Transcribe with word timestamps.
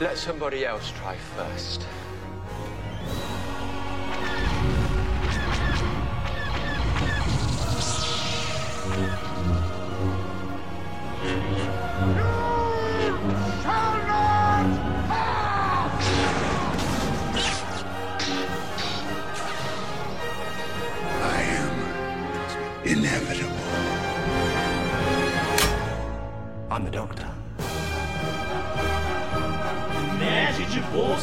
Let 0.00 0.16
somebody 0.16 0.64
else 0.64 0.90
try 0.92 1.14
first. 1.14 1.84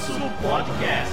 Bolso 0.07 0.19
no 0.19 0.29
Podcast. 0.41 1.06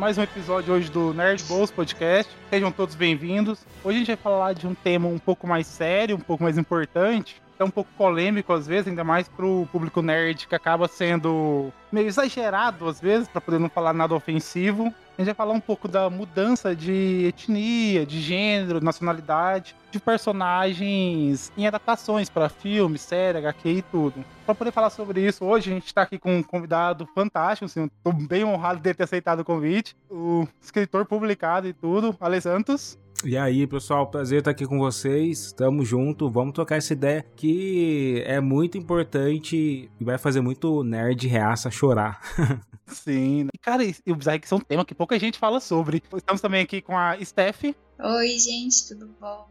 Mais 0.00 0.16
um 0.16 0.22
episódio 0.22 0.72
hoje 0.72 0.90
do 0.90 1.12
Nerd 1.12 1.44
Bolso 1.44 1.74
Podcast. 1.74 2.32
Sejam 2.48 2.72
todos 2.72 2.94
bem-vindos. 2.94 3.66
Hoje 3.84 3.96
a 3.96 3.98
gente 3.98 4.06
vai 4.06 4.16
falar 4.16 4.54
de 4.54 4.66
um 4.66 4.74
tema 4.74 5.06
um 5.06 5.18
pouco 5.18 5.46
mais 5.46 5.66
sério, 5.66 6.16
um 6.16 6.20
pouco 6.20 6.42
mais 6.42 6.56
importante, 6.56 7.40
é 7.62 7.64
um 7.64 7.70
pouco 7.70 7.90
polêmico 7.96 8.52
às 8.52 8.66
vezes, 8.66 8.88
ainda 8.88 9.04
mais 9.04 9.28
pro 9.28 9.68
público 9.70 10.00
nerd 10.00 10.46
que 10.46 10.54
acaba 10.54 10.88
sendo 10.88 11.70
meio 11.92 12.06
exagerado 12.06 12.88
às 12.88 13.00
vezes, 13.00 13.28
para 13.28 13.40
poder 13.40 13.58
não 13.58 13.68
falar 13.68 13.92
nada 13.92 14.14
ofensivo. 14.14 14.92
A 15.18 15.22
gente 15.22 15.26
vai 15.26 15.34
falar 15.34 15.52
um 15.52 15.60
pouco 15.60 15.86
da 15.86 16.08
mudança 16.08 16.74
de 16.74 17.26
etnia, 17.26 18.06
de 18.06 18.18
gênero, 18.22 18.82
nacionalidade, 18.82 19.76
de 19.90 20.00
personagens 20.00 21.52
em 21.58 21.66
adaptações 21.66 22.30
para 22.30 22.48
filme, 22.48 22.96
série, 22.96 23.36
HQ 23.36 23.68
e 23.68 23.82
tudo. 23.82 24.24
Para 24.46 24.54
poder 24.54 24.72
falar 24.72 24.88
sobre 24.88 25.20
isso, 25.20 25.44
hoje 25.44 25.70
a 25.70 25.74
gente 25.74 25.86
está 25.86 26.02
aqui 26.02 26.18
com 26.18 26.38
um 26.38 26.42
convidado 26.42 27.06
fantástico, 27.14 27.66
assim, 27.66 27.84
estou 27.84 28.12
bem 28.14 28.44
honrado 28.44 28.80
de 28.80 28.94
ter 28.94 29.02
aceitado 29.02 29.40
o 29.40 29.44
convite, 29.44 29.94
o 30.08 30.48
escritor 30.62 31.04
publicado 31.04 31.68
e 31.68 31.74
tudo, 31.74 32.16
Ale 32.18 32.40
Santos. 32.40 32.98
E 33.22 33.36
aí, 33.36 33.66
pessoal, 33.66 34.06
prazer 34.06 34.38
estar 34.38 34.50
aqui 34.50 34.66
com 34.66 34.78
vocês. 34.78 35.52
Tamo 35.52 35.84
junto, 35.84 36.30
vamos 36.30 36.54
trocar 36.54 36.76
essa 36.76 36.94
ideia 36.94 37.22
que 37.36 38.22
é 38.24 38.40
muito 38.40 38.78
importante 38.78 39.90
e 40.00 40.04
vai 40.04 40.16
fazer 40.16 40.40
muito 40.40 40.82
nerd 40.82 41.28
reaça 41.28 41.70
chorar. 41.70 42.18
Sim. 42.86 43.48
E, 43.52 43.58
cara, 43.58 43.84
e 43.84 43.94
o 44.10 44.16
bizarro 44.16 44.36
é 44.36 44.38
que 44.38 44.46
isso 44.46 44.54
é 44.54 44.58
um 44.58 44.60
tema 44.60 44.86
que 44.86 44.94
pouca 44.94 45.18
gente 45.18 45.38
fala 45.38 45.60
sobre. 45.60 46.02
Estamos 46.16 46.40
também 46.40 46.62
aqui 46.62 46.80
com 46.80 46.96
a 46.96 47.22
Steph. 47.22 47.64
Oi, 48.02 48.38
gente, 48.38 48.88
tudo 48.88 49.14
bom? 49.20 49.46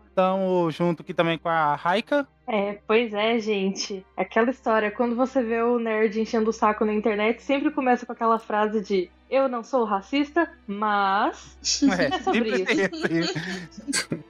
Junto 0.71 1.01
aqui 1.01 1.13
também 1.13 1.37
com 1.37 1.49
a 1.49 1.75
Raika. 1.75 2.27
É, 2.47 2.79
pois 2.87 3.13
é, 3.13 3.39
gente. 3.39 4.05
Aquela 4.17 4.49
história, 4.49 4.91
quando 4.91 5.15
você 5.15 5.41
vê 5.43 5.61
o 5.61 5.77
nerd 5.77 6.19
enchendo 6.19 6.49
o 6.49 6.53
saco 6.53 6.83
na 6.83 6.93
internet, 6.93 7.41
sempre 7.43 7.71
começa 7.71 8.05
com 8.05 8.11
aquela 8.11 8.39
frase 8.39 8.81
de 8.81 9.09
eu 9.29 9.47
não 9.47 9.63
sou 9.63 9.83
racista, 9.85 10.51
mas. 10.65 11.57
É, 11.83 12.05
É 12.09 12.19
sobre 12.19 12.63
isso. 12.63 14.23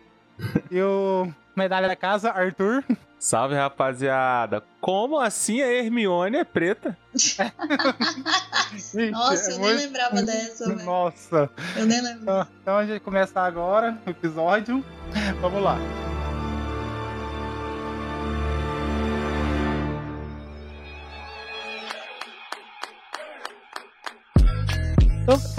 E 0.71 0.81
o 0.81 1.27
medalha 1.55 1.87
da 1.87 1.95
casa, 1.95 2.31
Arthur. 2.31 2.83
Salve, 3.19 3.53
rapaziada. 3.55 4.63
Como 4.79 5.19
assim 5.19 5.61
a 5.61 5.67
Hermione 5.67 6.37
é 6.37 6.43
preta? 6.45 6.97
Gente, 7.13 9.11
Nossa, 9.11 9.51
é 9.51 9.53
eu 9.55 9.59
nem 9.59 9.69
muito- 9.69 9.81
lembrava 9.81 10.21
dessa, 10.23 10.69
velho. 10.73 10.85
Nossa. 10.85 11.49
Eu 11.75 11.85
nem 11.85 12.01
lembro. 12.01 12.21
Então, 12.21 12.47
então 12.61 12.77
a 12.77 12.85
gente 12.85 13.01
começa 13.01 13.41
agora 13.41 13.97
o 14.05 14.09
episódio. 14.09 14.83
Vamos 15.41 15.61
lá. 15.61 15.77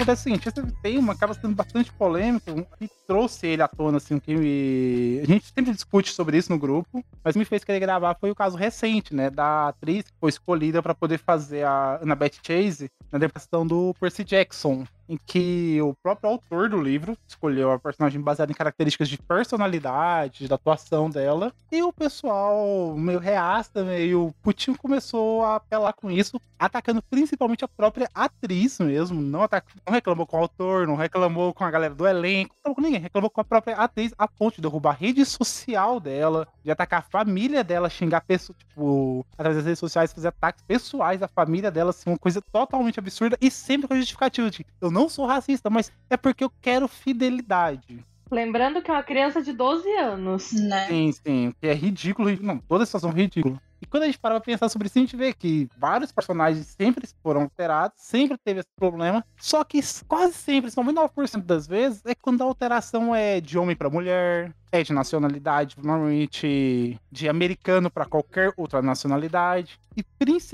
Acontece 0.01 0.21
o 0.21 0.23
seguinte, 0.23 0.49
esse 0.49 0.61
tema 0.81 1.13
acaba 1.13 1.33
sendo 1.33 1.55
bastante 1.55 1.91
polêmico 1.93 2.65
e 2.79 2.89
trouxe 3.07 3.47
ele 3.47 3.61
à 3.61 3.67
tona, 3.67 3.97
assim, 3.97 4.19
que 4.19 4.35
me... 4.35 5.19
A 5.21 5.25
gente 5.25 5.45
sempre 5.53 5.73
discute 5.73 6.11
sobre 6.11 6.37
isso 6.37 6.51
no 6.51 6.57
grupo, 6.57 7.03
mas 7.23 7.35
me 7.35 7.45
fez 7.45 7.63
querer 7.63 7.79
gravar 7.79 8.17
foi 8.19 8.31
o 8.31 8.35
caso 8.35 8.57
recente, 8.57 9.13
né, 9.13 9.29
da 9.29 9.69
atriz 9.69 10.05
que 10.05 10.17
foi 10.19 10.29
escolhida 10.29 10.81
para 10.81 10.95
poder 10.95 11.17
fazer 11.19 11.63
a 11.63 11.99
Annabeth 12.01 12.39
Chase 12.45 12.89
na 13.11 13.17
interpretação 13.17 13.65
do 13.65 13.93
Percy 13.99 14.23
Jackson, 14.23 14.85
em 15.11 15.19
que 15.25 15.81
o 15.81 15.93
próprio 15.93 16.29
autor 16.29 16.69
do 16.69 16.81
livro 16.81 17.17
escolheu 17.27 17.69
a 17.69 17.77
personagem 17.77 18.21
baseada 18.21 18.49
em 18.49 18.55
características 18.55 19.09
de 19.09 19.17
personalidade, 19.17 20.47
da 20.47 20.55
atuação 20.55 21.09
dela, 21.09 21.51
e 21.69 21.83
o 21.83 21.91
pessoal 21.91 22.95
meio 22.95 23.19
reasta, 23.19 23.83
meio 23.83 24.33
putinho 24.41 24.77
começou 24.77 25.43
a 25.43 25.55
apelar 25.55 25.91
com 25.91 26.09
isso, 26.09 26.39
atacando 26.57 27.01
principalmente 27.01 27.65
a 27.65 27.67
própria 27.67 28.07
atriz 28.13 28.79
mesmo, 28.79 29.21
não, 29.21 29.43
ataca, 29.43 29.67
não 29.85 29.93
reclamou 29.93 30.25
com 30.25 30.37
o 30.37 30.39
autor, 30.39 30.87
não 30.87 30.95
reclamou 30.95 31.53
com 31.53 31.65
a 31.65 31.71
galera 31.71 31.93
do 31.93 32.07
elenco, 32.07 32.55
não 32.65 32.73
com 32.73 32.79
ninguém, 32.79 33.01
reclamou 33.01 33.29
com 33.29 33.41
a 33.41 33.43
própria 33.43 33.75
atriz, 33.75 34.13
a 34.17 34.29
ponto 34.29 34.55
de 34.55 34.61
derrubar 34.61 34.91
a 34.91 34.93
rede 34.93 35.25
social 35.25 35.99
dela, 35.99 36.47
de 36.63 36.71
atacar 36.71 36.99
a 36.99 37.01
família 37.03 37.65
dela, 37.65 37.89
xingar 37.89 38.21
pessoas, 38.21 38.57
tipo, 38.57 39.25
através 39.33 39.57
das 39.57 39.65
redes 39.65 39.79
sociais, 39.79 40.13
fazer 40.13 40.29
ataques 40.29 40.63
pessoais 40.65 41.21
à 41.21 41.27
família 41.27 41.69
dela, 41.69 41.89
assim, 41.89 42.09
uma 42.09 42.17
coisa 42.17 42.41
totalmente 42.41 42.97
absurda 42.97 43.37
e 43.41 43.51
sempre 43.51 43.89
com 43.89 43.93
a 43.93 43.97
justificativa 43.97 44.49
de 44.49 44.65
eu 44.79 44.89
não 44.91 45.00
sou 45.09 45.25
racista, 45.25 45.69
mas 45.69 45.91
é 46.09 46.17
porque 46.17 46.43
eu 46.43 46.51
quero 46.61 46.87
fidelidade. 46.87 48.05
Lembrando 48.29 48.81
que 48.81 48.89
é 48.89 48.93
uma 48.93 49.03
criança 49.03 49.41
de 49.41 49.51
12 49.51 49.89
anos. 49.97 50.53
Né? 50.53 50.87
Sim, 50.87 51.11
sim, 51.11 51.53
que 51.59 51.67
é 51.67 51.73
ridículo, 51.73 52.29
ri- 52.29 52.39
não, 52.41 52.57
toda 52.59 52.83
a 52.83 52.85
situação 52.85 53.09
é 53.09 53.13
ridícula. 53.13 53.61
E 53.81 53.85
quando 53.87 54.03
a 54.03 54.05
gente 54.05 54.19
para 54.19 54.35
pra 54.35 54.41
pensar 54.45 54.69
sobre 54.69 54.87
isso, 54.87 54.97
a 54.97 55.01
gente 55.01 55.15
vê 55.17 55.33
que 55.33 55.67
vários 55.75 56.11
personagens 56.11 56.67
sempre 56.79 57.09
foram 57.23 57.41
alterados, 57.41 57.97
sempre 57.99 58.37
teve 58.37 58.59
esse 58.59 58.69
problema, 58.75 59.25
só 59.35 59.63
que 59.63 59.79
quase 60.07 60.33
sempre, 60.33 60.69
99% 60.71 61.43
das 61.43 61.65
vezes, 61.67 61.99
é 62.05 62.13
quando 62.13 62.41
a 62.41 62.45
alteração 62.45 63.13
é 63.13 63.41
de 63.41 63.57
homem 63.57 63.75
pra 63.75 63.89
mulher, 63.89 64.53
é 64.71 64.83
de 64.83 64.93
nacionalidade, 64.93 65.75
normalmente 65.83 66.97
de 67.11 67.27
americano 67.27 67.89
pra 67.89 68.05
qualquer 68.05 68.53
outra 68.55 68.83
nacionalidade, 68.83 69.79
e 69.97 70.03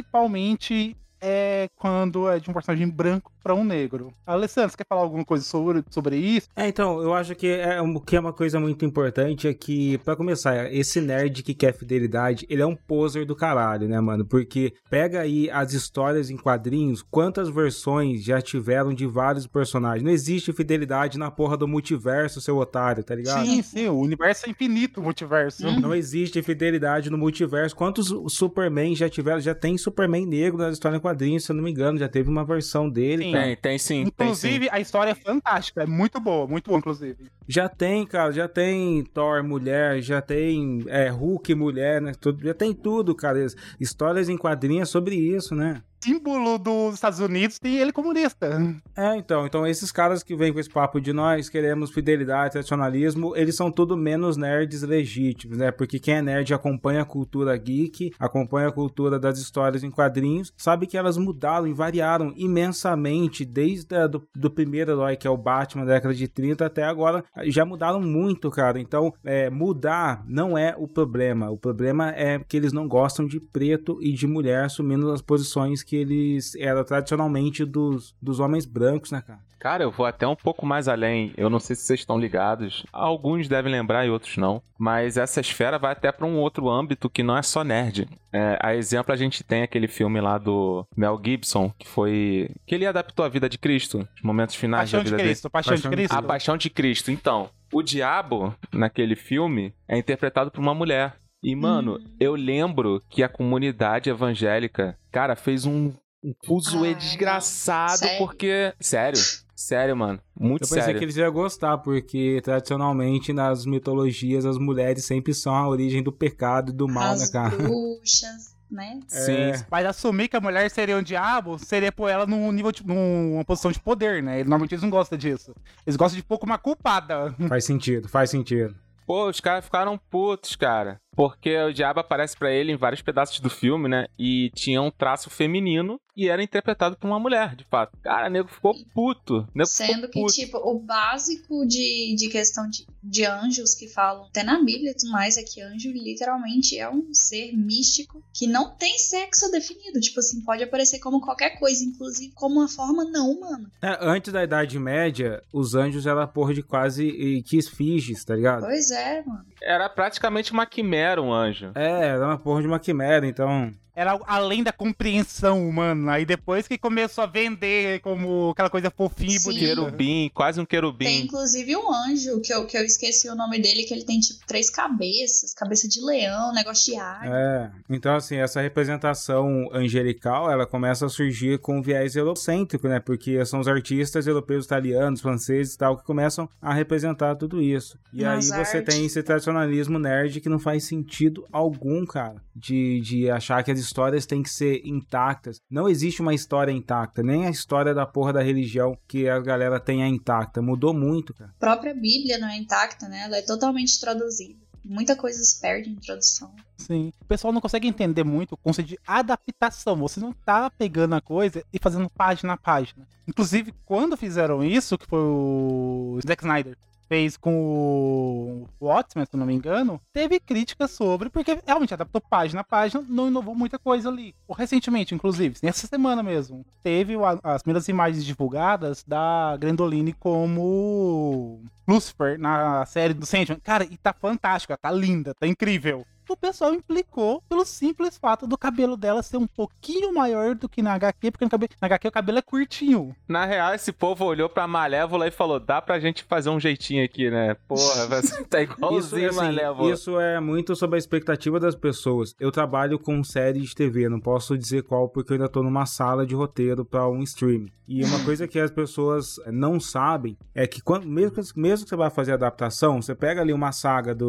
principalmente 0.08 0.96
é 1.20 1.68
quando 1.76 2.30
é 2.30 2.40
de 2.40 2.50
um 2.50 2.54
personagem 2.54 2.88
branco 2.88 3.32
pra 3.48 3.56
um 3.56 3.64
negro. 3.64 4.12
Alessandro, 4.26 4.72
você 4.72 4.78
quer 4.78 4.86
falar 4.90 5.02
alguma 5.02 5.24
coisa 5.24 5.42
sobre, 5.42 5.82
sobre 5.90 6.18
isso? 6.18 6.50
É, 6.54 6.68
então, 6.68 7.02
eu 7.02 7.14
acho 7.14 7.34
que 7.34 7.48
é, 7.48 7.78
que 8.06 8.16
é 8.18 8.20
uma 8.20 8.34
coisa 8.34 8.60
muito 8.60 8.84
importante 8.84 9.48
é 9.48 9.54
que, 9.54 9.98
pra 10.00 10.18
começar, 10.18 10.74
esse 10.74 11.00
nerd 11.00 11.44
que 11.44 11.54
quer 11.54 11.74
fidelidade, 11.74 12.46
ele 12.50 12.62
é 12.62 12.66
um 12.66 12.76
poser 12.76 13.26
do 13.26 13.38
caralho, 13.38 13.88
né, 13.88 14.02
mano? 14.02 14.26
Porque 14.26 14.74
pega 14.90 15.22
aí 15.22 15.50
as 15.50 15.72
histórias 15.72 16.30
em 16.30 16.36
quadrinhos, 16.36 17.02
quantas 17.02 17.48
versões 17.48 18.22
já 18.22 18.42
tiveram 18.42 18.94
de 18.94 19.06
vários 19.06 19.48
personagens. 19.48 20.04
Não 20.04 20.12
existe 20.12 20.52
fidelidade 20.52 21.18
na 21.18 21.32
porra 21.32 21.56
do 21.56 21.70
multiverso, 21.70 22.42
seu 22.42 22.58
otário, 22.58 23.06
tá 23.06 23.16
ligado? 23.16 23.46
Sim, 23.46 23.62
sim, 23.62 23.88
o 23.88 23.98
universo 23.98 24.46
é 24.46 24.50
infinito, 24.50 25.00
o 25.00 25.04
multiverso. 25.04 25.72
Não 25.80 25.96
existe 25.96 26.42
fidelidade 26.42 27.10
no 27.10 27.18
multiverso. 27.18 27.74
Quantos 27.74 28.14
Superman 28.28 28.94
já 28.94 29.08
tiveram? 29.08 29.40
Já 29.40 29.56
tem 29.56 29.78
Superman 29.78 30.26
negro 30.26 30.58
na 30.58 30.70
história 30.70 30.98
em 30.98 31.00
quadrinhos, 31.00 31.46
se 31.46 31.52
eu 31.54 31.56
não 31.56 31.64
me 31.64 31.72
engano. 31.72 31.98
Já 31.98 32.10
teve 32.10 32.30
uma 32.30 32.44
versão 32.44 32.90
dele. 32.90 33.24
Sim. 33.24 33.37
Tem, 33.44 33.56
tem 33.56 33.78
sim, 33.78 33.96
tem 33.96 34.06
sim. 34.06 34.08
Inclusive, 34.08 34.70
a 34.72 34.80
história 34.80 35.12
é 35.12 35.16
fantástica, 35.16 35.84
é 35.84 35.86
muito 35.86 36.20
boa, 36.20 36.48
muito 36.48 36.70
boa, 36.70 36.80
inclusive. 36.80 37.30
Já 37.48 37.70
tem, 37.70 38.06
cara. 38.06 38.32
Já 38.32 38.48
tem 38.48 39.04
Thor 39.14 39.44
mulher, 39.44 40.02
já 40.02 40.22
tem 40.22 40.84
é, 40.88 41.10
Hulk 41.10 41.54
mulher, 41.56 42.02
né? 42.02 42.12
Tudo, 42.20 42.44
já 42.44 42.54
tem 42.54 42.74
tudo, 42.74 43.16
cara. 43.16 43.46
Histórias 43.80 44.30
em 44.30 44.38
quadrinhos 44.38 44.90
sobre 44.90 45.16
isso, 45.16 45.56
né? 45.56 45.82
Símbolo 46.00 46.58
dos 46.58 46.96
Estados 46.96 47.20
Unidos 47.20 47.60
tem 47.60 47.78
ele 47.78 47.92
comunista. 47.92 48.62
É, 48.96 49.16
então, 49.18 49.46
então 49.46 49.66
esses 49.66 49.92
caras 49.92 50.24
que 50.24 50.36
vêm 50.36 50.54
com 50.54 50.60
esse 50.60 50.70
papo 50.70 51.02
de 51.02 51.12
nós 51.12 51.50
queremos 51.50 51.92
fidelidade, 51.92 52.52
tradicionalismo, 52.52 53.36
eles 53.36 53.56
são 53.56 53.72
tudo 53.72 53.98
menos 53.98 54.38
nerds 54.38 54.84
legítimos, 54.84 55.58
né? 55.58 55.72
Porque 55.72 56.00
quem 56.00 56.16
é 56.16 56.22
nerd 56.22 56.54
acompanha 56.54 57.02
a 57.02 57.06
cultura 57.06 57.56
geek, 57.58 58.12
acompanha 58.20 58.68
a 58.68 58.72
cultura 58.72 59.20
das 59.20 59.40
histórias 59.40 59.84
em 59.84 59.92
quadrinhos, 59.92 60.54
sabe 60.56 60.88
que 60.88 60.98
elas 60.98 61.18
mudaram 61.18 61.68
e 61.68 61.74
variaram 61.74 62.34
imensamente 62.36 63.44
desde 63.44 63.96
a, 63.96 64.08
do, 64.08 64.28
do 64.36 64.52
primeiro 64.52 64.92
herói, 64.92 65.16
que 65.16 65.28
é 65.28 65.30
o 65.30 65.38
Batman 65.38 65.86
da 65.86 65.94
década 65.94 66.14
de 66.14 66.28
30 66.28 66.66
até 66.66 66.84
agora, 66.84 67.24
já 67.46 67.66
mudaram 67.66 68.02
muito, 68.02 68.50
cara. 68.50 68.80
Então, 68.80 69.14
é, 69.24 69.50
mudar 69.50 70.24
não 70.28 70.58
é 70.58 70.76
o 70.78 70.88
problema. 70.88 71.50
O 71.50 71.58
problema 71.58 72.12
é 72.12 72.40
que 72.40 72.58
eles 72.58 72.74
não 72.74 72.88
gostam 72.88 73.26
de 73.26 73.40
preto 73.40 73.98
e 74.02 74.14
de 74.14 74.28
mulher 74.28 74.66
assumindo 74.66 75.12
as 75.12 75.22
posições 75.22 75.84
que 75.88 75.96
eles 75.96 76.54
eram 76.56 76.84
tradicionalmente 76.84 77.64
dos, 77.66 78.14
dos 78.22 78.40
homens 78.40 78.66
brancos, 78.66 79.12
né, 79.12 79.24
cara? 79.26 79.40
Cara, 79.60 79.84
eu 79.84 79.90
vou 79.92 80.06
até 80.06 80.28
um 80.28 80.36
pouco 80.36 80.68
mais 80.68 80.88
além. 80.88 81.34
Eu 81.36 81.50
não 81.50 81.60
sei 81.60 81.76
se 81.76 81.82
vocês 81.82 82.02
estão 82.02 82.20
ligados. 82.20 82.86
Alguns 82.94 83.48
devem 83.48 83.72
lembrar 83.72 84.06
e 84.06 84.10
outros 84.10 84.38
não. 84.38 84.62
Mas 84.78 85.18
essa 85.18 85.40
esfera 85.42 85.80
vai 85.80 85.94
até 85.94 86.12
para 86.12 86.28
um 86.28 86.38
outro 86.38 86.70
âmbito 86.70 87.10
que 87.10 87.24
não 87.24 87.36
é 87.36 87.42
só 87.42 87.64
nerd. 87.64 88.08
É, 88.32 88.60
a 88.62 88.76
exemplo, 88.76 89.12
a 89.12 89.18
gente 89.18 89.44
tem 89.44 89.64
aquele 89.64 89.88
filme 89.88 90.22
lá 90.22 90.38
do 90.38 90.86
Mel 90.96 91.20
Gibson, 91.24 91.74
que 91.80 91.88
foi. 91.88 92.52
que 92.68 92.76
ele 92.76 92.86
adaptou 92.86 93.26
a 93.26 93.30
vida 93.30 93.50
de 93.50 93.58
Cristo, 93.58 94.08
os 94.16 94.22
momentos 94.22 94.54
finais 94.54 94.92
Paixão 94.92 95.00
da 95.00 95.04
de 95.06 95.10
vida 95.10 95.24
Cristo, 95.24 95.44
dele. 95.44 95.52
Paixão, 95.52 95.76
de 95.76 95.90
Cristo. 95.90 96.14
A 96.14 96.22
Paixão 96.22 96.58
de 96.58 96.70
Cristo. 96.70 97.12
Então, 97.12 97.50
o 97.74 97.82
diabo, 97.82 98.54
naquele 98.72 99.16
filme, 99.16 99.74
é 99.88 99.98
interpretado 99.98 100.52
por 100.52 100.62
uma 100.62 100.76
mulher. 100.76 101.16
E, 101.44 101.56
mano, 101.56 101.98
Hum. 102.00 102.16
eu 102.20 102.36
lembro 102.36 103.02
que 103.10 103.24
a 103.24 103.30
comunidade 103.30 104.10
evangélica, 104.10 104.98
cara, 105.18 105.36
fez 105.36 105.66
um, 105.66 105.92
um 106.24 106.32
fuzuê 106.46 106.94
desgraçado, 106.94 107.98
Sério? 107.98 108.18
porque. 108.20 108.72
Sério, 108.80 109.20
sério, 109.56 109.98
mano. 109.98 110.20
Muito 110.40 110.64
Eu 110.64 110.68
pensei 110.68 110.84
sério. 110.84 111.00
que 111.00 111.06
eles 111.06 111.18
iam 111.18 111.32
gostar, 111.32 111.80
porque 111.80 112.40
tradicionalmente 112.44 113.34
nas 113.34 113.66
mitologias 113.66 114.46
as 114.46 114.60
mulheres 114.60 115.06
sempre 115.06 115.34
são 115.34 115.56
a 115.56 115.68
origem 115.68 116.04
do 116.04 116.12
pecado 116.12 116.70
e 116.72 116.76
do 116.76 116.88
mal, 116.88 117.16
né, 117.16 117.24
As 117.24 117.32
cara? 117.32 117.50
bruxas, 117.58 118.56
né? 118.70 119.00
Sim. 119.08 119.32
É. 119.34 119.66
Mas 119.72 119.88
assumir 119.88 120.28
que 120.28 120.38
a 120.38 120.42
mulher 120.42 120.70
seria 120.70 120.96
um 120.96 121.02
diabo 121.02 121.58
seria 121.58 121.92
pôr 121.92 122.10
ela 122.10 122.28
num 122.28 122.52
nível, 122.52 122.72
de, 122.72 122.86
numa 122.86 123.44
posição 123.44 123.72
de 123.72 123.80
poder, 123.80 124.22
né? 124.22 124.38
Normalmente 124.44 124.76
eles 124.76 124.84
não 124.84 124.92
gostam 124.92 125.18
disso. 125.18 125.52
Eles 125.84 125.96
gostam 125.96 126.18
de 126.18 126.24
pouco 126.24 126.46
uma 126.46 126.60
culpada. 126.60 127.34
Faz 127.50 127.66
sentido, 127.66 128.08
faz 128.08 128.30
sentido. 128.30 128.76
Pô, 129.08 129.28
os 129.30 129.40
caras 129.40 129.66
ficaram 129.66 129.98
putos, 129.98 130.56
cara. 130.56 131.00
Porque 131.18 131.58
o 131.58 131.74
diabo 131.74 132.00
aparece 132.00 132.38
pra 132.38 132.52
ele 132.52 132.72
em 132.72 132.78
vários 132.78 133.02
pedaços 133.02 133.40
do 133.40 133.50
filme, 133.50 133.90
né? 133.90 134.06
E 134.20 134.52
tinha 134.54 134.80
um 134.80 134.92
traço 134.92 135.32
feminino 135.32 136.00
e 136.16 136.30
era 136.30 136.44
interpretado 136.44 136.96
por 136.96 137.08
uma 137.08 137.20
mulher, 137.20 137.56
de 137.56 137.64
fato. 137.64 137.96
Cara, 138.02 138.28
o 138.28 138.30
nego 138.30 138.48
ficou 138.48 138.74
puto. 138.94 139.48
Nego 139.54 139.68
Sendo 139.68 140.08
ficou 140.08 140.10
que, 140.10 140.20
puto. 140.22 140.34
tipo, 140.34 140.58
o 140.58 140.80
básico 140.80 141.66
de, 141.66 142.16
de 142.16 142.30
questão 142.30 142.68
de, 142.68 142.88
de 143.04 143.26
anjos 143.26 143.74
que 143.74 143.88
falam, 143.88 144.26
até 144.26 144.44
na 144.44 144.58
Bíblia 144.64 144.92
e 144.92 144.96
tudo 144.96 145.12
mais, 145.12 145.38
é 145.38 145.44
que 145.44 145.62
anjo 145.62 145.92
literalmente 145.92 146.78
é 146.78 146.90
um 146.90 147.14
ser 147.14 147.52
místico 147.56 148.24
que 148.34 148.48
não 148.48 148.76
tem 148.76 148.98
sexo 148.98 149.52
definido. 149.52 150.00
Tipo 150.00 150.20
assim, 150.20 150.44
pode 150.44 150.64
aparecer 150.64 151.00
como 151.00 151.22
qualquer 151.22 151.60
coisa, 151.60 151.84
inclusive 151.84 152.32
como 152.36 152.60
uma 152.60 152.68
forma 152.68 153.06
não 153.06 153.32
humana. 153.32 153.72
É, 153.82 153.98
antes 154.02 154.32
da 154.34 154.44
Idade 154.44 154.78
Média, 154.80 155.42
os 155.54 155.76
anjos 155.76 156.06
eram 156.06 156.28
porra 156.28 156.54
de 156.54 156.64
quase 156.64 157.44
que 157.46 157.58
esfinges, 157.58 158.24
tá 158.24 158.36
ligado? 158.36 158.62
Pois 158.62 158.92
é, 158.92 159.24
mano. 159.24 159.46
Era 159.62 159.88
praticamente 159.88 160.52
uma 160.52 160.66
quimera, 160.66 161.07
um 161.22 161.32
anjo. 161.34 161.72
É, 161.76 162.08
era 162.10 162.26
uma 162.26 162.38
porra 162.38 162.62
de 162.62 162.68
uma 162.68 162.80
quimera, 162.80 163.26
então. 163.26 163.74
Era 163.98 164.20
além 164.28 164.62
da 164.62 164.72
compreensão 164.72 165.68
humana. 165.68 166.12
Aí 166.12 166.24
depois 166.24 166.68
que 166.68 166.78
começou 166.78 167.24
a 167.24 167.28
vender 167.28 168.00
como 168.02 168.52
aquela 168.52 168.70
coisa 168.70 168.92
fofinha 168.92 169.36
e 169.36 169.44
bonita. 169.44 169.66
Querubim, 169.66 170.32
quase 170.36 170.62
um 170.62 170.66
querubim. 170.66 171.06
Tem 171.06 171.22
inclusive 171.24 171.76
um 171.76 171.92
anjo, 171.92 172.40
que 172.42 172.54
eu, 172.54 172.68
que 172.68 172.78
eu 172.78 172.86
esqueci 172.86 173.28
o 173.28 173.34
nome 173.34 173.60
dele, 173.60 173.86
que 173.86 173.96
ele 173.96 174.04
tem 174.04 174.20
tipo 174.20 174.46
três 174.46 174.70
cabeças, 174.70 175.52
cabeça 175.52 175.88
de 175.88 176.00
leão, 176.00 176.54
negócio 176.54 176.94
de 176.94 177.00
águia. 177.00 177.32
É. 177.34 177.72
Então, 177.90 178.16
assim, 178.16 178.36
essa 178.36 178.62
representação 178.62 179.68
angelical, 179.74 180.52
ela 180.52 180.68
começa 180.68 181.08
a 181.08 181.10
surgir 181.10 181.58
com 181.58 181.80
um 181.80 181.82
viés 181.82 182.16
eurocêntrico, 182.16 182.88
né? 182.88 183.00
Porque 183.00 183.44
são 183.46 183.60
os 183.60 183.68
artistas 183.68 184.28
europeus, 184.28 184.66
italianos, 184.66 185.22
franceses 185.22 185.74
e 185.74 185.78
tal, 185.80 185.98
que 185.98 186.04
começam 186.04 186.48
a 186.62 186.72
representar 186.72 187.36
tudo 187.36 187.60
isso. 187.60 187.98
E 188.14 188.22
Nas 188.22 188.52
aí 188.52 188.64
você 188.64 188.78
artes. 188.78 188.94
tem 188.94 189.08
esse 189.08 189.24
tradicionalismo 189.24 189.98
nerd 189.98 190.40
que 190.40 190.50
não 190.50 190.60
faz 190.60 190.84
sentido 190.84 191.48
algum, 191.52 192.06
cara. 192.06 192.36
De, 192.56 193.00
de 193.02 193.30
achar 193.30 193.64
que 193.64 193.72
as 193.72 193.87
histórias 193.88 194.26
têm 194.26 194.44
que 194.44 194.50
ser 194.50 194.86
intactas. 194.86 195.60
Não 195.70 195.90
existe 195.90 196.22
uma 196.22 196.34
história 196.34 196.72
intacta, 196.72 197.24
nem 197.24 197.46
a 197.46 197.50
história 197.50 197.94
da 197.94 198.06
porra 198.06 198.34
da 198.34 198.42
religião 198.42 198.98
que 199.08 199.28
a 199.28 199.40
galera 199.40 199.80
tem 199.80 200.04
é 200.04 200.08
intacta. 200.08 200.62
Mudou 200.62 200.94
muito, 200.94 201.34
cara. 201.34 201.52
A 201.56 201.60
própria 201.60 201.94
Bíblia 201.94 202.38
não 202.38 202.48
é 202.48 202.58
intacta, 202.58 203.08
né? 203.08 203.24
Ela 203.24 203.38
é 203.38 203.42
totalmente 203.42 204.00
traduzida. 204.00 204.60
Muita 204.86 205.18
coisa 205.18 205.44
se 205.44 205.60
perde 205.60 205.90
em 205.90 205.96
tradução. 205.96 206.54
Sim. 206.78 207.12
O 207.22 207.26
pessoal 207.26 207.52
não 207.52 207.60
consegue 207.60 207.88
entender 207.88 208.24
muito 208.24 208.54
o 208.54 208.58
conceito 208.58 208.88
de 208.88 209.00
adaptação. 209.06 209.98
Você 209.98 210.20
não 210.20 210.32
tá 210.32 210.70
pegando 210.70 211.16
a 211.16 211.22
coisa 211.22 211.64
e 211.74 211.80
fazendo 211.80 212.10
página 212.10 212.54
a 212.54 212.58
página. 212.58 213.06
Inclusive, 213.28 213.74
quando 213.86 214.16
fizeram 214.16 214.64
isso, 214.64 214.98
que 214.98 215.06
foi 215.06 215.20
o 215.20 216.20
Zack 216.26 216.44
Snyder 216.44 216.78
fez 217.08 217.38
com 217.38 218.66
o 218.80 218.86
Watchmen, 218.86 219.26
se 219.26 219.38
não 219.38 219.46
me 219.46 219.54
engano, 219.54 220.02
teve 220.14 220.40
críticas 220.40 220.92
sobre, 220.92 221.30
porque 221.30 221.60
realmente 221.66 221.94
adaptou 221.94 222.22
página 222.22 222.62
a 222.62 222.64
página, 222.64 223.04
não 223.08 223.28
inovou 223.28 223.56
muita 223.56 223.80
coisa 223.80 224.10
ali. 224.10 224.36
Recentemente, 224.50 225.16
inclusive, 225.16 225.58
nessa 225.62 225.88
semana 225.88 226.22
mesmo, 226.22 226.66
teve 226.84 227.16
as 227.44 227.62
primeiras 227.62 227.88
imagens 227.88 228.26
divulgadas 228.26 229.04
da 229.04 229.56
Grandoline 229.58 230.14
como 230.14 231.62
Lucifer 231.88 232.38
na 232.40 232.86
série 232.86 233.14
do 233.14 233.26
Sandman. 233.26 233.60
Cara, 233.64 233.86
e 233.86 233.98
tá 233.98 234.14
fantástica, 234.14 234.78
tá 234.78 234.92
linda, 234.92 235.34
tá 235.34 235.48
incrível. 235.48 236.06
O 236.30 236.38
pessoal 236.38 236.74
implicou 236.74 237.42
pelo 237.50 237.66
simples 237.66 238.18
fato 238.18 238.46
do 238.48 238.58
cabelo 238.58 238.98
dela 238.98 239.24
ser 239.24 239.38
um 239.38 239.48
pouquinho 239.48 240.14
maior 240.14 240.56
do 240.56 240.68
que 240.70 240.82
na 240.82 240.94
HQ, 240.94 241.32
porque 241.32 241.46
no, 241.46 241.52
cabelo, 241.52 241.70
na 241.82 241.86
HQ 241.88 242.08
o 242.08 242.12
cabelo 242.12 242.38
é 242.38 242.42
curtinho. 242.42 243.16
Na 243.28 243.46
real, 243.46 243.74
esse 243.74 243.92
povo 243.92 244.26
olhou 244.26 244.50
pra 244.50 244.68
Malévola 244.68 245.28
e 245.28 245.32
falou: 245.32 245.60
dá 245.60 245.82
pra 245.82 246.00
gente 246.00 246.24
fazer 246.24 246.50
um 246.50 246.60
jeitinho 246.60 247.04
aqui, 247.04 247.30
né? 247.30 247.56
Porra, 247.68 248.08
você 248.22 248.44
tá 248.46 248.62
Isso, 248.62 248.74
igualzinho 248.74 249.30
assim, 249.30 249.38
Malévola. 249.40 249.94
isso 249.94 250.20
é 250.20 250.40
muito 250.40 250.76
sobre 250.76 250.96
a 250.96 251.00
expectativa 251.00 251.60
das 251.60 251.76
pessoas. 251.76 252.34
Eu 252.40 252.52
trabalho 252.52 253.00
com 253.00 253.24
série 253.24 253.62
de 253.62 253.74
TV, 253.74 254.10
não 254.10 254.20
posso 254.20 254.58
dizer 254.58 254.84
qual 254.84 255.08
porque 255.10 255.34
eu 255.34 255.36
ainda 255.36 255.50
tô 255.50 255.64
numa 255.64 255.86
sala 255.86 256.26
de 256.26 256.36
roteiro 256.36 256.84
para 256.86 257.08
um 257.08 257.22
stream. 257.24 257.66
E 257.88 258.04
uma 258.04 258.20
coisa 258.26 258.50
que 258.50 258.60
as 258.60 258.70
pessoas 258.70 259.38
não 259.50 259.80
sabem 259.80 260.38
é 260.54 260.68
que 260.68 260.82
quando, 260.82 261.08
mesmo, 261.08 261.32
que- 261.32 261.58
mesmo 261.60 261.86
que 261.86 261.90
você 261.90 261.96
vai 261.96 262.10
fazer 262.10 262.34
adaptação, 262.34 263.02
você 263.02 263.16
pega 263.16 263.40
ali 263.40 263.54
uma 263.54 263.72
saga 263.72 264.14
do 264.14 264.28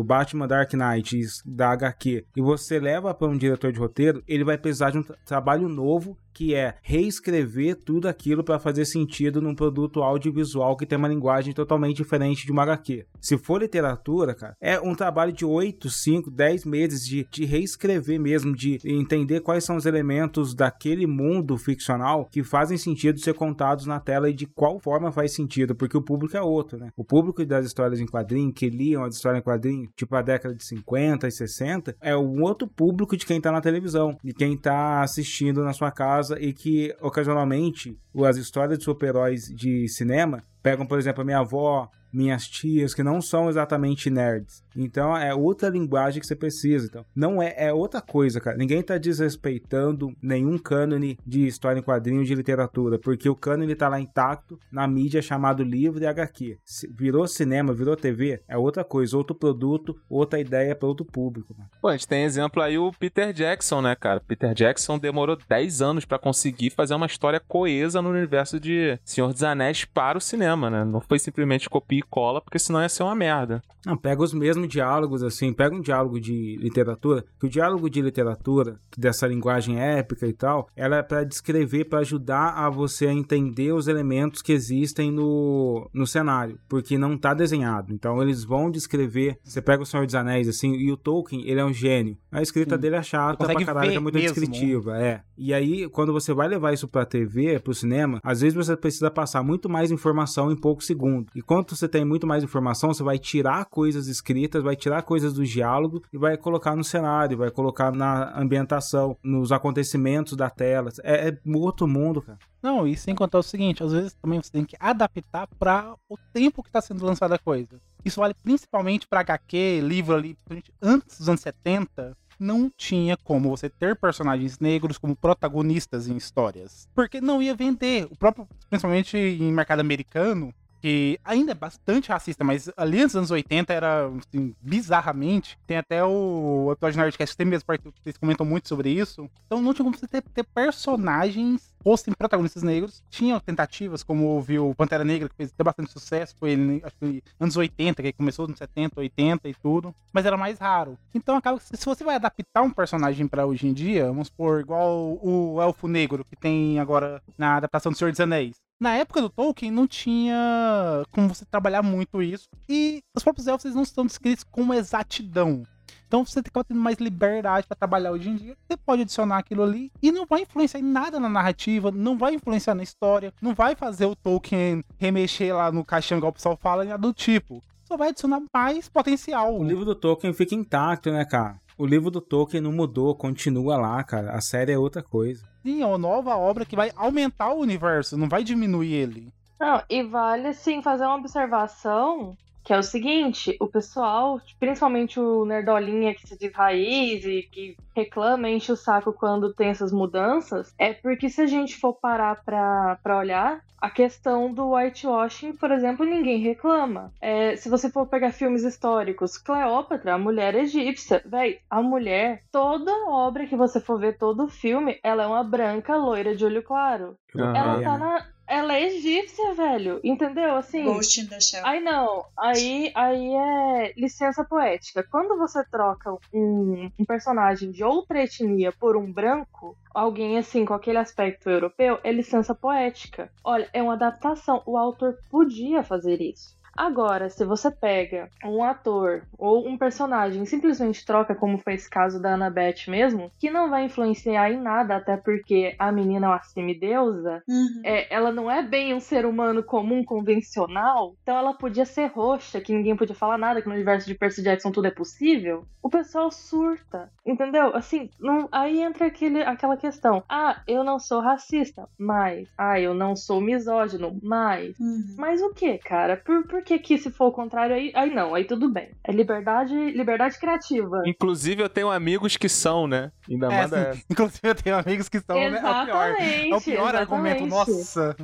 o 0.00 0.02
Batman 0.02 0.48
Dark 0.48 0.72
Knight 0.74 1.16
da 1.44 1.70
HQ 1.72 2.24
e 2.36 2.40
você 2.40 2.78
leva 2.78 3.14
para 3.14 3.28
um 3.28 3.36
diretor 3.36 3.72
de 3.72 3.78
roteiro, 3.78 4.22
ele 4.26 4.44
vai 4.44 4.58
precisar 4.58 4.90
de 4.90 4.98
um 4.98 5.02
tra- 5.02 5.16
trabalho 5.24 5.68
novo 5.68 6.16
que 6.38 6.54
é 6.54 6.76
reescrever 6.82 7.74
tudo 7.74 8.06
aquilo 8.06 8.44
para 8.44 8.60
fazer 8.60 8.84
sentido 8.84 9.42
num 9.42 9.56
produto 9.56 10.04
audiovisual 10.04 10.76
que 10.76 10.86
tem 10.86 10.96
uma 10.96 11.08
linguagem 11.08 11.52
totalmente 11.52 11.96
diferente 11.96 12.46
de 12.46 12.52
uma 12.52 12.62
HQ. 12.62 13.06
Se 13.20 13.36
for 13.36 13.60
literatura, 13.60 14.36
cara, 14.36 14.56
é 14.60 14.78
um 14.78 14.94
trabalho 14.94 15.32
de 15.32 15.44
8, 15.44 15.90
5, 15.90 16.30
10 16.30 16.64
meses 16.64 17.04
de, 17.04 17.26
de 17.28 17.44
reescrever 17.44 18.20
mesmo, 18.20 18.54
de 18.54 18.78
entender 18.84 19.40
quais 19.40 19.64
são 19.64 19.74
os 19.74 19.84
elementos 19.84 20.54
daquele 20.54 21.08
mundo 21.08 21.58
ficcional 21.58 22.28
que 22.30 22.44
fazem 22.44 22.78
sentido 22.78 23.18
ser 23.18 23.34
contados 23.34 23.84
na 23.84 23.98
tela 23.98 24.30
e 24.30 24.32
de 24.32 24.46
qual 24.46 24.78
forma 24.78 25.10
faz 25.10 25.34
sentido, 25.34 25.74
porque 25.74 25.96
o 25.96 26.02
público 26.02 26.36
é 26.36 26.40
outro, 26.40 26.78
né? 26.78 26.92
O 26.96 27.04
público 27.04 27.44
das 27.44 27.66
histórias 27.66 27.98
em 27.98 28.06
quadrinho, 28.06 28.52
que 28.52 28.70
liam 28.70 29.02
as 29.02 29.16
histórias 29.16 29.40
em 29.40 29.44
quadrinho, 29.44 29.90
tipo 29.96 30.14
a 30.14 30.22
década 30.22 30.54
de 30.54 30.64
50 30.64 31.26
e 31.26 31.32
60, 31.32 31.96
é 32.00 32.16
um 32.16 32.42
outro 32.42 32.68
público 32.68 33.16
de 33.16 33.26
quem 33.26 33.40
tá 33.40 33.50
na 33.50 33.60
televisão, 33.60 34.16
de 34.22 34.32
quem 34.32 34.56
tá 34.56 35.02
assistindo 35.02 35.64
na 35.64 35.72
sua 35.72 35.90
casa 35.90 36.27
e 36.36 36.52
que 36.52 36.94
ocasionalmente 37.00 37.98
as 38.24 38.36
histórias 38.36 38.78
de 38.78 38.84
super-heróis 38.84 39.44
de 39.54 39.88
cinema 39.88 40.42
pegam, 40.62 40.86
por 40.86 40.98
exemplo, 40.98 41.22
a 41.22 41.24
minha 41.24 41.38
avó, 41.38 41.88
minhas 42.12 42.46
tias, 42.46 42.94
que 42.94 43.02
não 43.02 43.20
são 43.20 43.48
exatamente 43.48 44.10
nerds. 44.10 44.62
Então 44.76 45.16
é 45.16 45.34
outra 45.34 45.68
linguagem 45.68 46.20
que 46.20 46.26
você 46.26 46.36
precisa. 46.36 46.86
Então, 46.86 47.04
não 47.14 47.42
é, 47.42 47.54
é 47.56 47.72
outra 47.72 48.00
coisa, 48.00 48.40
cara. 48.40 48.56
Ninguém 48.56 48.82
tá 48.82 48.96
desrespeitando 49.42 50.12
nenhum 50.22 50.58
cânone 50.58 51.18
de 51.26 51.46
história 51.46 51.78
em 51.78 51.82
quadrinho 51.82 52.24
de 52.24 52.34
literatura, 52.34 52.98
porque 52.98 53.28
o 53.28 53.34
cânone 53.34 53.74
tá 53.74 53.88
lá 53.88 54.00
intacto 54.00 54.58
na 54.70 54.86
mídia 54.86 55.22
chamado 55.22 55.62
livro 55.62 56.02
e 56.02 56.06
HQ. 56.06 56.58
Se- 56.64 56.88
virou 56.88 57.26
cinema, 57.26 57.72
virou 57.72 57.96
TV, 57.96 58.40
é 58.48 58.56
outra 58.56 58.84
coisa, 58.84 59.16
outro 59.16 59.34
produto, 59.34 59.96
outra 60.08 60.38
ideia 60.38 60.74
para 60.74 60.88
outro 60.88 61.04
público. 61.04 61.54
mano. 61.56 61.70
Pô, 61.80 61.88
a 61.88 61.92
gente 61.92 62.08
tem 62.08 62.24
exemplo 62.24 62.62
aí 62.62 62.78
o 62.78 62.92
Peter 62.92 63.32
Jackson, 63.32 63.80
né, 63.80 63.94
cara? 63.94 64.20
Peter 64.20 64.54
Jackson 64.54 64.98
demorou 64.98 65.36
10 65.48 65.82
anos 65.82 66.04
pra 66.04 66.18
conseguir 66.18 66.70
fazer 66.70 66.94
uma 66.94 67.06
história 67.06 67.40
coesa 67.40 68.00
no 68.02 68.10
universo 68.10 68.58
de 68.60 68.98
Senhor 69.04 69.32
dos 69.32 69.42
Anéis 69.42 69.84
para 69.84 70.18
o 70.18 70.20
cinema, 70.20 70.70
né? 70.70 70.84
Não 70.84 71.00
foi 71.00 71.18
simplesmente 71.18 71.68
copia 71.98 72.00
e 72.00 72.02
cola, 72.02 72.40
porque 72.40 72.58
senão 72.58 72.80
ia 72.80 72.88
ser 72.88 73.02
uma 73.02 73.14
merda. 73.14 73.62
Não, 73.84 73.96
pega 73.96 74.22
os 74.22 74.34
mesmos 74.34 74.68
diálogos, 74.68 75.22
assim, 75.22 75.52
pega 75.52 75.74
um 75.74 75.80
diálogo 75.80 76.20
de 76.20 76.56
literatura, 76.56 77.24
que 77.38 77.46
o 77.46 77.48
diálogo 77.48 77.88
de 77.88 78.02
literatura, 78.02 78.78
dessa 78.96 79.26
linguagem 79.26 79.80
épica 79.80 80.26
e 80.26 80.32
tal, 80.32 80.68
ela 80.76 80.96
é 80.96 81.02
pra 81.02 81.24
descrever, 81.24 81.84
pra 81.84 82.00
ajudar 82.00 82.50
a 82.50 82.68
você 82.68 83.06
a 83.06 83.12
entender 83.12 83.72
os 83.72 83.88
elementos 83.88 84.42
que 84.42 84.52
existem 84.52 85.10
no, 85.10 85.88
no 85.92 86.06
cenário, 86.06 86.58
porque 86.68 86.98
não 86.98 87.16
tá 87.16 87.32
desenhado. 87.32 87.92
Então 87.92 88.22
eles 88.22 88.44
vão 88.44 88.70
descrever, 88.70 89.38
você 89.42 89.62
pega 89.62 89.82
o 89.82 89.86
Senhor 89.86 90.04
dos 90.04 90.14
Anéis, 90.14 90.48
assim, 90.48 90.74
e 90.74 90.90
o 90.92 90.96
Tolkien, 90.96 91.48
ele 91.48 91.60
é 91.60 91.64
um 91.64 91.72
gênio. 91.72 92.16
A 92.30 92.42
escrita 92.42 92.74
Sim. 92.74 92.80
dele 92.80 92.96
é 92.96 93.02
chata 93.02 93.44
pra 93.44 93.64
caralho, 93.64 93.92
é 93.92 93.98
muito 93.98 94.14
mesmo. 94.14 94.34
descritiva, 94.34 94.98
é. 94.98 95.22
E 95.40 95.54
aí, 95.54 95.88
quando 95.88 96.12
você 96.12 96.34
vai 96.34 96.48
levar 96.48 96.72
isso 96.72 96.88
pra 96.88 97.06
TV, 97.06 97.60
pro 97.60 97.72
cinema, 97.72 98.18
às 98.24 98.40
vezes 98.40 98.56
você 98.56 98.76
precisa 98.76 99.08
passar 99.08 99.40
muito 99.44 99.68
mais 99.68 99.92
informação 99.92 100.50
em 100.50 100.56
poucos 100.56 100.84
segundos. 100.84 101.30
E 101.32 101.40
quando 101.40 101.70
você 101.70 101.88
tem 101.88 102.04
muito 102.04 102.26
mais 102.26 102.42
informação, 102.42 102.92
você 102.92 103.04
vai 103.04 103.20
tirar 103.20 103.66
coisas 103.66 104.08
escritas, 104.08 104.64
vai 104.64 104.74
tirar 104.74 105.02
coisas 105.02 105.32
do 105.32 105.44
diálogo 105.44 106.02
e 106.12 106.18
vai 106.18 106.36
colocar 106.36 106.74
no 106.74 106.82
cenário, 106.82 107.38
vai 107.38 107.52
colocar 107.52 107.92
na 107.92 108.36
ambientação, 108.36 109.16
nos 109.22 109.52
acontecimentos 109.52 110.36
da 110.36 110.50
tela. 110.50 110.90
É, 111.04 111.28
é 111.28 111.38
outro 111.56 111.86
mundo, 111.86 112.20
cara. 112.20 112.38
Não, 112.60 112.88
e 112.88 112.96
sem 112.96 113.14
contar 113.14 113.38
o 113.38 113.42
seguinte, 113.42 113.84
às 113.84 113.92
vezes 113.92 114.14
também 114.14 114.42
você 114.42 114.50
tem 114.50 114.64
que 114.64 114.76
adaptar 114.80 115.46
para 115.58 115.94
o 116.08 116.18
tempo 116.32 116.64
que 116.64 116.68
está 116.68 116.80
sendo 116.80 117.06
lançada 117.06 117.36
a 117.36 117.38
coisa. 117.38 117.80
Isso 118.04 118.18
vale 118.18 118.34
principalmente 118.34 119.06
para 119.06 119.20
HQ, 119.20 119.80
livro 119.82 120.16
ali, 120.16 120.36
antes 120.82 121.18
dos 121.18 121.28
anos 121.28 121.40
70, 121.40 122.16
não 122.38 122.70
tinha 122.76 123.16
como 123.16 123.50
você 123.50 123.68
ter 123.68 123.96
personagens 123.96 124.58
negros 124.58 124.98
como 124.98 125.16
protagonistas 125.16 126.08
em 126.08 126.16
histórias. 126.16 126.88
Porque 126.94 127.20
não 127.20 127.42
ia 127.42 127.54
vender. 127.54 128.06
O 128.10 128.16
próprio, 128.16 128.48
principalmente 128.68 129.16
em 129.16 129.52
mercado 129.52 129.80
americano, 129.80 130.54
que 130.80 131.18
ainda 131.24 131.52
é 131.52 131.54
bastante 131.54 132.10
racista, 132.10 132.44
mas 132.44 132.70
ali 132.76 133.02
nos 133.02 133.16
anos 133.16 133.30
80 133.30 133.72
era, 133.72 134.06
assim, 134.06 134.54
bizarramente. 134.60 135.58
Tem 135.66 135.76
até 135.76 136.04
o 136.04 136.70
episódio 136.72 136.92
de 136.92 136.98
Nerdcast, 136.98 137.36
tem 137.36 137.46
mesmo 137.46 137.66
que 137.66 138.02
vocês 138.02 138.16
comentam 138.16 138.46
muito 138.46 138.68
sobre 138.68 138.90
isso. 138.90 139.28
Então 139.46 139.60
não 139.60 139.74
tinha 139.74 139.84
como 139.84 139.96
você 139.96 140.06
ter, 140.06 140.22
ter 140.22 140.44
personagens 140.44 141.72
fossem 141.82 142.12
protagonistas 142.12 142.62
negros. 142.62 143.02
Tinham 143.08 143.40
tentativas, 143.40 144.02
como 144.02 144.38
o 144.38 144.74
Pantera 144.74 145.04
Negra, 145.04 145.28
que 145.28 145.34
fez 145.34 145.50
até 145.50 145.64
bastante 145.64 145.92
sucesso, 145.92 146.36
foi 146.38 146.50
ele, 146.50 146.82
acho 146.84 146.96
que 146.96 147.22
anos 147.38 147.56
80, 147.56 148.02
que 148.02 148.12
começou 148.12 148.46
nos 148.46 148.58
70, 148.58 149.00
80 149.00 149.48
e 149.48 149.54
tudo, 149.54 149.94
mas 150.12 150.26
era 150.26 150.36
mais 150.36 150.58
raro. 150.58 150.98
Então 151.14 151.36
acaba 151.36 151.58
que 151.58 151.76
se 151.76 151.84
você 151.84 152.04
vai 152.04 152.16
adaptar 152.16 152.62
um 152.62 152.70
personagem 152.70 153.26
para 153.26 153.46
hoje 153.46 153.66
em 153.66 153.72
dia, 153.72 154.06
vamos 154.06 154.28
supor, 154.28 154.60
igual 154.60 155.18
o 155.22 155.60
Elfo 155.62 155.88
Negro, 155.88 156.24
que 156.24 156.36
tem 156.36 156.78
agora 156.78 157.22
na 157.36 157.56
adaptação 157.56 157.92
do 157.92 157.98
Senhor 157.98 158.10
dos 158.10 158.20
Anéis. 158.20 158.56
Na 158.80 158.94
época 158.94 159.20
do 159.20 159.28
Tolkien 159.28 159.72
não 159.72 159.88
tinha 159.88 161.02
como 161.10 161.28
você 161.28 161.44
trabalhar 161.44 161.82
muito 161.82 162.22
isso. 162.22 162.48
E 162.68 163.02
os 163.14 163.24
próprios 163.24 163.48
elfos 163.48 163.74
não 163.74 163.82
estão 163.82 164.06
descritos 164.06 164.44
com 164.44 164.72
exatidão. 164.72 165.64
Então 166.06 166.24
você 166.24 166.38
acaba 166.38 166.64
tendo 166.64 166.80
mais 166.80 166.98
liberdade 166.98 167.66
para 167.66 167.76
trabalhar 167.76 168.12
hoje 168.12 168.30
em 168.30 168.36
dia. 168.36 168.56
Você 168.66 168.76
pode 168.76 169.02
adicionar 169.02 169.38
aquilo 169.38 169.62
ali 169.62 169.92
e 170.00 170.12
não 170.12 170.24
vai 170.24 170.42
influenciar 170.42 170.80
em 170.80 170.84
nada 170.84 171.18
na 171.18 171.28
narrativa, 171.28 171.90
não 171.90 172.16
vai 172.16 172.34
influenciar 172.34 172.74
na 172.74 172.82
história, 172.82 173.34
não 173.42 173.52
vai 173.54 173.74
fazer 173.74 174.06
o 174.06 174.16
Tolkien 174.16 174.84
remexer 174.96 175.54
lá 175.54 175.70
no 175.70 175.84
caixão, 175.84 176.16
igual 176.18 176.30
o 176.30 176.34
pessoal 176.34 176.56
fala, 176.56 176.84
nada 176.84 176.98
do 176.98 177.12
tipo. 177.12 177.62
Só 177.84 177.96
vai 177.96 178.08
adicionar 178.08 178.40
mais 178.54 178.88
potencial. 178.88 179.58
O 179.58 179.64
livro 179.64 179.84
do 179.84 179.94
Tolkien 179.94 180.32
fica 180.32 180.54
intacto, 180.54 181.10
né, 181.10 181.24
cara? 181.24 181.60
O 181.78 181.86
livro 181.86 182.10
do 182.10 182.20
Tolkien 182.20 182.60
não 182.60 182.72
mudou, 182.72 183.14
continua 183.14 183.76
lá, 183.76 184.02
cara. 184.02 184.32
A 184.32 184.40
série 184.40 184.72
é 184.72 184.78
outra 184.78 185.00
coisa. 185.00 185.48
Sim, 185.62 185.80
é 185.80 185.86
uma 185.86 185.96
nova 185.96 186.36
obra 186.36 186.66
que 186.66 186.74
vai 186.74 186.90
aumentar 186.96 187.52
o 187.52 187.60
universo, 187.60 188.16
não 188.16 188.28
vai 188.28 188.42
diminuir 188.42 188.92
ele. 188.92 189.32
Não, 189.60 189.80
e 189.88 190.02
vale, 190.02 190.52
sim, 190.54 190.82
fazer 190.82 191.04
uma 191.04 191.14
observação 191.14 192.36
que 192.68 192.74
é 192.74 192.78
o 192.78 192.82
seguinte, 192.82 193.56
o 193.60 193.66
pessoal, 193.66 194.38
principalmente 194.60 195.18
o 195.18 195.46
nerdolinha 195.46 196.14
que 196.14 196.28
se 196.28 196.38
diz 196.38 196.52
raiz 196.52 197.24
e 197.24 197.48
que 197.50 197.78
reclama, 197.96 198.50
enche 198.50 198.70
o 198.70 198.76
saco 198.76 199.10
quando 199.10 199.54
tem 199.54 199.70
essas 199.70 199.90
mudanças, 199.90 200.74
é 200.76 200.92
porque 200.92 201.30
se 201.30 201.40
a 201.40 201.46
gente 201.46 201.80
for 201.80 201.94
parar 201.94 202.44
pra, 202.44 202.98
pra 203.02 203.16
olhar, 203.16 203.64
a 203.80 203.88
questão 203.88 204.52
do 204.52 204.72
whitewashing, 204.72 205.54
por 205.54 205.70
exemplo, 205.70 206.04
ninguém 206.04 206.40
reclama. 206.40 207.10
É, 207.22 207.56
se 207.56 207.70
você 207.70 207.90
for 207.90 208.06
pegar 208.06 208.32
filmes 208.32 208.64
históricos, 208.64 209.38
Cleópatra, 209.38 210.12
a 210.12 210.18
mulher 210.18 210.54
egípcia, 210.54 211.22
véi, 211.24 211.60
a 211.70 211.80
mulher, 211.80 212.42
toda 212.52 212.92
obra 213.08 213.46
que 213.46 213.56
você 213.56 213.80
for 213.80 213.98
ver, 213.98 214.18
todo 214.18 214.46
filme, 214.46 215.00
ela 215.02 215.22
é 215.22 215.26
uma 215.26 215.42
branca 215.42 215.96
loira 215.96 216.36
de 216.36 216.44
olho 216.44 216.62
claro. 216.62 217.16
Ela 217.34 217.80
tá 217.82 217.96
na 217.96 218.26
ela 218.48 218.74
é 218.74 218.84
egípcia, 218.84 219.54
velho. 219.54 220.00
Entendeu? 220.02 220.56
Assim. 220.56 220.84
Ghost 220.84 221.20
in 221.20 221.26
the 221.26 221.38
Shell. 221.40 221.64
Aí 221.64 221.80
não. 221.80 222.24
Aí, 222.36 222.90
aí 222.94 223.34
é 223.34 223.92
licença 223.96 224.42
poética. 224.42 225.02
Quando 225.02 225.36
você 225.36 225.62
troca 225.64 226.16
um, 226.32 226.90
um 226.98 227.04
personagem 227.04 227.70
de 227.70 227.84
outra 227.84 228.22
etnia 228.22 228.72
por 228.72 228.96
um 228.96 229.12
branco, 229.12 229.76
alguém 229.94 230.38
assim 230.38 230.64
com 230.64 230.74
aquele 230.74 230.98
aspecto 230.98 231.48
europeu, 231.50 231.98
é 232.02 232.10
licença 232.10 232.54
poética. 232.54 233.30
Olha, 233.44 233.68
é 233.72 233.82
uma 233.82 233.92
adaptação. 233.94 234.62
O 234.64 234.76
autor 234.76 235.18
podia 235.30 235.82
fazer 235.82 236.20
isso. 236.20 236.57
Agora, 236.78 237.28
se 237.28 237.44
você 237.44 237.70
pega 237.72 238.28
um 238.44 238.62
ator 238.62 239.22
ou 239.36 239.66
um 239.68 239.76
personagem 239.76 240.42
e 240.42 240.46
simplesmente 240.46 241.04
troca, 241.04 241.34
como 241.34 241.58
foi 241.58 241.74
esse 241.74 241.90
caso 241.90 242.22
da 242.22 242.34
Annabeth 242.34 242.86
mesmo, 242.88 243.30
que 243.38 243.50
não 243.50 243.68
vai 243.68 243.84
influenciar 243.84 244.50
em 244.52 244.60
nada, 244.62 244.94
até 244.96 245.16
porque 245.16 245.74
a 245.78 245.90
menina 245.90 246.26
é 246.26 246.28
uma 246.30 246.42
semideusa, 246.42 247.42
Uhum. 247.48 247.82
é, 247.84 248.06
ela 248.14 248.30
não 248.30 248.48
é 248.50 248.62
bem 248.62 248.94
um 248.94 249.00
ser 249.00 249.26
humano 249.26 249.62
comum, 249.62 250.04
convencional, 250.04 251.14
então 251.22 251.36
ela 251.36 251.52
podia 251.54 251.84
ser 251.84 252.06
roxa, 252.06 252.60
que 252.60 252.72
ninguém 252.72 252.96
podia 252.96 253.14
falar 253.14 253.36
nada, 253.38 253.60
que 253.60 253.68
no 253.68 253.74
universo 253.74 254.06
de 254.06 254.14
Percy 254.14 254.42
Jackson 254.42 254.70
tudo 254.70 254.86
é 254.86 254.90
possível. 254.90 255.64
O 255.82 255.88
pessoal 255.90 256.30
surta, 256.30 257.10
entendeu? 257.26 257.74
Assim, 257.74 258.08
não- 258.20 258.48
aí 258.52 258.80
entra 258.80 259.06
aquele, 259.06 259.42
aquela 259.42 259.76
questão. 259.76 260.22
Ah, 260.28 260.60
eu 260.66 260.84
não 260.84 260.98
sou 260.98 261.20
racista, 261.20 261.88
mas. 261.98 262.48
Ah, 262.56 262.78
eu 262.80 262.94
não 262.94 263.16
sou 263.16 263.40
misógino, 263.40 264.18
mas. 264.22 264.78
Uhum. 264.78 265.16
Mas 265.18 265.40
o 265.42 265.52
que, 265.54 265.78
cara? 265.78 266.16
Por, 266.16 266.46
por 266.46 266.62
que 266.68 266.78
que 266.78 266.98
se 266.98 267.10
for 267.10 267.26
o 267.28 267.32
contrário 267.32 267.74
aí, 267.74 267.90
aí 267.94 268.14
não, 268.14 268.34
aí 268.34 268.44
tudo 268.44 268.68
bem. 268.70 268.90
É 269.02 269.10
liberdade, 269.10 269.74
liberdade 269.92 270.38
criativa. 270.38 271.02
Inclusive, 271.06 271.62
eu 271.62 271.68
tenho 271.68 271.90
amigos 271.90 272.36
que 272.36 272.48
são, 272.48 272.86
né? 272.86 273.10
Ainda 273.28 273.46
É, 273.52 273.62
manda 273.62 273.96
inclusive 274.10 274.40
eu 274.48 274.54
tenho 274.54 274.76
amigos 274.76 275.08
que 275.08 275.18
são 275.20 275.36
né, 275.36 275.44
é 275.46 275.48
o 275.48 275.84
pior. 275.84 276.10
Exatamente. 276.10 276.52
É 276.52 276.56
o 276.56 276.60
pior 276.60 276.94
argumento, 276.94 277.44
exatamente. 277.44 277.48
nossa. 277.50 278.16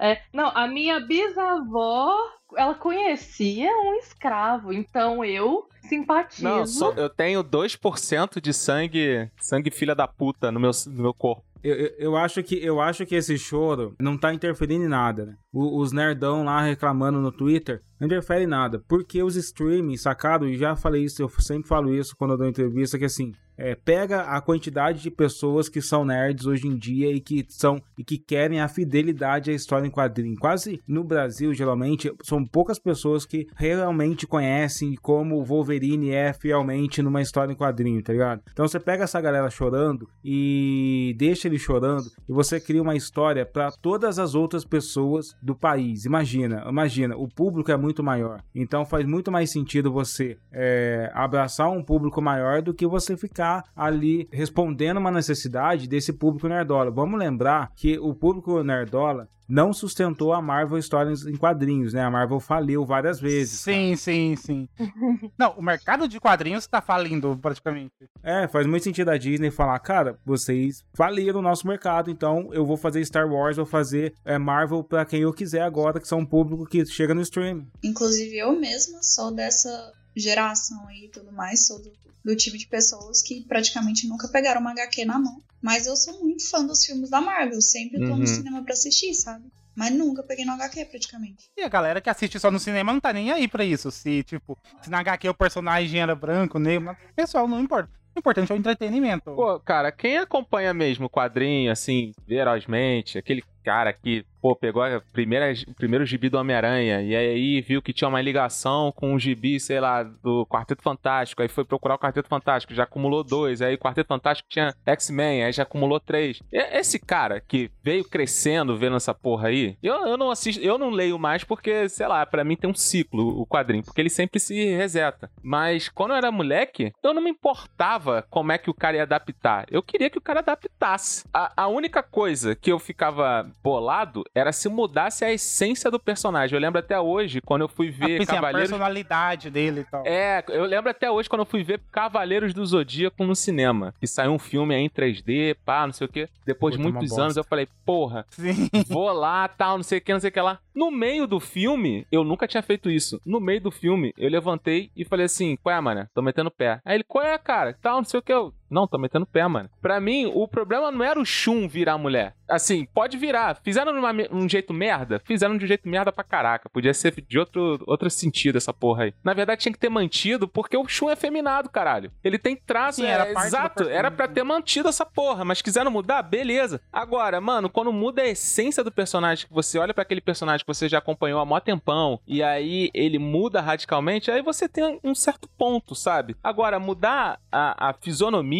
É, 0.00 0.20
não, 0.32 0.48
a 0.54 0.68
minha 0.68 1.00
bisavó, 1.00 2.16
ela 2.56 2.74
conhecia 2.74 3.68
um 3.70 3.94
escravo, 3.96 4.72
então 4.72 5.24
eu 5.24 5.66
simpatizo. 5.88 6.44
Não, 6.44 6.66
só- 6.66 6.92
eu 6.92 7.10
tenho 7.10 7.42
2% 7.42 8.40
de 8.40 8.52
sangue, 8.52 9.28
sangue 9.40 9.70
filha 9.72 9.94
da 9.94 10.06
puta 10.06 10.52
no 10.52 10.60
meu, 10.60 10.70
no 10.86 11.02
meu 11.02 11.14
corpo. 11.14 11.42
Eu, 11.64 11.74
eu, 11.74 11.90
eu 11.98 12.16
acho 12.16 12.40
que, 12.44 12.54
eu 12.64 12.80
acho 12.80 13.04
que 13.04 13.16
esse 13.16 13.36
choro 13.36 13.96
não 13.98 14.16
tá 14.16 14.32
interferindo 14.32 14.84
em 14.84 14.88
nada, 14.88 15.26
né? 15.26 15.34
Os 15.52 15.92
nerdão 15.92 16.44
lá 16.44 16.62
reclamando 16.62 17.20
no 17.20 17.32
Twitter 17.32 17.82
não 17.98 18.06
interfere 18.06 18.44
em 18.44 18.48
nada. 18.48 18.82
Porque 18.86 19.22
os 19.22 19.36
streaming, 19.36 19.96
sacado? 19.96 20.48
E 20.48 20.56
já 20.56 20.76
falei 20.76 21.04
isso, 21.04 21.22
eu 21.22 21.28
sempre 21.40 21.68
falo 21.68 21.94
isso 21.94 22.14
quando 22.16 22.32
eu 22.32 22.38
dou 22.38 22.46
entrevista, 22.46 22.98
que 22.98 23.04
assim, 23.04 23.32
é, 23.58 23.74
pega 23.74 24.20
a 24.20 24.40
quantidade 24.40 25.02
de 25.02 25.10
pessoas 25.10 25.68
que 25.68 25.82
são 25.82 26.04
nerds 26.04 26.46
hoje 26.46 26.68
em 26.68 26.76
dia 26.76 27.10
e 27.10 27.20
que 27.20 27.44
são 27.48 27.82
e 27.98 28.04
que 28.04 28.16
querem 28.16 28.60
a 28.60 28.68
fidelidade 28.68 29.50
à 29.50 29.54
história 29.54 29.86
em 29.86 29.90
quadrinho. 29.90 30.36
Quase 30.38 30.80
no 30.86 31.02
Brasil, 31.02 31.52
geralmente, 31.52 32.12
são 32.22 32.44
poucas 32.44 32.78
pessoas 32.78 33.26
que 33.26 33.48
realmente 33.56 34.26
conhecem 34.26 34.94
como 35.02 35.44
Wolverine 35.44 36.12
é 36.12 36.32
fielmente 36.32 37.02
numa 37.02 37.20
história 37.20 37.52
em 37.52 37.56
quadrinho, 37.56 38.02
tá 38.02 38.12
ligado? 38.12 38.42
Então 38.52 38.66
você 38.66 38.78
pega 38.78 39.04
essa 39.04 39.20
galera 39.20 39.50
chorando 39.50 40.08
e 40.24 41.16
deixa 41.18 41.48
ele 41.48 41.58
chorando 41.58 42.08
e 42.28 42.32
você 42.32 42.60
cria 42.60 42.80
uma 42.80 42.94
história 42.94 43.44
para 43.44 43.72
todas 43.72 44.20
as 44.20 44.36
outras 44.36 44.64
pessoas 44.64 45.34
do 45.40 45.54
país. 45.54 46.04
Imagina, 46.04 46.64
imagina, 46.68 47.16
o 47.16 47.28
público 47.28 47.70
é 47.70 47.76
muito 47.76 48.02
maior. 48.02 48.42
Então 48.54 48.84
faz 48.84 49.06
muito 49.06 49.30
mais 49.30 49.50
sentido 49.50 49.92
você 49.92 50.38
é, 50.52 51.10
abraçar 51.14 51.70
um 51.70 51.82
público 51.82 52.20
maior 52.20 52.62
do 52.62 52.74
que 52.74 52.86
você 52.86 53.16
ficar 53.16 53.64
ali 53.74 54.28
respondendo 54.32 54.98
uma 54.98 55.10
necessidade 55.10 55.88
desse 55.88 56.12
público 56.12 56.48
nerdola. 56.48 56.90
Vamos 56.90 57.18
lembrar 57.18 57.72
que 57.76 57.98
o 57.98 58.14
público 58.14 58.62
nerdola 58.62 59.28
não 59.48 59.72
sustentou 59.72 60.32
a 60.32 60.42
Marvel 60.42 60.80
Stories 60.80 61.24
em 61.26 61.36
quadrinhos, 61.36 61.94
né? 61.94 62.02
A 62.02 62.10
Marvel 62.10 62.38
faliu 62.38 62.84
várias 62.84 63.18
vezes. 63.18 63.60
Sim, 63.60 63.96
sim, 63.96 64.36
sim. 64.36 64.68
Não, 65.38 65.52
o 65.52 65.62
mercado 65.62 66.06
de 66.06 66.20
quadrinhos 66.20 66.66
tá 66.66 66.82
falindo 66.82 67.36
praticamente. 67.40 67.92
É, 68.22 68.46
faz 68.46 68.66
muito 68.66 68.82
sentido 68.82 69.10
a 69.10 69.16
Disney 69.16 69.50
falar, 69.50 69.78
cara, 69.78 70.18
vocês 70.24 70.84
faliram 70.94 71.40
o 71.40 71.42
nosso 71.42 71.66
mercado, 71.66 72.10
então 72.10 72.50
eu 72.52 72.66
vou 72.66 72.76
fazer 72.76 73.04
Star 73.04 73.26
Wars, 73.26 73.56
vou 73.56 73.66
fazer 73.66 74.14
é, 74.24 74.36
Marvel 74.36 74.84
pra 74.84 75.04
quem 75.04 75.20
eu 75.20 75.32
quiser 75.32 75.62
agora, 75.62 76.00
que 76.00 76.08
são 76.08 76.18
um 76.18 76.26
público 76.26 76.66
que 76.66 76.84
chega 76.84 77.14
no 77.14 77.22
streaming. 77.22 77.66
Inclusive 77.82 78.36
eu 78.36 78.58
mesma 78.58 79.02
sou 79.02 79.30
dessa 79.30 79.92
geração 80.18 80.86
aí 80.88 81.04
e 81.06 81.10
tudo 81.10 81.32
mais, 81.32 81.66
sou 81.66 81.80
do, 81.82 81.92
do 82.24 82.36
tipo 82.36 82.56
de 82.58 82.66
pessoas 82.66 83.22
que 83.22 83.42
praticamente 83.46 84.06
nunca 84.08 84.28
pegaram 84.28 84.60
uma 84.60 84.72
HQ 84.72 85.04
na 85.04 85.18
mão. 85.18 85.42
Mas 85.62 85.86
eu 85.86 85.96
sou 85.96 86.20
muito 86.20 86.48
fã 86.48 86.64
dos 86.64 86.84
filmes 86.84 87.10
da 87.10 87.20
Marvel, 87.20 87.60
sempre 87.60 87.98
tô 88.04 88.12
Uhum. 88.12 88.18
no 88.18 88.26
cinema 88.26 88.62
pra 88.62 88.72
assistir, 88.74 89.12
sabe? 89.14 89.44
Mas 89.74 89.92
nunca 89.92 90.22
peguei 90.24 90.44
no 90.44 90.52
HQ 90.52 90.84
praticamente. 90.86 91.44
E 91.56 91.62
a 91.62 91.68
galera 91.68 92.00
que 92.00 92.10
assiste 92.10 92.38
só 92.40 92.50
no 92.50 92.58
cinema 92.58 92.92
não 92.92 93.00
tá 93.00 93.12
nem 93.12 93.30
aí 93.30 93.46
pra 93.46 93.64
isso. 93.64 93.90
Se, 93.92 94.24
tipo, 94.24 94.58
se 94.82 94.90
na 94.90 94.98
HQ 95.00 95.28
o 95.28 95.34
personagem 95.34 96.00
era 96.00 96.14
branco, 96.16 96.58
negro, 96.58 96.96
pessoal, 97.14 97.46
não 97.46 97.60
importa. 97.60 97.88
O 98.16 98.18
importante 98.18 98.50
é 98.50 98.54
o 98.56 98.58
entretenimento. 98.58 99.24
Pô, 99.36 99.60
cara, 99.60 99.92
quem 99.92 100.18
acompanha 100.18 100.74
mesmo 100.74 101.06
o 101.06 101.10
quadrinho, 101.10 101.70
assim, 101.70 102.12
ferozmente, 102.26 103.18
aquele 103.18 103.42
cara 103.64 103.92
que, 103.92 104.24
pô, 104.40 104.54
pegou 104.56 104.82
a 104.82 105.00
primeira, 105.12 105.52
o 105.66 105.74
primeiro 105.74 106.04
gibi 106.04 106.28
do 106.28 106.38
Homem-Aranha 106.38 107.02
e 107.02 107.14
aí 107.14 107.60
viu 107.60 107.82
que 107.82 107.92
tinha 107.92 108.08
uma 108.08 108.20
ligação 108.20 108.92
com 108.92 109.14
o 109.14 109.18
gibi, 109.18 109.58
sei 109.58 109.80
lá, 109.80 110.02
do 110.02 110.46
Quarteto 110.46 110.82
Fantástico, 110.82 111.42
aí 111.42 111.48
foi 111.48 111.64
procurar 111.64 111.94
o 111.94 111.98
Quarteto 111.98 112.28
Fantástico, 112.28 112.74
já 112.74 112.84
acumulou 112.84 113.22
dois, 113.22 113.60
aí 113.62 113.74
o 113.74 113.78
Quarteto 113.78 114.08
Fantástico 114.08 114.48
tinha 114.48 114.74
X-Men, 114.86 115.44
aí 115.44 115.52
já 115.52 115.62
acumulou 115.62 116.00
três. 116.00 116.40
E 116.52 116.58
esse 116.78 116.98
cara 116.98 117.40
que 117.40 117.70
veio 117.82 118.04
crescendo 118.04 118.76
vendo 118.76 118.96
essa 118.96 119.14
porra 119.14 119.48
aí, 119.48 119.76
eu, 119.82 119.94
eu 120.06 120.16
não 120.16 120.30
assisto, 120.30 120.62
eu 120.62 120.78
não 120.78 120.90
leio 120.90 121.18
mais 121.18 121.44
porque, 121.44 121.88
sei 121.88 122.06
lá, 122.06 122.24
para 122.24 122.44
mim 122.44 122.56
tem 122.56 122.70
um 122.70 122.74
ciclo 122.74 123.40
o 123.40 123.46
quadrinho, 123.46 123.84
porque 123.84 124.00
ele 124.00 124.10
sempre 124.10 124.40
se 124.40 124.54
reseta. 124.74 125.30
Mas 125.42 125.88
quando 125.88 126.10
eu 126.10 126.16
era 126.16 126.30
moleque, 126.30 126.92
eu 127.02 127.14
não 127.14 127.22
me 127.22 127.30
importava 127.30 128.26
como 128.30 128.52
é 128.52 128.58
que 128.58 128.70
o 128.70 128.74
cara 128.74 128.96
ia 128.96 129.02
adaptar. 129.02 129.66
Eu 129.70 129.82
queria 129.82 130.10
que 130.10 130.18
o 130.18 130.22
cara 130.22 130.40
adaptasse. 130.40 131.24
A, 131.32 131.64
a 131.64 131.68
única 131.68 132.02
coisa 132.02 132.54
que 132.54 132.70
eu 132.70 132.78
ficava 132.78 133.47
bolado 133.62 134.24
era 134.34 134.52
se 134.52 134.68
mudasse 134.68 135.24
a 135.24 135.32
essência 135.32 135.90
do 135.90 135.98
personagem. 135.98 136.54
Eu 136.54 136.60
lembro 136.60 136.78
até 136.78 136.98
hoje, 136.98 137.40
quando 137.40 137.62
eu 137.62 137.68
fui 137.68 137.90
ver 137.90 138.08
Ah, 138.08 138.18
pensei, 138.18 138.34
a 138.34 138.40
Cavaleiros... 138.40 138.70
personalidade 138.70 139.50
dele 139.50 139.80
e 139.80 139.84
tal. 139.84 140.02
É, 140.06 140.44
eu 140.48 140.64
lembro 140.64 140.90
até 140.90 141.10
hoje 141.10 141.28
quando 141.28 141.42
eu 141.42 141.46
fui 141.46 141.62
ver 141.62 141.80
Cavaleiros 141.92 142.54
do 142.54 142.64
Zodíaco 142.64 143.24
no 143.24 143.34
cinema. 143.34 143.94
Que 144.00 144.06
saiu 144.06 144.32
um 144.32 144.38
filme 144.38 144.74
aí 144.74 144.82
em 144.82 144.90
3D, 144.90 145.56
pá, 145.64 145.86
não 145.86 145.92
sei 145.92 146.06
o 146.06 146.10
quê. 146.10 146.28
Depois 146.44 146.72
de 146.72 146.78
Puta, 146.78 146.88
uma 146.88 146.98
muitos 146.98 147.18
anos 147.18 147.36
eu 147.36 147.44
falei, 147.44 147.68
porra, 147.84 148.26
Sim. 148.30 148.68
vou 148.88 149.12
lá, 149.12 149.46
tal, 149.48 149.76
não 149.76 149.84
sei 149.84 149.98
o 149.98 150.00
que, 150.00 150.12
não 150.12 150.20
sei 150.20 150.30
o 150.30 150.32
que 150.32 150.40
lá. 150.40 150.58
No 150.74 150.90
meio 150.90 151.26
do 151.26 151.40
filme, 151.40 152.06
eu 152.10 152.24
nunca 152.24 152.46
tinha 152.46 152.62
feito 152.62 152.90
isso. 152.90 153.20
No 153.24 153.40
meio 153.40 153.60
do 153.60 153.70
filme, 153.70 154.12
eu 154.16 154.30
levantei 154.30 154.90
e 154.96 155.04
falei 155.04 155.26
assim, 155.26 155.56
qual 155.62 155.74
é, 155.74 155.80
mano? 155.80 156.08
Tô 156.14 156.22
metendo 156.22 156.50
pé. 156.50 156.80
Aí 156.84 156.96
ele, 156.96 157.04
qual 157.04 157.24
é, 157.24 157.36
cara? 157.38 157.76
Tal, 157.80 157.96
não 157.96 158.04
sei 158.04 158.20
o 158.20 158.22
que. 158.22 158.32
Eu, 158.32 158.52
não, 158.70 158.86
tô 158.86 158.98
metendo 158.98 159.26
pé, 159.26 159.46
mano. 159.46 159.70
Pra 159.80 160.00
mim, 160.00 160.30
o 160.34 160.46
problema 160.46 160.90
não 160.90 161.04
era 161.04 161.20
o 161.20 161.24
Shun 161.24 161.68
virar 161.68 161.98
mulher. 161.98 162.34
Assim, 162.48 162.86
pode 162.86 163.16
virar. 163.16 163.60
Fizeram 163.62 163.92
de 163.92 164.28
um 164.32 164.48
jeito 164.48 164.72
merda? 164.72 165.20
Fizeram 165.24 165.56
de 165.56 165.64
um 165.64 165.68
jeito 165.68 165.86
merda 165.88 166.10
pra 166.10 166.24
caraca. 166.24 166.68
Podia 166.68 166.94
ser 166.94 167.14
de 167.20 167.38
outro, 167.38 167.82
outro 167.86 168.08
sentido 168.08 168.56
essa 168.56 168.72
porra 168.72 169.04
aí. 169.04 169.14
Na 169.22 169.34
verdade, 169.34 169.60
tinha 169.60 169.72
que 169.72 169.78
ter 169.78 169.90
mantido, 169.90 170.48
porque 170.48 170.76
o 170.76 170.88
Shun 170.88 171.10
é 171.10 171.16
feminado, 171.16 171.68
caralho. 171.68 172.10
Ele 172.24 172.38
tem 172.38 172.56
traço, 172.56 173.00
Sim, 173.00 173.06
é, 173.06 173.10
era 173.10 173.34
da 173.34 173.46
exato. 173.46 173.88
Era 173.88 174.10
pra 174.10 174.26
ter 174.26 174.42
mantido 174.42 174.88
essa 174.88 175.04
porra, 175.04 175.44
mas 175.44 175.60
quiseram 175.60 175.90
mudar, 175.90 176.22
beleza. 176.22 176.80
Agora, 176.92 177.40
mano, 177.40 177.68
quando 177.68 177.92
muda 177.92 178.22
a 178.22 178.28
essência 178.28 178.82
do 178.82 178.90
personagem, 178.90 179.46
que 179.46 179.52
você 179.52 179.78
olha 179.78 179.92
pra 179.92 180.02
aquele 180.02 180.20
personagem 180.20 180.64
que 180.64 180.72
você 180.72 180.88
já 180.88 180.98
acompanhou 180.98 181.40
há 181.40 181.44
mó 181.44 181.60
tempão, 181.60 182.20
e 182.26 182.42
aí 182.42 182.90
ele 182.94 183.18
muda 183.18 183.60
radicalmente, 183.60 184.30
aí 184.30 184.40
você 184.42 184.68
tem 184.68 184.98
um 185.04 185.14
certo 185.14 185.48
ponto, 185.58 185.94
sabe? 185.94 186.36
Agora, 186.42 186.78
mudar 186.78 187.38
a, 187.52 187.90
a 187.90 187.92
fisionomia, 187.92 188.57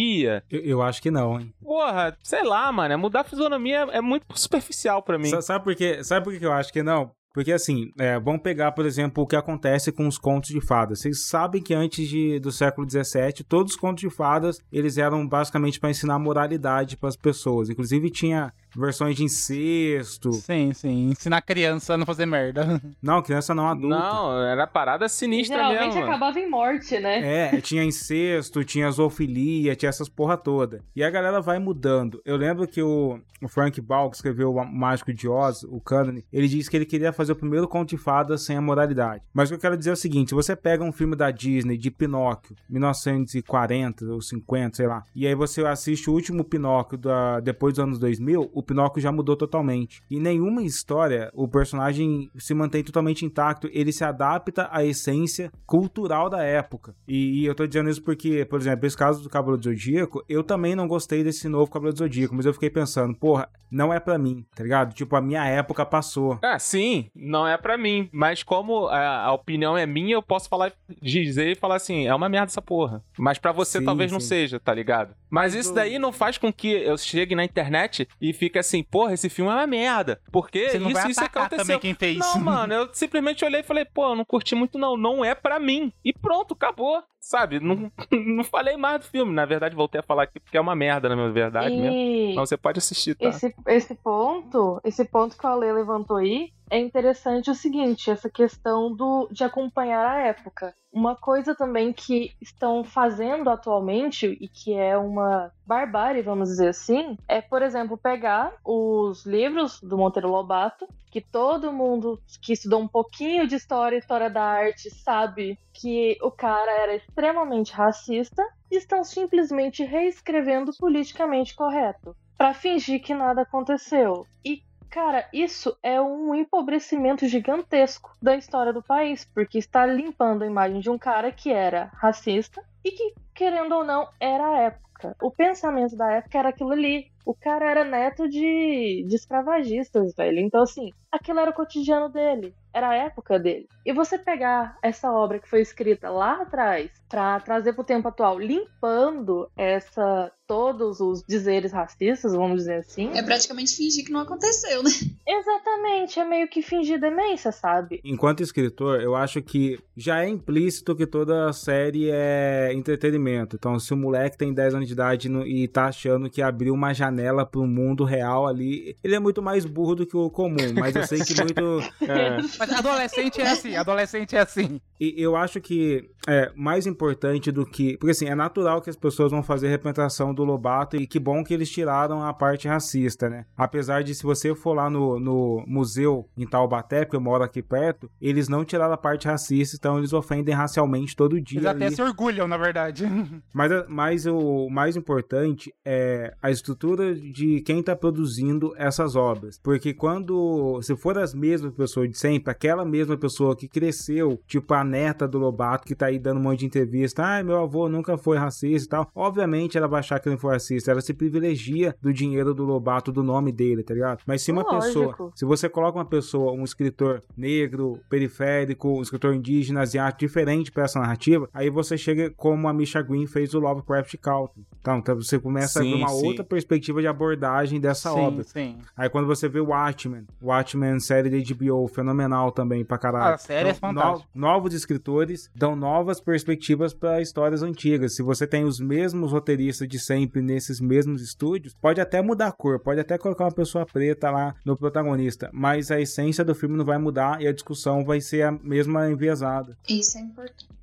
Eu, 0.50 0.60
eu 0.60 0.82
acho 0.82 1.00
que 1.02 1.10
não, 1.10 1.40
hein? 1.40 1.52
porra, 1.62 2.16
sei 2.22 2.42
lá, 2.44 2.70
mano, 2.72 2.94
é 2.94 2.96
mudar 2.96 3.20
a 3.20 3.24
fisionomia 3.24 3.86
é 3.90 4.00
muito 4.00 4.24
superficial 4.38 5.02
pra 5.02 5.18
mim. 5.18 5.28
Sa- 5.28 5.42
Sabe 5.42 5.64
por 5.64 5.74
quê? 5.74 6.02
Sabe 6.04 6.24
por 6.24 6.38
que 6.38 6.44
eu 6.46 6.52
acho 6.52 6.72
que 6.72 6.82
não? 6.82 7.10
Porque 7.34 7.52
assim, 7.52 7.92
é, 8.00 8.18
vamos 8.18 8.40
pegar, 8.42 8.72
por 8.72 8.84
exemplo, 8.84 9.22
o 9.22 9.26
que 9.26 9.36
acontece 9.36 9.92
com 9.92 10.08
os 10.08 10.18
contos 10.18 10.50
de 10.50 10.60
fadas. 10.60 11.00
Vocês 11.00 11.26
sabem 11.28 11.62
que 11.62 11.72
antes 11.74 12.08
de, 12.08 12.40
do 12.40 12.50
século 12.50 12.88
XVII, 12.90 13.44
todos 13.46 13.74
os 13.74 13.78
contos 13.78 14.00
de 14.00 14.10
fadas, 14.10 14.58
eles 14.72 14.98
eram 14.98 15.28
basicamente 15.28 15.78
para 15.78 15.90
ensinar 15.90 16.18
moralidade 16.18 16.96
para 16.96 17.08
as 17.08 17.16
pessoas. 17.16 17.68
Inclusive 17.70 18.10
tinha 18.10 18.52
versões 18.78 19.16
de 19.16 19.24
incesto. 19.24 20.32
Sim, 20.32 20.72
sim. 20.72 21.10
Ensinar 21.10 21.42
criança 21.42 21.94
a 21.94 21.96
não 21.96 22.06
fazer 22.06 22.26
merda. 22.26 22.80
Não, 23.02 23.22
criança 23.22 23.54
não 23.54 23.68
adulta. 23.68 23.88
Não, 23.88 24.42
era 24.42 24.66
parada 24.66 25.08
sinistra 25.08 25.56
Geralmente 25.56 25.94
mesmo. 25.94 26.04
acabava 26.04 26.38
em 26.40 26.48
morte, 26.48 26.98
né? 26.98 27.54
É, 27.54 27.60
tinha 27.60 27.84
incesto, 27.84 28.64
tinha 28.64 28.90
zoofilia, 28.90 29.74
tinha 29.76 29.88
essas 29.88 30.08
porra 30.08 30.36
toda. 30.36 30.82
E 30.94 31.02
a 31.02 31.10
galera 31.10 31.40
vai 31.40 31.58
mudando. 31.58 32.20
Eu 32.24 32.36
lembro 32.36 32.66
que 32.66 32.82
o, 32.82 33.18
o 33.42 33.48
Frank 33.48 33.80
Baum, 33.80 34.10
que 34.10 34.16
escreveu 34.16 34.52
o 34.52 34.64
Mágico 34.64 35.12
de 35.12 35.28
Oz, 35.28 35.62
o 35.62 35.80
Cânone, 35.80 36.24
ele 36.32 36.48
disse 36.48 36.68
que 36.70 36.76
ele 36.76 36.84
queria 36.84 37.12
fazer 37.12 37.32
o 37.32 37.36
primeiro 37.36 37.68
conto 37.68 37.90
de 37.90 37.96
fadas 37.96 38.42
sem 38.42 38.56
a 38.56 38.60
moralidade. 38.60 39.22
Mas 39.32 39.48
o 39.48 39.52
que 39.52 39.56
eu 39.56 39.60
quero 39.60 39.76
dizer 39.76 39.90
é 39.90 39.94
o 39.94 39.96
seguinte, 39.96 40.30
se 40.30 40.34
você 40.34 40.54
pega 40.56 40.82
um 40.84 40.92
filme 40.92 41.14
da 41.16 41.30
Disney, 41.30 41.76
de 41.78 41.90
Pinóquio, 41.90 42.56
1940 42.68 44.04
ou 44.06 44.20
50, 44.20 44.76
sei 44.76 44.86
lá, 44.86 45.04
e 45.14 45.26
aí 45.26 45.34
você 45.34 45.64
assiste 45.64 46.10
o 46.10 46.12
último 46.12 46.44
Pinóquio 46.44 46.98
da, 46.98 47.40
depois 47.40 47.74
dos 47.74 47.84
anos 47.84 47.98
2000, 47.98 48.50
o 48.52 48.62
Pinóquio 48.68 49.02
já 49.02 49.10
mudou 49.10 49.34
totalmente. 49.36 50.02
E 50.10 50.20
nenhuma 50.20 50.62
história, 50.62 51.30
o 51.34 51.48
personagem 51.48 52.30
se 52.36 52.54
mantém 52.54 52.84
totalmente 52.84 53.24
intacto, 53.24 53.68
ele 53.72 53.92
se 53.92 54.04
adapta 54.04 54.68
à 54.70 54.84
essência 54.84 55.50
cultural 55.66 56.28
da 56.28 56.42
época. 56.42 56.94
E, 57.06 57.40
e 57.40 57.46
eu 57.46 57.54
tô 57.54 57.66
dizendo 57.66 57.88
isso 57.88 58.02
porque, 58.02 58.44
por 58.44 58.60
exemplo, 58.60 58.86
esse 58.86 58.96
caso 58.96 59.22
do 59.22 59.28
Cavaleiro 59.30 59.60
do 59.60 59.64
Zodíaco, 59.70 60.22
eu 60.28 60.44
também 60.44 60.74
não 60.74 60.86
gostei 60.86 61.24
desse 61.24 61.48
novo 61.48 61.70
Cavaleiro 61.70 61.94
do 61.94 61.98
Zodíaco, 61.98 62.34
mas 62.34 62.44
eu 62.46 62.52
fiquei 62.52 62.70
pensando, 62.70 63.16
porra, 63.16 63.48
não 63.70 63.92
é 63.92 63.98
pra 63.98 64.18
mim, 64.18 64.44
tá 64.54 64.62
ligado? 64.62 64.94
Tipo, 64.94 65.16
a 65.16 65.20
minha 65.22 65.44
época 65.46 65.84
passou. 65.86 66.38
Ah, 66.42 66.58
sim, 66.58 67.06
não 67.14 67.46
é 67.46 67.56
pra 67.56 67.78
mim. 67.78 68.08
Mas 68.12 68.42
como 68.42 68.86
a, 68.88 69.24
a 69.24 69.32
opinião 69.32 69.76
é 69.76 69.86
minha, 69.86 70.14
eu 70.14 70.22
posso 70.22 70.48
falar, 70.48 70.72
dizer 71.02 71.52
e 71.52 71.54
falar 71.54 71.76
assim, 71.76 72.06
é 72.06 72.14
uma 72.14 72.28
merda 72.28 72.46
essa 72.46 72.62
porra. 72.62 73.02
Mas 73.18 73.38
pra 73.38 73.52
você 73.52 73.78
Sim, 73.78 73.84
talvez 73.84 74.12
não 74.12 74.20
sim. 74.20 74.28
seja, 74.28 74.60
tá 74.60 74.74
ligado? 74.74 75.14
Mas 75.30 75.54
isso 75.54 75.72
daí 75.74 75.98
não 75.98 76.12
faz 76.12 76.38
com 76.38 76.52
que 76.52 76.68
eu 76.68 76.96
chegue 76.96 77.34
na 77.34 77.44
internet 77.44 78.08
e 78.20 78.32
fique 78.32 78.58
assim, 78.58 78.82
porra, 78.82 79.14
esse 79.14 79.28
filme 79.28 79.50
é 79.50 79.54
uma 79.54 79.66
merda. 79.66 80.20
Porque 80.32 80.70
Você 80.70 80.78
não 80.78 80.90
isso, 80.90 81.00
vai 81.00 81.10
isso 81.10 81.24
aconteceu. 81.24 81.58
também 81.58 81.78
quem 81.78 81.94
fez. 81.94 82.18
Não, 82.18 82.40
mano, 82.40 82.74
eu 82.74 82.88
simplesmente 82.92 83.44
olhei 83.44 83.60
e 83.60 83.64
falei, 83.64 83.84
pô, 83.84 84.10
eu 84.10 84.16
não 84.16 84.24
curti 84.24 84.54
muito 84.54 84.78
não, 84.78 84.96
não 84.96 85.24
é 85.24 85.34
pra 85.34 85.58
mim. 85.58 85.92
E 86.04 86.12
pronto, 86.12 86.54
acabou. 86.54 87.02
Sabe? 87.20 87.60
Não, 87.60 87.90
não 88.10 88.44
falei 88.44 88.76
mais 88.76 89.00
do 89.00 89.06
filme. 89.06 89.32
Na 89.32 89.44
verdade, 89.44 89.76
voltei 89.76 90.00
a 90.00 90.04
falar 90.04 90.24
aqui 90.24 90.40
porque 90.40 90.56
é 90.56 90.60
uma 90.60 90.76
merda, 90.76 91.08
na 91.08 91.16
minha 91.16 91.30
verdade 91.30 91.76
mesmo. 91.76 91.96
E 91.96 92.34
Mas 92.34 92.48
você 92.48 92.56
pode 92.56 92.78
assistir, 92.78 93.14
tá? 93.14 93.28
esse, 93.28 93.54
esse 93.66 93.94
ponto, 93.94 94.80
esse 94.84 95.04
ponto 95.04 95.36
que 95.36 95.46
o 95.46 95.48
Ale 95.48 95.72
levantou 95.72 96.16
aí, 96.16 96.52
é 96.70 96.78
interessante 96.78 97.50
o 97.50 97.54
seguinte, 97.54 98.10
essa 98.10 98.28
questão 98.28 98.94
do, 98.94 99.28
de 99.30 99.42
acompanhar 99.42 100.06
a 100.06 100.20
época. 100.20 100.74
Uma 100.92 101.14
coisa 101.14 101.54
também 101.54 101.92
que 101.92 102.32
estão 102.40 102.82
fazendo 102.84 103.48
atualmente, 103.50 104.26
e 104.40 104.48
que 104.48 104.74
é 104.74 104.96
uma 104.96 105.52
barbárie, 105.66 106.22
vamos 106.22 106.48
dizer 106.48 106.68
assim, 106.68 107.16
é, 107.26 107.40
por 107.40 107.62
exemplo, 107.62 107.96
pegar 107.96 108.54
os 108.64 109.24
livros 109.24 109.80
do 109.80 109.96
Monteiro 109.96 110.30
Lobato, 110.30 110.86
que 111.10 111.20
todo 111.20 111.72
mundo 111.72 112.20
que 112.42 112.52
estudou 112.52 112.80
um 112.80 112.88
pouquinho 112.88 113.46
de 113.46 113.54
história, 113.54 113.96
história 113.96 114.28
da 114.28 114.42
arte, 114.42 114.90
sabe 114.90 115.58
que 115.72 116.18
o 116.22 116.30
cara 116.30 116.70
era 116.70 116.96
extremamente 117.08 117.72
racista, 117.72 118.44
e 118.70 118.76
estão 118.76 119.02
simplesmente 119.02 119.82
reescrevendo 119.82 120.72
politicamente 120.78 121.54
correto 121.54 122.14
para 122.36 122.54
fingir 122.54 123.02
que 123.02 123.14
nada 123.14 123.42
aconteceu. 123.42 124.26
E 124.44 124.62
Cara, 124.90 125.28
isso 125.34 125.76
é 125.82 126.00
um 126.00 126.34
empobrecimento 126.34 127.26
gigantesco 127.28 128.16
da 128.22 128.34
história 128.34 128.72
do 128.72 128.82
país, 128.82 129.24
porque 129.34 129.58
está 129.58 129.84
limpando 129.84 130.42
a 130.42 130.46
imagem 130.46 130.80
de 130.80 130.88
um 130.88 130.96
cara 130.96 131.30
que 131.30 131.52
era 131.52 131.90
racista 131.94 132.64
e 132.82 132.90
que, 132.92 133.14
querendo 133.34 133.74
ou 133.74 133.84
não, 133.84 134.08
era 134.18 134.46
a 134.46 134.58
época. 134.60 135.14
O 135.22 135.30
pensamento 135.30 135.94
da 135.96 136.10
época 136.12 136.38
era 136.38 136.48
aquilo 136.48 136.72
ali. 136.72 137.12
O 137.24 137.34
cara 137.34 137.70
era 137.70 137.84
neto 137.84 138.28
de, 138.28 139.04
de 139.06 139.14
escravagistas, 139.14 140.14
velho. 140.14 140.40
Então, 140.40 140.62
assim, 140.62 140.90
aquilo 141.12 141.38
era 141.38 141.50
o 141.50 141.54
cotidiano 141.54 142.08
dele. 142.08 142.54
Era 142.78 142.90
a 142.90 142.94
época 142.94 143.40
dele. 143.40 143.68
E 143.84 143.92
você 143.92 144.16
pegar 144.16 144.78
essa 144.80 145.10
obra 145.10 145.40
que 145.40 145.48
foi 145.48 145.60
escrita 145.60 146.08
lá 146.10 146.42
atrás 146.42 146.92
para 147.08 147.40
trazer 147.40 147.72
pro 147.72 147.82
tempo 147.82 148.06
atual, 148.06 148.38
limpando 148.38 149.50
essa 149.56 150.30
todos 150.48 150.98
os 150.98 151.22
dizeres 151.28 151.70
racistas, 151.72 152.32
vamos 152.32 152.60
dizer 152.60 152.76
assim. 152.78 153.10
É 153.14 153.22
praticamente 153.22 153.76
fingir 153.76 154.04
que 154.04 154.10
não 154.10 154.20
aconteceu, 154.20 154.82
né? 154.82 154.90
Exatamente, 155.26 156.18
é 156.18 156.24
meio 156.24 156.48
que 156.48 156.62
fingir 156.62 156.98
demência, 157.00 157.52
sabe? 157.52 158.00
Enquanto 158.02 158.42
escritor, 158.42 159.00
eu 159.00 159.14
acho 159.14 159.40
que 159.42 159.78
já 159.96 160.24
é 160.24 160.28
implícito 160.28 160.96
que 160.96 161.06
toda 161.06 161.52
série 161.52 162.08
é 162.10 162.70
entretenimento. 162.72 163.56
Então, 163.56 163.78
se 163.78 163.92
o 163.92 163.96
moleque 163.96 164.36
tem 164.38 164.52
10 164.52 164.74
anos 164.74 164.86
de 164.88 164.94
idade 164.94 165.28
no- 165.28 165.46
e 165.46 165.68
tá 165.68 165.86
achando 165.86 166.30
que 166.30 166.42
abriu 166.42 166.72
uma 166.74 166.92
janela 166.94 167.44
pro 167.46 167.66
mundo 167.66 168.02
real 168.04 168.46
ali, 168.46 168.96
ele 169.04 169.14
é 169.14 169.18
muito 169.18 169.42
mais 169.42 169.64
burro 169.64 169.94
do 169.94 170.06
que 170.06 170.16
o 170.16 170.30
comum. 170.30 170.56
Mas 170.74 170.96
eu 170.96 171.06
sei 171.06 171.18
que 171.20 171.34
muito. 171.42 171.80
É. 172.02 172.38
Mas 172.58 172.72
adolescente 172.72 173.40
é 173.40 173.48
assim, 173.50 173.76
adolescente 173.76 174.34
é 174.34 174.40
assim. 174.40 174.80
E 174.98 175.14
eu 175.22 175.36
acho 175.36 175.60
que 175.60 176.08
é 176.26 176.50
mais 176.56 176.86
importante 176.86 177.52
do 177.52 177.64
que. 177.66 177.96
Porque 177.98 178.10
assim, 178.12 178.26
é 178.26 178.34
natural 178.34 178.80
que 178.80 178.90
as 178.90 178.96
pessoas 178.96 179.30
vão 179.30 179.42
fazer 179.42 179.68
representação 179.68 180.34
do 180.38 180.44
Lobato 180.44 180.96
e 180.96 181.06
que 181.06 181.18
bom 181.18 181.42
que 181.42 181.52
eles 181.52 181.70
tiraram 181.70 182.22
a 182.22 182.32
parte 182.32 182.68
racista, 182.68 183.28
né? 183.28 183.44
Apesar 183.56 184.02
de, 184.04 184.14
se 184.14 184.22
você 184.22 184.54
for 184.54 184.72
lá 184.72 184.88
no, 184.88 185.18
no 185.18 185.64
museu 185.66 186.28
em 186.36 186.46
Taubaté, 186.46 187.04
porque 187.04 187.16
eu 187.16 187.20
moro 187.20 187.42
aqui 187.42 187.60
perto, 187.60 188.08
eles 188.20 188.48
não 188.48 188.64
tiraram 188.64 188.94
a 188.94 188.96
parte 188.96 189.26
racista, 189.26 189.76
então 189.76 189.98
eles 189.98 190.12
ofendem 190.12 190.54
racialmente 190.54 191.16
todo 191.16 191.40
dia. 191.40 191.58
Eles 191.58 191.68
até 191.68 191.86
ali. 191.86 191.94
se 191.94 192.02
orgulham, 192.02 192.46
na 192.46 192.56
verdade. 192.56 193.04
Mas, 193.52 193.72
mas 193.88 194.26
o 194.26 194.68
mais 194.70 194.96
importante 194.96 195.72
é 195.84 196.32
a 196.40 196.50
estrutura 196.50 197.14
de 197.14 197.60
quem 197.62 197.82
tá 197.82 197.96
produzindo 197.96 198.72
essas 198.76 199.16
obras. 199.16 199.58
Porque 199.62 199.92
quando, 199.92 200.80
se 200.82 200.94
for 200.96 201.18
as 201.18 201.34
mesmas 201.34 201.72
pessoas 201.72 202.08
de 202.08 202.18
sempre, 202.18 202.50
aquela 202.50 202.84
mesma 202.84 203.16
pessoa 203.16 203.56
que 203.56 203.66
cresceu, 203.66 204.40
tipo 204.46 204.72
a 204.74 204.84
neta 204.84 205.26
do 205.26 205.38
Lobato, 205.38 205.86
que 205.86 205.94
tá 205.94 206.06
aí 206.06 206.18
dando 206.18 206.38
um 206.38 206.42
monte 206.42 206.60
de 206.60 206.66
entrevista, 206.66 207.24
ai, 207.24 207.42
meu 207.42 207.58
avô 207.58 207.88
nunca 207.88 208.16
foi 208.16 208.36
racista 208.36 208.86
e 208.86 208.90
tal, 208.90 209.10
obviamente 209.14 209.76
ela 209.76 209.88
vai 209.88 210.00
achar 210.00 210.20
que 210.20 210.27
ele 210.28 210.34
não 210.34 210.40
foi 210.40 210.52
racista, 210.52 210.90
ela 210.90 211.00
se 211.00 211.12
privilegia 211.14 211.94
do 212.00 212.12
dinheiro 212.12 212.54
do 212.54 212.64
Lobato, 212.64 213.10
do 213.12 213.22
nome 213.22 213.50
dele, 213.52 213.82
tá 213.82 213.94
ligado? 213.94 214.20
Mas 214.26 214.42
se 214.42 214.52
uma 214.52 214.62
Lógico. 214.62 214.84
pessoa, 215.10 215.32
se 215.34 215.44
você 215.44 215.68
coloca 215.68 215.98
uma 215.98 216.04
pessoa, 216.04 216.52
um 216.52 216.64
escritor 216.64 217.22
negro, 217.36 218.00
periférico, 218.08 218.98
um 218.98 219.02
escritor 219.02 219.34
indígena, 219.34 219.80
asiático, 219.82 220.20
diferente 220.20 220.70
pra 220.70 220.84
essa 220.84 220.98
narrativa, 221.00 221.48
aí 221.52 221.70
você 221.70 221.96
chega 221.96 222.30
como 222.36 222.68
a 222.68 222.72
Misha 222.72 223.00
Green 223.02 223.26
fez 223.26 223.54
o 223.54 223.58
Lovecraft 223.60 224.14
Country. 224.20 224.62
Então, 224.80 224.98
então 224.98 225.16
você 225.16 225.38
começa 225.38 225.80
a 225.80 225.82
ver 225.82 225.88
Sim, 225.90 225.94
uma 225.96 226.08
sim. 226.08 226.26
outra 226.26 226.44
perspectiva 226.44 227.00
de 227.00 227.06
abordagem 227.06 227.80
dessa 227.80 228.10
sim, 228.10 228.18
obra. 228.18 228.44
sim. 228.44 228.78
Aí 228.96 229.08
quando 229.08 229.26
você 229.26 229.48
vê 229.48 229.60
o 229.60 229.66
Watchmen, 229.68 230.26
Watchmen 230.42 230.98
série 231.00 231.30
da 231.30 231.36
HBO, 231.54 231.86
fenomenal 231.88 232.50
também 232.52 232.84
pra 232.84 232.98
caralho. 232.98 233.32
Ah, 233.32 233.34
a 233.34 233.38
série 233.38 233.68
é 233.68 233.72
Então, 233.72 233.88
fantástica. 233.94 234.28
no- 234.34 234.40
novos 234.40 234.74
escritores 234.74 235.50
dão 235.54 235.74
novas 235.76 236.20
perspectivas 236.20 236.92
para 236.94 237.20
histórias 237.20 237.62
antigas. 237.62 238.14
Se 238.16 238.22
você 238.22 238.46
tem 238.46 238.64
os 238.64 238.80
mesmos 238.80 239.32
roteiristas 239.32 239.86
de 239.88 239.98
sempre 239.98 240.17
nesses 240.42 240.80
mesmos 240.80 241.22
estúdios, 241.22 241.74
pode 241.74 242.00
até 242.00 242.22
mudar 242.22 242.48
a 242.48 242.52
cor, 242.52 242.80
pode 242.80 243.00
até 243.00 243.18
colocar 243.18 243.44
uma 243.44 243.52
pessoa 243.52 243.86
preta 243.86 244.30
lá 244.30 244.54
no 244.64 244.76
protagonista, 244.76 245.50
mas 245.52 245.90
a 245.90 246.00
essência 246.00 246.44
do 246.44 246.54
filme 246.54 246.76
não 246.76 246.84
vai 246.84 246.98
mudar 246.98 247.40
e 247.40 247.46
a 247.46 247.52
discussão 247.52 248.04
vai 248.04 248.20
ser 248.20 248.42
a 248.42 248.52
mesma 248.52 249.10
enviesada. 249.10 249.76
Isso 249.88 250.18
é 250.18 250.20
importante. 250.20 250.77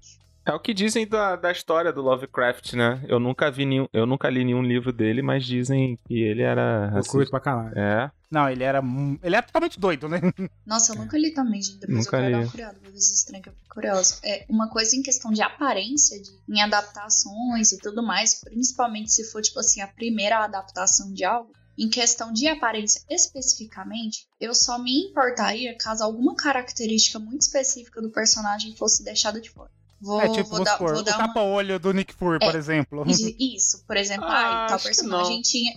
É 0.46 0.54
o 0.54 0.60
que 0.60 0.74
dizem 0.74 1.08
da, 1.08 1.36
da 1.36 1.52
história 1.52 1.92
do 1.92 2.02
Lovecraft, 2.02 2.74
né? 2.74 3.04
Eu 3.08 3.20
nunca 3.20 3.50
vi 3.50 3.66
nenhum, 3.66 3.88
eu 3.92 4.06
nunca 4.06 4.30
li 4.30 4.46
nenhum 4.46 4.62
livro 4.62 4.94
dele, 4.94 5.24
mas 5.24 5.44
dizem 5.44 5.98
que 6.06 6.22
ele 6.22 6.44
era 6.44 6.94
Eu 6.96 7.04
curto 7.04 7.32
pra 7.32 7.40
caralho. 7.40 7.78
É. 7.78 8.12
Não, 8.30 8.48
ele 8.48 8.64
era. 8.64 8.84
Ele 9.24 9.36
é 9.36 9.42
totalmente 9.42 9.80
doido, 9.80 10.08
né? 10.08 10.20
Nossa, 10.66 10.94
eu 10.94 10.98
nunca 10.98 11.18
li 11.18 11.34
também, 11.34 11.62
gente. 11.62 11.80
Depois 11.80 12.06
Nunca 12.06 12.18
eu 12.18 12.22
quero 12.22 12.32
dar 12.32 12.38
li. 12.38 12.44
uma 12.44 12.52
curiosa, 12.52 12.80
vou 12.84 12.92
ver 12.92 12.98
esses 12.98 13.24
trem 13.24 13.42
que 13.42 13.50
eu 13.50 13.54
fico 13.54 13.74
curiosa. 13.74 14.20
É, 14.24 14.46
uma 14.48 14.70
coisa 14.70 14.96
em 14.96 15.02
questão 15.02 15.32
de 15.32 15.42
aparência, 15.42 16.22
de, 16.22 16.30
em 16.48 16.62
adaptações 16.62 17.72
e 17.72 17.80
tudo 17.80 18.04
mais, 18.04 18.42
principalmente 18.42 19.12
se 19.12 19.24
for, 19.32 19.42
tipo 19.42 19.60
assim, 19.60 19.82
a 19.82 19.88
primeira 19.88 20.44
adaptação 20.44 21.12
de 21.12 21.24
algo, 21.24 21.52
em 21.78 21.90
questão 21.90 22.32
de 22.32 22.48
aparência 22.48 23.02
especificamente, 23.10 24.28
eu 24.40 24.54
só 24.54 24.78
me 24.78 25.10
importaria 25.10 25.76
caso 25.78 26.04
alguma 26.04 26.36
característica 26.36 27.20
muito 27.20 27.42
específica 27.42 28.02
do 28.02 28.12
personagem 28.12 28.76
fosse 28.76 29.04
deixada 29.04 29.42
de 29.42 29.50
fora. 29.50 29.72
Vou, 30.02 30.22
é 30.22 30.30
tipo, 30.30 30.50
vou 30.50 30.64
dar, 30.64 30.74
supor, 30.74 30.92
vou 30.94 31.00
o 31.02 31.04
dar 31.04 31.18
uma... 31.18 31.28
tapa-olho 31.28 31.80
do 31.80 31.94
Nick 31.94 32.14
Fury, 32.14 32.40
por 32.40 32.54
É. 32.54 32.58
exemplo. 32.58 33.04
Isso, 33.08 33.84
por 33.88 33.98
exemplo, 33.98 34.26
Ah, 34.28 34.64
ai, 34.64 34.68
tal 34.70 34.80
personagem 34.80 35.42
tinha. 35.42 35.74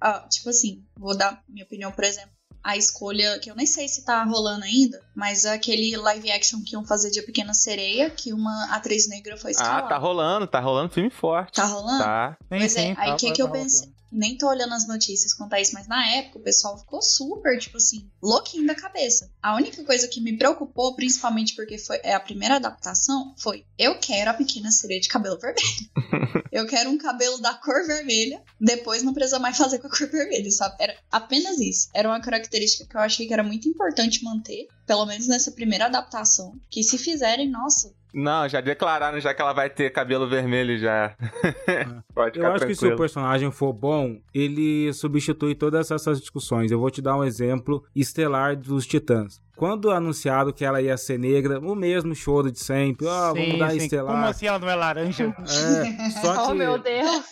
ah, 0.00 0.20
tipo 0.28 0.48
assim, 0.50 0.82
vou 0.96 1.16
dar 1.16 1.42
minha 1.48 1.64
opinião, 1.64 1.90
por 1.92 2.04
exemplo. 2.04 2.30
A 2.64 2.76
escolha, 2.76 3.40
que 3.40 3.50
eu 3.50 3.56
nem 3.56 3.66
sei 3.66 3.88
se 3.88 4.04
tá 4.04 4.22
rolando 4.22 4.64
ainda, 4.64 5.02
mas 5.16 5.44
aquele 5.44 5.96
live 5.96 6.30
action 6.30 6.60
que 6.62 6.74
iam 6.74 6.84
fazer 6.84 7.10
de 7.10 7.18
A 7.18 7.24
Pequena 7.24 7.52
Sereia, 7.54 8.08
que 8.08 8.32
uma 8.32 8.66
atriz 8.72 9.08
negra 9.08 9.36
foi 9.36 9.50
Ah, 9.50 9.54
escalada. 9.54 9.88
tá 9.88 9.98
rolando, 9.98 10.46
tá 10.46 10.60
rolando 10.60 10.92
filme 10.92 11.10
forte. 11.10 11.56
Tá 11.56 11.64
rolando? 11.64 11.98
Tá. 12.04 12.36
Sim, 12.40 12.46
Pois 12.48 12.76
é, 12.76 12.80
sim, 12.82 12.94
aí 12.98 13.08
tá- 13.08 13.14
o 13.14 13.16
que 13.16 13.26
tá- 13.28 13.32
que 13.34 13.42
eu 13.42 13.50
pensei? 13.50 13.91
Nem 14.12 14.36
tô 14.36 14.48
olhando 14.48 14.74
as 14.74 14.86
notícias 14.86 15.32
quanto 15.32 15.54
a 15.54 15.60
isso, 15.60 15.72
mas 15.72 15.88
na 15.88 16.06
época 16.16 16.38
o 16.38 16.42
pessoal 16.42 16.78
ficou 16.78 17.00
super, 17.00 17.58
tipo 17.58 17.78
assim, 17.78 18.10
louquinho 18.22 18.66
da 18.66 18.74
cabeça. 18.74 19.30
A 19.42 19.56
única 19.56 19.82
coisa 19.84 20.06
que 20.06 20.20
me 20.20 20.36
preocupou, 20.36 20.94
principalmente 20.94 21.54
porque 21.56 21.78
foi 21.78 21.98
é 22.02 22.14
a 22.14 22.20
primeira 22.20 22.56
adaptação, 22.56 23.34
foi 23.38 23.64
eu 23.78 23.98
quero 23.98 24.30
a 24.30 24.34
pequena 24.34 24.70
sereia 24.70 25.00
de 25.00 25.08
cabelo 25.08 25.38
vermelho. 25.38 25.66
eu 26.52 26.66
quero 26.66 26.90
um 26.90 26.98
cabelo 26.98 27.38
da 27.38 27.54
cor 27.54 27.86
vermelha, 27.86 28.42
depois 28.60 29.02
não 29.02 29.14
precisa 29.14 29.38
mais 29.38 29.56
fazer 29.56 29.78
com 29.78 29.86
a 29.86 29.90
cor 29.90 30.08
vermelha, 30.08 30.50
sabe? 30.50 30.76
Era 30.78 30.96
apenas 31.10 31.58
isso. 31.58 31.88
Era 31.94 32.08
uma 32.08 32.20
característica 32.20 32.86
que 32.86 32.96
eu 32.96 33.00
achei 33.00 33.26
que 33.26 33.32
era 33.32 33.42
muito 33.42 33.68
importante 33.68 34.22
manter, 34.22 34.68
pelo 34.86 35.06
menos 35.06 35.26
nessa 35.26 35.50
primeira 35.50 35.86
adaptação. 35.86 36.54
Que 36.70 36.82
se 36.82 36.98
fizerem, 36.98 37.50
nossa, 37.50 37.94
Não, 38.12 38.48
já 38.48 38.60
declararam 38.60 39.18
já 39.20 39.32
que 39.32 39.40
ela 39.40 39.52
vai 39.52 39.70
ter 39.70 39.90
cabelo 39.90 40.28
vermelho 40.28 40.76
já. 40.78 41.14
Pode 42.14 42.38
Eu 42.38 42.44
ficar 42.44 42.54
acho 42.56 42.66
que 42.66 42.74
se 42.74 42.78
o 42.80 42.80
tranquilo. 42.80 42.98
personagem 42.98 43.50
for 43.50 43.72
bom, 43.72 44.20
ele 44.34 44.92
substitui 44.92 45.54
todas 45.54 45.90
essas 45.90 46.20
discussões. 46.20 46.70
Eu 46.70 46.78
vou 46.78 46.90
te 46.90 47.00
dar 47.00 47.16
um 47.16 47.24
exemplo 47.24 47.84
estelar 47.96 48.56
dos 48.56 48.86
Titãs. 48.86 49.40
Quando 49.56 49.90
anunciaram 49.90 50.50
que 50.52 50.64
ela 50.64 50.80
ia 50.80 50.96
ser 50.96 51.18
negra, 51.18 51.60
o 51.60 51.74
mesmo 51.74 52.14
choro 52.14 52.50
de 52.50 52.58
sempre. 52.58 53.06
Ó, 53.06 53.28
vamos 53.34 53.44
Sim, 53.52 53.58
dar 53.58 53.70
sim. 53.70 53.76
estelar. 53.78 54.12
Como 54.14 54.26
assim 54.26 54.46
ela 54.46 54.58
não 54.58 54.68
é 54.70 54.74
laranja? 54.74 55.24
É, 55.40 56.10
só 56.20 56.32
que, 56.46 56.50
Oh, 56.52 56.54
meu 56.54 56.78
Deus. 56.78 57.24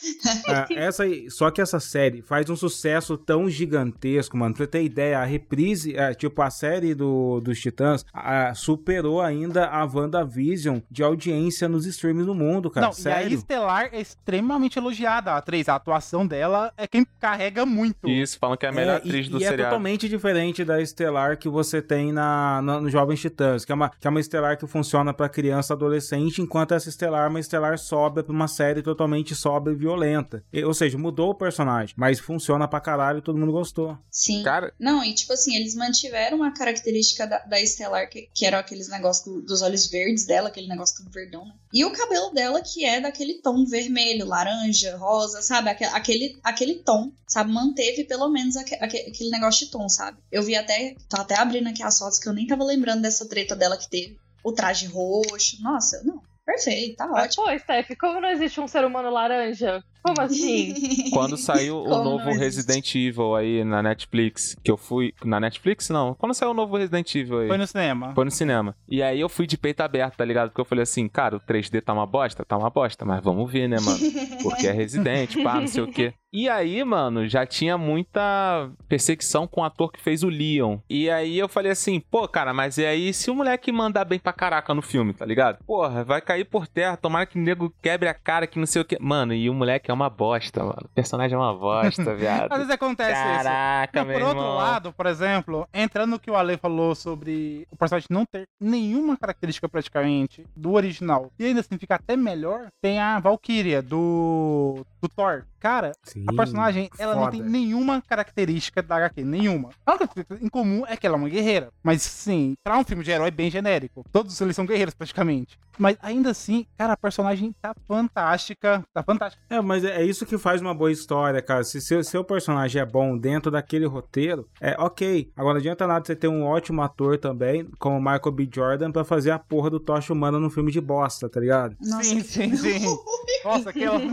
é, 0.71 0.75
essa, 0.85 1.05
só 1.29 1.51
que 1.51 1.61
essa 1.61 1.81
série 1.81 2.23
faz 2.23 2.49
um 2.51 2.57
sucesso 2.57 3.17
tão 3.17 3.49
gigantesco, 3.49 4.37
mano. 4.37 4.55
Pra 4.55 4.65
você 4.65 4.71
ter 4.71 4.83
ideia, 4.85 5.19
a 5.19 5.25
reprise, 5.25 5.97
é, 5.97 6.15
tipo, 6.15 6.41
a 6.43 6.51
série 6.51 6.95
do, 6.95 7.41
dos 7.41 7.59
Titãs 7.61 8.05
a- 8.13 8.53
superou 8.55 9.21
ainda 9.21 9.67
a 9.67 9.85
WandaVision 9.85 10.79
de 10.91 11.03
audiência 11.03 11.69
nos 11.69 11.87
streams 11.87 12.25
do 12.27 12.35
mundo, 12.35 12.71
cara. 12.71 12.87
não, 12.87 12.93
e 12.93 12.93
a 12.93 12.95
Sério. 12.95 13.35
Estelar 13.37 13.89
é 13.93 14.01
extremamente 14.01 14.79
elogiada, 14.79 15.33
a 15.33 15.37
atriz. 15.39 15.69
A 15.69 15.75
atuação 15.77 16.27
dela 16.27 16.73
é 16.77 16.87
quem 16.87 17.07
carrega 17.19 17.65
muito. 17.65 18.09
Isso, 18.09 18.39
falam 18.39 18.57
que 18.57 18.67
é 18.67 18.69
a 18.69 18.73
melhor 18.73 18.95
É, 18.95 18.97
atriz 18.97 19.27
e, 19.27 19.31
do 19.31 19.39
e 19.41 19.45
é 19.45 19.49
seriado. 19.49 19.71
totalmente 19.71 20.09
diferente 20.09 20.65
da 20.65 20.81
Estelar 20.81 21.37
que 21.39 21.49
você 21.49 21.81
tem 21.83 22.10
na, 22.13 22.61
na- 22.63 22.81
no 22.81 22.89
Jovens 22.91 23.21
Titãs, 23.21 23.65
que 23.65 23.73
é, 23.73 23.75
uma, 23.75 23.91
que 23.91 24.07
é 24.07 24.11
uma 24.11 24.21
Estelar 24.21 24.59
que 24.59 24.67
funciona 24.67 25.13
pra 25.15 25.29
criança 25.29 25.73
e 25.73 25.75
adolescente, 25.77 26.41
enquanto 26.43 26.73
essa 26.75 26.89
Estelar 26.89 27.27
é 27.27 27.29
uma 27.29 27.41
Estelar 27.41 27.79
sóbria 27.79 28.23
pra 28.25 28.33
uma 28.33 28.49
série 28.49 28.83
totalmente 28.83 29.35
sóbria 29.35 29.73
e 29.73 29.77
violenta. 29.77 30.43
E- 30.53 30.65
ou 30.65 30.75
seja, 30.75 30.97
mudou 30.99 31.31
o 31.31 31.35
personagem, 31.35 31.95
mas 31.99 32.19
funciona 32.21 32.67
pra 32.69 32.81
caralho 32.81 33.19
e 33.19 33.23
todo 33.23 33.39
mundo 33.39 33.53
gostou. 33.53 33.97
sim. 34.11 34.43
Cara, 34.43 34.73
Não, 34.79 35.05
e 35.05 35.13
tipo 35.15 35.33
assim, 35.33 35.55
eles 35.57 35.75
mantiveram 35.75 36.39
uma 36.39 36.53
característica 36.53 37.27
da, 37.27 37.39
da 37.41 37.61
Estelar, 37.61 38.09
que, 38.09 38.29
que 38.35 38.47
eram 38.47 38.59
aqueles 38.59 38.89
negócios 38.89 39.25
do- 39.25 39.43
dos 39.43 39.63
olhos 39.63 39.89
verdes 39.89 40.25
dela, 40.27 40.49
aquele 40.49 40.67
negócio 40.69 40.97
tudo 40.97 41.11
verdão, 41.11 41.45
né? 41.45 41.53
E 41.73 41.85
o 41.85 41.93
cabelo 41.93 42.31
dela, 42.33 42.61
que 42.63 42.85
é 42.85 43.01
daquele 43.01 43.35
tom 43.43 43.65
vermelho, 43.65 44.27
laranja, 44.27 44.97
rosa, 44.97 45.43
sabe? 45.43 45.69
Aque- 45.71 45.85
Aquele, 45.85 46.39
aquele 46.43 46.75
tom, 46.77 47.13
sabe? 47.27 47.53
Manteve 47.53 48.05
pelo 48.05 48.29
menos 48.29 48.57
aque- 48.57 48.75
aquele 48.77 49.31
negócio 49.31 49.67
de 49.67 49.73
tom, 49.73 49.89
sabe? 49.89 50.19
Eu 50.33 50.43
vi 50.43 50.55
até, 50.57 50.95
tô 51.09 51.21
até 51.21 51.39
abrindo 51.39 51.69
aqui 51.69 51.83
as 51.83 52.00
fotos 52.01 52.19
que 52.19 52.29
eu 52.29 52.33
nem 52.33 52.47
tava 52.47 52.65
lembrando 52.65 53.03
dessa 53.03 53.29
treta 53.29 53.55
dela 53.55 53.77
que 53.77 53.89
teve. 53.89 54.19
O 54.43 54.53
traje 54.53 54.87
roxo, 54.87 55.63
nossa, 55.63 56.03
não, 56.03 56.21
perfeito, 56.45 56.97
tá 56.97 57.11
ótimo. 57.11 57.45
Pô, 57.45 57.59
Steph, 57.59 57.91
como 58.01 58.21
não 58.21 58.31
existe 58.31 58.61
um 58.61 58.67
ser 58.67 58.85
humano 58.85 59.11
laranja? 59.11 59.85
Como 60.03 60.21
assim? 60.21 60.75
quando 61.13 61.37
saiu 61.37 61.79
o 61.79 61.85
Como 61.85 62.05
novo 62.05 62.31
existe? 62.31 62.41
Resident 62.41 62.95
Evil 62.95 63.35
aí 63.35 63.65
na 63.65 63.83
Netflix, 63.83 64.57
que 64.63 64.71
eu 64.71 64.77
fui. 64.77 65.15
Na 65.25 65.39
Netflix, 65.41 65.89
não. 65.91 66.15
Quando 66.15 66.35
saiu 66.35 66.51
o 66.51 66.55
novo 66.55 66.77
Resident 66.77 67.15
Evil 67.15 67.41
aí? 67.41 67.49
Foi 67.49 67.59
no 67.59 67.67
cinema. 67.67 68.15
Foi 68.15 68.25
no 68.25 68.31
cinema. 68.31 68.75
E 68.89 69.03
aí 69.03 69.21
eu 69.21 69.29
fui 69.29 69.47
de 69.47 69.59
peito 69.59 69.81
aberto, 69.81 70.17
tá 70.17 70.25
ligado? 70.25 70.49
Porque 70.49 70.61
eu 70.61 70.65
falei 70.65 70.83
assim, 70.83 71.09
cara, 71.09 71.37
o 71.37 71.41
3D 71.41 71.83
tá 71.83 71.93
uma 71.93 72.07
bosta? 72.07 72.45
Tá 72.45 72.57
uma 72.57 72.71
bosta, 72.71 73.05
mas 73.05 73.23
vamos 73.23 73.51
ver, 73.51 73.69
né, 73.69 73.77
mano? 73.81 73.99
Porque 74.43 74.67
é 74.67 74.73
Resident, 74.73 75.43
pá, 75.43 75.61
não 75.61 75.67
sei 75.67 75.83
o 75.83 75.89
quê. 75.93 76.15
E 76.33 76.49
aí, 76.49 76.83
mano, 76.85 77.29
já 77.29 77.45
tinha 77.45 77.77
muita 77.77 78.71
perseguição 78.89 79.49
com 79.49 79.63
o 79.63 79.65
ator 79.65 79.91
que 79.91 80.01
fez 80.01 80.23
o 80.23 80.29
Leon. 80.29 80.79
E 80.89 81.11
aí 81.11 81.37
eu 81.37 81.49
falei 81.49 81.73
assim, 81.73 81.99
pô, 81.99 82.29
cara, 82.29 82.55
mas 82.55 82.79
e 82.79 82.87
aí 82.87 83.13
se 83.13 83.33
o 83.33 83.35
moleque 83.35 83.73
mandar 83.73 84.05
bem 84.05 84.19
pra 84.19 84.33
caraca 84.33 84.73
no 84.73 84.81
filme, 84.81 85.13
tá 85.13 85.27
ligado? 85.27 85.59
Porra, 85.65 86.05
vai 86.05 86.21
cair 86.21 86.45
por 86.45 86.69
terra, 86.69 86.97
tomara 86.97 87.27
que 87.27 87.37
o 87.37 87.43
nego 87.43 87.75
quebre 87.83 88.09
a 88.09 88.15
cara, 88.15 88.47
que 88.47 88.61
não 88.61 88.67
sei 88.67 88.81
o 88.81 88.85
quê. 88.85 88.97
Mano, 89.01 89.35
e 89.35 89.51
o 89.51 89.55
moleque 89.55 89.90
é 89.91 89.95
uma 89.95 90.09
bosta, 90.11 90.61
mano. 90.63 90.83
O 90.85 90.89
personagem 90.89 91.35
é 91.35 91.39
uma 91.39 91.55
bosta, 91.55 92.03
Às 92.13 92.19
viado. 92.19 92.49
vezes 92.57 92.71
acontece 92.71 93.11
isso. 93.13 93.45
Caraca, 93.45 94.01
Não, 94.01 94.07
meu 94.07 94.19
por 94.19 94.27
outro 94.29 94.43
irmão. 94.43 94.57
lado, 94.57 94.93
por 94.93 95.07
exemplo, 95.07 95.69
entrando 95.75 96.11
no 96.11 96.19
que 96.19 96.31
o 96.31 96.37
Ale 96.37 96.57
falou 96.57 96.95
sobre 96.95 97.67
o 97.71 97.77
personagem 97.77 98.07
não 98.11 98.25
ter 98.25 98.45
nenhuma 98.61 99.17
característica 99.17 99.69
praticamente 99.69 100.45
do 100.57 100.73
original, 100.73 101.31
e 101.39 101.45
ainda 101.45 101.61
assim 101.61 101.77
fica 101.79 101.97
até 101.97 102.17
melhor, 102.17 102.69
tem 102.83 102.99
a 102.99 103.19
Valkyria 103.19 103.83
do, 103.83 104.85
do 105.01 105.09
Thor. 105.09 105.45
Cara, 105.61 105.93
Sim, 106.03 106.25
a 106.27 106.33
personagem, 106.33 106.91
ela 106.99 107.15
não 107.15 107.25
foda. 107.25 107.33
tem 107.37 107.43
nenhuma 107.43 108.03
característica 108.03 108.83
da 108.83 108.97
HQ, 108.97 109.23
nenhuma. 109.23 109.71
A 109.87 109.93
única 109.93 110.09
coisa 110.09 110.27
em 110.43 110.49
comum 110.49 110.85
é 110.87 110.97
que 110.97 111.07
ela 111.07 111.17
é 111.17 111.19
uma 111.19 111.29
guerreira. 111.29 111.69
Mas 111.83 112.03
sim, 112.03 112.55
pra 112.65 112.79
um 112.79 112.85
filme 112.85 113.05
de 113.05 113.11
herói 113.11 113.31
bem 113.31 113.51
genérico. 113.51 114.05
Todos 114.11 114.41
eles 114.41 114.57
são 114.57 114.67
guerreiros 114.67 114.95
praticamente. 114.95 115.59
Mas 115.79 115.97
ainda 116.03 116.31
assim, 116.31 116.67
cara, 116.77 116.95
a 116.95 116.97
personagem 116.97 117.55
tá 117.61 117.75
fantástica. 117.87 118.85
Tá 118.93 119.03
fantástica. 119.03 119.43
É, 119.49 119.61
mas 119.61 119.85
é 119.85 120.01
é 120.01 120.05
isso 120.05 120.25
que 120.25 120.39
faz 120.39 120.63
uma 120.63 120.73
boa 120.75 120.91
história, 120.91 121.43
cara. 121.43 121.63
Se 121.63 121.79
seu, 121.81 122.03
seu 122.03 122.25
personagem 122.25 122.81
é 122.81 122.87
bom 122.87 123.19
dentro 123.19 123.51
daquele 123.51 123.85
roteiro, 123.87 124.49
é 124.61 124.75
ok. 124.79 125.31
Agora 125.37 125.55
não 125.55 125.61
adianta 125.61 125.87
nada 125.87 126.05
você 126.07 126.17
ter 126.17 126.29
um 126.29 126.43
ótimo 126.45 126.81
ator 126.81 127.19
também, 127.19 127.67
como 127.79 127.97
o 127.99 128.01
Michael 128.01 128.33
B. 128.33 128.49
Jordan, 128.53 128.91
pra 128.91 129.05
fazer 129.05 129.31
a 129.31 129.39
porra 129.39 129.69
do 129.69 129.79
Tocha 129.79 130.13
Humana 130.13 130.39
num 130.39 130.49
filme 130.49 130.73
de 130.73 130.81
bosta, 130.81 131.29
tá 131.29 131.39
ligado? 131.39 131.77
Nossa, 131.81 132.03
sim, 132.05 132.23
sim, 132.23 132.57
sim. 132.57 132.87
Nossa, 133.45 133.71
aquela. 133.71 134.01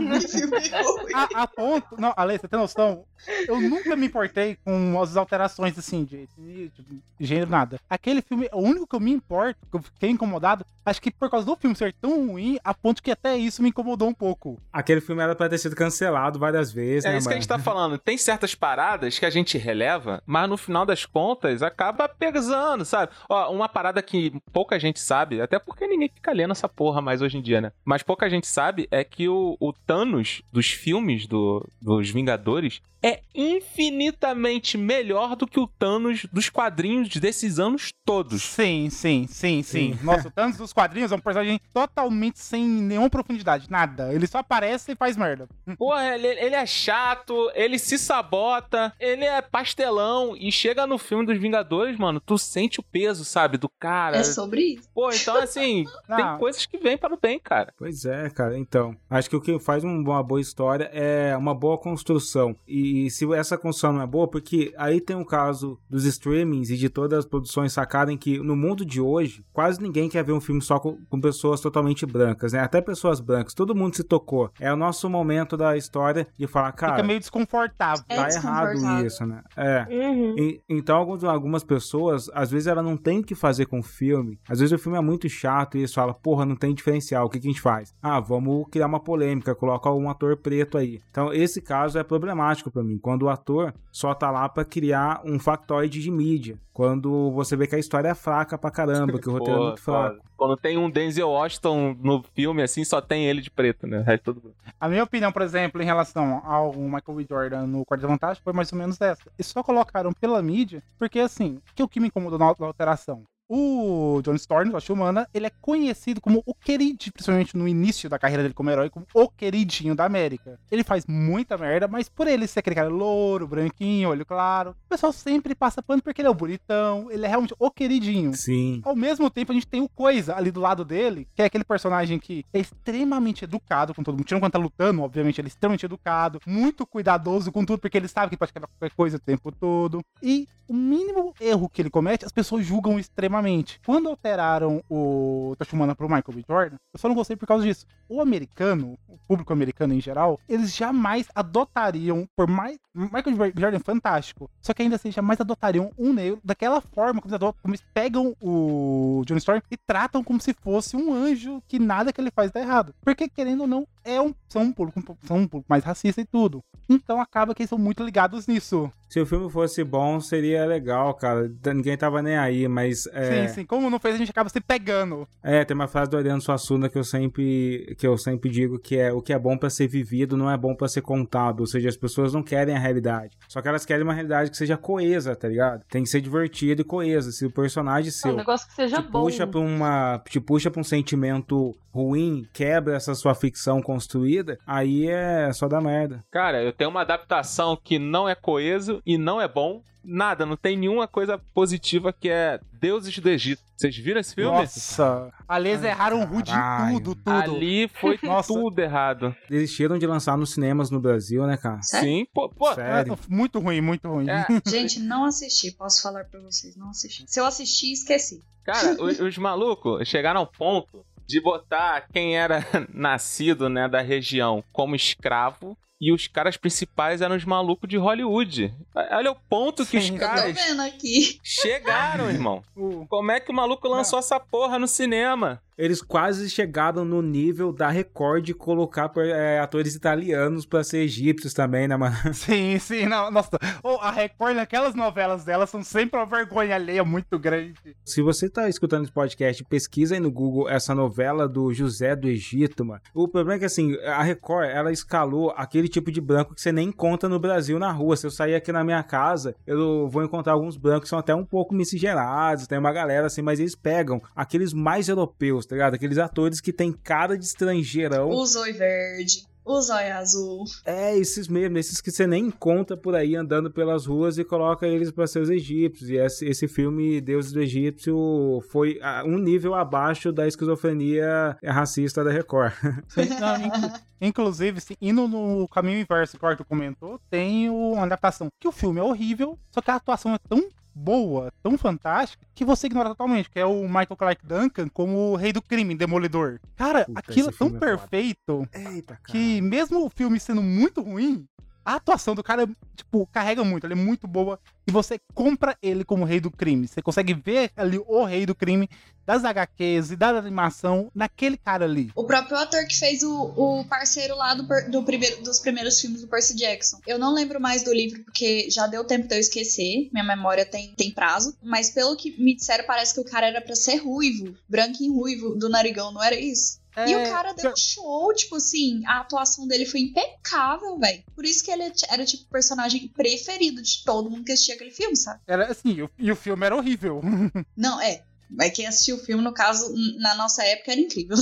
A, 1.14 1.37
A 1.38 1.46
ponto. 1.46 2.00
Não, 2.00 2.12
Ale, 2.16 2.36
você 2.36 2.48
tem 2.48 2.58
noção? 2.58 3.04
Eu 3.46 3.60
nunca 3.60 3.94
me 3.94 4.06
importei 4.06 4.56
com 4.64 5.00
as 5.00 5.16
alterações 5.16 5.78
assim, 5.78 6.04
de, 6.04 6.28
de, 6.36 6.68
de 6.68 7.02
gênero, 7.20 7.50
nada. 7.50 7.78
Aquele 7.88 8.22
filme, 8.22 8.48
o 8.52 8.60
único 8.60 8.86
que 8.86 8.96
eu 8.96 9.00
me 9.00 9.12
importo, 9.12 9.58
que 9.70 9.76
eu 9.76 9.82
fiquei 9.82 10.10
incomodado, 10.10 10.64
acho 10.84 11.00
que 11.00 11.10
por 11.10 11.30
causa 11.30 11.46
do 11.46 11.54
filme 11.56 11.76
ser 11.76 11.92
tão 12.00 12.28
ruim, 12.28 12.58
a 12.64 12.74
ponto 12.74 13.02
que 13.02 13.10
até 13.10 13.36
isso 13.36 13.62
me 13.62 13.68
incomodou 13.68 14.08
um 14.08 14.14
pouco. 14.14 14.60
Aquele 14.72 15.00
filme 15.00 15.22
era 15.22 15.34
pra 15.34 15.48
ter 15.48 15.58
sido 15.58 15.76
cancelado 15.76 16.38
várias 16.38 16.72
vezes, 16.72 17.04
É 17.04 17.12
né, 17.12 17.18
isso 17.18 17.28
que 17.28 17.34
a 17.34 17.36
gente 17.36 17.48
tá 17.48 17.58
falando. 17.58 17.98
Tem 17.98 18.18
certas 18.18 18.54
paradas 18.54 19.18
que 19.18 19.26
a 19.26 19.30
gente 19.30 19.56
releva, 19.58 20.22
mas 20.26 20.48
no 20.48 20.56
final 20.56 20.84
das 20.84 21.06
contas 21.06 21.62
acaba 21.62 22.08
pesando, 22.08 22.84
sabe? 22.84 23.12
Ó, 23.28 23.52
uma 23.52 23.68
parada 23.68 24.02
que 24.02 24.32
pouca 24.52 24.78
gente 24.78 24.98
sabe, 25.00 25.40
até 25.40 25.58
porque 25.58 25.86
ninguém 25.86 26.10
fica 26.12 26.32
lendo 26.32 26.52
essa 26.52 26.68
porra 26.68 27.00
mais 27.00 27.22
hoje 27.22 27.38
em 27.38 27.42
dia, 27.42 27.60
né? 27.60 27.72
Mas 27.84 28.02
pouca 28.02 28.28
gente 28.28 28.46
sabe 28.46 28.88
é 28.90 29.04
que 29.04 29.28
o, 29.28 29.56
o 29.60 29.72
Thanos 29.72 30.42
dos 30.52 30.70
filmes 30.70 31.26
do, 31.28 31.64
dos 31.80 32.10
Vingadores 32.10 32.80
é 33.00 33.20
infinitamente 33.34 34.76
melhor 34.76 35.36
do 35.36 35.46
que 35.46 35.60
o 35.60 35.66
Thanos 35.68 36.26
dos 36.32 36.48
quadrinhos 36.50 37.08
desses 37.16 37.58
anos 37.60 37.92
todos. 38.04 38.42
Sim, 38.42 38.88
sim, 38.90 39.26
sim, 39.28 39.62
sim. 39.62 39.96
Nossa, 40.02 40.26
o 40.26 40.30
Thanos 40.32 40.56
dos 40.56 40.72
quadrinhos 40.72 41.12
é 41.12 41.14
um 41.14 41.20
personagem 41.20 41.60
totalmente 41.72 42.40
sem 42.40 42.64
nenhuma 42.66 43.08
profundidade, 43.08 43.70
nada. 43.70 44.12
Ele 44.12 44.26
só 44.26 44.38
aparece 44.38 44.90
e 44.92 44.96
faz 44.96 45.16
merda. 45.16 45.48
Porra, 45.76 46.12
ele, 46.14 46.26
ele 46.26 46.54
é 46.56 46.66
chato, 46.66 47.50
ele 47.54 47.78
se 47.78 47.96
sabota, 47.98 48.92
ele 48.98 49.24
é 49.24 49.40
pastelão 49.42 50.36
e 50.36 50.50
chega 50.50 50.86
no 50.86 50.98
filme 50.98 51.24
dos 51.24 51.38
Vingadores, 51.38 51.96
mano, 51.96 52.18
tu 52.20 52.36
sente 52.36 52.80
o 52.80 52.82
peso, 52.82 53.24
sabe, 53.24 53.58
do 53.58 53.68
cara. 53.68 54.16
É 54.16 54.24
sobre 54.24 54.60
isso. 54.74 54.88
Pô, 54.92 55.10
então 55.12 55.36
assim, 55.36 55.84
tem 56.16 56.38
coisas 56.38 56.66
que 56.66 56.76
vêm 56.78 56.98
para 56.98 57.14
o 57.14 57.18
bem, 57.20 57.38
cara. 57.38 57.72
Pois 57.78 58.04
é, 58.04 58.28
cara. 58.30 58.58
Então, 58.58 58.96
acho 59.08 59.30
que 59.30 59.36
o 59.36 59.40
que 59.40 59.58
faz 59.60 59.84
um- 59.84 60.00
uma 60.00 60.22
boa 60.22 60.40
história 60.40 60.90
é 60.92 61.17
uma 61.36 61.54
boa 61.54 61.78
construção. 61.78 62.54
E 62.66 63.10
se 63.10 63.30
essa 63.34 63.56
construção 63.58 63.92
não 63.92 64.02
é 64.02 64.06
boa, 64.06 64.28
porque 64.28 64.72
aí 64.76 65.00
tem 65.00 65.16
o 65.16 65.24
caso 65.24 65.78
dos 65.88 66.04
streamings 66.04 66.70
e 66.70 66.76
de 66.76 66.88
todas 66.88 67.20
as 67.20 67.24
produções 67.26 67.72
sacarem 67.72 68.16
que 68.16 68.38
no 68.38 68.56
mundo 68.56 68.84
de 68.84 69.00
hoje, 69.00 69.44
quase 69.52 69.80
ninguém 69.80 70.08
quer 70.08 70.24
ver 70.24 70.32
um 70.32 70.40
filme 70.40 70.60
só 70.62 70.78
com, 70.78 70.98
com 71.08 71.20
pessoas 71.20 71.60
totalmente 71.60 72.04
brancas, 72.06 72.52
né? 72.52 72.60
Até 72.60 72.80
pessoas 72.80 73.20
brancas. 73.20 73.54
Todo 73.54 73.74
mundo 73.74 73.94
se 73.96 74.04
tocou. 74.04 74.50
É 74.60 74.72
o 74.72 74.76
nosso 74.76 75.08
momento 75.08 75.56
da 75.56 75.76
história 75.76 76.26
de 76.36 76.46
falar, 76.46 76.72
cara, 76.72 76.96
Fica 76.96 77.06
meio 77.06 77.18
desconfortável. 77.20 78.04
É 78.08 78.16
tá 78.16 78.28
errado 78.30 78.68
desconfortável. 78.72 79.06
isso, 79.06 79.26
né? 79.26 79.42
É. 79.56 79.86
Uhum. 79.90 80.34
E- 80.38 80.60
então, 80.68 80.96
alguns- 80.96 81.24
algumas 81.24 81.64
pessoas, 81.64 82.30
às 82.34 82.50
vezes, 82.50 82.66
ela 82.66 82.82
não 82.82 82.96
tem 82.96 83.20
o 83.20 83.24
que 83.24 83.34
fazer 83.34 83.66
com 83.66 83.80
o 83.80 83.82
filme. 83.82 84.38
Às 84.48 84.58
vezes 84.60 84.72
o 84.72 84.78
filme 84.82 84.98
é 84.98 85.00
muito 85.00 85.28
chato 85.28 85.76
e 85.76 85.80
eles 85.80 85.92
falam, 85.94 86.14
porra, 86.14 86.44
não 86.44 86.56
tem 86.56 86.74
diferencial. 86.74 87.26
O 87.26 87.30
que, 87.30 87.38
que 87.40 87.46
a 87.48 87.50
gente 87.50 87.60
faz? 87.60 87.94
Ah, 88.02 88.20
vamos 88.20 88.66
criar 88.70 88.86
uma 88.86 89.00
polêmica, 89.00 89.54
coloca 89.54 89.90
um 89.90 90.08
ator 90.10 90.36
preto 90.36 90.78
aí. 90.78 91.00
Então, 91.10 91.32
esse 91.32 91.60
caso 91.60 91.98
é 91.98 92.02
problemático 92.02 92.70
pra 92.70 92.82
mim. 92.82 92.98
Quando 92.98 93.22
o 93.22 93.28
ator 93.28 93.74
só 93.90 94.14
tá 94.14 94.30
lá 94.30 94.48
pra 94.48 94.64
criar 94.64 95.20
um 95.24 95.38
factoide 95.38 96.00
de 96.00 96.10
mídia. 96.10 96.58
Quando 96.72 97.30
você 97.32 97.56
vê 97.56 97.66
que 97.66 97.74
a 97.74 97.78
história 97.78 98.08
é 98.08 98.14
fraca 98.14 98.56
pra 98.56 98.70
caramba, 98.70 99.18
que 99.18 99.28
o 99.28 99.32
roteiro 99.32 99.54
é 99.54 99.58
Pô, 99.58 99.66
muito 99.66 99.82
fraco. 99.82 100.14
foda. 100.14 100.28
Quando 100.36 100.56
tem 100.56 100.78
um 100.78 100.88
Denzel 100.88 101.28
Washington 101.28 101.96
no 102.00 102.22
filme, 102.34 102.62
assim, 102.62 102.84
só 102.84 103.00
tem 103.00 103.26
ele 103.26 103.40
de 103.40 103.50
preto, 103.50 103.86
né? 103.86 103.98
O 103.98 104.02
resto 104.04 104.24
todo 104.24 104.42
mundo. 104.44 104.54
A 104.78 104.88
minha 104.88 105.02
opinião, 105.02 105.32
por 105.32 105.42
exemplo, 105.42 105.82
em 105.82 105.84
relação 105.84 106.40
ao 106.44 106.72
Michael 106.72 107.16
B. 107.16 107.26
Jordan 107.28 107.66
no 107.66 107.84
Quarto 107.84 108.02
da 108.02 108.08
Vantagem 108.08 108.42
foi 108.44 108.52
mais 108.52 108.72
ou 108.72 108.78
menos 108.78 109.00
essa. 109.00 109.22
Eles 109.36 109.48
só 109.48 109.62
colocaram 109.62 110.12
pela 110.12 110.40
mídia, 110.40 110.80
porque 110.96 111.18
assim, 111.18 111.60
que 111.74 111.82
o 111.82 111.88
que 111.88 111.98
me 111.98 112.06
incomodou 112.06 112.38
na, 112.38 112.54
na 112.56 112.66
alteração? 112.66 113.24
O 113.48 114.20
John 114.22 114.34
Storm, 114.34 114.70
da 114.70 114.78
Humana, 114.92 115.28
ele 115.32 115.46
é 115.46 115.50
conhecido 115.60 116.20
como 116.20 116.42
o 116.44 116.54
queridinho, 116.54 117.12
principalmente 117.12 117.56
no 117.56 117.68
início 117.68 118.08
da 118.08 118.18
carreira 118.18 118.42
dele 118.42 118.54
como 118.54 118.70
herói, 118.70 118.90
como 118.90 119.06
o 119.14 119.28
queridinho 119.28 119.94
da 119.94 120.04
América. 120.04 120.58
Ele 120.70 120.84
faz 120.84 121.06
muita 121.06 121.56
merda, 121.56 121.88
mas 121.88 122.08
por 122.08 122.26
ele 122.26 122.46
ser 122.46 122.60
aquele 122.60 122.76
cara 122.76 122.88
louro, 122.88 123.46
branquinho, 123.46 124.10
olho 124.10 124.26
claro, 124.26 124.70
o 124.70 124.88
pessoal 124.88 125.12
sempre 125.12 125.54
passa 125.54 125.82
pano 125.82 126.02
porque 126.02 126.20
ele 126.20 126.28
é 126.28 126.30
o 126.30 126.34
bonitão, 126.34 127.10
ele 127.10 127.24
é 127.24 127.28
realmente 127.28 127.54
o 127.58 127.70
queridinho. 127.70 128.34
Sim. 128.34 128.80
Ao 128.84 128.94
mesmo 128.94 129.30
tempo, 129.30 129.52
a 129.52 129.54
gente 129.54 129.66
tem 129.66 129.80
o 129.82 129.88
Coisa 129.88 130.36
ali 130.36 130.52
do 130.52 130.60
lado 130.60 130.84
dele, 130.84 131.26
que 131.34 131.42
é 131.42 131.46
aquele 131.46 131.64
personagem 131.64 132.18
que 132.20 132.44
é 132.52 132.60
extremamente 132.60 133.44
educado 133.44 133.92
com 133.92 134.02
todo 134.02 134.14
mundo. 134.14 134.24
Tirando 134.24 134.42
quando 134.42 134.52
tá 134.52 134.58
lutando, 134.58 135.02
obviamente, 135.02 135.40
ele 135.40 135.48
é 135.48 135.50
extremamente 135.50 135.84
educado, 135.86 136.40
muito 136.46 136.86
cuidadoso 136.86 137.50
com 137.50 137.64
tudo, 137.64 137.80
porque 137.80 137.96
ele 137.96 138.06
sabe 138.06 138.30
que 138.30 138.36
pode 138.36 138.52
quebrar 138.52 138.68
qualquer 138.68 138.94
coisa 138.94 139.16
o 139.16 139.20
tempo 139.20 139.50
todo. 139.50 140.00
E 140.22 140.46
o 140.68 140.74
mínimo 140.74 141.34
erro 141.40 141.68
que 141.68 141.80
ele 141.82 141.90
comete, 141.90 142.24
as 142.24 142.30
pessoas 142.30 142.64
julgam 142.64 142.98
extremamente. 142.98 143.37
Quando 143.84 144.08
alteraram 144.08 144.82
o 144.88 145.54
Tachumana 145.58 145.94
pro 145.94 146.08
Michael 146.08 146.34
B. 146.34 146.44
Jordan, 146.48 146.76
eu 146.92 146.98
só 146.98 147.08
não 147.08 147.14
gostei 147.14 147.36
por 147.36 147.46
causa 147.46 147.64
disso. 147.64 147.86
O 148.08 148.20
americano, 148.20 148.98
o 149.06 149.18
público 149.28 149.52
americano 149.52 149.94
em 149.94 150.00
geral, 150.00 150.40
eles 150.48 150.74
jamais 150.74 151.28
adotariam, 151.34 152.26
por 152.36 152.46
mais. 152.46 152.78
Michael 152.94 153.36
B. 153.36 153.52
Jordan 153.56 153.76
é 153.76 153.80
fantástico. 153.80 154.50
Só 154.60 154.72
que 154.72 154.82
ainda 154.82 154.96
assim, 154.96 155.10
jamais 155.10 155.40
adotariam 155.40 155.92
um 155.98 156.12
negro 156.12 156.40
daquela 156.42 156.80
forma 156.80 157.20
como 157.20 157.26
eles, 157.26 157.34
adotam, 157.34 157.60
como 157.62 157.74
eles 157.74 157.84
pegam 157.92 158.34
o 158.40 159.22
Johnny 159.26 159.38
Storm 159.38 159.60
e 159.70 159.76
tratam 159.76 160.24
como 160.24 160.40
se 160.40 160.52
fosse 160.52 160.96
um 160.96 161.12
anjo 161.12 161.62
que 161.68 161.78
nada 161.78 162.12
que 162.12 162.20
ele 162.20 162.30
faz 162.30 162.50
tá 162.50 162.60
errado. 162.60 162.94
Porque, 163.00 163.28
querendo 163.28 163.62
ou 163.62 163.66
não, 163.66 163.86
é 164.08 164.20
um, 164.20 164.34
são, 164.48 164.62
um 164.62 164.72
público, 164.72 164.98
um 165.00 165.02
pouco- 165.02 165.26
são 165.26 165.36
um 165.38 165.46
público 165.46 165.66
mais 165.68 165.84
racista 165.84 166.20
e 166.20 166.24
tudo. 166.24 166.62
Então 166.88 167.20
acaba 167.20 167.54
que 167.54 167.62
eles 167.62 167.70
são 167.70 167.78
muito 167.78 168.02
ligados 168.02 168.46
nisso. 168.46 168.90
Se 169.08 169.18
o 169.20 169.26
filme 169.26 169.50
fosse 169.50 169.82
bom, 169.84 170.20
seria 170.20 170.66
legal, 170.66 171.14
cara. 171.14 171.50
Ninguém 171.74 171.96
tava 171.96 172.20
nem 172.22 172.36
aí, 172.36 172.68
mas. 172.68 173.06
É... 173.12 173.46
Sim, 173.48 173.54
sim. 173.54 173.64
Como 173.64 173.88
não 173.88 173.98
fez, 173.98 174.14
a 174.14 174.18
gente 174.18 174.30
acaba 174.30 174.50
se 174.50 174.60
pegando. 174.60 175.26
É, 175.42 175.64
tem 175.64 175.74
uma 175.74 175.88
frase 175.88 176.10
do 176.10 176.16
Ariano 176.18 176.40
Suassuna 176.42 176.88
que 176.90 176.98
eu 176.98 177.04
sempre 177.04 177.94
que 177.98 178.06
eu 178.06 178.16
sempre 178.18 178.50
digo 178.50 178.78
que 178.78 178.98
é 178.98 179.10
o 179.12 179.22
que 179.22 179.32
é 179.32 179.38
bom 179.38 179.56
pra 179.56 179.70
ser 179.70 179.86
vivido 179.88 180.36
não 180.36 180.50
é 180.50 180.56
bom 180.56 180.74
pra 180.74 180.88
ser 180.88 181.00
contado, 181.02 181.60
ou 181.60 181.66
seja, 181.66 181.88
as 181.88 181.96
pessoas 181.96 182.34
não 182.34 182.42
querem 182.42 182.74
a 182.74 182.78
realidade. 182.78 183.36
Só 183.48 183.62
que 183.62 183.68
elas 183.68 183.84
querem 183.86 184.04
uma 184.04 184.12
realidade 184.12 184.50
que 184.50 184.56
seja 184.56 184.76
coesa, 184.76 185.34
tá 185.34 185.48
ligado? 185.48 185.82
Tem 185.90 186.02
que 186.02 186.08
ser 186.10 186.20
divertida 186.20 186.82
e 186.82 186.84
coesa. 186.84 187.32
Se 187.32 187.46
o 187.46 187.50
personagem 187.50 188.08
É 188.08 188.10
um 188.10 188.12
seu 188.12 188.36
negócio 188.36 188.68
que 188.68 188.74
seja 188.74 189.02
te 189.02 189.08
bom. 189.10 189.22
puxa 189.24 189.46
pra 189.46 189.60
uma 189.60 190.22
te 190.28 190.38
puxa 190.40 190.70
para 190.70 190.80
um 190.80 190.84
sentimento 190.84 191.74
ruim, 191.90 192.46
quebra 192.52 192.94
essa 192.94 193.14
sua 193.14 193.34
ficção 193.34 193.80
construída, 193.98 194.58
aí 194.64 195.08
é 195.08 195.52
só 195.52 195.66
dar 195.68 195.80
merda. 195.80 196.24
Cara, 196.30 196.62
eu 196.62 196.72
tenho 196.72 196.88
uma 196.90 197.00
adaptação 197.00 197.76
que 197.82 197.98
não 197.98 198.28
é 198.28 198.34
coeso 198.34 199.02
e 199.04 199.18
não 199.18 199.40
é 199.40 199.48
bom. 199.48 199.82
Nada, 200.04 200.46
não 200.46 200.56
tem 200.56 200.76
nenhuma 200.76 201.06
coisa 201.08 201.38
positiva 201.52 202.12
que 202.12 202.30
é 202.30 202.60
Deuses 202.80 203.18
do 203.18 203.28
Egito. 203.28 203.60
Vocês 203.76 203.96
viram 203.96 204.20
esse 204.20 204.34
filme? 204.34 204.56
Nossa. 204.56 205.30
Aliás, 205.46 205.84
erraram 205.84 206.24
rude 206.24 206.50
em 206.50 206.54
caralho. 206.54 206.94
tudo, 207.00 207.14
tudo. 207.16 207.30
Ali 207.30 207.88
foi 207.88 208.18
Nossa. 208.22 208.52
tudo 208.54 208.78
errado. 208.78 209.34
Desistiram 209.50 209.98
de 209.98 210.06
lançar 210.06 210.38
nos 210.38 210.52
cinemas 210.54 210.90
no 210.90 211.00
Brasil, 211.00 211.44
né, 211.46 211.56
cara? 211.56 211.82
Sério? 211.82 212.08
Sim, 212.08 212.26
pô, 212.32 212.48
pô. 212.48 212.72
Sério. 212.74 213.12
É, 213.14 213.16
muito 213.28 213.58
ruim, 213.58 213.80
muito 213.80 214.08
ruim. 214.08 214.26
É, 214.30 214.46
Gente, 214.66 215.00
não 215.00 215.24
assisti. 215.24 215.72
Posso 215.72 216.00
falar 216.00 216.24
pra 216.24 216.40
vocês, 216.40 216.76
não 216.76 216.90
assisti. 216.90 217.24
Se 217.26 217.38
eu 217.40 217.44
assisti, 217.44 217.92
esqueci. 217.92 218.40
cara, 218.64 218.92
os, 219.02 219.18
os 219.20 219.36
malucos 219.36 220.08
chegaram 220.08 220.40
ao 220.40 220.46
ponto 220.46 221.04
de 221.28 221.40
botar 221.40 222.08
quem 222.12 222.36
era 222.36 222.64
nascido, 222.92 223.68
né, 223.68 223.86
da 223.86 224.00
região 224.00 224.64
como 224.72 224.96
escravo 224.96 225.76
e 226.00 226.12
os 226.12 226.28
caras 226.28 226.56
principais 226.56 227.20
eram 227.20 227.36
os 227.36 227.44
malucos 227.44 227.88
de 227.88 227.96
Hollywood. 227.96 228.72
Olha 229.10 229.32
o 229.32 229.34
ponto 229.34 229.84
que 229.84 230.00
Sim, 230.00 230.14
os 230.14 230.18
caras 230.20 230.54
vendo 230.54 230.80
aqui. 230.80 231.40
chegaram, 231.42 232.30
irmão. 232.30 232.62
Como 233.08 233.30
é 233.32 233.40
que 233.40 233.50
o 233.50 233.54
maluco 233.54 233.88
lançou 233.88 234.18
essa 234.18 234.38
porra 234.38 234.78
no 234.78 234.86
cinema? 234.86 235.60
Eles 235.78 236.02
quase 236.02 236.50
chegaram 236.50 237.04
no 237.04 237.22
nível 237.22 237.72
da 237.72 237.88
Record 237.88 238.44
de 238.44 238.52
colocar 238.52 239.12
é, 239.18 239.60
atores 239.60 239.94
italianos 239.94 240.66
pra 240.66 240.82
ser 240.82 240.98
egípcios 240.98 241.54
também, 241.54 241.86
né, 241.86 241.96
mano? 241.96 242.16
Sim, 242.34 242.78
sim, 242.80 243.06
não, 243.06 243.30
nossa. 243.30 243.58
Ô, 243.82 243.90
a 244.00 244.10
Record, 244.10 244.56
naquelas 244.56 244.94
novelas 244.94 245.44
dela, 245.44 245.66
são 245.66 245.82
sempre 245.84 246.18
uma 246.18 246.26
vergonha 246.26 246.74
alheia 246.74 247.04
muito 247.04 247.38
grande. 247.38 247.74
Se 248.04 248.20
você 248.20 248.48
tá 248.50 248.68
escutando 248.68 249.04
esse 249.04 249.12
podcast, 249.12 249.64
pesquisa 249.64 250.16
aí 250.16 250.20
no 250.20 250.30
Google 250.30 250.68
essa 250.68 250.94
novela 250.94 251.48
do 251.48 251.72
José 251.72 252.16
do 252.16 252.28
Egito, 252.28 252.84
mano. 252.84 253.00
O 253.14 253.28
problema 253.28 253.56
é 253.56 253.58
que, 253.60 253.64
assim, 253.64 253.96
a 254.00 254.22
Record, 254.22 254.68
ela 254.68 254.90
escalou 254.90 255.50
aquele 255.56 255.88
tipo 255.88 256.10
de 256.10 256.20
branco 256.20 256.54
que 256.54 256.60
você 256.60 256.72
nem 256.72 256.88
encontra 256.88 257.28
no 257.28 257.38
Brasil 257.38 257.78
na 257.78 257.92
rua. 257.92 258.16
Se 258.16 258.26
eu 258.26 258.30
sair 258.30 258.56
aqui 258.56 258.72
na 258.72 258.82
minha 258.82 259.02
casa, 259.04 259.54
eu 259.64 260.08
vou 260.08 260.24
encontrar 260.24 260.54
alguns 260.54 260.76
brancos 260.76 261.04
que 261.04 261.08
são 261.08 261.18
até 261.18 261.34
um 261.34 261.44
pouco 261.44 261.74
miscigenados, 261.74 262.66
tem 262.66 262.78
uma 262.78 262.92
galera 262.92 263.26
assim, 263.26 263.42
mas 263.42 263.60
eles 263.60 263.76
pegam 263.76 264.20
aqueles 264.34 264.72
mais 264.72 265.08
europeus, 265.08 265.66
tá 265.68 265.74
ligado? 265.76 265.94
Aqueles 265.94 266.18
atores 266.18 266.60
que 266.60 266.72
tem 266.72 266.90
cara 266.92 267.36
de 267.36 267.44
estrangeirão. 267.44 268.30
O 268.30 268.46
zóio 268.46 268.74
verde. 268.76 269.46
O 269.64 269.82
zóio 269.82 270.14
azul. 270.16 270.64
É, 270.86 271.14
esses 271.18 271.46
mesmo, 271.46 271.76
esses 271.76 272.00
que 272.00 272.10
você 272.10 272.26
nem 272.26 272.46
encontra 272.46 272.96
por 272.96 273.14
aí 273.14 273.36
andando 273.36 273.70
pelas 273.70 274.06
ruas 274.06 274.38
e 274.38 274.44
coloca 274.44 274.86
eles 274.86 275.10
pra 275.10 275.26
ser 275.26 275.40
os 275.40 275.50
egípcios. 275.50 276.08
E 276.08 276.16
esse, 276.16 276.46
esse 276.46 276.66
filme, 276.66 277.20
Deuses 277.20 277.52
do 277.52 277.60
Egípcio, 277.60 278.64
foi 278.70 278.98
ah, 279.02 279.22
um 279.26 279.36
nível 279.36 279.74
abaixo 279.74 280.32
da 280.32 280.48
esquizofrenia 280.48 281.54
racista 281.62 282.24
da 282.24 282.30
Record. 282.30 282.72
Não, 283.38 283.92
inclusive, 284.20 284.80
sim, 284.80 284.94
indo 285.02 285.28
no 285.28 285.68
caminho 285.68 286.00
inverso 286.00 286.38
que 286.38 286.44
o 286.44 286.48
Arthur 286.48 286.64
comentou, 286.64 287.20
tem 287.30 287.68
o- 287.68 287.92
uma 287.92 288.04
adaptação 288.04 288.48
que 288.58 288.68
o 288.68 288.72
filme 288.72 289.00
é 289.00 289.02
horrível, 289.02 289.58
só 289.70 289.82
que 289.82 289.90
a 289.90 289.96
atuação 289.96 290.34
é 290.34 290.38
tão 290.48 290.66
boa, 290.98 291.52
tão 291.62 291.78
fantástica, 291.78 292.44
que 292.54 292.64
você 292.64 292.86
ignora 292.86 293.10
totalmente, 293.10 293.48
que 293.48 293.58
é 293.58 293.64
o 293.64 293.82
Michael 293.82 294.16
Clark 294.16 294.44
Duncan 294.46 294.88
como 294.88 295.32
o 295.32 295.36
rei 295.36 295.52
do 295.52 295.62
crime, 295.62 295.94
Demolidor. 295.94 296.58
Cara, 296.76 297.04
Puta, 297.04 297.20
aquilo 297.20 297.48
é 297.48 297.52
tão 297.52 297.68
filme 297.68 297.76
é 297.76 297.80
perfeito 297.80 298.68
Eita, 298.74 299.14
cara. 299.14 299.20
que 299.28 299.60
mesmo 299.62 300.04
o 300.04 300.10
filme 300.10 300.40
sendo 300.40 300.62
muito 300.62 301.00
ruim, 301.00 301.46
a 301.88 301.94
atuação 301.94 302.34
do 302.34 302.42
cara, 302.42 302.68
tipo, 302.94 303.26
carrega 303.28 303.64
muito, 303.64 303.86
ela 303.86 303.94
é 303.94 303.96
muito 303.96 304.26
boa 304.26 304.60
e 304.86 304.92
você 304.92 305.18
compra 305.32 305.74
ele 305.82 306.04
como 306.04 306.26
rei 306.26 306.38
do 306.38 306.50
crime. 306.50 306.86
Você 306.86 307.00
consegue 307.00 307.32
ver 307.32 307.70
ali 307.74 307.98
o 308.06 308.24
rei 308.24 308.44
do 308.44 308.54
crime 308.54 308.90
das 309.24 309.42
HQs 309.42 310.10
e 310.10 310.16
da 310.16 310.28
animação 310.28 311.10
naquele 311.14 311.56
cara 311.56 311.86
ali. 311.86 312.10
O 312.14 312.24
próprio 312.24 312.58
ator 312.58 312.86
que 312.86 312.94
fez 312.94 313.22
o, 313.22 313.54
o 313.56 313.84
parceiro 313.86 314.36
lá 314.36 314.52
do, 314.52 314.66
do 314.90 315.02
primeiro, 315.02 315.42
dos 315.42 315.60
primeiros 315.60 315.98
filmes 315.98 316.20
do 316.20 316.28
Percy 316.28 316.54
Jackson. 316.54 316.98
Eu 317.06 317.18
não 317.18 317.32
lembro 317.32 317.58
mais 317.58 317.82
do 317.82 317.92
livro 317.92 318.22
porque 318.22 318.68
já 318.68 318.86
deu 318.86 319.02
tempo 319.02 319.26
de 319.26 319.34
eu 319.34 319.40
esquecer. 319.40 320.10
Minha 320.12 320.24
memória 320.24 320.66
tem, 320.66 320.92
tem 320.94 321.10
prazo. 321.10 321.56
Mas 321.62 321.88
pelo 321.88 322.16
que 322.16 322.38
me 322.38 322.54
disseram, 322.54 322.84
parece 322.84 323.14
que 323.14 323.20
o 323.20 323.24
cara 323.24 323.46
era 323.46 323.62
pra 323.62 323.74
ser 323.74 323.96
ruivo. 323.96 324.54
Branquinho 324.68 325.14
ruivo 325.14 325.54
do 325.54 325.70
narigão, 325.70 326.12
não 326.12 326.22
era 326.22 326.38
isso? 326.38 326.78
E 327.06 327.14
o 327.14 327.18
É, 327.18 327.30
cara 327.30 327.52
deu 327.52 327.70
um 327.72 327.76
show, 327.76 328.32
tipo 328.34 328.56
assim, 328.56 329.04
a 329.06 329.20
atuação 329.20 329.66
dele 329.68 329.84
foi 329.86 330.00
impecável, 330.00 330.98
velho. 330.98 331.22
Por 331.34 331.44
isso 331.44 331.62
que 331.64 331.70
ele 331.70 331.92
era, 332.08 332.24
tipo, 332.24 332.44
o 332.44 332.48
personagem 332.48 333.08
preferido 333.08 333.82
de 333.82 334.02
todo 334.04 334.30
mundo 334.30 334.44
que 334.44 334.52
assistia 334.52 334.74
aquele 334.74 334.90
filme, 334.90 335.16
sabe? 335.16 335.40
Era 335.46 335.70
assim, 335.70 336.08
e 336.18 336.32
o 336.32 336.36
filme 336.36 336.64
era 336.66 336.76
horrível. 336.76 337.20
Não, 337.76 338.00
é. 338.00 338.24
Mas 338.50 338.72
quem 338.72 338.86
assistiu 338.86 339.16
o 339.16 339.18
filme, 339.18 339.42
no 339.44 339.52
caso, 339.52 339.92
na 340.18 340.34
nossa 340.34 340.64
época, 340.64 340.92
era 340.92 341.00
incrível. 341.00 341.36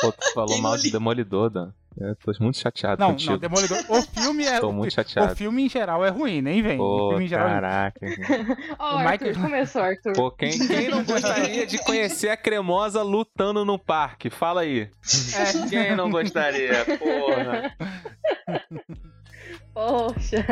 Pô, 0.00 0.12
tu 0.12 0.32
falou 0.34 0.50
Quem 0.50 0.60
mal 0.60 0.76
de 0.76 0.90
Demolidor, 0.90 1.48
Dan. 1.48 1.72
Eu 1.96 2.16
tô 2.16 2.32
muito 2.40 2.58
chateado 2.58 3.00
Não, 3.00 3.10
contigo. 3.12 3.32
não, 3.32 3.38
Demolidor. 3.38 3.78
O 3.88 4.02
filme 4.02 4.44
é. 4.44 4.58
Tô 4.60 4.68
o, 4.70 4.72
muito 4.72 4.92
chateado. 4.92 5.32
o 5.32 5.36
filme 5.36 5.64
em 5.64 5.68
geral 5.68 6.04
é 6.04 6.08
ruim, 6.10 6.42
nem 6.42 6.60
vem. 6.60 6.74
o 6.74 6.78
Pô, 6.78 7.08
filme 7.10 7.24
em 7.24 7.28
geral 7.28 7.46
é 7.48 7.50
caraca. 7.52 8.00
Ó, 8.78 8.94
O 8.94 8.98
Arthur, 8.98 9.26
Michael- 9.28 9.34
começou, 9.44 9.82
Arthur. 9.82 10.12
Pô, 10.12 10.30
quem, 10.32 10.50
quem 10.66 10.88
não 10.88 11.04
gostaria 11.04 11.64
de 11.66 11.78
conhecer 11.78 12.30
a 12.30 12.36
cremosa 12.36 13.02
lutando 13.02 13.64
no 13.64 13.78
parque? 13.78 14.28
Fala 14.28 14.62
aí. 14.62 14.90
É. 15.36 15.68
Quem 15.68 15.94
não 15.96 16.10
gostaria? 16.10 16.84
Porra. 16.98 17.76
Poxa. 19.72 20.44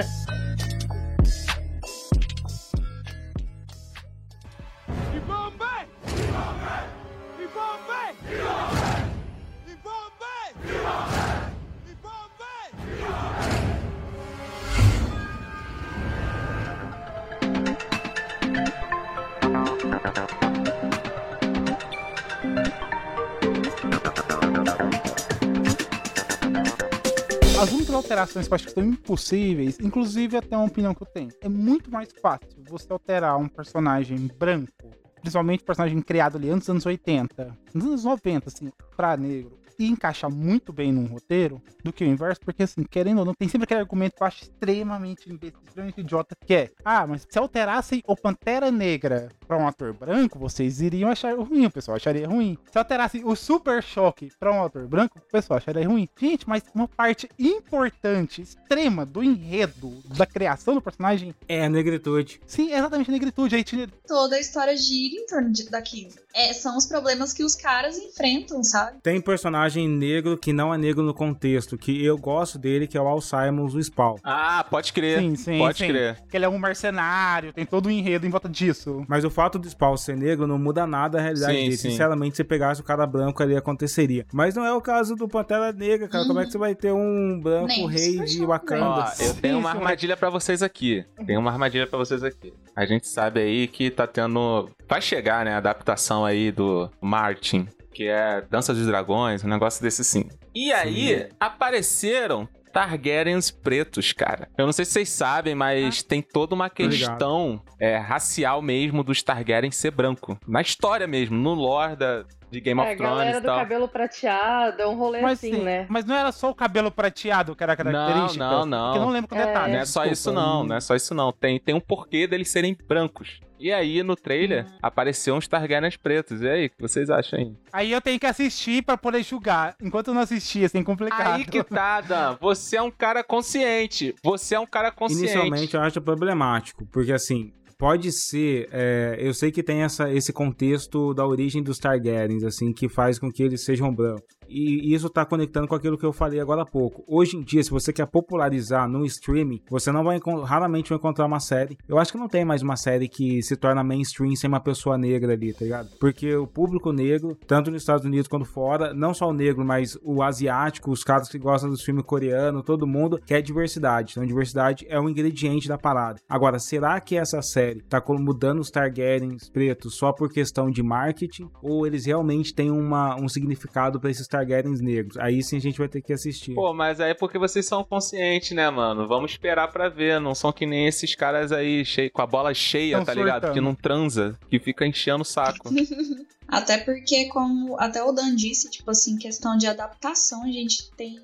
As 27.62 27.70
únicas 27.70 27.94
alterações 27.94 28.48
que 28.48 28.52
eu 28.52 28.56
acho 28.56 28.64
que 28.66 28.72
são 28.72 28.82
impossíveis, 28.82 29.78
inclusive 29.78 30.36
até 30.36 30.56
uma 30.56 30.66
opinião 30.66 30.92
que 30.92 31.02
eu 31.04 31.06
tenho, 31.06 31.28
é 31.40 31.48
muito 31.48 31.92
mais 31.92 32.08
fácil 32.20 32.48
você 32.68 32.92
alterar 32.92 33.38
um 33.38 33.46
personagem 33.46 34.28
branco, 34.36 34.90
principalmente 35.20 35.62
personagem 35.62 36.02
criado 36.02 36.38
ali 36.38 36.50
antes 36.50 36.62
dos 36.62 36.70
anos 36.70 36.86
80, 36.86 37.56
nos 37.72 37.84
anos 37.84 38.04
90, 38.04 38.48
assim, 38.48 38.72
pra 38.96 39.16
negro, 39.16 39.61
e 39.84 39.88
encaixar 39.88 40.30
muito 40.30 40.72
bem 40.72 40.92
num 40.92 41.06
roteiro 41.06 41.60
do 41.84 41.92
que 41.92 42.04
o 42.04 42.06
inverso, 42.06 42.40
porque 42.44 42.62
assim, 42.62 42.82
querendo 42.84 43.18
ou 43.18 43.24
não, 43.24 43.34
tem 43.34 43.48
sempre 43.48 43.64
aquele 43.64 43.80
argumento 43.80 44.14
que 44.16 44.22
eu 44.22 44.26
acho 44.26 44.42
extremamente 44.44 45.30
imbecil, 45.30 45.58
extremamente 45.66 46.00
idiota, 46.00 46.36
que 46.46 46.54
é, 46.54 46.70
ah, 46.84 47.06
mas 47.06 47.26
se 47.28 47.38
alterassem 47.38 48.02
o 48.06 48.16
Pantera 48.16 48.70
Negra 48.70 49.28
pra 49.46 49.56
um 49.58 49.66
ator 49.66 49.92
branco, 49.92 50.38
vocês 50.38 50.80
iriam 50.80 51.10
achar 51.10 51.34
ruim, 51.36 51.66
o 51.66 51.70
pessoal 51.70 51.96
acharia 51.96 52.26
ruim. 52.26 52.56
Se 52.70 52.78
alterassem 52.78 53.22
o 53.24 53.34
Super 53.36 53.82
Choque 53.82 54.30
pra 54.38 54.52
um 54.52 54.62
ator 54.64 54.86
branco, 54.86 55.18
o 55.18 55.32
pessoal 55.32 55.58
acharia 55.58 55.86
ruim. 55.86 56.08
Gente, 56.18 56.48
mas 56.48 56.62
uma 56.74 56.88
parte 56.88 57.28
importante, 57.38 58.42
extrema 58.42 59.06
do 59.06 59.22
enredo, 59.22 60.02
da 60.16 60.26
criação 60.26 60.74
do 60.74 60.82
personagem, 60.82 61.34
É 61.48 61.64
a 61.64 61.68
negritude. 61.68 62.40
sim, 62.46 62.72
é 62.72 62.78
exatamente 62.78 63.10
a 63.10 63.12
negritude. 63.12 63.54
Aí 63.54 63.64
tinha 63.64 63.88
Toda 64.06 64.36
a 64.36 64.40
história 64.40 64.76
gira 64.76 65.14
em 65.22 65.26
torno 65.26 65.50
de- 65.50 65.68
daquilo. 65.70 66.12
É, 66.34 66.52
são 66.52 66.76
os 66.76 66.86
problemas 66.86 67.32
que 67.32 67.44
os 67.44 67.54
caras 67.54 67.96
enfrentam, 67.98 68.62
sabe? 68.64 68.98
Tem 69.02 69.20
personagem 69.20 69.71
negro 69.80 70.36
que 70.36 70.52
não 70.52 70.72
é 70.72 70.78
negro 70.78 71.02
no 71.02 71.14
contexto, 71.14 71.76
que 71.76 72.04
eu 72.04 72.16
gosto 72.18 72.58
dele, 72.58 72.86
que 72.86 72.96
é 72.96 73.00
o 73.00 73.06
Al 73.06 73.20
Simons, 73.20 73.74
o 73.74 73.82
Spawn. 73.82 74.16
Ah, 74.22 74.64
pode 74.68 74.92
crer. 74.92 75.18
Sim, 75.18 75.36
sim, 75.36 75.58
pode 75.58 75.78
sim. 75.78 75.88
crer. 75.88 76.18
que 76.28 76.36
ele 76.36 76.44
é 76.44 76.48
um 76.48 76.58
mercenário, 76.58 77.52
tem 77.52 77.64
todo 77.64 77.86
o 77.86 77.90
enredo 77.90 78.26
em 78.26 78.30
volta 78.30 78.48
disso. 78.48 79.04
Mas 79.08 79.24
o 79.24 79.30
fato 79.30 79.58
do 79.58 79.68
Spawn 79.68 79.96
ser 79.96 80.16
negro 80.16 80.46
não 80.46 80.58
muda 80.58 80.86
nada 80.86 81.18
a 81.18 81.20
realidade 81.22 81.52
Sim, 81.52 81.64
dele. 81.64 81.76
sim. 81.76 81.90
Sinceramente, 81.90 82.36
se 82.36 82.44
pegasse 82.44 82.80
o 82.80 82.84
cara 82.84 83.06
branco 83.06 83.42
ali, 83.42 83.56
aconteceria. 83.56 84.26
Mas 84.32 84.54
não 84.54 84.64
é 84.64 84.72
o 84.72 84.80
caso 84.80 85.14
do 85.16 85.28
Pantera 85.28 85.72
Negra, 85.72 86.08
cara. 86.08 86.24
Como 86.26 86.40
é 86.40 86.44
que 86.44 86.52
você 86.52 86.58
vai 86.58 86.74
ter 86.74 86.92
um 86.92 87.40
branco 87.40 87.66
Nem 87.68 87.88
rei 87.88 88.18
de 88.20 88.44
Wakanda? 88.44 88.84
Ó, 88.84 89.24
eu 89.24 89.34
tenho 89.34 89.58
uma 89.58 89.70
armadilha 89.70 90.16
pra 90.16 90.30
vocês 90.30 90.62
aqui. 90.62 91.04
Tem 91.26 91.36
uma 91.36 91.50
armadilha 91.50 91.86
pra 91.86 91.98
vocês 91.98 92.22
aqui. 92.22 92.52
A 92.74 92.84
gente 92.86 93.06
sabe 93.08 93.40
aí 93.40 93.68
que 93.68 93.90
tá 93.90 94.06
tendo. 94.06 94.68
Vai 94.88 95.00
chegar, 95.00 95.44
né? 95.44 95.54
A 95.54 95.58
adaptação 95.58 96.24
aí 96.24 96.50
do 96.50 96.90
Martin, 97.00 97.68
que 97.92 98.08
é 98.08 98.42
Dança 98.50 98.72
dos 98.74 98.86
Dragões, 98.86 99.44
um 99.44 99.48
negócio 99.48 99.82
desse 99.82 100.02
sim. 100.04 100.28
E 100.54 100.72
aí, 100.72 101.28
apareceram. 101.38 102.48
Targaryens 102.72 103.50
pretos, 103.50 104.14
cara. 104.14 104.48
Eu 104.56 104.64
não 104.64 104.72
sei 104.72 104.86
se 104.86 104.92
vocês 104.92 105.10
sabem, 105.10 105.54
mas 105.54 106.02
tem 106.02 106.22
toda 106.22 106.54
uma 106.54 106.70
questão 106.70 107.60
é, 107.78 107.98
racial 107.98 108.62
mesmo 108.62 109.04
dos 109.04 109.22
Targaryens 109.22 109.76
ser 109.76 109.90
branco. 109.90 110.38
Na 110.48 110.62
história 110.62 111.06
mesmo, 111.06 111.36
no 111.36 111.52
lore 111.52 111.96
da, 111.96 112.24
de 112.50 112.62
Game 112.62 112.80
É, 112.80 112.84
of 112.84 112.92
a 112.92 112.96
Thrones 112.96 113.14
galera 113.18 113.40
do 113.42 113.44
tal. 113.44 113.58
cabelo 113.58 113.88
prateado, 113.88 114.80
é 114.80 114.86
um 114.88 114.94
rolê 114.96 115.20
Mas, 115.20 115.38
assim, 115.38 115.52
sim, 115.56 115.62
né? 115.62 115.84
mas 115.90 116.06
não 116.06 116.14
era 116.16 116.32
só 116.32 116.48
o 116.48 116.54
cabelo 116.54 116.90
prateado 116.90 117.54
que 117.54 117.62
era 117.62 117.74
a 117.74 117.76
característica? 117.76 118.42
Não, 118.42 118.60
não, 118.60 118.66
não. 118.66 118.84
Porque 118.86 118.98
eu 118.98 119.02
não 119.02 119.12
lembro 119.12 119.28
com 119.28 119.36
É. 119.36 119.46
detalhe. 119.46 119.72
Não 119.74 119.80
é 119.80 119.84
só 119.84 120.04
desculpa. 120.04 120.12
isso 120.14 120.32
não, 120.32 120.64
não 120.64 120.76
é 120.76 120.80
só 120.80 120.94
isso 120.96 121.14
não. 121.14 121.30
Tem, 121.30 121.60
tem 121.60 121.74
um 121.74 121.80
porquê 121.80 122.26
deles 122.26 122.48
serem 122.50 122.74
brancos. 122.88 123.38
E 123.62 123.70
aí, 123.70 124.02
no 124.02 124.16
trailer, 124.16 124.66
apareceu 124.82 125.36
uns 125.36 125.46
Targaryens 125.46 125.96
pretos. 125.96 126.42
E 126.42 126.48
aí, 126.48 126.66
o 126.66 126.70
que 126.70 126.80
vocês 126.80 127.08
acham 127.08 127.38
aí? 127.38 127.52
Aí 127.72 127.92
eu 127.92 128.00
tenho 128.00 128.18
que 128.18 128.26
assistir 128.26 128.82
pra 128.82 128.98
poder 128.98 129.22
julgar. 129.22 129.76
Enquanto 129.80 130.08
eu 130.08 130.14
não 130.14 130.22
assistir, 130.22 130.64
assim, 130.64 130.80
é 130.80 130.82
complicado. 130.82 131.36
Aí 131.36 131.44
que 131.44 131.62
tá, 131.62 132.00
Dan. 132.00 132.36
Você 132.40 132.76
é 132.76 132.82
um 132.82 132.90
cara 132.90 133.22
consciente. 133.22 134.16
Você 134.24 134.56
é 134.56 134.58
um 134.58 134.66
cara 134.66 134.90
consciente. 134.90 135.22
Inicialmente 135.22 135.74
eu 135.74 135.80
acho 135.80 136.00
problemático, 136.00 136.84
porque 136.86 137.12
assim, 137.12 137.52
pode 137.78 138.10
ser. 138.10 138.68
é, 138.72 139.16
eu 139.20 139.32
sei 139.32 139.52
que 139.52 139.62
tem 139.62 139.82
essa, 139.82 140.12
esse 140.12 140.32
contexto 140.32 141.14
da 141.14 141.24
origem 141.24 141.62
dos 141.62 141.78
Targaryens, 141.78 142.42
assim, 142.42 142.72
que 142.72 142.88
faz 142.88 143.16
com 143.16 143.30
que 143.30 143.44
eles 143.44 143.64
sejam 143.64 143.94
brancos. 143.94 144.24
E 144.52 144.92
isso 144.94 145.08
tá 145.08 145.24
conectando 145.24 145.66
com 145.66 145.74
aquilo 145.74 145.96
que 145.98 146.04
eu 146.04 146.12
falei 146.12 146.40
agora 146.40 146.62
há 146.62 146.66
pouco. 146.66 147.02
Hoje 147.06 147.36
em 147.36 147.42
dia, 147.42 147.62
se 147.62 147.70
você 147.70 147.92
quer 147.92 148.06
popularizar 148.06 148.88
no 148.88 149.04
streaming, 149.06 149.60
você 149.70 149.90
não 149.90 150.04
vai 150.04 150.20
raramente 150.44 150.90
vai 150.90 150.98
encontrar 150.98 151.26
uma 151.26 151.40
série. 151.40 151.76
Eu 151.88 151.98
acho 151.98 152.12
que 152.12 152.18
não 152.18 152.28
tem 152.28 152.44
mais 152.44 152.62
uma 152.62 152.76
série 152.76 153.08
que 153.08 153.42
se 153.42 153.56
torna 153.56 153.82
mainstream 153.82 154.34
sem 154.36 154.48
uma 154.48 154.60
pessoa 154.60 154.98
negra 154.98 155.32
ali, 155.32 155.52
tá 155.52 155.64
ligado? 155.64 155.88
Porque 155.98 156.34
o 156.36 156.46
público 156.46 156.92
negro, 156.92 157.36
tanto 157.46 157.70
nos 157.70 157.82
Estados 157.82 158.04
Unidos 158.04 158.28
quanto 158.28 158.44
fora, 158.44 158.92
não 158.92 159.14
só 159.14 159.28
o 159.28 159.32
negro, 159.32 159.64
mas 159.64 159.96
o 160.02 160.22
asiático, 160.22 160.90
os 160.90 161.02
caras 161.02 161.28
que 161.28 161.38
gostam 161.38 161.70
dos 161.70 161.82
filmes 161.82 162.04
coreanos, 162.04 162.62
todo 162.64 162.86
mundo 162.86 163.18
quer 163.24 163.40
diversidade. 163.42 164.12
Então, 164.12 164.26
diversidade 164.26 164.86
é 164.88 165.00
um 165.00 165.08
ingrediente 165.08 165.68
da 165.68 165.78
parada. 165.78 166.20
Agora, 166.28 166.58
será 166.58 167.00
que 167.00 167.16
essa 167.16 167.40
série 167.42 167.80
tá 167.82 168.00
co- 168.00 168.18
mudando 168.18 168.60
os 168.60 168.70
Targaryens 168.70 169.48
pretos 169.48 169.94
só 169.96 170.12
por 170.12 170.30
questão 170.30 170.70
de 170.70 170.82
marketing? 170.82 171.48
Ou 171.62 171.86
eles 171.86 172.04
realmente 172.06 172.54
têm 172.54 172.70
uma, 172.70 173.16
um 173.16 173.28
significado 173.28 173.98
pra 174.00 174.10
esses 174.10 174.26
Targaryens 174.26 174.41
negros? 174.80 175.16
Aí 175.18 175.42
sim 175.42 175.56
a 175.56 175.60
gente 175.60 175.78
vai 175.78 175.88
ter 175.88 176.00
que 176.00 176.12
assistir. 176.12 176.54
Pô, 176.54 176.72
mas 176.72 177.00
aí 177.00 177.10
é 177.10 177.14
porque 177.14 177.38
vocês 177.38 177.66
são 177.66 177.84
conscientes, 177.84 178.52
né, 178.52 178.68
mano? 178.70 179.06
Vamos 179.06 179.32
esperar 179.32 179.68
pra 179.68 179.88
ver. 179.88 180.20
Não 180.20 180.34
são 180.34 180.52
que 180.52 180.66
nem 180.66 180.86
esses 180.86 181.14
caras 181.14 181.52
aí 181.52 181.84
cheio, 181.84 182.10
com 182.10 182.22
a 182.22 182.26
bola 182.26 182.52
cheia, 182.54 182.96
Tão 182.96 183.04
tá 183.04 183.14
ligado? 183.14 183.32
surtando. 183.34 183.54
Que 183.54 183.60
não 183.60 183.74
transa, 183.74 184.38
que 184.50 184.58
fica 184.58 184.86
enchendo 184.86 185.22
o 185.22 185.24
saco. 185.24 185.68
Até 186.48 186.76
porque, 186.76 187.28
como 187.28 187.80
até 187.80 188.02
o 188.02 188.12
Dan 188.12 188.36
disse, 188.36 188.68
tipo 188.68 188.90
assim, 188.90 189.16
questão 189.16 189.56
de 189.56 189.66
adaptação, 189.66 190.44
a 190.44 190.48
gente 190.52 190.90
tem 190.92 191.18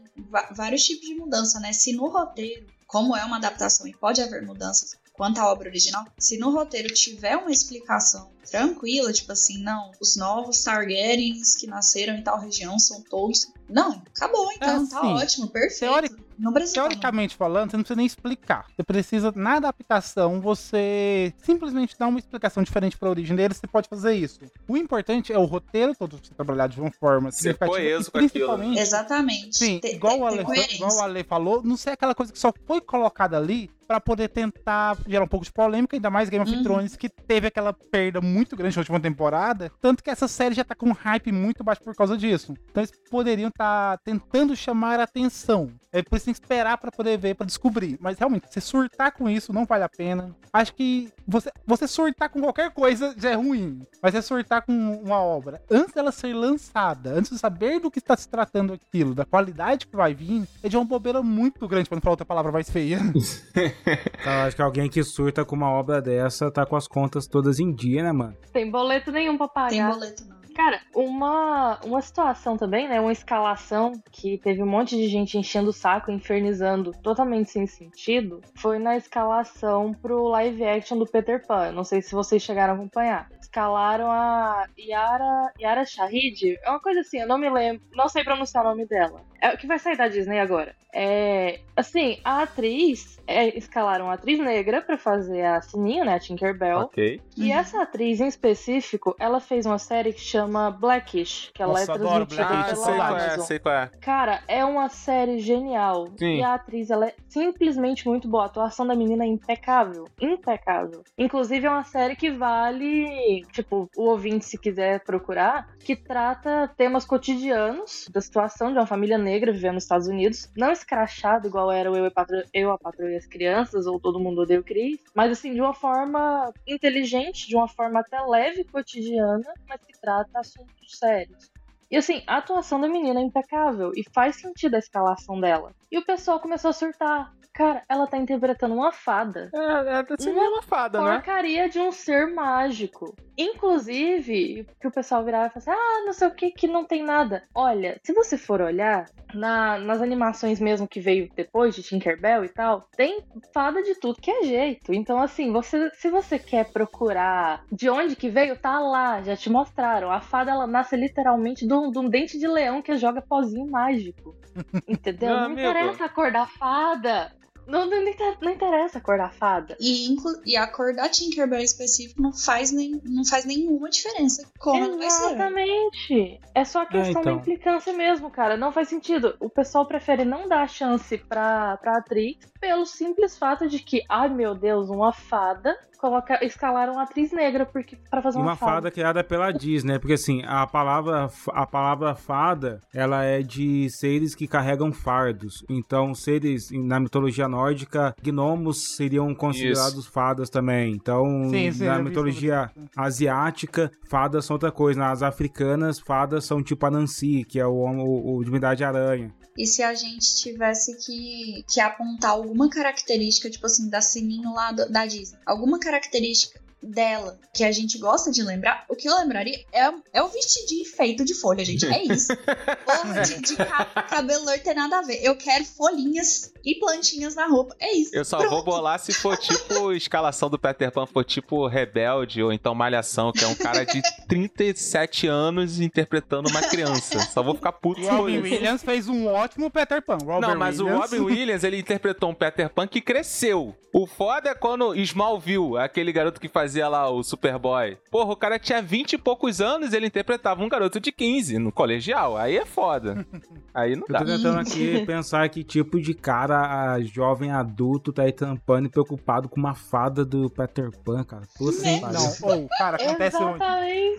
vários 0.53 0.83
tipos 0.85 1.07
de 1.07 1.15
mudança, 1.17 1.61
né? 1.61 1.71
Se 1.71 1.93
no 1.93 2.09
roteiro, 2.09 2.65
como 2.87 3.15
é 3.15 3.23
uma 3.23 3.37
adaptação 3.37 3.87
e 3.87 3.93
pode 3.95 4.23
haver 4.23 4.41
mudanças 4.41 4.97
quanto 5.19 5.39
à 5.39 5.53
obra 5.53 5.69
original, 5.69 6.07
se 6.19 6.39
no 6.39 6.51
roteiro 6.51 6.95
tiver 6.95 7.37
uma 7.37 7.51
explicação 7.51 8.31
tranquila, 8.51 9.13
tipo 9.13 9.31
assim, 9.33 9.63
não, 9.63 9.91
os 10.01 10.17
novos 10.17 10.63
Targaryens 10.63 11.55
que 11.55 11.67
nasceram 11.67 12.15
em 12.15 12.23
tal 12.23 12.41
região 12.41 12.79
são 12.79 13.03
todos. 13.03 13.47
Não, 13.69 14.01
acabou, 14.17 14.51
então, 14.53 14.85
É, 14.87 14.89
tá 14.89 15.01
sim. 15.03 15.07
ótimo, 15.09 15.49
perfeito. 15.49 15.81
Teori- 15.93 16.11
Não 16.39 16.53
precisa. 16.53 16.75
Teoricamente 16.81 17.37
falando, 17.37 17.71
você 17.71 17.77
não 17.77 17.83
precisa 17.85 17.97
nem 17.97 18.07
explicar. 18.07 18.65
Você 18.75 18.83
precisa, 18.85 19.33
na 19.37 19.57
adaptação, 19.57 20.41
você 20.41 21.35
simplesmente 21.43 21.95
dar 21.99 22.07
uma 22.07 22.19
explicação 22.19 22.63
diferente 22.63 22.97
pra 22.97 23.11
origem 23.11 23.37
dele, 23.37 23.53
você 23.53 23.67
pode 23.67 23.89
fazer 23.89 24.15
isso. 24.15 24.39
O 24.67 24.77
importante 24.77 25.31
é 25.33 25.37
o 25.39 25.45
roteiro 25.45 25.95
todo 25.99 26.19
ser 26.25 26.33
trabalhado 26.35 26.73
de 26.75 26.81
uma 26.81 26.93
forma 26.93 27.31
Ser 27.33 27.59
coeso 27.59 28.11
com 28.11 28.19
aquilo. 28.19 28.31
principalmente, 28.31 28.79
Exatamente. 28.81 29.59
Sim, 29.59 29.81
igual, 29.85 30.21
o 30.21 30.27
Ale, 30.27 30.43
igual 30.75 30.97
o 30.97 31.01
Ale 31.01 31.25
falou, 31.25 31.63
não 31.63 31.77
sei 31.77 31.93
aquela 31.93 32.15
coisa 32.15 32.33
que 32.33 32.39
só 32.39 32.53
foi 32.67 32.81
colocada 32.81 33.37
ali 33.37 33.69
pra 33.89 33.99
poder 33.99 34.29
tentar 34.29 34.99
gerar 35.09 35.25
um 35.25 35.29
pouco 35.29 35.47
de 35.47 35.53
polêmica, 35.53 35.97
ainda 35.97 36.11
mais 36.11 36.29
Game 36.29 36.45
of 36.45 36.55
Uhum. 36.55 36.63
Thrones, 36.63 36.95
que 36.95 37.09
teve 37.09 37.47
aquela 37.47 37.73
perda 37.73 38.21
muito 38.21 38.55
grande 38.55 38.77
na 38.77 38.81
última 38.83 39.01
temporada. 39.01 39.73
Tanto 39.81 40.05
que 40.05 40.11
essa 40.11 40.29
série 40.29 40.55
já 40.55 40.63
tá 40.63 40.75
com 40.75 40.91
um 40.91 40.93
hype 40.93 41.33
muito 41.33 41.65
baixo 41.65 41.83
por 41.83 41.95
causa 41.97 42.17
disso. 42.17 42.55
Então 42.71 42.83
eles 42.83 42.93
poderiam 43.11 43.49
estar 43.49 43.97
tentando 44.05 44.55
chamar 44.55 45.01
a 45.01 45.05
atenção. 45.05 45.71
É 45.91 46.03
por 46.03 46.17
isso 46.17 46.25
que 46.27 46.33
tem 46.33 46.35
que 46.35 46.41
esperar 46.45 46.77
pra 46.77 46.93
poder 46.93 47.17
ver, 47.17 47.35
pra 47.35 47.47
descobrir. 47.47 47.97
Mas 47.99 48.19
realmente, 48.19 48.47
você 48.51 48.61
surtar 48.61 49.11
com 49.13 49.27
isso 49.29 49.55
não 49.55 49.65
vale 49.65 49.85
a 49.85 49.89
pena. 49.89 50.37
Acho 50.53 50.75
que 50.75 51.11
você, 51.27 51.51
você 51.67 51.89
surtar 51.89 52.29
com 52.29 52.41
qualquer 52.43 52.71
coisa 52.73 53.15
já 53.17 53.31
é 53.31 53.35
ruim. 53.35 53.81
Mas 54.03 54.15
é 54.15 54.21
surtar 54.21 54.61
com 54.63 54.73
uma 55.03 55.17
obra. 55.23 55.63
Antes 55.71 55.95
dela 55.95 56.13
ser 56.13 56.35
lançada, 56.35 57.15
antes 57.15 57.31
de 57.31 57.39
saber 57.39 57.81
do 57.81 57.91
que 57.91 58.01
está 58.01 58.15
se 58.19 58.29
tratando 58.29 58.75
aquilo, 58.75 59.15
da 59.15 59.25
qualidade 59.25 59.87
que 59.87 59.97
vai 59.97 60.13
vir, 60.13 60.47
é 60.63 60.69
de 60.69 60.77
uma 60.77 60.85
bobeira 60.85 61.23
muito 61.23 61.67
grande, 61.67 61.89
pra 61.89 61.97
não 61.97 62.03
falar 62.03 62.13
outra 62.13 62.27
palavra 62.27 62.53
mais 62.53 62.69
feia. 62.69 62.99
Então, 64.21 64.33
acho 64.43 64.57
que 64.57 64.63
alguém 64.63 64.89
que 64.89 65.03
surta 65.03 65.45
com 65.45 65.57
uma 65.57 65.71
obra 65.71 66.01
dessa 66.01 66.51
tá 66.51 66.67
com 66.67 66.77
as 66.77 66.87
contas 66.87 67.27
todas 67.27 67.59
em 67.59 67.73
dia, 67.73 68.03
né, 68.03 68.13
mano? 68.13 68.37
Tem 68.53 68.71
boleto 68.71 69.11
nenhum 69.11 69.37
pra 69.37 69.49
pagar. 69.49 69.71
Tem 69.71 69.85
boleto 69.87 70.25
não. 70.29 70.38
Cara, 70.59 70.81
uma, 70.93 71.79
uma 71.85 72.03
situação 72.03 72.57
também, 72.57 72.89
né? 72.89 73.01
Uma 73.01 73.13
escalação 73.13 73.93
que 74.11 74.39
teve 74.39 74.61
um 74.61 74.67
monte 74.67 74.97
de 74.97 75.07
gente 75.07 75.39
enchendo 75.39 75.71
o 75.71 75.73
saco, 75.73 76.11
infernizando 76.11 76.91
totalmente 77.01 77.49
sem 77.49 77.65
sentido, 77.65 78.41
foi 78.57 78.81
na 78.81 78.97
escalação 78.97 79.95
pro 79.95 80.27
live 80.27 80.65
action 80.65 80.99
do 80.99 81.07
Peter 81.07 81.47
Pan. 81.47 81.71
Não 81.71 81.85
sei 81.85 82.03
se 82.03 82.13
vocês 82.13 82.43
chegaram 82.43 82.73
a 82.73 82.77
acompanhar. 82.77 83.31
Escalaram 83.41 84.11
a 84.11 84.67
Yara, 84.77 85.53
Yara 85.61 85.85
Shahid. 85.85 86.59
É 86.61 86.71
uma 86.71 86.81
coisa 86.81 87.01
assim, 87.03 87.21
eu 87.21 87.29
não 87.29 87.39
me 87.39 87.49
lembro, 87.49 87.81
não 87.95 88.09
sei 88.09 88.25
pronunciar 88.25 88.67
o 88.67 88.71
nome 88.71 88.85
dela. 88.85 89.23
É 89.41 89.55
o 89.55 89.57
que 89.57 89.69
vai 89.69 89.79
sair 89.79 89.97
da 89.97 90.09
Disney 90.09 90.41
agora. 90.41 90.75
É, 90.93 91.61
assim, 91.77 92.19
a 92.25 92.43
atriz, 92.43 93.21
é, 93.27 93.57
escalaram 93.57 94.11
a 94.11 94.15
atriz 94.15 94.39
negra 94.41 94.83
pra 94.83 94.99
fazer 94.99 95.45
a 95.45 95.61
Sininho, 95.61 96.05
né? 96.05 96.15
A 96.15 96.19
Tinkerbell. 96.19 96.81
Ok. 96.81 97.21
E 97.37 97.53
essa 97.53 97.83
atriz 97.83 98.21
em 98.21 98.27
específico, 98.27 99.15
ela 99.21 99.39
fez 99.39 99.65
uma 99.65 99.79
série 99.79 100.13
que 100.13 100.21
chama 100.21 100.48
Blackish, 100.71 101.51
que 101.55 101.63
ela 101.63 101.75
Nossa, 101.75 101.93
é 101.93 101.95
adoro 101.95 102.27
transmitida 102.27 102.49
Blackish, 102.49 102.71
Ah, 102.71 102.75
pela 102.75 102.85
sei 102.85 102.97
qual 102.97 103.17
é, 103.17 103.39
sei 103.39 103.59
qual 103.59 103.75
é. 103.75 103.91
Cara, 104.01 104.43
é 104.49 104.65
uma 104.65 104.89
série 104.89 105.39
genial. 105.39 106.09
Sim. 106.19 106.39
E 106.39 106.43
a 106.43 106.55
atriz, 106.55 106.91
ela 106.91 107.07
é 107.07 107.15
simplesmente 107.29 108.07
muito 108.09 108.29
boa. 108.29 108.45
A 108.45 108.47
atuação 108.47 108.87
da 108.87 108.95
menina 108.95 109.25
é 109.25 109.27
impecável. 109.27 110.07
Impecável. 110.21 111.03
Inclusive, 111.17 111.67
é 111.67 111.71
uma 111.71 111.85
série 111.85 112.17
que 112.17 112.31
vale, 112.31 113.45
tipo, 113.53 113.89
o 113.97 114.05
ouvinte, 114.05 114.45
se 114.45 114.59
quiser 114.59 115.01
procurar, 115.05 115.69
que 115.81 115.95
trata 115.95 116.69
temas 116.77 117.05
cotidianos 117.05 118.09
da 118.13 118.21
situação 118.21 118.73
de 118.73 118.79
uma 118.79 118.87
família 118.87 119.19
negra 119.19 119.53
vivendo 119.53 119.75
nos 119.75 119.85
Estados 119.85 120.09
Unidos. 120.09 120.51
Não 120.57 120.73
escrachado, 120.73 121.47
igual 121.49 121.71
era 121.71 121.91
o 121.91 121.97
Eu, 121.97 122.07
a 122.07 122.11
Patro... 122.11 122.43
Eu, 122.53 122.73
a 122.73 122.79
e 123.01 123.17
as 123.17 123.27
Crianças, 123.27 123.87
ou 123.87 124.01
Todo 124.01 124.19
Mundo 124.19 124.43
Odeia 124.43 124.61
o 124.61 124.65
Chris. 124.65 124.99
Mas, 125.15 125.33
assim, 125.33 125.53
de 125.53 125.61
uma 125.61 125.75
forma 125.75 126.53
inteligente, 126.67 127.49
de 127.49 127.57
uma 127.57 127.69
forma 127.69 128.01
até 128.01 128.21
leve 128.21 128.65
cotidiana, 128.65 129.53
mas 129.69 129.81
que 129.85 129.99
trata 130.01 130.38
assuntos 130.39 130.99
sérios. 130.99 131.51
E 131.91 131.97
assim, 131.97 132.23
a 132.27 132.37
atuação 132.37 132.81
da 132.81 132.89
menina 132.89 133.21
é 133.21 133.23
impecável 133.23 133.93
e 133.97 134.05
faz 134.13 134.37
sentido 134.37 134.75
a 134.75 134.79
escalação 134.79 135.41
dela. 135.41 135.73
E 135.91 135.99
o 135.99 136.05
pessoal 136.05 136.39
começou 136.41 136.71
a 136.71 136.73
surtar. 136.75 137.33
Cara, 137.55 137.83
ela 137.89 138.07
tá 138.07 138.17
interpretando 138.17 138.75
uma 138.75 138.93
fada. 138.93 139.51
É, 139.53 140.01
é 140.13 140.17
seria 140.21 140.49
uma 140.49 140.63
fada, 140.63 141.01
né? 141.01 141.15
Porcaria 141.15 141.69
de 141.69 141.81
um 141.81 141.91
ser 141.91 142.33
mágico. 142.33 143.17
Inclusive, 143.37 144.67
que 144.81 144.87
o 144.87 144.91
pessoal 144.93 145.25
virava 145.25 145.47
e 145.47 145.51
falava 145.61 145.71
assim: 145.71 145.71
ah, 145.71 146.05
não 146.07 146.13
sei 146.13 146.29
o 146.29 146.35
que, 146.35 146.51
que 146.51 146.67
não 146.69 146.85
tem 146.85 147.03
nada. 147.05 147.43
Olha, 147.55 147.99
se 148.05 148.13
você 148.13 148.39
for 148.39 148.61
olhar 148.61 149.07
na- 149.35 149.79
nas 149.79 150.01
animações 150.01 150.61
mesmo 150.61 150.87
que 150.89 151.01
veio 151.01 151.29
depois 151.35 151.75
de 151.75 151.83
Tinkerbell 151.83 152.45
e 152.45 152.49
tal, 152.49 152.87
tem 152.97 153.23
fada 153.53 153.83
de 153.83 153.95
tudo 153.97 154.21
que 154.21 154.31
é 154.31 154.43
jeito. 154.45 154.93
Então, 154.95 155.19
assim, 155.19 155.53
você, 155.53 155.91
se 155.95 156.11
você 156.11 156.39
quer 156.39 156.71
procurar 156.73 157.65
de 157.71 157.91
onde 157.91 158.15
que 158.17 158.29
veio, 158.29 158.57
tá 158.57 158.79
lá, 158.79 159.21
já 159.23 159.37
te 159.37 159.51
mostraram. 159.51 160.11
A 160.11 160.21
fada 160.21 160.51
ela 160.53 160.67
nasce 160.67 160.97
literalmente 160.97 161.67
de 161.67 161.73
um, 161.79 161.91
de 161.91 161.99
um 161.99 162.09
dente 162.09 162.39
de 162.39 162.47
leão 162.47 162.83
que 162.83 162.97
joga 162.97 163.23
pozinho 163.23 163.67
mágico. 163.71 164.37
Entendeu? 164.89 165.29
Meu 165.29 165.37
não 165.39 165.45
amigo. 165.47 165.61
interessa 165.61 166.05
a 166.05 166.09
cor 166.09 166.33
da 166.33 166.47
fada. 166.47 167.33
Não, 167.67 167.85
não, 167.85 168.01
não 168.01 168.09
inter- 168.09 168.39
não 168.41 168.51
interessa 168.51 168.97
a 168.97 169.01
cor 169.03 169.19
da 169.19 169.29
fada. 169.29 169.77
E, 169.79 170.17
e 170.47 170.57
a 170.57 170.67
cor 170.67 170.95
da 170.95 171.07
Tinkerbell 171.07 171.61
em 171.61 171.65
específico 171.65 172.23
não 172.23 172.33
faz, 172.33 172.73
nem, 172.73 172.99
não 173.05 173.27
faz 173.27 173.45
nenhuma 173.45 173.91
diferença 173.91 174.51
como 174.59 174.83
ela 174.85 174.97
vai 174.97 175.11
ser. 175.11 175.25
Exatamente. 175.35 176.41
É 176.55 176.65
só 176.65 176.81
a 176.81 176.87
questão 176.87 177.13
da 177.23 177.31
então. 177.31 177.37
implicância 177.37 177.93
mesmo, 177.93 178.31
cara. 178.31 178.57
Não 178.57 178.73
faz 178.73 178.89
sentido. 178.89 179.37
O 179.39 179.51
pessoal 179.51 179.85
prefere 179.87 180.25
não 180.25 180.49
dar 180.49 180.67
chance 180.67 181.19
pra, 181.19 181.77
pra 181.77 181.99
atriz 181.99 182.39
pelo 182.59 182.87
simples 182.87 183.37
fato 183.37 183.69
de 183.69 183.79
que, 183.81 184.03
ai 184.09 184.31
meu 184.31 184.55
Deus, 184.55 184.89
uma 184.89 185.13
fada 185.13 185.77
coloca, 185.99 186.45
escalaram 186.45 186.95
uma 186.95 187.03
atriz 187.03 187.33
negra 187.33 187.67
porque, 187.67 187.97
pra 188.11 188.23
fazer 188.23 188.39
E 188.39 188.41
uma, 188.41 188.53
uma 188.53 188.57
fada 188.57 188.91
criada 188.91 189.23
pela 189.23 189.51
Disney, 189.51 189.93
né? 189.93 189.99
Porque 189.99 190.15
assim, 190.15 190.43
a 190.47 190.67
palavra, 190.67 191.29
a 191.53 191.67
palavra 191.67 192.15
fada, 192.15 192.81
ela 192.95 193.25
é 193.25 193.43
de 193.43 193.89
seres 193.91 194.35
que 194.35 194.47
carregam 194.47 194.93
fardos. 194.93 195.65
Então, 195.69 196.15
seres 196.15 196.71
na 196.71 197.01
mitologia 197.01 197.49
nórdica, 197.49 198.15
gnomos 198.23 198.97
seriam 198.97 199.35
considerados 199.35 200.07
fadas 200.07 200.49
também. 200.49 200.93
Então, 200.93 201.49
Sim, 201.51 201.73
sim, 201.73 201.85
na 201.85 201.99
mitologia 201.99 202.71
isso. 202.77 202.89
asiática, 202.97 203.91
fadas 204.09 204.45
são 204.45 204.55
outra 204.55 204.71
coisa. 204.71 204.99
Nas 204.99 205.23
africanas, 205.23 205.99
fadas 205.99 206.45
são 206.45 206.63
tipo 206.63 206.85
a 206.87 206.91
Nancy, 206.91 207.45
que 207.45 207.59
é 207.59 207.67
o, 207.67 207.73
o, 207.73 208.37
o 208.37 208.45
Divindade 208.45 208.85
Aranha. 208.85 209.33
E 209.59 209.67
se 209.67 209.83
a 209.83 209.93
gente 209.93 210.37
tivesse 210.37 210.97
que, 211.05 211.65
que 211.69 211.81
apontar 211.81 212.31
alguma 212.31 212.71
característica, 212.71 213.51
tipo 213.51 213.67
assim, 213.67 213.91
da 213.91 214.01
Sininho 214.01 214.55
lá 214.55 214.71
do- 214.73 214.89
da 214.89 215.05
Disney, 215.05 215.39
alguma 215.45 215.79
característica 215.81 216.61
dela 216.81 217.37
que 217.53 217.65
a 217.65 217.73
gente 217.73 217.99
gosta 217.99 218.31
de 218.31 218.41
lembrar, 218.41 218.85
o 218.89 218.95
que 218.95 219.09
eu 219.09 219.19
lembraria 219.19 219.65
é, 219.73 219.91
é 220.13 220.23
o 220.23 220.29
vestidinho 220.29 220.85
feito 220.85 221.25
de 221.25 221.35
folha, 221.35 221.65
gente. 221.65 221.85
É 221.85 222.05
isso. 222.05 222.29
Porra, 222.87 223.23
de, 223.23 223.41
de 223.43 223.57
ca- 223.57 223.85
cabelo 224.09 224.45
loiro 224.45 224.63
tem 224.63 224.75
nada 224.75 225.01
a 225.01 225.03
ver. 225.03 225.21
Eu 225.25 225.35
quero 225.37 225.65
folhinhas 225.65 226.53
e 226.65 226.75
plantinhas 226.77 227.35
na 227.35 227.47
roupa. 227.47 227.75
É 227.81 227.97
isso. 227.97 228.15
Eu 228.15 228.25
só 228.25 228.39
Pronto. 228.39 228.51
vou 228.51 228.65
bolar 228.65 228.99
se 228.99 229.13
for 229.13 229.37
tipo 229.39 229.93
escalação 229.93 230.49
do 230.51 230.59
Peter 230.59 230.91
Pan, 230.91 231.07
for 231.07 231.25
tipo 231.25 231.67
Rebelde 231.67 232.43
ou 232.43 232.53
então 232.53 232.75
Malhação, 232.75 233.33
que 233.33 233.45
é 233.45 233.47
um 233.47 233.55
cara 233.55 233.85
de 233.85 234.01
37 234.27 235.27
anos 235.27 235.81
interpretando 235.81 236.49
uma 236.49 236.63
criança. 236.63 237.19
Só 237.21 237.43
vou 237.43 237.55
ficar 237.55 237.73
puto 237.73 238.01
se 238.01 238.07
for 238.09 238.17
Robin. 238.21 238.39
Williams 238.41 238.83
fez 238.83 239.09
um 239.09 239.27
ótimo 239.27 239.71
Peter 239.71 240.03
Pan. 240.03 240.19
Robert 240.25 240.41
Não, 240.51 240.57
mas 240.59 240.81
Williams. 240.81 240.99
o 240.99 241.03
Robin 241.17 241.21
Williams, 241.35 241.65
ele 241.65 241.79
interpretou 241.79 242.31
um 242.31 242.35
Peter 242.35 242.69
Pan 242.71 242.87
que 242.87 243.01
cresceu. 243.01 243.75
O 243.93 244.07
foda 244.07 244.51
é 244.51 244.55
quando 244.55 244.95
Smallville, 244.95 245.79
aquele 245.79 246.13
garoto 246.13 246.39
que 246.41 246.49
fazia 246.49 246.89
lá 246.89 247.09
o 247.11 247.23
Superboy. 247.23 247.97
Porra, 248.11 248.33
o 248.33 248.37
cara 248.37 248.59
tinha 248.59 248.83
20 248.83 249.15
e 249.15 249.19
poucos 249.19 249.61
anos, 249.63 249.93
ele 249.95 250.07
interpretava 250.07 250.63
um 250.63 250.69
garoto 250.69 251.01
de 251.01 251.11
15 251.11 251.59
no 251.59 251.73
colegial. 251.73 252.37
Aí 252.37 252.57
é 252.57 252.67
foda. 252.67 253.27
Aí 253.73 253.97
não 253.97 254.05
Eu 254.09 254.13
dá. 254.13 254.19
tô 254.19 254.25
tentando 254.27 254.59
aqui 254.61 255.05
pensar 255.07 255.49
que 255.49 255.65
tipo 255.65 256.01
de 256.01 256.13
cara 256.13 256.48
a 256.51 257.01
jovem 257.01 257.51
adulto 257.51 258.13
tá 258.13 258.23
aí 258.23 258.33
tampando 258.33 258.87
e 258.87 258.89
preocupado 258.89 259.49
com 259.49 259.59
uma 259.59 259.75
fada 259.75 260.25
do 260.25 260.49
Peter 260.51 260.91
Pan, 261.05 261.25
cara. 261.25 261.43
Puta 261.57 261.83
que. 261.83 262.01
Não, 262.01 262.65
ô, 262.65 262.69
cara, 262.79 262.97
acontece 262.97 263.37
onde? 263.37 263.63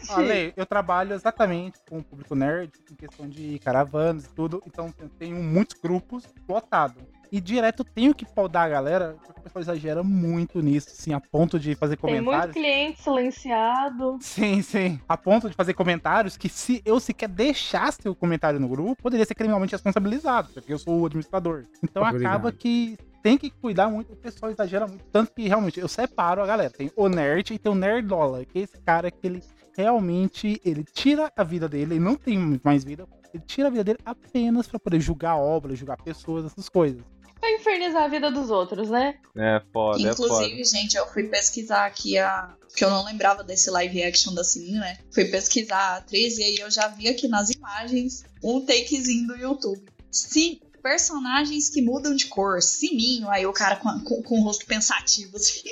Ale, 0.10 0.54
eu 0.56 0.66
trabalho 0.66 1.14
exatamente 1.14 1.80
com 1.90 2.00
o 2.00 2.04
público 2.04 2.36
nerd, 2.36 2.72
em 2.92 2.96
questão 2.96 3.28
de 3.28 3.60
caravanas 3.60 4.26
e 4.26 4.30
tudo, 4.30 4.62
então 4.66 4.94
eu 5.00 5.10
tenho 5.10 5.42
muitos 5.42 5.80
grupos 5.80 6.24
lotados. 6.48 7.04
E 7.32 7.40
direto 7.40 7.84
tenho 7.84 8.14
que 8.16 8.26
podar 8.26 8.66
a 8.66 8.70
galera, 8.70 9.16
porque 9.26 9.40
o 9.40 9.44
pessoal 9.44 9.62
exagera 9.62 10.02
muito 10.04 10.62
nisso, 10.62 10.90
assim, 10.92 11.14
a 11.14 11.20
ponto 11.20 11.60
de 11.60 11.76
fazer 11.76 11.96
Tem 11.98 12.14
muito 12.14 12.26
comentários. 12.26 12.54
cliente 12.56 13.02
silenciado. 13.02 14.18
Sim, 14.22 14.62
sim. 14.62 15.00
A 15.08 15.16
ponto 15.16 15.50
de 15.50 15.56
fazer 15.56 15.74
comentários 15.74 16.36
que 16.38 16.50
se 16.50 16.82
eu 16.84 17.00
sequer 17.00 17.30
deixasse 17.30 18.08
o 18.10 18.16
comentário 18.16 18.60
no 18.60 18.68
grupo, 18.68 19.02
poderia 19.02 19.26
ser 19.26 19.36
criminalmente 19.36 19.74
responsabilizado, 19.74 20.50
porque 20.54 20.74
eu 20.74 20.80
sou 20.80 21.02
o 21.02 21.06
administrador. 21.06 21.66
Então 21.84 22.04
Obrigado. 22.04 22.32
acaba 22.32 22.52
que 22.52 22.98
tem 23.22 23.38
que 23.38 23.50
cuidar 23.50 23.90
muito, 23.90 24.14
o 24.14 24.16
pessoal 24.16 24.52
exagera 24.52 24.88
muito. 24.88 25.04
Tanto 25.12 25.32
que 25.34 25.48
realmente 25.48 25.80
eu 25.80 25.88
separo 25.88 26.42
a 26.42 26.46
galera. 26.48 26.70
Tem 26.72 26.92
o 26.96 27.08
nerd 27.10 27.54
e 27.54 27.60
tem 27.60 27.72
o 27.72 27.76
nerdola, 27.76 28.44
que 28.46 28.60
é 28.60 28.62
esse 28.64 28.78
cara 28.80 29.12
que 29.12 29.28
ele 29.28 29.44
realmente 29.78 30.60
ele 30.66 30.84
tira 30.84 31.32
a 31.38 31.44
vida 31.44 31.70
dele, 31.70 31.94
ele 31.96 32.04
não 32.04 32.16
tem 32.16 32.60
mais 32.64 32.84
vida, 32.84 33.08
ele 33.34 33.44
tira 33.46 33.68
a 33.68 33.72
vida 33.72 33.84
dele 33.84 34.00
apenas 34.04 34.68
pra 34.68 34.80
poder 34.80 35.00
julgar 35.00 35.36
obras, 35.38 35.78
julgar 35.80 35.96
pessoas, 35.98 36.46
essas 36.46 36.68
coisas. 36.68 37.02
Pra 37.40 37.52
infernizar 37.52 38.04
a 38.04 38.08
vida 38.08 38.30
dos 38.30 38.50
outros, 38.50 38.90
né? 38.90 39.18
É 39.36 39.62
foda, 39.72 40.02
é 40.02 40.14
foda. 40.14 40.46
Inclusive, 40.46 40.64
gente, 40.66 40.96
eu 40.96 41.08
fui 41.08 41.24
pesquisar 41.24 41.86
aqui 41.86 42.18
a. 42.18 42.54
Porque 42.68 42.84
eu 42.84 42.90
não 42.90 43.06
lembrava 43.06 43.44
desse 43.44 43.70
live 43.70 44.04
action 44.04 44.34
da 44.34 44.44
Sininho, 44.44 44.80
né? 44.80 44.98
Fui 45.12 45.26
pesquisar 45.26 45.78
a 45.78 45.98
atriz 45.98 46.38
e 46.38 46.44
aí 46.44 46.58
eu 46.58 46.70
já 46.70 46.88
vi 46.88 47.08
aqui 47.08 47.28
nas 47.28 47.50
imagens 47.50 48.26
um 48.44 48.64
takezinho 48.66 49.28
do 49.28 49.36
YouTube. 49.36 49.84
Sim, 50.12 50.60
personagens 50.84 51.70
que 51.70 51.82
mudam 51.82 52.16
de 52.16 52.28
cor. 52.28 52.62
Sininho, 52.62 53.30
aí 53.30 53.46
o 53.46 53.54
cara 53.54 53.78
com, 53.78 54.00
com, 54.02 54.22
com 54.22 54.40
o 54.40 54.44
rosto 54.44 54.66
pensativo, 54.66 55.38
assim. 55.38 55.64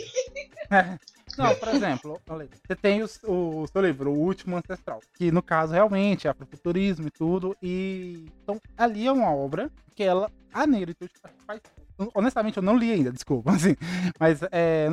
Não, 1.38 1.56
por 1.56 1.68
exemplo, 1.70 2.22
você 2.26 2.76
tem 2.76 3.04
o, 3.04 3.08
o 3.26 3.68
seu 3.68 3.82
livro, 3.82 4.12
O 4.12 4.20
Último 4.20 4.58
Ancestral, 4.58 5.00
que 5.14 5.32
no 5.32 5.42
caso 5.42 5.74
realmente 5.74 6.28
é 6.28 6.32
afrofuturismo 6.32 7.08
e 7.08 7.12
tudo, 7.12 7.56
e 7.62 8.26
então 8.44 8.60
ali 8.78 9.08
é 9.08 9.12
uma 9.12 9.34
obra 9.34 9.72
que 9.96 10.04
ela, 10.04 10.32
a 10.54 10.66
negritude 10.66 11.14
faz 11.46 11.62
honestamente, 12.14 12.58
eu 12.58 12.64
não 12.64 12.78
li 12.78 12.92
ainda, 12.92 13.12
desculpa. 13.12 13.52
Assim, 13.56 13.76
mas 14.20 14.42
é, 14.52 14.88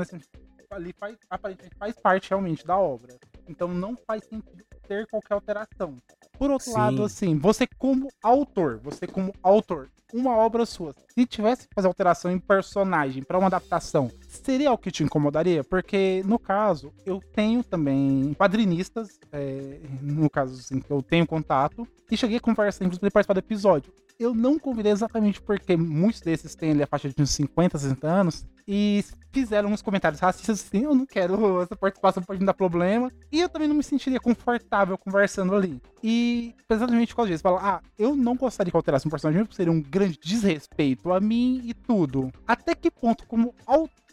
ali 0.70 0.94
faz, 0.98 1.16
aparentemente 1.30 1.76
faz 1.76 1.94
parte 1.94 2.30
realmente 2.30 2.66
da 2.66 2.76
obra. 2.76 3.14
Então 3.48 3.68
não 3.68 3.96
faz 4.06 4.24
sentido 4.24 4.64
ter 4.86 5.06
qualquer 5.06 5.34
alteração. 5.34 5.96
Por 6.38 6.50
outro 6.50 6.66
Sim. 6.66 6.74
lado, 6.74 7.04
assim, 7.04 7.38
você 7.38 7.66
como 7.78 8.08
autor, 8.22 8.78
você 8.78 9.06
como 9.06 9.32
autor, 9.42 9.88
uma 10.12 10.36
obra 10.36 10.66
sua, 10.66 10.94
se 11.14 11.26
tivesse 11.26 11.68
que 11.68 11.74
fazer 11.74 11.86
alteração 11.86 12.30
em 12.30 12.38
personagem 12.38 13.22
para 13.22 13.38
uma 13.38 13.46
adaptação, 13.46 14.10
seria 14.36 14.72
o 14.72 14.78
que 14.78 14.90
te 14.90 15.02
incomodaria? 15.02 15.64
Porque, 15.64 16.22
no 16.24 16.38
caso, 16.38 16.92
eu 17.04 17.20
tenho 17.32 17.62
também 17.62 18.34
quadrinistas, 18.34 19.18
é, 19.32 19.80
no 20.00 20.28
caso, 20.30 20.58
assim, 20.58 20.80
que 20.80 20.90
eu 20.90 21.02
tenho 21.02 21.26
contato, 21.26 21.86
e 22.10 22.16
cheguei 22.16 22.38
a 22.38 22.40
conversar, 22.40 22.84
inclusive, 22.84 23.10
participar 23.10 23.34
do 23.34 23.40
episódio. 23.40 23.92
Eu 24.18 24.32
não 24.32 24.58
convidei 24.58 24.92
exatamente 24.92 25.42
porque 25.42 25.76
muitos 25.76 26.20
desses 26.20 26.54
têm 26.54 26.70
ali 26.70 26.82
a 26.82 26.86
faixa 26.86 27.08
de 27.08 27.20
uns 27.20 27.30
50, 27.30 27.78
60 27.78 28.06
anos, 28.06 28.46
e 28.66 29.04
fizeram 29.32 29.70
uns 29.70 29.82
comentários 29.82 30.20
racistas 30.20 30.64
assim, 30.64 30.84
eu 30.84 30.94
não 30.94 31.04
quero, 31.04 31.60
essa 31.60 31.76
participação 31.76 32.22
pode 32.22 32.40
me 32.40 32.46
dar 32.46 32.54
problema. 32.54 33.12
E 33.30 33.40
eu 33.40 33.48
também 33.48 33.68
não 33.68 33.74
me 33.74 33.82
sentiria 33.82 34.20
confortável 34.20 34.96
conversando 34.96 35.54
ali. 35.54 35.82
E, 36.02 36.54
exatamente 36.70 37.08
por 37.08 37.16
causa 37.16 37.32
disso, 37.32 37.42
fala, 37.42 37.60
ah, 37.62 37.80
eu 37.98 38.14
não 38.14 38.36
gostaria 38.36 38.70
que 38.70 38.76
alterasse 38.76 39.06
um 39.06 39.10
personagem, 39.10 39.42
porque 39.42 39.56
seria 39.56 39.72
um 39.72 39.82
grande 39.82 40.18
desrespeito 40.22 41.12
a 41.12 41.20
mim 41.20 41.60
e 41.64 41.74
tudo. 41.74 42.30
Até 42.46 42.74
que 42.74 42.90
ponto, 42.90 43.26
como 43.26 43.54
autor, 43.66 44.03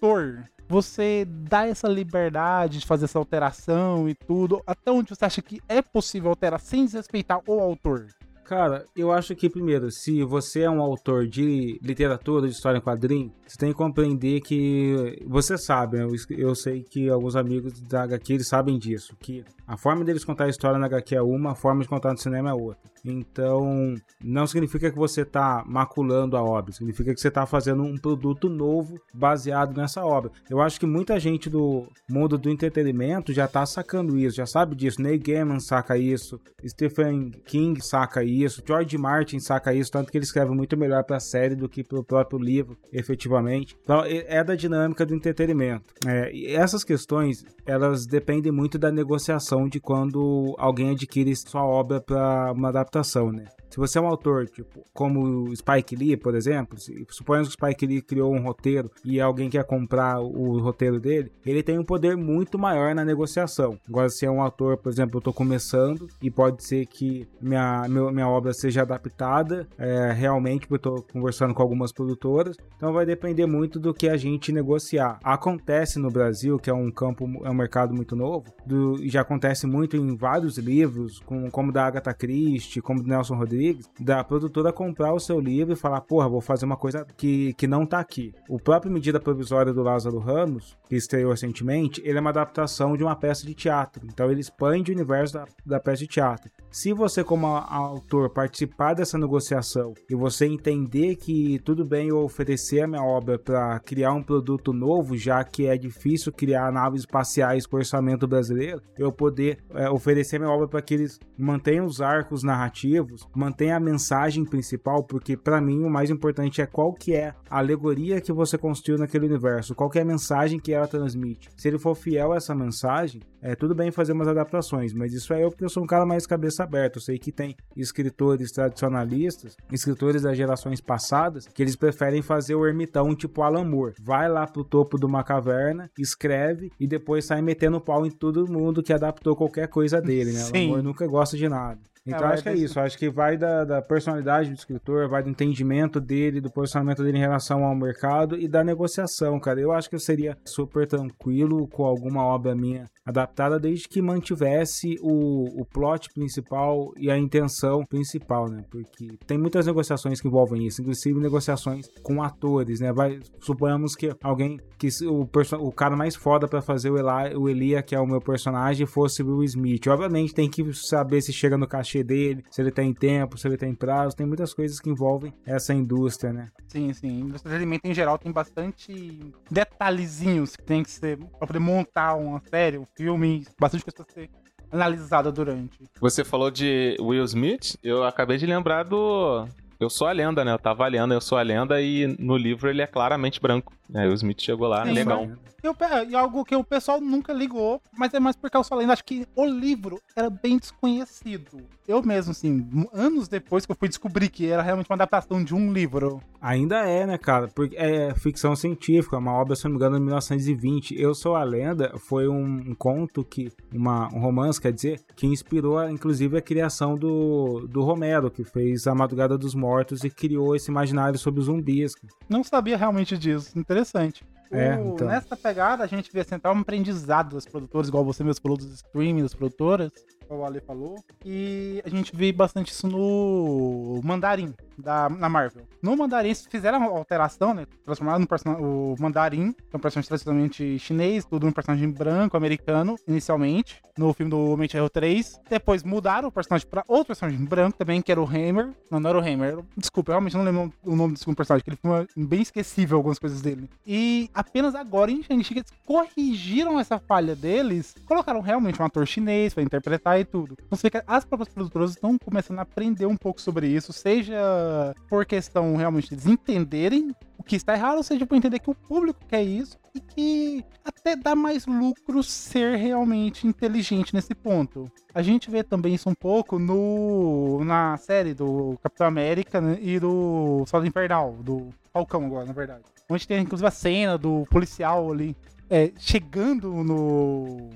você 0.67 1.25
dá 1.27 1.67
essa 1.67 1.87
liberdade 1.87 2.79
de 2.79 2.85
fazer 2.85 3.05
essa 3.05 3.19
alteração 3.19 4.09
e 4.09 4.15
tudo, 4.15 4.63
até 4.65 4.89
onde 4.89 5.09
você 5.13 5.25
acha 5.25 5.41
que 5.41 5.61
é 5.67 5.81
possível 5.81 6.29
alterar 6.29 6.59
sem 6.59 6.85
desrespeitar 6.85 7.41
o 7.45 7.59
autor? 7.59 8.07
Cara, 8.51 8.85
eu 8.93 9.13
acho 9.13 9.33
que, 9.33 9.49
primeiro, 9.49 9.89
se 9.89 10.21
você 10.25 10.63
é 10.63 10.69
um 10.69 10.81
autor 10.81 11.25
de 11.25 11.79
literatura, 11.81 12.49
de 12.49 12.53
história 12.53 12.79
em 12.79 12.81
quadrinho, 12.81 13.31
você 13.47 13.57
tem 13.57 13.71
que 13.71 13.77
compreender 13.77 14.41
que. 14.41 15.23
Você 15.25 15.57
sabe, 15.57 15.95
né? 15.95 16.03
eu, 16.03 16.37
eu 16.37 16.53
sei 16.53 16.83
que 16.83 17.07
alguns 17.07 17.37
amigos 17.37 17.79
da 17.79 18.03
HQ 18.03 18.33
eles 18.33 18.49
sabem 18.49 18.77
disso, 18.77 19.15
que 19.21 19.45
a 19.65 19.77
forma 19.77 20.03
deles 20.03 20.25
contar 20.25 20.45
a 20.45 20.49
história 20.49 20.77
na 20.77 20.87
HQ 20.87 21.15
é 21.15 21.21
uma, 21.21 21.51
a 21.51 21.55
forma 21.55 21.81
de 21.81 21.87
contar 21.87 22.11
no 22.11 22.17
cinema 22.17 22.49
é 22.49 22.53
outra. 22.53 22.91
Então, 23.05 23.95
não 24.21 24.45
significa 24.45 24.91
que 24.91 24.97
você 24.97 25.21
está 25.21 25.63
maculando 25.65 26.37
a 26.37 26.43
obra, 26.43 26.73
significa 26.73 27.13
que 27.13 27.21
você 27.21 27.29
está 27.29 27.45
fazendo 27.45 27.81
um 27.81 27.97
produto 27.97 28.49
novo 28.49 28.99
baseado 29.13 29.75
nessa 29.75 30.03
obra. 30.05 30.31
Eu 30.49 30.61
acho 30.61 30.79
que 30.79 30.85
muita 30.85 31.19
gente 31.19 31.49
do 31.49 31.87
mundo 32.09 32.37
do 32.37 32.49
entretenimento 32.49 33.33
já 33.33 33.45
está 33.45 33.65
sacando 33.65 34.17
isso, 34.17 34.35
já 34.35 34.45
sabe 34.45 34.75
disso. 34.75 35.01
Neil 35.01 35.19
Gaiman 35.19 35.59
saca 35.59 35.97
isso, 35.97 36.39
Stephen 36.67 37.31
King 37.45 37.81
saca 37.81 38.23
isso, 38.23 38.40
George 38.47 38.97
Martin 38.97 39.39
saca 39.39 39.73
isso, 39.73 39.91
tanto 39.91 40.11
que 40.11 40.17
ele 40.17 40.25
escreve 40.25 40.51
muito 40.51 40.77
melhor 40.77 41.03
para 41.03 41.17
a 41.17 41.19
série 41.19 41.55
do 41.55 41.69
que 41.69 41.83
para 41.83 41.99
o 41.99 42.03
próprio 42.03 42.39
livro, 42.39 42.77
efetivamente. 42.91 43.77
Então, 43.83 44.03
é 44.05 44.43
da 44.43 44.55
dinâmica 44.55 45.05
do 45.05 45.15
entretenimento. 45.15 45.93
É, 46.05 46.53
essas 46.53 46.83
questões, 46.83 47.43
elas 47.65 48.05
dependem 48.05 48.51
muito 48.51 48.77
da 48.77 48.91
negociação 48.91 49.67
de 49.67 49.79
quando 49.79 50.55
alguém 50.57 50.91
adquire 50.91 51.35
sua 51.35 51.65
obra 51.65 52.01
para 52.01 52.51
uma 52.51 52.69
adaptação, 52.69 53.31
né? 53.31 53.45
Se 53.71 53.77
você 53.77 53.97
é 53.97 54.01
um 54.01 54.07
autor, 54.07 54.49
tipo, 54.49 54.85
como 54.93 55.47
o 55.47 55.55
Spike 55.55 55.95
Lee, 55.95 56.17
por 56.17 56.35
exemplo, 56.35 56.77
se, 56.77 57.05
suponhamos 57.09 57.47
que 57.47 57.55
o 57.55 57.65
Spike 57.65 57.87
Lee 57.87 58.01
criou 58.01 58.35
um 58.35 58.41
roteiro 58.41 58.91
e 59.03 59.21
alguém 59.21 59.49
quer 59.49 59.63
comprar 59.63 60.19
o 60.19 60.59
roteiro 60.59 60.99
dele, 60.99 61.31
ele 61.45 61.63
tem 61.63 61.79
um 61.79 61.83
poder 61.83 62.17
muito 62.17 62.59
maior 62.59 62.93
na 62.93 63.05
negociação. 63.05 63.79
Agora, 63.87 64.09
se 64.09 64.25
é 64.25 64.29
um 64.29 64.41
autor, 64.41 64.75
por 64.75 64.91
exemplo, 64.91 65.15
eu 65.15 65.19
estou 65.19 65.33
começando 65.33 66.09
e 66.21 66.29
pode 66.29 66.65
ser 66.65 66.85
que 66.85 67.25
minha, 67.41 67.87
minha, 67.87 68.11
minha 68.11 68.27
obra 68.27 68.51
seja 68.51 68.81
adaptada 68.81 69.65
é, 69.77 70.11
realmente, 70.11 70.67
porque 70.67 70.87
eu 70.87 70.95
estou 70.95 71.05
conversando 71.13 71.53
com 71.53 71.61
algumas 71.61 71.93
produtoras, 71.93 72.57
então 72.75 72.91
vai 72.91 73.05
depender 73.05 73.45
muito 73.45 73.79
do 73.79 73.93
que 73.93 74.09
a 74.09 74.17
gente 74.17 74.51
negociar. 74.51 75.17
Acontece 75.23 75.97
no 75.97 76.11
Brasil, 76.11 76.59
que 76.59 76.69
é 76.69 76.73
um 76.73 76.91
campo, 76.91 77.23
é 77.45 77.49
um 77.49 77.53
mercado 77.53 77.93
muito 77.93 78.17
novo, 78.17 78.53
do, 78.65 78.97
já 79.07 79.21
acontece 79.21 79.65
muito 79.65 79.95
em 79.95 80.13
vários 80.13 80.57
livros, 80.57 81.21
com, 81.21 81.49
como 81.49 81.71
da 81.71 81.85
Agatha 81.85 82.13
Christie, 82.13 82.81
como 82.81 83.01
do 83.01 83.07
Nelson 83.07 83.35
Rodrigues 83.35 83.60
Da 83.99 84.23
produtora 84.23 84.73
comprar 84.73 85.13
o 85.13 85.19
seu 85.19 85.39
livro 85.39 85.73
e 85.73 85.75
falar, 85.75 86.01
porra, 86.01 86.27
vou 86.27 86.41
fazer 86.41 86.65
uma 86.65 86.77
coisa 86.77 87.05
que, 87.17 87.53
que 87.53 87.67
não 87.67 87.85
tá 87.85 87.99
aqui. 87.99 88.33
O 88.49 88.59
próprio 88.59 88.91
Medida 88.91 89.19
Provisória 89.19 89.73
do 89.73 89.83
Lázaro 89.83 90.19
Ramos, 90.19 90.77
que 90.87 90.95
estreou 90.95 91.31
recentemente, 91.31 92.01
ele 92.03 92.17
é 92.17 92.21
uma 92.21 92.29
adaptação 92.29 92.97
de 92.97 93.03
uma 93.03 93.15
peça 93.15 93.45
de 93.45 93.53
teatro. 93.53 94.05
Então 94.05 94.31
ele 94.31 94.41
expande 94.41 94.91
o 94.91 94.95
universo 94.95 95.33
da, 95.33 95.45
da 95.65 95.79
peça 95.79 95.99
de 95.99 96.07
teatro. 96.07 96.51
Se 96.71 96.93
você, 96.93 97.21
como 97.21 97.47
autor, 97.47 98.29
participar 98.29 98.93
dessa 98.93 99.17
negociação 99.17 99.93
e 100.09 100.15
você 100.15 100.45
entender 100.45 101.17
que 101.17 101.59
tudo 101.59 101.83
bem 101.83 102.07
eu 102.07 102.19
oferecer 102.19 102.81
a 102.81 102.87
minha 102.87 103.03
obra 103.03 103.37
para 103.37 103.77
criar 103.81 104.13
um 104.13 104.23
produto 104.23 104.71
novo, 104.71 105.17
já 105.17 105.43
que 105.43 105.67
é 105.67 105.77
difícil 105.77 106.31
criar 106.31 106.71
naves 106.71 107.01
espaciais 107.01 107.65
com 107.65 107.75
orçamento 107.75 108.25
brasileiro, 108.25 108.81
eu 108.97 109.11
poder 109.11 109.57
é, 109.71 109.89
oferecer 109.89 110.39
minha 110.39 110.51
obra 110.51 110.67
para 110.67 110.81
que 110.81 110.93
eles 110.93 111.19
mantenham 111.37 111.85
os 111.85 112.01
arcos 112.01 112.41
narrativos, 112.41 113.27
mantenha 113.51 113.75
a 113.75 113.79
mensagem 113.79 114.45
principal, 114.45 115.03
porque 115.03 115.35
para 115.35 115.59
mim 115.59 115.83
o 115.83 115.89
mais 115.89 116.09
importante 116.09 116.61
é 116.61 116.65
qual 116.65 116.93
que 116.93 117.13
é 117.13 117.33
a 117.49 117.57
alegoria 117.57 118.21
que 118.21 118.31
você 118.31 118.57
construiu 118.57 118.97
naquele 118.97 119.25
universo, 119.25 119.75
qual 119.75 119.89
que 119.89 119.99
é 119.99 120.01
a 120.01 120.05
mensagem 120.05 120.57
que 120.57 120.73
ela 120.73 120.87
transmite. 120.87 121.49
Se 121.57 121.67
ele 121.67 121.77
for 121.77 121.93
fiel 121.93 122.31
a 122.31 122.37
essa 122.37 122.55
mensagem, 122.55 123.21
é 123.41 123.55
tudo 123.55 123.75
bem 123.75 123.91
fazer 123.91 124.13
umas 124.13 124.27
adaptações, 124.27 124.93
mas 124.93 125.13
isso 125.13 125.33
é 125.33 125.43
eu 125.43 125.49
porque 125.49 125.65
eu 125.65 125.69
sou 125.69 125.83
um 125.83 125.87
cara 125.87 126.05
mais 126.05 126.25
cabeça 126.25 126.63
aberta. 126.63 126.97
Eu 126.97 127.01
sei 127.01 127.17
que 127.17 127.31
tem 127.31 127.55
escritores 127.75 128.51
tradicionalistas, 128.51 129.57
escritores 129.71 130.21
das 130.21 130.37
gerações 130.37 130.79
passadas, 130.79 131.47
que 131.47 131.61
eles 131.61 131.75
preferem 131.75 132.21
fazer 132.21 132.55
o 132.55 132.65
ermitão 132.65 133.13
tipo 133.15 133.41
Alan 133.41 133.65
Moore. 133.65 133.95
Vai 134.01 134.29
lá 134.29 134.47
pro 134.47 134.63
topo 134.63 134.97
de 134.97 135.05
uma 135.05 135.23
caverna, 135.23 135.89
escreve 135.97 136.71
e 136.79 136.87
depois 136.87 137.25
sai 137.25 137.41
metendo 137.41 137.81
pau 137.81 138.05
em 138.05 138.11
todo 138.11 138.49
mundo 138.49 138.83
que 138.83 138.93
adaptou 138.93 139.35
qualquer 139.35 139.67
coisa 139.67 139.99
dele, 139.99 140.31
né? 140.31 140.39
Sim. 140.39 140.57
Alan 140.57 140.67
Moore 140.67 140.83
nunca 140.83 141.07
gosta 141.07 141.35
de 141.35 141.49
nada. 141.49 141.79
Então 142.05 142.27
é, 142.27 142.33
acho 142.33 142.43
que 142.43 142.49
é 142.49 142.55
isso, 142.55 142.79
acho 142.79 142.97
que 142.97 143.09
vai 143.09 143.37
da, 143.37 143.63
da, 143.63 143.81
personalidade 143.81 144.49
do 144.49 144.55
escritor, 144.55 145.07
vai 145.07 145.21
do 145.21 145.29
entendimento 145.29 145.99
dele, 145.99 146.41
do 146.41 146.49
posicionamento 146.49 147.03
dele 147.03 147.17
em 147.17 147.21
relação 147.21 147.63
ao 147.63 147.75
mercado 147.75 148.35
e 148.35 148.47
da 148.47 148.63
negociação, 148.63 149.39
cara. 149.39 149.61
Eu 149.61 149.71
acho 149.71 149.87
que 149.87 149.95
eu 149.95 149.99
seria 149.99 150.35
super 150.43 150.87
tranquilo 150.87 151.67
com 151.67 151.85
alguma 151.85 152.23
obra 152.23 152.55
minha 152.55 152.89
adaptada 153.05 153.59
desde 153.59 153.87
que 153.87 154.01
mantivesse 154.01 154.97
o, 155.01 155.61
o 155.61 155.65
plot 155.65 156.09
principal 156.13 156.91
e 156.97 157.11
a 157.11 157.17
intenção 157.17 157.83
principal, 157.85 158.49
né? 158.49 158.63
Porque 158.69 159.17
tem 159.27 159.37
muitas 159.37 159.67
negociações 159.67 160.19
que 160.19 160.27
envolvem 160.27 160.65
isso, 160.65 160.81
inclusive 160.81 161.19
negociações 161.19 161.87
com 162.01 162.23
atores, 162.23 162.79
né? 162.79 162.91
Vai, 162.91 163.19
suponhamos 163.39 163.95
que 163.95 164.11
alguém, 164.23 164.59
que 164.77 164.87
o, 165.05 165.27
o 165.59 165.71
cara 165.71 165.95
mais 165.95 166.15
foda 166.15 166.47
para 166.47 166.61
fazer 166.61 166.89
o, 166.89 166.97
Eli, 166.97 167.35
o 167.35 167.47
Elia, 167.47 167.83
que 167.83 167.93
é 167.93 167.99
o 167.99 168.07
meu 168.07 168.21
personagem, 168.21 168.87
fosse 168.87 169.21
o 169.21 169.27
Will 169.27 169.43
Smith. 169.43 169.85
Obviamente 169.87 170.33
tem 170.33 170.49
que 170.49 170.73
saber 170.73 171.21
se 171.21 171.31
chega 171.31 171.57
no 171.57 171.67
cachê 171.67 171.90
cachê 171.91 172.03
dele, 172.03 172.43
se 172.49 172.61
ele 172.61 172.71
tem 172.71 172.93
tempo, 172.93 173.37
se 173.37 173.47
ele 173.47 173.57
tem 173.57 173.75
prazo, 173.75 174.15
tem 174.15 174.25
muitas 174.25 174.53
coisas 174.53 174.79
que 174.79 174.89
envolvem 174.89 175.33
essa 175.45 175.73
indústria, 175.73 176.31
né? 176.31 176.49
Sim, 176.67 176.93
sim. 176.93 177.09
A 177.09 177.25
indústria 177.25 177.49
de 177.51 177.55
alimento 177.57 177.85
em 177.85 177.93
geral 177.93 178.17
tem 178.17 178.31
bastante 178.31 179.19
detalhezinhos 179.49 180.55
que 180.55 180.63
tem 180.63 180.83
que 180.83 180.89
ser 180.89 181.17
pra 181.17 181.47
poder 181.47 181.59
montar 181.59 182.15
uma 182.15 182.41
série, 182.49 182.77
um 182.77 182.87
filme, 182.95 183.45
bastante 183.59 183.83
coisa 183.83 184.03
pra 184.03 184.13
ser 184.13 184.29
analisada 184.71 185.31
durante. 185.31 185.77
Você 185.99 186.23
falou 186.23 186.49
de 186.49 186.95
Will 186.99 187.25
Smith, 187.25 187.75
eu 187.83 188.03
acabei 188.05 188.37
de 188.37 188.45
lembrar 188.45 188.83
do 188.83 189.45
eu 189.79 189.89
sou 189.89 190.07
a 190.07 190.11
lenda, 190.11 190.45
né? 190.45 190.53
Eu 190.53 190.59
tava 190.59 190.87
lendo, 190.87 191.13
eu 191.13 191.19
sou 191.19 191.37
a 191.37 191.41
lenda 191.41 191.81
e 191.81 192.15
no 192.19 192.37
livro 192.37 192.69
ele 192.69 192.83
é 192.83 192.87
claramente 192.87 193.41
branco. 193.41 193.73
É, 193.93 194.07
o 194.07 194.13
Smith 194.13 194.39
chegou 194.39 194.67
lá, 194.67 194.85
Sim, 194.85 194.93
legal. 194.93 195.27
Eu, 195.63 195.75
e 196.09 196.15
algo 196.15 196.43
que 196.43 196.55
o 196.55 196.63
pessoal 196.63 196.99
nunca 196.99 197.31
ligou, 197.31 197.81
mas 197.95 198.13
é 198.13 198.19
mais 198.19 198.35
porque 198.35 198.57
eu 198.57 198.63
sou 198.63 198.77
lendo. 198.77 198.91
Acho 198.91 199.03
que 199.03 199.27
o 199.35 199.45
livro 199.45 200.01
era 200.15 200.29
bem 200.29 200.57
desconhecido. 200.57 201.57
Eu 201.87 202.01
mesmo, 202.01 202.31
assim, 202.31 202.67
anos 202.93 203.27
depois 203.27 203.65
que 203.65 203.71
eu 203.71 203.75
fui 203.75 203.87
descobrir 203.87 204.29
que 204.29 204.47
era 204.47 204.61
realmente 204.61 204.89
uma 204.89 204.95
adaptação 204.95 205.43
de 205.43 205.53
um 205.53 205.71
livro. 205.71 206.21
Ainda 206.41 206.87
é, 206.87 207.05
né, 207.05 207.17
cara? 207.17 207.47
Porque 207.47 207.75
é 207.77 208.13
ficção 208.15 208.55
científica, 208.55 209.17
uma 209.17 209.33
obra, 209.33 209.55
se 209.55 209.65
não 209.65 209.71
me 209.71 209.77
engano, 209.77 209.97
de 209.97 210.01
1920. 210.01 210.99
Eu 210.99 211.13
Sou 211.13 211.35
a 211.35 211.43
Lenda 211.43 211.93
foi 211.99 212.27
um, 212.27 212.43
um 212.43 212.73
conto 212.73 213.23
que, 213.23 213.51
uma, 213.71 214.07
um 214.13 214.19
romance, 214.19 214.59
quer 214.59 214.73
dizer, 214.73 214.99
que 215.15 215.27
inspirou, 215.27 215.87
inclusive, 215.87 216.37
a 216.37 216.41
criação 216.41 216.97
do, 216.97 217.67
do 217.67 217.81
Romero, 217.81 218.31
que 218.31 218.43
fez 218.43 218.87
A 218.87 218.95
Madrugada 218.95 219.37
dos 219.37 219.53
Mortos 219.53 220.03
e 220.03 220.09
criou 220.09 220.55
esse 220.55 220.71
imaginário 220.71 221.19
sobre 221.19 221.41
os 221.41 221.45
zumbis. 221.45 221.93
Não 222.27 222.43
sabia 222.43 222.77
realmente 222.77 223.17
disso. 223.17 223.57
Interessante. 223.57 224.23
É, 224.51 224.75
o, 224.77 224.93
então. 224.93 225.07
Nessa 225.07 225.35
pegada, 225.35 225.83
a 225.83 225.87
gente 225.87 226.11
vê 226.11 226.21
assim, 226.21 226.35
um 226.35 226.59
aprendizado 226.59 227.29
dos 227.29 227.45
produtores, 227.45 227.87
igual 227.89 228.03
você 228.03 228.23
mesmo 228.23 228.41
falou 228.41 228.57
dos 228.57 228.73
streaming, 228.73 229.23
das 229.23 229.33
produtoras. 229.33 229.91
O 230.35 230.45
Ale 230.45 230.61
falou. 230.61 230.95
E 231.25 231.81
a 231.85 231.89
gente 231.89 232.15
vê 232.15 232.31
bastante 232.31 232.71
isso 232.71 232.87
no 232.87 233.99
Mandarim, 234.03 234.53
da, 234.77 235.09
na 235.09 235.29
Marvel. 235.29 235.63
No 235.81 235.95
Mandarim, 235.95 236.29
eles 236.29 236.45
fizeram 236.45 236.83
alteração, 236.83 237.53
né? 237.53 237.65
Transformaram 237.83 238.19
no 238.19 238.27
personagem, 238.27 238.65
o 238.65 238.95
Mandarim, 238.99 239.51
que 239.51 239.75
é 239.75 239.77
um 239.77 239.79
personagem 239.79 240.07
tradicionalmente 240.07 240.79
chinês, 240.79 241.25
tudo 241.25 241.47
um 241.47 241.51
personagem 241.51 241.89
branco, 241.89 242.37
americano, 242.37 242.95
inicialmente, 243.07 243.81
no 243.97 244.13
filme 244.13 244.29
do 244.29 244.51
Homem 244.51 244.67
de 244.67 244.73
Ferro 244.73 244.89
3. 244.89 245.39
Depois 245.49 245.83
mudaram 245.83 246.29
o 246.29 246.31
personagem 246.31 246.67
pra 246.67 246.83
outro 246.87 247.07
personagem 247.07 247.43
branco 247.43 247.77
também, 247.77 248.01
que 248.01 248.11
era 248.11 248.21
o 248.21 248.25
Hammer. 248.25 248.69
Não, 248.89 248.99
não 248.99 249.09
era 249.09 249.19
o 249.19 249.21
Hammer. 249.21 249.59
Desculpa, 249.77 250.11
eu 250.11 250.13
realmente 250.13 250.37
não 250.37 250.43
lembro 250.43 250.73
o 250.83 250.95
nome 250.95 251.13
do 251.13 251.19
segundo 251.19 251.35
personagem, 251.35 251.63
que 251.63 251.69
ele 251.69 251.79
foi 251.81 252.07
bem 252.15 252.41
esquecível 252.41 252.97
algumas 252.97 253.19
coisas 253.19 253.41
dele. 253.41 253.69
E 253.85 254.29
apenas 254.33 254.75
agora 254.75 255.11
em 255.11 255.23
Shang-Chi 255.23 255.53
eles 255.53 255.71
corrigiram 255.85 256.79
essa 256.79 256.99
falha 256.99 257.35
deles, 257.35 257.95
colocaram 258.05 258.39
realmente 258.41 258.81
um 258.81 258.85
ator 258.85 259.05
chinês 259.05 259.53
pra 259.53 259.63
interpretar 259.63 260.19
e 260.21 260.25
tudo. 260.25 260.55
Então 260.65 260.77
você 260.77 260.89
vê 260.89 261.03
as 261.05 261.25
próprias 261.25 261.53
produtoras 261.53 261.91
estão 261.91 262.17
começando 262.17 262.59
a 262.59 262.63
aprender 262.63 263.05
um 263.05 263.17
pouco 263.17 263.41
sobre 263.41 263.67
isso, 263.67 263.91
seja 263.91 264.95
por 265.09 265.25
questão 265.25 265.75
realmente 265.75 266.15
de 266.15 266.29
entenderem 266.29 267.13
o 267.37 267.43
que 267.43 267.55
está 267.55 267.73
errado, 267.73 267.97
ou 267.97 268.03
seja, 268.03 268.25
por 268.25 268.35
entender 268.35 268.59
que 268.59 268.69
o 268.69 268.75
público 268.75 269.19
quer 269.27 269.41
isso 269.41 269.75
e 269.95 269.99
que 269.99 270.63
até 270.85 271.15
dá 271.15 271.35
mais 271.35 271.65
lucro 271.65 272.21
ser 272.21 272.77
realmente 272.77 273.47
inteligente 273.47 274.13
nesse 274.13 274.35
ponto. 274.35 274.89
A 275.13 275.23
gente 275.23 275.49
vê 275.49 275.63
também 275.63 275.95
isso 275.95 276.07
um 276.07 276.13
pouco 276.13 276.59
no 276.59 277.63
na 277.65 277.97
série 277.97 278.35
do 278.35 278.77
Capitão 278.83 279.07
América 279.07 279.59
né, 279.59 279.77
e 279.81 279.99
do 279.99 280.63
Soldado 280.67 280.87
Infernal, 280.87 281.33
do 281.41 281.69
Falcão 281.91 282.25
agora, 282.25 282.45
na 282.45 282.53
verdade. 282.53 282.83
Onde 283.09 283.27
tem 283.27 283.41
inclusive 283.41 283.67
a 283.67 283.71
cena 283.71 284.17
do 284.17 284.45
policial 284.51 285.11
ali 285.11 285.35
é, 285.69 285.91
chegando 285.97 286.71
no 286.83 287.69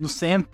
no 0.00 0.08
centro 0.08 0.50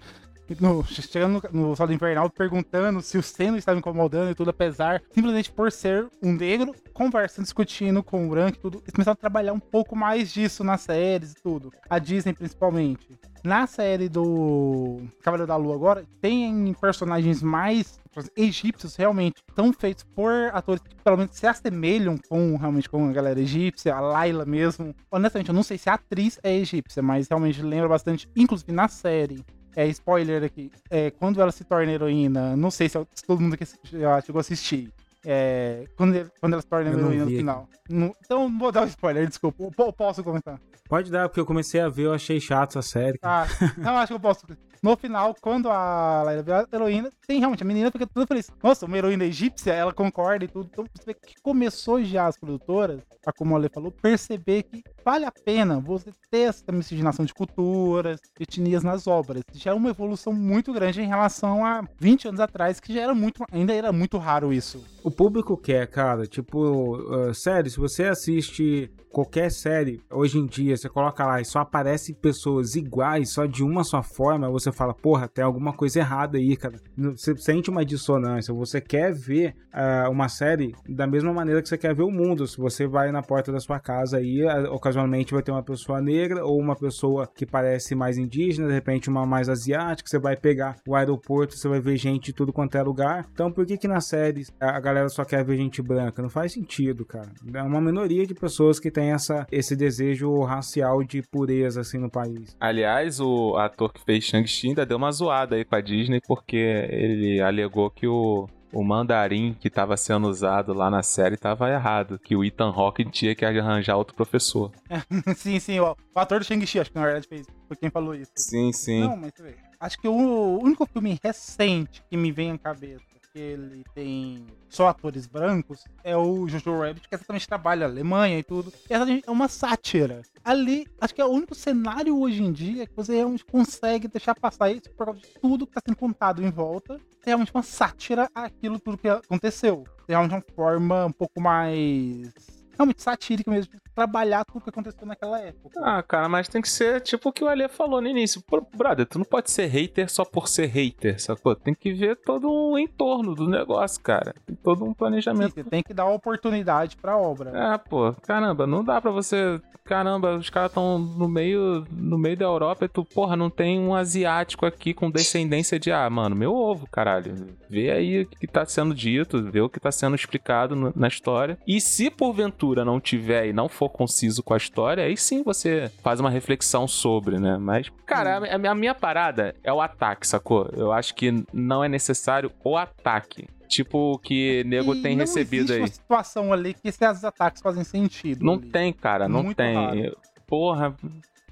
no, 0.61 0.85
chegando 0.85 1.43
no, 1.53 1.75
no 1.75 1.93
Invernal 1.93 2.31
perguntando 2.31 3.01
se 3.01 3.19
o 3.19 3.23
Seno 3.23 3.57
estava 3.57 3.79
incomodando 3.79 4.31
e 4.31 4.35
tudo, 4.35 4.51
apesar, 4.51 5.03
simplesmente 5.11 5.51
por 5.51 5.71
ser 5.73 6.09
um 6.23 6.33
negro, 6.33 6.75
conversando, 6.93 7.45
discutindo 7.45 8.03
com 8.03 8.27
o 8.27 8.31
branco 8.31 8.57
e 8.57 8.61
tudo. 8.61 8.79
Eles 8.79 8.93
começaram 8.93 9.15
a 9.15 9.17
trabalhar 9.17 9.53
um 9.53 9.61
pouco 9.61 9.97
mais 9.97 10.33
disso 10.33 10.65
nas 10.65 10.83
séries 10.83 11.33
e 11.33 11.43
tudo. 11.43 11.73
A 11.89 11.99
Disney, 11.99 12.33
principalmente. 12.33 13.09
Na 13.45 13.67
série 13.67 14.09
do 14.09 15.01
Cavaleiro 15.23 15.47
da 15.47 15.57
Lua 15.57 15.75
agora, 15.75 16.05
tem 16.21 16.75
personagens 16.81 17.43
mais 17.43 17.99
egípcios 18.37 18.97
realmente 18.97 19.43
tão 19.55 19.73
feitos 19.73 20.03
por 20.03 20.33
atores 20.53 20.83
que 20.83 20.97
pelo 20.97 21.17
menos 21.17 21.37
se 21.37 21.47
assemelham 21.47 22.19
com 22.29 22.57
realmente 22.57 22.89
com 22.89 23.09
a 23.09 23.13
galera 23.13 23.41
egípcia, 23.41 23.95
a 23.95 24.01
Laila 24.01 24.45
mesmo. 24.45 24.95
Honestamente, 25.11 25.49
eu 25.49 25.55
não 25.55 25.63
sei 25.63 25.79
se 25.79 25.89
a 25.89 25.95
atriz 25.95 26.39
é 26.43 26.57
egípcia, 26.57 27.03
mas 27.03 27.29
realmente 27.29 27.63
lembra 27.63 27.89
bastante, 27.89 28.29
inclusive 28.35 28.73
na 28.73 28.89
série 28.89 29.45
é, 29.79 29.87
spoiler 29.87 30.43
aqui. 30.43 30.73
É, 30.91 31.13
quando 31.13 31.41
ela 31.41 31.53
se 31.53 31.63
torna 31.63 31.93
heroína, 31.93 32.57
não 32.57 32.69
sei 32.69 32.89
se, 32.89 32.99
se 33.15 33.25
todo 33.25 33.41
mundo 33.41 33.55
aqui 33.55 33.65
já 33.85 34.21
chegou 34.21 34.41
a 34.41 34.41
assistir. 34.41 34.93
É, 35.25 35.85
quando, 35.97 36.31
quando 36.41 36.55
ela 36.55 36.63
se 36.63 36.69
torna 36.69 36.91
heroína 36.91 37.25
no 37.25 37.31
final. 37.31 37.69
No, 37.89 38.13
então, 38.25 38.49
não 38.49 38.59
vou 38.59 38.73
dar 38.73 38.81
o 38.81 38.85
um 38.85 38.89
spoiler, 38.89 39.29
desculpa. 39.29 39.63
Eu 39.79 39.93
posso 39.93 40.25
comentar. 40.25 40.61
Pode 40.89 41.13
dar, 41.13 41.29
porque 41.29 41.39
eu 41.39 41.47
comecei 41.47 41.81
a 41.81 41.89
ver, 41.89 42.07
eu 42.07 42.13
achei 42.13 42.41
chato 42.41 42.79
essa 42.79 42.83
série. 42.83 43.19
Ah, 43.23 43.47
não, 43.77 43.97
acho 43.99 44.09
que 44.09 44.15
eu 44.15 44.21
posso. 44.21 44.47
No 44.83 44.97
final, 44.97 45.35
quando 45.41 45.69
a 45.69 46.23
Laila 46.25 46.43
vira 46.43 46.69
heroína, 46.73 47.11
tem 47.27 47.39
realmente 47.39 47.63
a 47.63 47.67
menina 47.67 47.91
fica 47.91 48.07
tudo 48.07 48.27
feliz. 48.27 48.51
Nossa, 48.63 48.87
uma 48.87 48.97
heroína 48.97 49.25
egípcia, 49.25 49.73
ela 49.73 49.93
concorda 49.93 50.45
e 50.45 50.49
tudo. 50.49 50.69
Então 50.73 50.85
você 50.93 51.05
vê 51.05 51.15
que 51.15 51.35
começou 51.43 52.03
já 52.03 52.27
as 52.27 52.37
produtoras, 52.37 53.01
a 53.27 53.33
como 53.33 53.55
a 53.55 53.59
Ale 53.59 53.69
falou, 53.69 53.93
perceber 53.93 54.63
que 54.65 54.83
vale 55.09 55.25
a 55.25 55.33
pena 55.33 55.81
você 55.81 56.11
ter 56.31 56.51
essa 56.51 56.71
miscigenação 56.71 57.25
de 57.25 57.33
culturas, 57.33 58.21
etnias 58.39 58.83
nas 58.83 59.07
obras. 59.07 59.43
Já 59.55 59.71
é 59.71 59.75
uma 59.75 59.89
evolução 59.89 60.35
muito 60.35 60.71
grande 60.71 61.01
em 61.01 61.07
relação 61.07 61.65
a 61.65 61.83
20 61.99 62.29
anos 62.29 62.41
atrás, 62.41 62.79
que 62.79 62.93
já 62.93 63.01
era 63.01 63.15
muito, 63.15 63.43
ainda 63.51 63.73
era 63.73 63.91
muito 63.91 64.19
raro 64.19 64.53
isso. 64.53 64.85
O 65.03 65.11
público 65.11 65.57
quer, 65.57 65.87
cara, 65.87 66.27
tipo, 66.27 66.99
uh, 66.99 67.33
sério, 67.33 67.71
se 67.71 67.79
você 67.79 68.05
assiste 68.05 68.91
qualquer 69.11 69.51
série 69.51 70.03
hoje 70.11 70.39
em 70.39 70.47
dia, 70.47 70.77
você 70.77 70.89
coloca 70.89 71.25
lá 71.25 71.41
e 71.41 71.45
só 71.45 71.61
aparecem 71.61 72.15
pessoas 72.15 72.75
iguais, 72.77 73.31
só 73.31 73.47
de 73.47 73.65
uma 73.65 73.85
só 73.85 74.03
forma, 74.03 74.51
você 74.51 74.71
fala, 74.71 74.95
porra, 74.95 75.27
tem 75.27 75.43
alguma 75.43 75.73
coisa 75.73 76.01
errada 76.01 76.39
aí, 76.39 76.57
cara. 76.57 76.79
Você 76.97 77.37
sente 77.37 77.71
uma 77.71 77.85
dissonância, 77.85 78.53
você 78.53 78.81
quer 78.81 79.13
ver 79.13 79.57
uh, 79.73 80.11
uma 80.11 80.29
série 80.29 80.75
da 80.89 81.07
mesma 81.07 81.33
maneira 81.33 81.63
que 81.63 81.69
você 81.69 81.79
quer 81.79 81.95
ver 81.95 82.03
o 82.03 82.11
mundo. 82.11 82.47
Se 82.47 82.59
você 82.59 82.87
vai 82.87 83.11
na 83.11 83.23
porta 83.23 83.51
da 83.51 83.61
sua 83.61 83.81
casa 83.81 84.19
aí, 84.19 84.45
ocasionalmente 84.71 84.98
vai 85.33 85.43
ter 85.43 85.51
uma 85.51 85.63
pessoa 85.63 86.01
negra 86.01 86.45
ou 86.45 86.59
uma 86.59 86.77
pessoa 86.77 87.27
que 87.27 87.47
parece 87.47 87.95
mais 87.95 88.19
indígena, 88.19 88.69
de 88.69 88.75
repente 88.75 89.09
uma 89.09 89.27
mais 89.27 89.49
asiática, 89.49 90.09
você 90.09 90.19
vai 90.19 90.37
pegar 90.37 90.77
o 90.87 90.95
aeroporto, 90.95 91.57
você 91.57 91.69
vai 91.69 91.81
ver 91.81 91.97
gente 91.97 92.27
de 92.27 92.33
tudo 92.33 92.53
quanto 92.53 92.77
é 92.77 92.83
lugar. 92.83 93.27
Então 93.33 93.51
por 93.51 93.67
que 93.67 93.77
que 93.77 93.89
nas 93.89 94.07
séries 94.07 94.51
a 94.61 94.81
galera 94.81 95.09
só 95.09 95.25
quer 95.25 95.45
ver 95.45 95.57
gente 95.57 95.83
branca? 95.83 96.23
Não 96.23 96.31
faz 96.31 96.53
sentido, 96.53 97.05
cara. 97.05 97.31
É 97.53 97.63
uma 97.63 97.81
minoria 97.81 98.27
de 98.27 98.35
pessoas 98.35 98.79
que 98.81 98.91
tem 98.91 99.13
essa, 99.13 99.47
esse 99.51 99.77
desejo 99.77 100.43
racial 100.43 101.03
de 101.03 101.23
pureza 101.23 101.81
assim 101.81 101.99
no 101.99 102.11
país. 102.11 102.57
Aliás, 102.61 103.21
o 103.21 103.57
ator 103.57 103.93
que 103.93 104.05
fez 104.05 104.25
Shang-Chi 104.25 104.69
ainda 104.69 104.87
deu 104.87 104.97
uma 104.97 105.13
zoada 105.13 105.57
aí 105.57 105.65
com 105.65 105.77
a 105.77 105.81
Disney 105.81 106.21
porque 106.27 106.57
ele 106.57 107.41
alegou 107.41 107.91
que 107.91 108.07
o 108.07 108.49
o 108.73 108.85
mandarim 108.85 109.55
que 109.59 109.69
estava 109.69 109.97
sendo 109.97 110.29
usado 110.29 110.73
lá 110.73 110.91
na 110.91 111.03
série 111.03 111.35
estava 111.35 111.71
errado, 111.71 112.19
que 112.19 112.37
o 112.37 112.45
Ethan 112.45 112.71
Hawke 112.71 113.05
tinha 113.05 113.35
que 113.35 113.45
arranjar 113.45 113.97
outro 113.97 114.15
professor. 114.15 114.73
sim, 115.37 115.59
sim, 115.59 115.81
o, 115.81 115.97
o 116.15 116.19
ator 116.19 116.41
do 116.41 116.45
Shang-Chi, 116.45 116.81
acho 116.81 116.91
que 116.91 116.99
na 116.99 117.05
verdade 117.05 117.27
fez, 117.27 117.47
foi 117.67 117.77
quem 117.77 117.91
falou 117.91 118.15
isso. 118.15 118.33
Sim, 118.37 118.73
sim. 118.73 119.01
Não, 119.01 119.17
mas 119.17 119.33
acho 119.81 119.99
que 119.99 120.09
o 120.09 120.59
único 120.63 120.87
filme 120.87 121.19
recente 121.23 122.03
que 122.11 122.17
me 122.17 122.31
vem 122.31 122.53
à 122.53 122.59
cabeça 122.59 123.08
que 123.39 123.41
ele 123.41 123.85
tem 123.95 124.47
só 124.69 124.89
atores 124.89 125.27
brancos 125.27 125.85
é 126.03 126.17
o 126.17 126.49
Jojo 126.49 126.77
Rabbit, 126.77 127.09
que 127.09 127.15
exatamente 127.15 127.47
trabalha 127.47 127.87
a 127.87 127.89
Alemanha 127.89 128.37
e 128.37 128.43
tudo. 128.43 128.73
E 128.91 128.93
é 128.93 129.31
uma 129.31 129.47
sátira. 129.47 130.23
Ali, 130.45 130.89
acho 131.01 131.15
que 131.15 131.21
é 131.21 131.25
o 131.25 131.31
único 131.31 131.55
cenário 131.55 132.19
hoje 132.19 132.43
em 132.43 132.53
dia 132.53 132.87
que 132.87 132.97
você 132.97 133.15
realmente 133.15 133.45
consegue 133.45 134.09
deixar 134.09 134.35
passar 134.35 134.73
isso 134.73 134.91
por 134.91 135.07
causa 135.07 135.21
de 135.21 135.29
tudo 135.41 135.67
que 135.67 135.71
está 135.71 135.81
sendo 135.87 135.97
contado 135.97 136.43
em 136.43 136.51
volta. 136.51 136.95
É 137.23 137.27
realmente 137.27 137.53
uma 137.55 137.63
sátira 137.63 138.29
àquilo 138.35 138.81
tudo 138.81 138.99
que 138.99 139.09
aconteceu. 139.09 139.85
É 140.09 140.13
realmente 140.13 140.35
uma 140.35 140.45
forma 140.55 141.07
um 141.07 141.13
pouco 141.13 141.41
mais 141.41 142.33
realmente 142.79 143.03
satírica 143.03 143.51
mesmo, 143.51 143.73
de 143.73 143.81
trabalhar 143.95 144.45
tudo 144.45 144.63
que 144.63 144.71
aconteceu 144.71 145.05
naquela 145.05 145.41
época. 145.41 145.81
Ah, 145.83 146.03
cara, 146.03 146.29
mas 146.29 146.49
tem 146.49 146.63
que 146.63 146.69
ser 146.69 147.01
tipo 147.01 147.29
o 147.29 147.33
que 147.33 147.43
o 147.43 147.49
Alê 147.49 147.69
falou 147.69 148.01
no 148.01 148.09
início. 148.09 148.43
Brother, 148.75 149.05
tu 149.05 149.19
não 149.19 149.25
pode 149.25 149.51
ser 149.51 149.67
hater 149.67 150.09
só 150.11 150.25
por 150.25 150.49
ser 150.49 150.67
hater, 150.67 151.21
sacou? 151.21 151.57
Tem 151.57 151.75
que 151.75 151.93
ver 151.93 152.17
todo 152.17 152.49
um 152.49 152.79
entorno 152.79 153.35
do 153.35 153.49
negócio, 153.49 154.01
cara. 154.01 154.35
Tem 154.47 154.55
todo 154.55 154.85
um 154.85 154.95
planejamento. 154.95 155.55
Sim, 155.55 155.63
você 155.63 155.71
tem 155.71 155.83
que 155.83 155.93
dar 155.93 156.07
oportunidade 156.07 156.97
pra 156.97 157.17
obra. 157.17 157.51
É, 157.51 157.79
pô, 157.79 158.15
caramba, 158.23 158.67
não 158.67 158.85
dá 158.85 159.01
pra 159.01 159.11
você. 159.11 159.61
Caramba, 159.85 160.37
os 160.37 160.51
caras 160.51 160.71
estão 160.71 160.99
no 160.99 161.27
meio, 161.27 161.87
no 161.91 162.19
meio 162.19 162.37
da 162.37 162.45
Europa 162.45 162.85
e 162.85 162.89
tu, 162.89 163.07
porra, 163.07 163.35
não 163.35 163.49
tem 163.49 163.81
um 163.81 163.95
asiático 163.95 164.67
aqui 164.67 164.93
com 164.93 165.11
descendência 165.11 165.79
de. 165.79 165.91
Ah, 165.91 166.09
mano, 166.11 166.37
meu 166.37 166.55
ovo, 166.55 166.87
caralho. 166.87 167.57
Vê 167.71 167.91
aí 167.91 168.23
o 168.23 168.27
que 168.27 168.47
tá 168.47 168.67
sendo 168.67 168.95
dito, 168.95 169.43
vê 169.51 169.63
o 169.63 169.69
que 169.69 169.81
tá 169.81 169.91
sendo 169.91 170.15
explicado 170.15 170.93
na 170.95 171.09
história. 171.09 171.59
E 171.67 171.81
se 171.81 172.11
porventura 172.11 172.68
não 172.77 173.01
tiver 173.01 173.47
e 173.49 173.53
não 173.53 173.69
for 173.69 173.89
conciso 173.89 174.43
com 174.43 174.55
a 174.55 174.57
história, 174.57 175.05
aí 175.05 175.17
sim 175.17 175.43
você 175.43 175.91
faz 176.03 176.21
uma 176.21 176.31
reflexão 176.31 176.87
sobre, 176.87 177.39
né? 177.39 177.57
Mas, 177.59 177.91
cara, 178.07 178.39
a, 178.39 178.71
a 178.71 178.75
minha 178.75 178.95
parada 178.95 179.55
é 179.63 179.73
o 179.73 179.81
ataque, 179.81 180.27
sacou? 180.27 180.71
Eu 180.77 180.93
acho 180.93 181.15
que 181.15 181.45
não 181.53 181.83
é 181.83 181.89
necessário 181.89 182.51
o 182.65 182.77
ataque 182.77 183.47
tipo 183.69 184.19
que 184.21 184.65
nego 184.65 184.95
e 184.95 185.03
tem 185.03 185.15
não 185.15 185.21
recebido 185.21 185.73
aí. 185.73 185.81
uma 185.81 185.87
situação 185.89 186.53
ali 186.53 186.73
que 186.73 186.89
esses 186.89 187.23
ataques 187.23 187.61
fazem 187.61 187.85
sentido. 187.85 188.45
Não 188.45 188.55
ali. 188.55 188.71
tem, 188.71 188.93
cara, 188.93 189.29
não 189.29 189.43
Muito 189.43 189.57
tem. 189.59 189.75
raro. 189.75 190.17
Porra. 190.47 190.97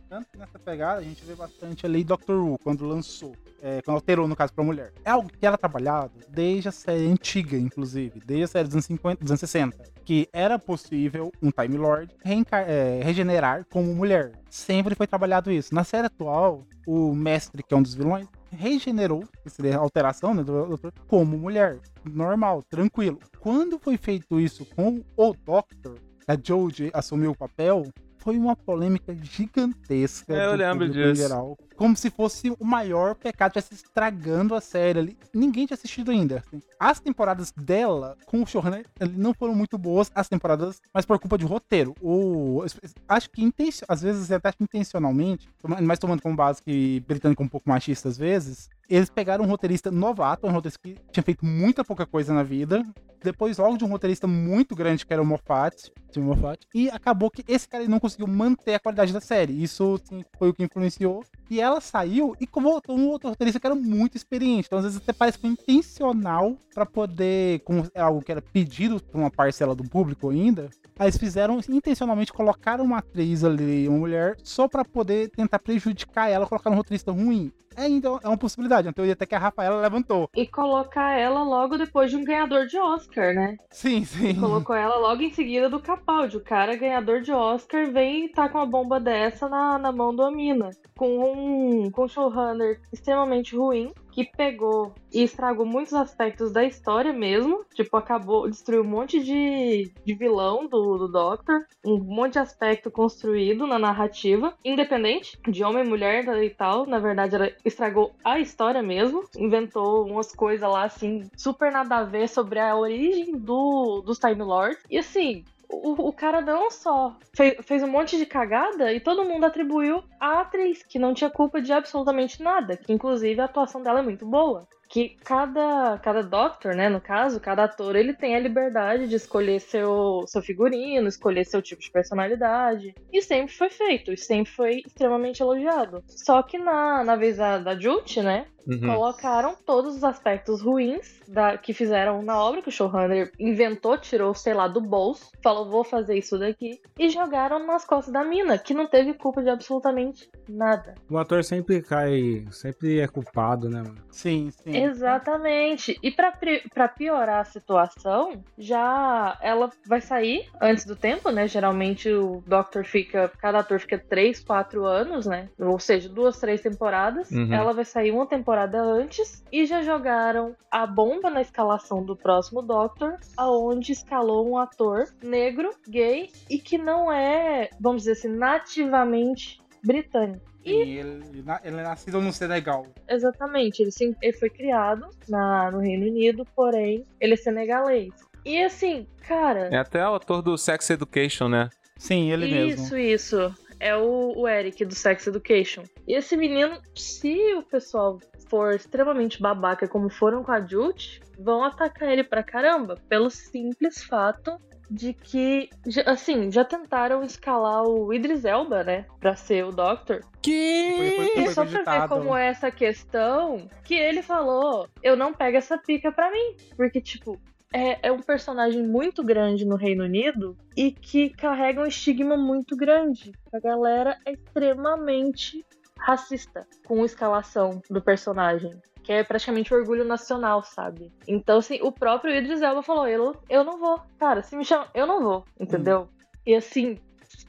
Tanto 0.09 0.39
nessa 0.39 0.59
pegada, 0.59 1.01
a 1.01 1.03
gente 1.03 1.25
vê 1.25 1.35
bastante 1.35 1.85
ali 1.85 2.05
Doctor 2.05 2.37
Who, 2.37 2.59
quando 2.59 2.87
lançou. 2.87 3.35
É, 3.61 3.83
quando 3.83 3.97
alterou, 3.97 4.29
no 4.29 4.37
caso, 4.37 4.53
pra 4.53 4.63
mulher. 4.63 4.93
É 5.05 5.11
algo 5.11 5.29
que 5.29 5.45
era 5.45 5.59
trabalhado 5.59 6.13
desde 6.29 6.69
a 6.69 6.73
série 6.73 7.07
antiga, 7.07 7.57
inclusive. 7.57 8.21
Desde 8.25 8.45
a 8.45 8.47
série 8.47 8.65
dos 8.69 8.75
anos, 8.75 8.85
50, 8.85 9.23
dos 9.23 9.31
anos 9.33 9.41
60. 9.41 9.77
Que 10.05 10.29
era 10.33 10.59
possível 10.59 11.33
um 11.43 11.51
Time 11.51 11.77
Lord 11.77 12.15
é, 12.25 13.01
regenerar 13.03 13.65
como 13.69 13.93
mulher. 13.93 14.33
Sempre 14.49 14.95
foi 14.95 15.09
trabalhado 15.09 15.51
isso. 15.51 15.75
Na 15.75 15.83
série 15.83 16.07
atual, 16.07 16.65
o 16.87 17.13
mestre, 17.13 17.63
que 17.63 17.75
é 17.75 17.77
um 17.77 17.83
dos 17.83 17.95
vilões, 17.95 18.29
regenerou, 18.53 19.25
que 19.43 19.51
seria 19.51 19.77
a 19.77 19.81
alteração, 19.81 20.33
né, 20.33 20.45
do 20.45 20.67
doutor, 20.67 20.93
como 21.09 21.37
mulher. 21.37 21.81
Normal, 22.05 22.63
tranquilo. 22.63 23.19
Quando 23.41 23.79
foi 23.79 23.97
feito 23.97 24.39
isso 24.39 24.65
com 24.65 25.03
o 25.17 25.35
Doctor, 25.35 25.99
a 26.29 26.37
Jodie 26.41 26.91
assumiu 26.93 27.33
o 27.33 27.37
papel, 27.37 27.85
foi 28.27 28.37
uma 28.37 28.57
polêmica 28.57 29.15
gigantesca. 29.23 30.35
É, 30.35 30.47
eu 30.47 30.57
lembro 30.57 30.89
disso. 30.89 31.15
Geral, 31.15 31.57
como 31.77 31.95
se 31.97 32.11
fosse 32.11 32.51
o 32.59 32.65
maior 32.65 33.15
pecado, 33.15 33.57
estivesse 33.57 33.85
estragando 33.85 34.53
a 34.53 34.61
série 34.61 34.99
ali. 34.99 35.19
Ninguém 35.33 35.65
tinha 35.65 35.77
assistido 35.77 36.11
ainda. 36.11 36.43
assim. 36.45 36.61
As 36.81 36.99
temporadas 36.99 37.53
dela, 37.53 38.17
com 38.27 38.43
o 38.43 38.47
showrunner, 38.47 38.85
não 39.13 39.33
foram 39.33 39.55
muito 39.55 39.79
boas, 39.79 40.11
as 40.13 40.29
temporadas, 40.29 40.81
mas 40.93 41.07
por 41.07 41.21
culpa 41.21 41.39
de 41.39 41.45
roteiro. 41.45 41.95
O, 42.03 42.65
acho 43.09 43.31
que, 43.31 43.45
intencio- 43.45 43.87
às 43.89 44.03
vezes, 44.03 44.33
até 44.33 44.53
intencionalmente, 44.61 45.49
mas 45.83 46.01
tomando 46.01 46.21
como 46.21 46.35
base 46.35 46.61
que 46.61 46.99
britânico 47.07 47.41
é 47.45 47.47
um 47.47 47.49
pouco 47.49 47.69
machista 47.69 48.09
às 48.09 48.19
vezes, 48.19 48.69
eles 48.89 49.11
pegaram 49.11 49.45
um 49.45 49.49
roteirista 49.49 49.91
novato, 49.91 50.47
um 50.47 50.51
roteirista 50.51 50.81
que 50.83 50.97
tinha 51.13 51.23
feito 51.23 51.45
muita 51.45 51.85
pouca 51.85 52.07
coisa 52.07 52.33
na 52.33 52.43
vida, 52.43 52.85
depois 53.23 53.59
logo 53.59 53.77
de 53.77 53.85
um 53.85 53.89
roteirista 53.89 54.27
muito 54.27 54.75
grande 54.75 55.05
que 55.05 55.13
era 55.13 55.23
o 55.23 55.27
Moffat, 55.27 55.93
Moffat, 56.17 56.67
e 56.75 56.89
acabou 56.89 57.31
que 57.31 57.45
esse 57.47 57.69
cara 57.69 57.87
não 57.87 58.01
conseguiu 58.01 58.27
manter 58.27 58.75
a 58.75 58.81
qualidade 58.81 59.13
da 59.13 59.21
série. 59.21 59.63
Isso 59.63 60.01
sim, 60.05 60.25
foi 60.39 60.49
o 60.49 60.55
que 60.55 60.63
influenciou. 60.63 61.23
E 61.51 61.61
ela 61.61 61.81
saiu 61.81 62.35
e 62.41 62.49
voltou 62.59 62.97
um 62.97 63.09
outro 63.09 63.29
roteirista 63.29 63.61
que 63.61 63.67
era 63.67 63.75
muito 63.75 64.17
experiente. 64.17 64.67
Então 64.67 64.79
às 64.79 64.85
vezes 64.85 65.01
até 65.01 65.13
parece 65.13 65.37
que 65.37 65.43
foi 65.43 65.51
intencional 65.51 66.57
para 66.75 66.87
poder, 66.87 67.61
com 67.61 67.83
algo 67.95 68.23
que 68.23 68.33
era 68.33 68.41
pedido 68.41 69.03
por 69.03 69.19
uma 69.19 69.31
parcela 69.31 69.75
do 69.75 69.85
público 69.85 70.31
ainda, 70.31 70.71
Aí 70.99 71.09
eles 71.09 71.19
fizeram 71.19 71.61
intencionalmente 71.69 72.33
colocar 72.33 72.81
uma 72.81 72.99
atriz 72.99 73.45
ali, 73.45 73.87
uma 73.87 73.99
mulher, 73.99 74.35
só 74.43 74.67
para 74.67 74.83
poder 74.83 75.29
tentar 75.29 75.59
prejudicar 75.59 76.31
ela, 76.31 76.47
colocar 76.47 76.71
um 76.71 76.75
roteirista 76.75 77.13
ruim. 77.13 77.53
É, 77.77 77.87
então, 77.87 78.19
é 78.23 78.29
uma 78.29 78.39
possibilidade, 78.39 78.89
uma 78.89 78.95
teoria 78.95 79.13
até 79.13 79.27
que 79.27 79.35
a 79.35 79.39
Rafaela 79.39 79.81
levantou. 79.81 80.31
E 80.35 80.47
colocar 80.47 81.13
ela 81.13 81.43
logo 81.43 81.77
depois 81.77 82.11
de 82.11 82.17
um 82.17 82.25
ganhador 82.25 82.67
de 82.67 82.79
Oscar, 82.79 83.35
né? 83.35 83.57
Sim, 83.71 84.05
sim. 84.05 84.31
E 84.31 84.35
colocou 84.35 84.75
ela 84.75 84.97
logo 84.97 85.23
em 85.23 85.33
seguida 85.33 85.69
do 85.69 85.81
Capaldi. 85.81 86.39
O 86.39 86.45
cara 86.45 86.75
ganhador 86.77 87.21
de 87.21 87.33
Oscar 87.33 87.91
vem 87.93 88.27
e 88.27 88.29
tá 88.31 88.49
com 88.49 88.59
uma 88.59 88.67
bomba 88.67 88.99
dessa 88.99 89.49
na, 89.49 89.79
na 89.79 89.93
mão 89.93 90.15
do 90.15 90.23
Amina. 90.23 90.71
Com 90.97 91.85
um, 91.85 91.91
com 91.91 92.05
um 92.05 92.09
showrunner 92.09 92.81
extremamente 92.93 93.55
ruim 93.55 93.93
que 94.17 94.25
pegou 94.25 94.95
e 95.13 95.23
estragou 95.23 95.67
muitos 95.67 95.93
aspectos 95.93 96.51
da 96.51 96.65
história 96.65 97.13
mesmo. 97.13 97.67
Tipo, 97.75 97.99
acabou, 97.99 98.49
destruiu 98.49 98.81
um 98.81 98.89
monte 98.89 99.23
de, 99.23 99.93
de 100.07 100.15
vilão 100.15 100.67
do, 100.67 100.97
do 100.97 101.07
Doctor, 101.07 101.67
um 101.85 101.99
monte 101.99 102.33
de 102.33 102.39
aspecto 102.39 102.91
construído 102.91 103.67
na 103.67 103.79
narrativa, 103.79 104.55
independente 104.65 105.39
de 105.47 105.63
homem 105.63 105.85
mulher 105.85 106.27
e 106.43 106.49
tal. 106.49 106.87
Na 106.87 106.99
verdade, 106.99 107.35
ela 107.35 107.53
estragou 107.63 108.17
a 108.25 108.41
história 108.41 108.83
mesmo, 108.83 109.23
inventou 109.37 110.07
umas 110.07 110.33
coisas 110.33 110.67
lá 110.67 110.85
assim, 110.85 111.29
super 111.37 111.71
nada 111.71 111.99
a 111.99 112.05
ver 112.05 112.27
sobre 112.27 112.59
a 112.59 112.75
origem 112.75 113.37
do, 113.37 114.01
dos 114.01 114.19
Time 114.19 114.43
Lords. 114.43 114.83
E 114.91 114.97
assim, 114.97 115.45
o, 115.69 116.09
o, 116.09 116.13
cara 116.13 116.41
não 116.41 116.71
só 116.71 117.17
fez, 117.35 117.57
fez, 117.63 117.83
um 117.83 117.89
monte 117.89 118.17
de 118.17 118.27
cagada 118.27 118.93
e 118.93 119.01
todo 119.01 119.25
mundo 119.25 119.45
atribuiu 119.45 120.03
à 120.21 120.41
atriz, 120.41 120.83
que 120.83 120.99
não 120.99 121.15
tinha 121.15 121.31
culpa 121.31 121.61
de 121.61 121.73
absolutamente 121.73 122.43
nada, 122.43 122.77
que 122.77 122.93
inclusive 122.93 123.41
a 123.41 123.45
atuação 123.45 123.83
dela 123.83 124.01
é 124.01 124.03
muito 124.03 124.27
boa. 124.27 124.67
Que 124.89 125.17
cada, 125.25 125.99
cada 125.99 126.23
Doctor, 126.23 126.77
né, 126.77 126.89
no 126.89 127.01
caso, 127.01 127.41
cada 127.41 127.65
ator, 127.65 127.97
ele 127.97 128.15
tem 128.15 128.37
a 128.37 128.41
liberdade 128.41 129.09
de 129.09 129.17
escolher 129.17 129.61
seu, 129.61 130.23
seu 130.29 130.41
figurino, 130.41 131.09
escolher 131.09 131.45
seu 131.45 131.61
tipo 131.61 131.83
de 131.83 131.91
personalidade. 131.91 132.95
E 133.13 133.21
sempre 133.21 133.53
foi 133.53 133.69
feito, 133.69 134.13
e 134.13 134.17
sempre 134.17 134.53
foi 134.53 134.83
extremamente 134.87 135.43
elogiado. 135.43 136.05
Só 136.07 136.41
que 136.41 136.57
na, 136.57 137.03
na 137.03 137.17
vez 137.17 137.37
da, 137.37 137.59
da 137.59 137.77
Jute, 137.77 138.23
né, 138.23 138.47
Uhum. 138.67 138.81
Colocaram 138.81 139.55
todos 139.65 139.97
os 139.97 140.05
aspectos 140.05 140.61
ruins 140.61 141.21
da, 141.29 141.57
que 141.57 141.73
fizeram 141.73 142.23
na 142.23 142.37
obra, 142.37 142.61
que 142.61 142.69
o 142.69 142.73
showrunner 142.73 143.31
inventou, 143.39 143.97
tirou, 143.97 144.35
sei 144.35 144.55
lá, 144.55 144.67
do 144.67 144.81
bolso, 144.81 145.31
falou, 145.43 145.69
vou 145.69 145.85
fazer 145.85 146.19
isso 146.19 146.39
daqui, 146.39 146.81
e 146.99 147.09
jogaram 147.09 147.65
nas 147.65 147.85
costas 147.85 148.13
da 148.13 148.25
mina, 148.25 148.59
que 148.59 148.75
não 148.75 148.87
teve 148.87 149.15
culpa 149.15 149.43
de 149.43 149.49
absolutamente 149.49 150.29
nada. 150.49 150.95
O 151.09 151.17
ator 151.17 151.45
sempre 151.45 151.81
cai, 151.81 152.45
sempre 152.51 153.01
é 153.01 153.07
culpado, 153.07 153.69
né? 153.69 153.85
Sim, 154.11 154.51
sim. 154.51 154.77
Exatamente. 154.77 155.97
E 156.03 156.11
pra, 156.11 156.33
pra 156.73 156.89
piorar 156.89 157.41
a 157.41 157.45
situação, 157.45 158.43
já 158.59 159.39
ela 159.41 159.71
vai 159.87 160.01
sair 160.01 160.49
antes 160.61 160.85
do 160.85 160.97
tempo, 160.97 161.31
né? 161.31 161.47
Geralmente 161.47 162.11
o 162.11 162.43
Doctor 162.47 162.85
fica, 162.85 163.31
cada 163.41 163.61
ator 163.61 163.79
fica 163.79 163.99
3, 163.99 164.41
4 164.41 164.85
anos, 164.85 165.27
né? 165.27 165.49
Ou 165.59 165.79
seja, 165.79 166.09
duas, 166.09 166.39
três 166.39 166.61
temporadas. 166.61 167.31
Uhum. 167.31 167.53
Ela 167.53 167.73
vai 167.73 167.85
sair 167.85 168.11
uma 168.11 168.27
temporada 168.27 168.56
temporada 168.57 168.81
antes 168.81 169.45
e 169.53 169.67
já 169.67 169.83
jogaram 169.83 170.57
a 170.71 170.87
bomba 170.87 171.29
na 171.29 171.43
escalação 171.43 172.03
do 172.03 172.17
próximo 172.17 172.63
Doctor, 172.63 173.19
aonde 173.37 173.93
escalou 173.93 174.49
um 174.49 174.57
ator 174.57 175.07
negro, 175.23 175.71
gay 175.87 176.31
e 176.49 176.59
que 176.59 176.79
não 176.79 177.13
é, 177.13 177.69
vamos 177.79 178.03
dizer 178.03 178.13
assim, 178.13 178.29
nativamente 178.29 179.61
britânico. 179.85 180.45
E 180.65 180.73
ele, 180.73 181.45
ele 181.63 181.77
é 181.77 181.83
nascido 181.83 182.21
no 182.21 182.33
Senegal. 182.33 182.87
Exatamente, 183.09 183.83
ele, 183.83 183.93
sim, 183.93 184.17
ele 184.21 184.33
foi 184.33 184.51
criado 184.51 185.07
na, 185.29 185.71
no 185.71 185.79
Reino 185.79 186.07
Unido, 186.07 186.45
porém 186.57 187.07
ele 187.21 187.35
é 187.35 187.37
senegalês. 187.37 188.13
E 188.45 188.63
assim, 188.65 189.07
cara. 189.29 189.69
É 189.71 189.77
até 189.77 190.03
o 190.03 190.09
autor 190.09 190.43
do 190.43 190.57
Sex 190.57 190.91
Education, 190.91 191.49
né? 191.49 191.69
Sim, 191.97 192.33
ele 192.33 192.47
isso, 192.47 192.55
mesmo. 192.55 192.85
Isso, 192.85 192.97
isso. 192.97 193.55
É 193.79 193.95
o, 193.95 194.33
o 194.37 194.49
Eric 194.49 194.85
do 194.85 194.95
Sex 194.95 195.27
Education. 195.27 195.85
E 196.07 196.15
esse 196.15 196.37
menino, 196.37 196.81
se 196.95 197.55
o 197.55 197.63
pessoal 197.63 198.19
for 198.49 198.75
extremamente 198.75 199.41
babaca 199.41 199.89
como 199.89 200.09
foram 200.09 200.43
com 200.43 200.53
a 200.53 200.61
Jute, 200.61 201.21
vão 201.39 201.63
atacar 201.63 202.11
ele 202.11 202.25
pra 202.25 202.43
caramba, 202.43 202.97
pelo 203.09 203.31
simples 203.31 204.03
fato 204.03 204.59
de 204.91 205.13
que, 205.13 205.69
assim, 206.07 206.51
já 206.51 206.65
tentaram 206.65 207.23
escalar 207.23 207.83
o 207.83 208.13
Idris 208.15 208.45
Elba, 208.45 208.85
né, 208.85 209.05
pra 209.19 209.35
ser 209.35 209.65
o 209.65 209.73
Doctor. 209.73 210.21
Que? 210.41 211.33
E 211.37 211.49
só 211.51 211.67
pra 211.67 211.83
ver 211.83 212.09
como 212.09 212.37
é 212.37 212.47
essa 212.47 212.71
questão, 212.71 213.69
que 213.85 213.95
ele 213.95 214.23
falou, 214.23 214.89
eu 215.03 215.17
não 215.17 215.33
pego 215.33 215.57
essa 215.57 215.77
pica 215.77 216.13
pra 216.13 216.31
mim. 216.31 216.57
Porque, 216.77 217.01
tipo, 217.01 217.41
é, 217.73 218.09
é, 218.09 218.13
um 218.13 218.21
personagem 218.21 218.87
muito 218.87 219.25
grande 219.25 219.65
no 219.65 219.77
Reino 219.77 220.05
Unido 220.05 220.57
e 220.77 220.93
que 220.93 221.31
carrega 221.31 221.83
um 221.83 221.87
estigma 221.87 222.37
muito 222.37 222.77
grande. 222.77 223.33
A 223.53 223.59
galera 223.59 224.17
é 224.25 224.33
extremamente 224.33 225.65
racista 225.99 226.67
com 226.87 227.03
a 227.03 227.07
escalação 227.07 227.83
do 227.91 228.01
personagem. 228.01 228.81
Que 229.03 229.13
é 229.13 229.23
praticamente 229.23 229.73
orgulho 229.73 230.05
nacional, 230.05 230.65
sabe? 230.65 231.13
Então, 231.29 231.59
assim, 231.59 231.79
o 231.81 231.93
próprio 231.93 232.35
Idris 232.35 232.61
Elba 232.61 232.83
falou: 232.83 233.07
eu, 233.07 233.37
eu 233.49 233.63
não 233.63 233.79
vou. 233.79 234.01
Cara, 234.19 234.43
se 234.43 234.57
me 234.57 234.65
chama, 234.65 234.89
eu 234.93 235.07
não 235.07 235.23
vou, 235.23 235.45
entendeu? 235.61 236.03
Hum. 236.03 236.17
E 236.45 236.55
assim, 236.55 236.99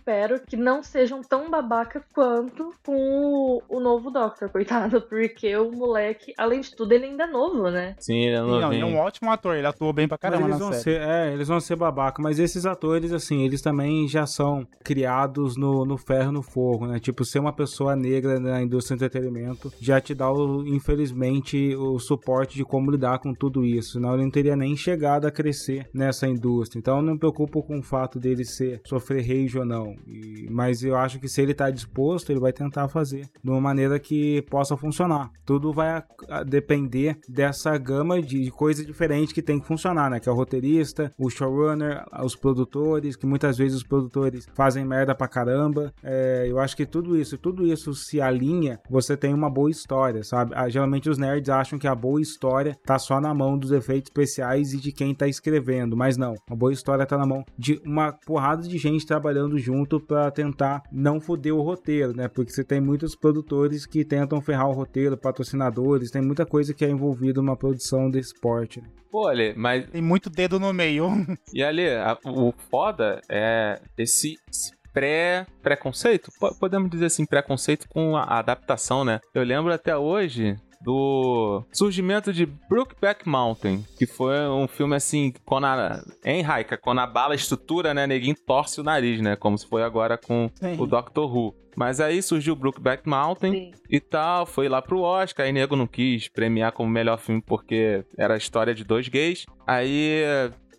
espero 0.08 0.40
que 0.40 0.56
não 0.56 0.82
sejam 0.82 1.22
tão 1.22 1.52
babaca 1.52 2.02
quanto 2.14 2.72
com 2.86 2.96
o, 2.96 3.62
o, 3.68 3.80
novo 3.82 4.10
Doctor, 4.10 4.50
coitado, 4.50 5.02
porque 5.02 5.56
o 5.58 5.70
moleque, 5.70 6.34
além 6.38 6.62
de 6.62 6.74
tudo, 6.74 6.94
ele 6.94 7.08
ainda 7.08 7.26
é 7.26 7.28
novo, 7.28 7.70
né? 7.70 7.94
Sim, 8.00 8.20
ele 8.20 8.36
é 8.36 8.40
novo. 8.40 8.62
Não, 8.62 8.72
ele 8.72 8.84
é 8.84 8.86
um 8.86 8.98
ótimo 8.98 9.30
ator, 9.30 9.58
ele 9.58 9.68
atuou 9.68 9.92
bem 9.92 10.08
pra 10.08 10.18
caramba 10.18 10.48
eles 10.48 10.60
na 10.60 10.66
vão 10.66 10.72
série. 10.72 10.84
Ser, 10.84 11.02
é, 11.02 11.34
eles 11.34 11.48
vão 11.50 11.60
ser 11.60 11.76
babaca, 11.76 12.22
mas 12.22 12.40
esses 12.40 12.66
atores, 12.66 13.12
assim, 13.12 13.44
eles 13.44 13.62
também 13.62 14.08
já 14.08 14.26
são 14.26 14.66
criados 14.82 15.58
no, 15.58 15.84
no 15.86 15.98
ferro 15.98 16.32
no 16.32 16.42
fogo, 16.42 16.88
né? 16.88 17.00
Tipo, 17.00 17.26
ser 17.26 17.40
uma 17.40 17.52
pessoa 17.52 17.94
negra 17.94 18.40
na 18.40 18.62
indústria 18.62 18.96
do 18.96 19.04
entretenimento 19.04 19.74
já 19.82 20.00
te 20.00 20.16
dá, 20.16 20.32
o, 20.32 20.66
infelizmente, 20.66 21.76
o 21.76 22.00
suporte 22.00 22.56
de 22.56 22.64
como 22.64 22.92
lidar 22.92 23.20
com 23.20 23.34
tudo 23.34 23.66
isso, 23.66 23.94
senão 23.94 24.14
ele 24.14 24.24
não 24.24 24.32
teria 24.32 24.56
nem 24.56 24.78
chegado 24.78 25.28
a 25.28 25.32
crescer 25.32 25.90
nessa 25.94 26.28
indústria. 26.28 26.80
Então, 26.80 26.98
eu 26.98 27.02
não 27.02 27.14
me 27.14 27.20
preocupo 27.20 27.62
com 27.62 27.80
o 27.80 27.84
fato 27.84 28.18
dele 28.18 28.46
ser, 28.46 28.80
sofrer 28.86 29.22
rage 29.22 29.60
ou 29.60 29.66
não. 29.66 29.97
E, 30.06 30.48
mas 30.50 30.84
eu 30.84 30.96
acho 30.96 31.20
que 31.20 31.28
se 31.28 31.42
ele 31.42 31.52
está 31.52 31.70
disposto, 31.70 32.32
ele 32.32 32.40
vai 32.40 32.54
tentar 32.54 32.88
fazer 32.88 33.30
de 33.44 33.50
uma 33.50 33.62
maneira 33.62 34.00
que 34.00 34.42
possa 34.50 34.76
funcionar. 34.76 35.30
Tudo 35.46 35.72
vai 35.72 36.04
depender 36.46 37.18
dessa 37.28 37.78
gama 37.78 38.22
de 38.22 38.52
coisas 38.52 38.86
diferentes 38.86 39.34
que 39.34 39.42
tem 39.42 39.60
que 39.60 39.68
funcionar, 39.68 40.10
né? 40.10 40.20
Que 40.20 40.30
é 40.30 40.32
o 40.32 40.36
roteirista, 40.36 41.12
o 41.18 41.30
showrunner, 41.30 42.04
os 42.24 42.36
produtores, 42.36 43.16
que 43.16 43.26
muitas 43.26 43.58
vezes 43.58 43.78
os 43.78 43.84
produtores 43.84 44.48
fazem 44.54 44.86
merda 44.86 45.16
pra 45.16 45.28
caramba. 45.28 45.94
É, 46.04 46.46
eu 46.48 46.60
acho 46.60 46.76
que 46.76 46.86
tudo 46.86 47.18
isso, 47.18 47.38
tudo 47.38 47.66
isso 47.66 47.94
se 47.94 48.22
alinha, 48.22 48.80
você 48.90 49.16
tem 49.16 49.34
uma 49.34 49.50
boa 49.50 49.70
história, 49.70 50.24
sabe? 50.24 50.54
Ah, 50.56 50.70
geralmente 50.70 51.10
os 51.10 51.18
nerds 51.18 51.50
acham 51.50 51.80
que 51.80 51.88
a 51.88 51.96
boa 51.96 52.22
história 52.22 52.78
tá 52.86 53.00
só 53.00 53.20
na 53.22 53.34
mão 53.34 53.58
dos 53.58 53.72
efeitos 53.72 54.10
especiais 54.10 54.74
e 54.74 54.78
de 54.78 54.92
quem 54.92 55.14
tá 55.14 55.28
escrevendo, 55.28 55.96
mas 55.96 56.18
não. 56.18 56.36
A 56.50 56.56
boa 56.56 56.74
história 56.74 57.06
tá 57.06 57.18
na 57.18 57.26
mão 57.26 57.44
de 57.58 57.82
uma 57.86 58.12
porrada 58.12 58.68
de 58.68 58.78
gente 58.78 59.06
trabalhando 59.06 59.58
junto 59.58 59.87
para 60.00 60.30
tentar 60.32 60.84
não 60.92 61.20
foder 61.20 61.54
o 61.54 61.62
roteiro, 61.62 62.16
né? 62.16 62.28
Porque 62.28 62.52
você 62.52 62.64
tem 62.64 62.82
muitos 62.82 63.16
produtores 63.16 63.86
que 63.86 64.04
tentam 64.04 64.42
ferrar 64.42 64.70
o 64.70 64.74
roteiro, 64.74 65.18
patrocinadores, 65.18 66.12
tem 66.12 66.22
muita 66.22 66.46
coisa 66.46 66.74
que 66.74 66.86
é 66.86 66.90
envolvida 66.90 67.42
numa 67.42 67.56
produção 67.56 68.10
desse 68.10 68.34
esporte. 68.34 68.82
Né? 68.82 68.88
Pô, 69.10 69.28
Ale, 69.28 69.54
mas. 69.56 69.90
Tem 69.90 70.02
muito 70.02 70.30
dedo 70.30 70.60
no 70.60 70.74
meio. 70.74 71.08
E 71.54 71.64
ali, 71.64 71.90
a, 71.90 72.18
o 72.26 72.54
foda 72.70 73.22
é 73.30 73.80
esse, 73.98 74.38
esse 74.52 74.72
pré 74.94 75.46
preconceito, 75.62 76.32
podemos 76.60 76.90
dizer 76.90 77.06
assim, 77.06 77.26
preconceito 77.26 77.88
com 77.88 78.16
a 78.18 78.40
adaptação, 78.40 79.06
né? 79.06 79.20
Eu 79.34 79.44
lembro 79.44 79.72
até 79.72 79.96
hoje 79.96 80.58
do 80.88 81.66
surgimento 81.74 82.32
de 82.32 82.46
Brookback 82.46 83.28
Mountain, 83.28 83.84
que 83.98 84.08
foi 84.08 84.48
um 84.48 84.70
filme 84.70 84.96
assim, 84.96 85.34
quando 85.44 85.66
a, 85.66 86.02
em 86.24 86.42
Raika, 86.42 86.78
quando 86.78 87.00
a 87.00 87.06
bala 87.06 87.36
estrutura, 87.36 87.94
né, 87.94 88.08
neguinho 88.08 88.38
torce 88.46 88.80
o 88.80 88.84
nariz, 88.86 89.20
né, 89.20 89.36
como 89.36 89.58
se 89.58 89.68
foi 89.68 89.84
agora 89.84 90.18
com 90.18 90.50
Sim. 90.56 90.80
o 90.80 90.86
Doctor 90.86 91.30
Who. 91.30 91.54
Mas 91.76 92.00
aí 92.00 92.22
surgiu 92.22 92.56
Brookback 92.56 93.08
Mountain 93.08 93.52
Sim. 93.52 93.72
e 93.90 94.00
tal, 94.00 94.46
foi 94.46 94.70
lá 94.70 94.82
pro 94.82 95.02
Oscar, 95.02 95.46
aí 95.46 95.52
nego 95.52 95.76
não 95.76 95.88
quis 95.88 96.30
premiar 96.30 96.72
como 96.72 96.90
melhor 96.90 97.20
filme 97.20 97.42
porque 97.46 98.06
era 98.18 98.36
a 98.36 98.38
história 98.38 98.74
de 98.74 98.86
dois 98.86 99.10
gays. 99.10 99.46
Aí 99.68 100.24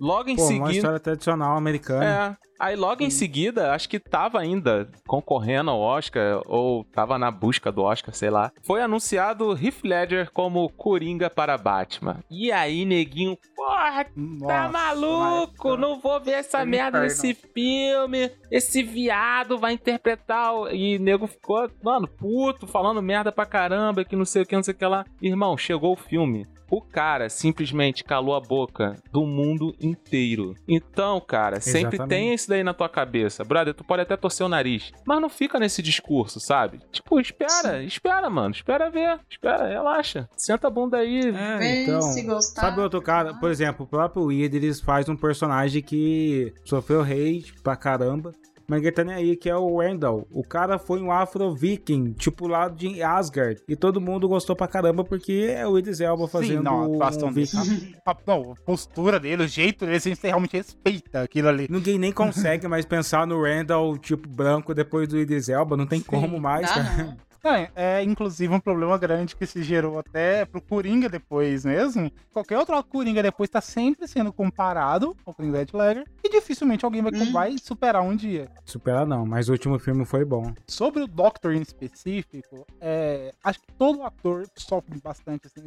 logo 0.01 0.31
em 0.31 0.37
Pô, 0.37 0.43
uma 0.43 0.49
seguida. 0.49 0.73
história 0.73 0.99
tradicional 0.99 1.55
americana. 1.55 2.39
É. 2.61 2.65
Aí 2.69 2.77
logo 2.77 3.03
em 3.03 3.11
seguida, 3.11 3.73
acho 3.73 3.89
que 3.89 3.99
tava 3.99 4.39
ainda 4.41 4.89
concorrendo 5.07 5.71
ao 5.71 5.81
Oscar, 5.81 6.43
ou 6.47 6.85
tava 6.85 7.19
na 7.19 7.31
busca 7.31 7.71
do 7.71 7.83
Oscar, 7.83 8.15
sei 8.15 8.31
lá. 8.31 8.51
Foi 8.63 8.83
anunciado 8.83 9.53
Heath 9.53 9.83
Ledger 9.85 10.31
como 10.33 10.69
Coringa 10.71 11.31
para 11.31 11.57
Batman. 11.57 12.19
E 12.31 12.51
aí, 12.53 12.85
neguinho, 12.85 13.37
porra, 13.55 14.05
tá 14.05 14.11
Nossa, 14.17 14.69
maluco? 14.69 15.69
mas- 15.71 15.81
Não 15.81 16.01
vou 16.01 16.21
ver 16.21 16.33
essa 16.33 16.63
um 16.63 16.67
merda 16.67 17.01
nesse 17.01 17.35
filme. 17.35 18.31
Esse 18.51 18.83
viado 18.83 19.59
vai 19.59 19.73
interpretar. 19.73 20.55
o- 20.55 20.69
E 20.69 20.99
nego 20.99 21.27
ficou, 21.27 21.71
mano, 21.83 22.07
puto, 22.09 22.67
falando 22.67 23.01
merda 23.03 23.31
pra 23.33 23.47
caramba, 23.47 24.05
que 24.05 24.17
não 24.17 24.25
sei 24.25 24.43
o 24.43 24.47
que, 24.47 24.55
não 24.57 24.63
sei 24.63 24.75
o 24.75 24.77
que 24.77 24.85
lá. 24.87 25.05
Irmão, 25.23 25.57
chegou 25.57 25.93
o 25.93 25.97
filme. 25.97 26.47
O 26.71 26.83
cara 26.83 27.31
simplesmente 27.31 28.05
calou 28.05 28.35
a 28.35 28.41
boca 28.41 28.95
do 29.11 29.25
mundo 29.25 29.75
inteiro. 29.81 30.55
Então, 30.69 31.19
cara, 31.19 31.61
sempre 31.61 31.97
Exatamente. 31.97 32.09
tem 32.11 32.33
isso 32.49 32.51
daí 32.51 32.65
na 32.65 32.73
tua 32.73 32.89
cabeça. 32.89 33.45
Brother, 33.45 33.75
tu 33.75 33.85
pode 33.85 34.03
até 34.03 34.17
torcer 34.17 34.45
o 34.45 34.49
nariz, 34.49 34.91
mas 35.07 35.21
não 35.21 35.29
fica 35.29 35.59
nesse 35.59 35.83
discurso, 35.83 36.41
sabe? 36.41 36.81
Tipo, 36.91 37.21
espera, 37.21 37.83
espera, 37.83 38.31
mano. 38.31 38.55
Espera 38.55 38.91
ver. 38.91 39.21
Espera, 39.31 39.67
relaxa. 39.69 40.29
Senta 40.37 40.67
a 40.69 40.71
bunda 40.71 40.97
aí. 40.97 41.21
É, 41.29 41.59
Vê 41.59 41.83
então. 41.85 42.01
se 42.01 42.23
gostar. 42.23 42.63
Sabe 42.63 42.81
outro 42.81 43.03
cara? 43.03 43.35
Por 43.35 43.51
exemplo, 43.51 43.85
o 43.85 43.89
próprio 43.89 44.33
Idris 44.33 44.81
faz 44.81 45.09
um 45.09 45.17
personagem 45.17 45.83
que 45.83 46.53
sofreu 46.65 47.03
hate 47.03 47.53
pra 47.63 47.77
caramba. 47.77 48.33
Mas 48.69 48.81
ninguém 48.81 48.93
tá 48.93 49.03
nem 49.03 49.15
aí, 49.15 49.35
que 49.35 49.49
é 49.49 49.57
o 49.57 49.81
Randall. 49.81 50.27
O 50.31 50.45
cara 50.45 50.79
foi 50.79 51.01
um 51.01 51.11
afro-viking, 51.11 52.13
tipo 52.13 52.47
lá 52.47 52.69
de 52.69 53.03
Asgard. 53.03 53.63
E 53.67 53.75
todo 53.75 53.99
mundo 53.99 54.29
gostou 54.29 54.55
pra 54.55 54.69
caramba 54.69 55.03
porque 55.03 55.55
é 55.57 55.67
o 55.67 55.79
Idris 55.79 56.01
Elba 56.01 56.29
fazendo 56.29 56.59
Sim, 56.59 56.65
não, 56.65 56.93
um 56.93 57.33
viking. 57.33 57.95
A, 58.05 58.17
não, 58.27 58.53
a 58.53 58.55
postura 58.67 59.19
dele, 59.19 59.45
o 59.45 59.49
jeito 59.49 59.87
dele, 59.87 59.97
assim, 59.97 60.15
você 60.15 60.27
realmente 60.27 60.57
respeita 60.57 61.23
aquilo 61.23 61.49
ali. 61.49 61.67
Ninguém 61.71 61.99
nem 61.99 62.13
consegue 62.13 62.67
mais 62.69 62.85
pensar 62.85 63.27
no 63.27 63.43
Randall, 63.43 63.97
tipo, 63.97 64.29
branco 64.29 64.75
depois 64.75 65.09
do 65.09 65.19
Idris 65.19 65.49
Elba. 65.49 65.75
Não 65.75 65.87
tem 65.87 66.01
como 66.01 66.39
mais, 66.39 66.71
cara. 66.71 67.17
Não. 67.43 67.51
É, 67.53 67.71
é, 67.75 68.03
inclusive 68.03 68.53
um 68.53 68.61
problema 68.61 68.97
grande 68.99 69.35
que 69.37 69.47
se 69.47 69.63
gerou 69.63 69.99
até 69.99 70.45
pro 70.45 70.61
Coringa 70.61 71.09
depois 71.09 71.65
mesmo. 71.65 72.11
Qualquer 72.33 72.59
outro 72.59 72.83
Coringa 72.85 73.23
depois 73.23 73.49
tá 73.51 73.61
sempre 73.61 74.07
sendo 74.07 74.33
comparado 74.33 75.17
ao 75.25 75.35
Coringa 75.35 75.59
Red 75.59 75.67
Ledger 75.73 76.05
e 76.25 76.29
dificilmente 76.29 76.85
alguém 76.85 77.03
vai, 77.03 77.13
Hum. 77.13 77.33
vai 77.33 77.59
superar 77.59 78.03
um 78.03 78.15
dia. 78.15 78.49
Supera 78.65 79.05
não, 79.07 79.25
mas 79.27 79.49
o 79.49 79.53
último 79.53 79.79
filme 79.79 80.05
foi 80.05 80.25
bom. 80.25 80.53
Sobre 80.67 81.03
o 81.03 81.07
Doctor 81.07 81.55
em 81.55 81.63
específico, 81.63 82.67
é, 82.81 83.33
acho 83.43 83.61
que 83.61 83.73
todo 83.79 84.03
ator 84.03 84.47
sofre 84.57 85.01
bastante. 85.01 85.47
assim, 85.47 85.63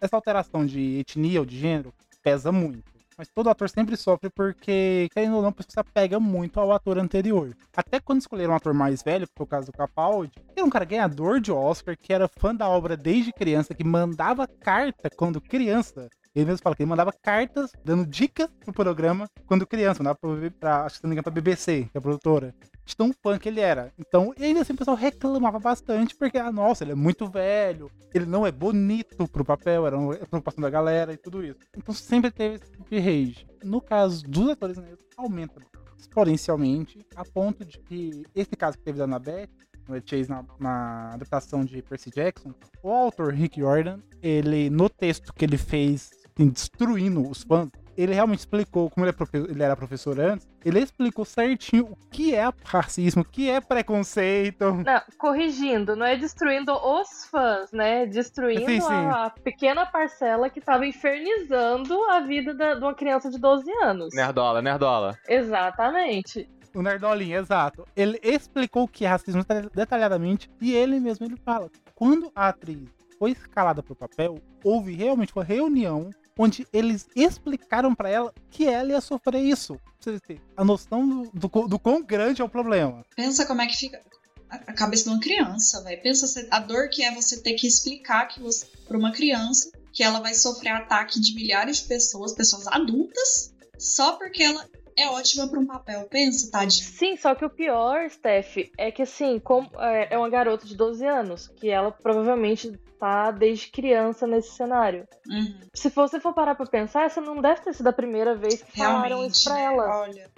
essa 0.00 0.16
alteração 0.16 0.64
de 0.66 0.98
etnia 1.00 1.40
ou 1.40 1.46
de 1.46 1.58
gênero 1.58 1.92
pesa 2.22 2.50
muito. 2.52 2.95
Mas 3.18 3.28
todo 3.28 3.48
ator 3.48 3.70
sempre 3.70 3.96
sofre 3.96 4.28
porque, 4.28 5.08
querendo 5.12 5.36
ou 5.36 5.42
não, 5.42 5.48
a 5.48 5.52
pessoa 5.52 5.72
se 5.72 5.80
apega 5.80 6.20
muito 6.20 6.60
ao 6.60 6.70
ator 6.72 6.98
anterior. 6.98 7.56
Até 7.74 7.98
quando 7.98 8.20
escolheram 8.20 8.52
um 8.52 8.56
ator 8.56 8.74
mais 8.74 9.02
velho, 9.02 9.26
que 9.26 9.32
foi 9.34 9.44
o 9.44 9.48
caso 9.48 9.66
do 9.66 9.72
Capaldi, 9.72 10.32
era 10.54 10.66
um 10.66 10.70
cara 10.70 10.84
ganhador 10.84 11.40
de 11.40 11.50
Oscar, 11.50 11.96
que 11.96 12.12
era 12.12 12.28
fã 12.28 12.54
da 12.54 12.68
obra 12.68 12.96
desde 12.96 13.32
criança, 13.32 13.74
que 13.74 13.84
mandava 13.84 14.46
carta 14.46 15.08
quando 15.16 15.40
criança. 15.40 16.08
Ele 16.36 16.44
mesmo 16.44 16.62
fala 16.62 16.76
que 16.76 16.82
ele 16.82 16.90
mandava 16.90 17.14
cartas 17.14 17.72
dando 17.82 18.06
dicas 18.06 18.46
pro 18.62 18.70
programa 18.70 19.26
quando 19.46 19.66
criança, 19.66 20.02
mandava 20.02 20.18
pra, 20.20 20.50
pra, 20.50 20.84
acho 20.84 20.96
que 20.96 20.98
se 20.98 21.04
não 21.04 21.08
me 21.08 21.14
engano, 21.14 21.22
pra 21.22 21.32
BBC, 21.32 21.84
que 21.90 21.96
é 21.96 21.98
a 21.98 22.02
produtora 22.02 22.54
de 22.84 22.94
tão 22.94 23.10
fã 23.22 23.38
que 23.38 23.48
ele 23.48 23.60
era. 23.60 23.90
Então, 23.98 24.34
ainda 24.38 24.60
assim 24.60 24.74
o 24.74 24.76
pessoal 24.76 24.98
reclamava 24.98 25.58
bastante, 25.58 26.14
porque, 26.14 26.36
ah, 26.36 26.52
nossa, 26.52 26.84
ele 26.84 26.92
é 26.92 26.94
muito 26.94 27.26
velho, 27.26 27.90
ele 28.12 28.26
não 28.26 28.46
é 28.46 28.52
bonito 28.52 29.26
pro 29.28 29.46
papel, 29.46 29.86
era 29.86 29.98
uma 29.98 30.14
preocupação 30.14 30.60
da 30.60 30.68
galera 30.68 31.10
e 31.14 31.16
tudo 31.16 31.42
isso. 31.42 31.58
Então 31.74 31.94
sempre 31.94 32.30
teve 32.30 32.56
esse 32.56 32.70
tipo 32.70 32.84
de 32.90 32.98
rage. 32.98 33.46
No 33.64 33.80
caso 33.80 34.22
dos 34.28 34.50
atores 34.50 34.76
negros, 34.76 35.06
aumenta 35.16 35.62
exponencialmente, 35.98 37.04
a 37.16 37.24
ponto 37.24 37.64
de 37.64 37.78
que 37.78 38.24
esse 38.34 38.54
caso 38.54 38.76
que 38.76 38.84
teve 38.84 38.98
da 38.98 39.04
Annabeth, 39.04 39.48
no 39.88 40.00
Chase 40.04 40.28
na, 40.28 40.44
na 40.58 41.14
adaptação 41.14 41.64
de 41.64 41.80
Percy 41.80 42.10
Jackson, 42.10 42.52
o 42.82 42.90
autor 42.90 43.32
Rick 43.32 43.60
Jordan, 43.60 44.00
ele, 44.22 44.68
no 44.68 44.88
texto 44.88 45.32
que 45.32 45.44
ele 45.44 45.56
fez, 45.56 46.10
assim, 46.36 46.48
destruindo 46.50 47.28
os 47.28 47.42
fãs, 47.42 47.68
ele 47.96 48.12
realmente 48.12 48.40
explicou, 48.40 48.90
como 48.90 49.06
ele, 49.06 49.10
é 49.10 49.12
profe- 49.14 49.38
ele 49.38 49.62
era 49.62 49.74
professor 49.74 50.20
antes, 50.20 50.46
ele 50.62 50.80
explicou 50.80 51.24
certinho 51.24 51.84
o 51.86 51.96
que 52.10 52.34
é 52.34 52.46
racismo, 52.62 53.22
o 53.22 53.24
que 53.24 53.48
é 53.48 53.58
preconceito. 53.58 54.64
Não, 54.84 55.00
corrigindo, 55.16 55.96
não 55.96 56.04
é 56.04 56.14
destruindo 56.14 56.72
os 56.74 57.24
fãs, 57.30 57.72
né? 57.72 58.04
Destruindo 58.04 58.66
Sim, 58.66 58.80
sim. 58.82 58.86
a 58.92 59.30
pequena 59.42 59.86
parcela 59.86 60.50
que 60.50 60.60
tava 60.60 60.86
infernizando 60.86 61.94
a 62.10 62.20
vida 62.20 62.52
da- 62.52 62.74
de 62.74 62.80
uma 62.82 62.94
criança 62.94 63.30
de 63.30 63.38
12 63.38 63.70
anos. 63.82 64.14
Nerdola, 64.14 64.60
nerdola. 64.60 65.16
Exatamente. 65.26 66.46
O 66.74 66.82
Nerdolinho, 66.82 67.38
exato. 67.38 67.86
Ele 67.96 68.20
explicou 68.22 68.82
o 68.84 68.88
que 68.88 69.06
é 69.06 69.08
racismo 69.08 69.40
detalha- 69.40 69.70
detalhadamente 69.74 70.50
e 70.60 70.74
ele 70.74 71.00
mesmo 71.00 71.24
ele 71.24 71.36
fala. 71.42 71.70
Quando 71.94 72.30
a 72.36 72.48
atriz 72.48 72.86
foi 73.18 73.30
escalada 73.30 73.82
pro 73.82 73.94
papel, 73.96 74.38
houve 74.62 74.92
realmente 74.92 75.32
uma 75.34 75.42
reunião 75.42 76.10
onde 76.38 76.66
eles 76.72 77.06
explicaram 77.14 77.94
pra 77.94 78.10
ela 78.10 78.34
que 78.50 78.66
ela 78.66 78.90
ia 78.90 79.00
sofrer 79.00 79.42
isso. 79.42 79.80
Pra 80.02 80.12
vocês 80.12 80.40
a 80.56 80.64
noção 80.64 81.08
do, 81.08 81.30
do, 81.32 81.68
do 81.68 81.78
quão 81.78 82.02
grande 82.02 82.40
é 82.40 82.44
o 82.44 82.48
problema. 82.48 83.04
Pensa 83.14 83.44
como 83.46 83.62
é 83.62 83.66
que 83.66 83.76
fica 83.76 84.00
a 84.48 84.72
cabeça 84.72 85.04
de 85.04 85.10
uma 85.10 85.20
criança, 85.20 85.82
velho. 85.82 86.02
Pensa 86.02 86.46
a 86.50 86.60
dor 86.60 86.88
que 86.88 87.02
é 87.02 87.14
você 87.14 87.40
ter 87.40 87.54
que 87.54 87.66
explicar 87.66 88.26
que 88.26 88.40
você, 88.40 88.66
pra 88.86 88.96
uma 88.96 89.12
criança 89.12 89.70
que 89.92 90.02
ela 90.02 90.20
vai 90.20 90.34
sofrer 90.34 90.70
ataque 90.70 91.18
de 91.18 91.34
milhares 91.34 91.78
de 91.78 91.84
pessoas, 91.84 92.34
pessoas 92.34 92.66
adultas, 92.66 93.52
só 93.78 94.12
porque 94.12 94.42
ela 94.42 94.68
é 94.96 95.08
ótima 95.08 95.46
pra 95.48 95.60
um 95.60 95.66
papel. 95.66 96.06
Pensa, 96.10 96.50
tadinho. 96.50 96.84
Sim, 96.84 97.16
só 97.16 97.34
que 97.34 97.44
o 97.44 97.50
pior, 97.50 98.08
Steph, 98.10 98.56
é 98.78 98.90
que 98.90 99.02
assim, 99.02 99.38
como 99.38 99.70
é, 99.78 100.14
é 100.14 100.18
uma 100.18 100.30
garota 100.30 100.66
de 100.66 100.76
12 100.76 101.04
anos, 101.06 101.48
que 101.48 101.68
ela 101.68 101.90
provavelmente 101.92 102.72
tá 102.98 103.30
desde 103.30 103.68
criança 103.68 104.26
nesse 104.26 104.52
cenário. 104.52 105.06
Uhum. 105.28 105.60
Se 105.74 105.90
você 105.90 106.18
for 106.18 106.32
parar 106.32 106.54
pra 106.54 106.66
pensar, 106.66 107.04
essa 107.04 107.20
não 107.20 107.40
deve 107.40 107.60
ter 107.60 107.74
sido 107.74 107.88
a 107.88 107.92
primeira 107.92 108.34
vez 108.34 108.62
que 108.62 108.76
falaram 108.76 109.08
Realmente. 109.08 109.32
isso 109.32 109.44
pra 109.44 109.54
né? 109.54 109.64
ela. 109.64 110.00
Olha, 110.00 110.30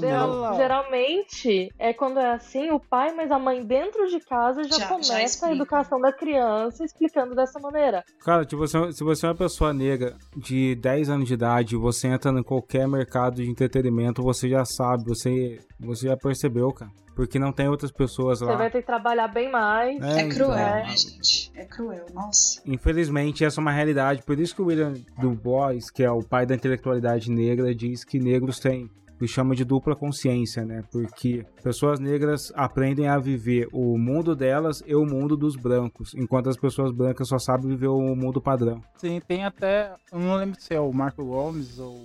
Não. 0.00 0.56
Geralmente 0.56 1.68
é 1.78 1.92
quando 1.92 2.18
é 2.18 2.32
assim, 2.34 2.70
o 2.70 2.80
pai, 2.80 3.12
mas 3.14 3.30
a 3.30 3.38
mãe 3.38 3.64
dentro 3.64 4.08
de 4.08 4.18
casa 4.20 4.62
já, 4.64 4.70
Já- 4.70 4.78
já 4.78 4.88
começa 4.88 5.14
a 5.16 5.22
explica. 5.22 5.54
educação 5.54 6.00
da 6.00 6.12
criança 6.12 6.84
explicando 6.84 7.34
dessa 7.34 7.58
maneira. 7.60 8.02
Cara, 8.24 8.44
tipo, 8.44 8.66
se 8.66 8.92
se 8.92 9.04
você 9.04 9.26
é 9.26 9.28
uma 9.28 9.34
pessoa 9.34 9.72
negra 9.72 10.16
de 10.36 10.74
10 10.76 11.08
anos 11.10 11.28
de 11.28 11.34
idade, 11.34 11.76
você 11.76 12.08
entra 12.08 12.30
em 12.32 12.42
qualquer 12.42 12.86
mercado 12.88 13.36
de 13.36 13.48
entretenimento, 13.50 14.22
você 14.22 14.48
já 14.48 14.64
sabe, 14.64 15.04
você, 15.04 15.58
você 15.78 16.08
já 16.08 16.16
percebeu, 16.16 16.72
cara. 16.72 16.90
Porque 17.14 17.38
não 17.38 17.52
tem 17.52 17.68
outras 17.68 17.92
pessoas 17.92 18.38
Você 18.38 18.46
lá. 18.46 18.56
vai 18.56 18.70
ter 18.70 18.80
que 18.80 18.86
trabalhar 18.86 19.28
bem 19.28 19.50
mais. 19.52 20.00
É, 20.02 20.20
É 20.22 20.28
cruel, 20.30 20.52
então. 20.52 20.56
né, 20.56 20.96
gente? 20.96 21.52
É 21.54 21.64
cruel, 21.66 22.06
nossa. 22.14 22.62
Infelizmente, 22.64 23.44
essa 23.44 23.60
é 23.60 23.62
uma 23.62 23.70
realidade. 23.70 24.22
Por 24.22 24.40
isso 24.40 24.54
que 24.54 24.62
o 24.62 24.66
William 24.66 24.94
Du 25.18 25.32
Bois, 25.32 25.90
que 25.90 26.02
é 26.02 26.10
o 26.10 26.22
pai 26.22 26.46
da 26.46 26.54
intelectualidade 26.54 27.30
negra, 27.30 27.74
diz 27.74 28.02
que 28.02 28.18
negros 28.18 28.58
têm 28.58 28.90
que 29.22 29.28
chama 29.28 29.54
de 29.54 29.64
dupla 29.64 29.94
consciência, 29.94 30.64
né? 30.64 30.82
Porque 30.90 31.46
pessoas 31.62 32.00
negras 32.00 32.52
aprendem 32.56 33.06
a 33.06 33.18
viver 33.18 33.68
o 33.72 33.96
mundo 33.96 34.34
delas 34.34 34.82
e 34.84 34.96
o 34.96 35.06
mundo 35.06 35.36
dos 35.36 35.54
brancos, 35.54 36.12
enquanto 36.14 36.48
as 36.48 36.56
pessoas 36.56 36.90
brancas 36.90 37.28
só 37.28 37.38
sabem 37.38 37.68
viver 37.68 37.86
o 37.86 38.16
mundo 38.16 38.40
padrão. 38.40 38.82
Sim, 38.96 39.20
tem 39.20 39.44
até. 39.44 39.94
Eu 40.10 40.18
não 40.18 40.34
lembro 40.34 40.60
se 40.60 40.74
é 40.74 40.80
o 40.80 40.92
Marco 40.92 41.24
Gomes 41.24 41.78
ou. 41.78 42.04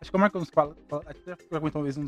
Acho 0.00 0.10
que 0.10 0.16
é 0.16 0.18
o 0.18 0.20
Marco 0.20 0.38
Gomes 0.38 0.50
fala. 0.54 0.76
Até 1.06 1.34
perguntou 1.50 1.80
uma 1.80 1.84
vez 1.84 1.96
num 1.96 2.04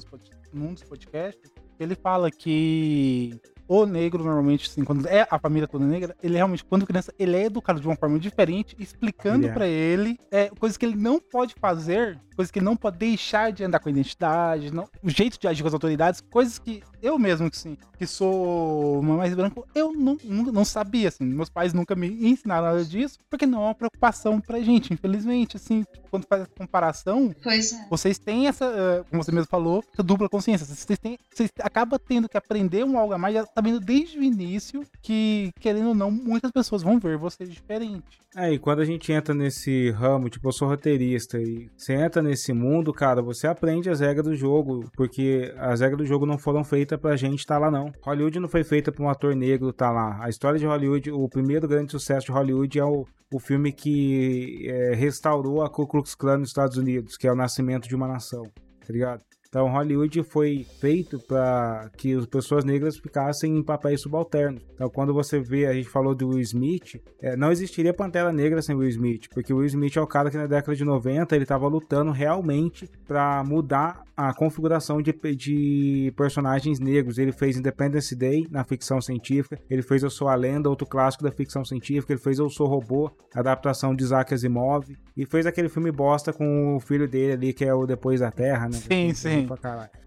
dos 0.72 0.84
podcasts. 0.84 1.50
Ele 1.80 1.96
fala 1.96 2.30
que 2.30 3.38
o 3.68 3.84
negro, 3.84 4.22
normalmente, 4.22 4.68
assim, 4.70 4.84
quando 4.84 5.06
é 5.06 5.26
a 5.30 5.38
família 5.38 5.66
toda 5.66 5.84
negra, 5.84 6.16
ele 6.22 6.36
realmente, 6.36 6.64
quando 6.64 6.86
criança, 6.86 7.12
ele 7.18 7.36
é 7.36 7.44
educado 7.44 7.80
de 7.80 7.86
uma 7.86 7.96
forma 7.96 8.18
diferente, 8.18 8.76
explicando 8.78 9.46
é. 9.46 9.52
pra 9.52 9.66
ele 9.66 10.18
é, 10.30 10.48
coisas 10.58 10.76
que 10.76 10.86
ele 10.86 10.96
não 10.96 11.18
pode 11.20 11.54
fazer, 11.58 12.18
coisas 12.34 12.50
que 12.50 12.58
ele 12.58 12.66
não 12.66 12.76
pode 12.76 12.98
deixar 12.98 13.50
de 13.52 13.64
andar 13.64 13.80
com 13.80 13.88
a 13.88 13.92
identidade, 13.92 14.72
não, 14.72 14.88
o 15.02 15.10
jeito 15.10 15.38
de 15.38 15.48
agir 15.48 15.62
com 15.62 15.68
as 15.68 15.74
autoridades, 15.74 16.20
coisas 16.20 16.58
que 16.58 16.82
eu 17.06 17.18
mesmo, 17.18 17.50
que, 17.50 17.56
assim, 17.56 17.76
que 17.96 18.06
sou 18.06 19.00
mais 19.02 19.34
branco, 19.34 19.66
eu 19.74 19.92
não, 19.92 20.18
não, 20.24 20.64
sabia, 20.64 21.08
assim, 21.08 21.24
meus 21.24 21.48
pais 21.48 21.72
nunca 21.72 21.94
me 21.94 22.08
ensinaram 22.08 22.66
nada 22.66 22.84
disso, 22.84 23.18
porque 23.30 23.46
não 23.46 23.62
é 23.62 23.64
uma 23.66 23.74
preocupação 23.74 24.40
pra 24.40 24.60
gente, 24.60 24.92
infelizmente, 24.92 25.56
assim, 25.56 25.84
quando 26.10 26.26
faz 26.26 26.42
essa 26.42 26.50
comparação, 26.56 27.34
Pois 27.42 27.72
é. 27.72 27.86
vocês 27.88 28.18
têm 28.18 28.48
essa, 28.48 28.64
eh, 28.64 29.04
como 29.08 29.22
você 29.22 29.30
mesmo 29.30 29.48
falou, 29.48 29.84
essa 29.92 30.02
dupla 30.02 30.28
consciência. 30.28 30.66
Vocês, 30.66 30.98
têm, 30.98 31.18
vocês 31.32 31.50
acabam 31.60 31.98
tendo 31.98 32.28
que 32.28 32.36
aprender 32.36 32.84
um 32.84 32.98
algo 32.98 33.14
a 33.14 33.18
mais, 33.18 33.34
já 33.34 33.46
tá 33.46 33.60
vendo 33.60 33.80
desde 33.80 34.18
o 34.18 34.22
início 34.22 34.84
que, 35.02 35.50
querendo 35.60 35.88
ou 35.88 35.94
não, 35.94 36.10
muitas 36.10 36.50
pessoas 36.50 36.82
vão 36.82 36.98
ver 36.98 37.16
vocês 37.16 37.50
diferente. 37.50 38.18
É, 38.34 38.52
e 38.52 38.58
quando 38.58 38.80
a 38.80 38.84
gente 38.84 39.10
entra 39.10 39.34
nesse 39.34 39.90
ramo, 39.92 40.28
tipo, 40.28 40.46
eu 40.46 40.52
sou 40.52 40.68
roteirista, 40.68 41.38
e 41.38 41.70
você 41.74 41.94
entra 41.94 42.20
nesse 42.22 42.52
mundo, 42.52 42.92
cara, 42.92 43.22
você 43.22 43.46
aprende 43.46 43.88
as 43.88 44.00
regras 44.00 44.26
do 44.26 44.36
jogo, 44.36 44.90
porque 44.94 45.54
as 45.56 45.80
regras 45.80 46.00
do 46.00 46.06
jogo 46.06 46.26
não 46.26 46.36
foram 46.36 46.62
feitas 46.62 46.95
feita 46.96 46.98
pra 46.98 47.16
gente 47.16 47.40
estar 47.40 47.54
tá 47.54 47.60
lá, 47.60 47.70
não. 47.70 47.92
Hollywood 48.02 48.40
não 48.40 48.48
foi 48.48 48.64
feita 48.64 48.90
pra 48.90 49.04
um 49.04 49.08
ator 49.08 49.34
negro 49.34 49.70
estar 49.70 49.88
tá 49.88 49.92
lá. 49.92 50.24
A 50.24 50.28
história 50.28 50.58
de 50.58 50.66
Hollywood, 50.66 51.10
o 51.10 51.28
primeiro 51.28 51.68
grande 51.68 51.92
sucesso 51.92 52.26
de 52.26 52.32
Hollywood 52.32 52.78
é 52.78 52.84
o, 52.84 53.04
o 53.32 53.38
filme 53.38 53.72
que 53.72 54.66
é, 54.68 54.94
restaurou 54.94 55.62
a 55.62 55.70
Ku 55.70 55.86
Klux 55.86 56.14
Klan 56.14 56.38
nos 56.38 56.48
Estados 56.48 56.76
Unidos, 56.76 57.16
que 57.16 57.28
é 57.28 57.32
o 57.32 57.36
Nascimento 57.36 57.88
de 57.88 57.94
uma 57.94 58.08
Nação, 58.08 58.42
tá 58.44 58.92
ligado? 58.92 59.22
Então, 59.56 59.70
Hollywood 59.70 60.22
foi 60.24 60.66
feito 60.80 61.18
para 61.18 61.90
que 61.96 62.12
as 62.12 62.26
pessoas 62.26 62.62
negras 62.62 62.98
ficassem 62.98 63.56
em 63.56 63.62
papéis 63.62 64.02
subalternos. 64.02 64.62
Então, 64.74 64.90
quando 64.90 65.14
você 65.14 65.40
vê, 65.40 65.64
a 65.64 65.72
gente 65.72 65.88
falou 65.88 66.14
do 66.14 66.28
Will 66.28 66.40
Smith, 66.40 67.00
é, 67.22 67.34
não 67.38 67.50
existiria 67.50 67.94
Pantera 67.94 68.30
Negra 68.30 68.60
sem 68.60 68.76
Will 68.76 68.90
Smith, 68.90 69.30
porque 69.32 69.54
Will 69.54 69.64
Smith 69.64 69.96
é 69.96 70.00
o 70.02 70.06
cara 70.06 70.30
que 70.30 70.36
na 70.36 70.46
década 70.46 70.76
de 70.76 70.84
90 70.84 71.34
ele 71.34 71.44
estava 71.44 71.66
lutando 71.68 72.10
realmente 72.10 72.86
para 73.06 73.42
mudar 73.44 74.04
a 74.16 74.32
configuração 74.32 75.02
de, 75.02 75.12
de 75.34 76.12
personagens 76.16 76.80
negros. 76.80 77.18
Ele 77.18 77.32
fez 77.32 77.56
Independence 77.56 78.14
Day 78.16 78.46
na 78.50 78.64
ficção 78.64 79.00
científica, 79.00 79.58
ele 79.68 79.82
fez 79.82 80.02
Eu 80.02 80.10
Sou 80.10 80.28
a 80.28 80.34
Lenda, 80.34 80.70
outro 80.70 80.86
clássico 80.86 81.22
da 81.22 81.30
ficção 81.30 81.64
científica, 81.64 82.12
ele 82.12 82.20
fez 82.20 82.38
Eu 82.38 82.48
Sou 82.48 82.66
Robô, 82.66 83.10
adaptação 83.34 83.94
de 83.94 84.02
Isaac 84.02 84.32
Asimov, 84.32 84.86
e 85.16 85.26
fez 85.26 85.44
aquele 85.44 85.68
filme 85.68 85.92
bosta 85.92 86.32
com 86.32 86.76
o 86.76 86.80
filho 86.80 87.06
dele 87.06 87.32
ali, 87.32 87.52
que 87.52 87.64
é 87.64 87.74
o 87.74 87.86
Depois 87.86 88.20
da 88.20 88.30
Terra, 88.30 88.68
né? 88.68 88.78
Sim, 88.78 89.12
sim. 89.12 89.45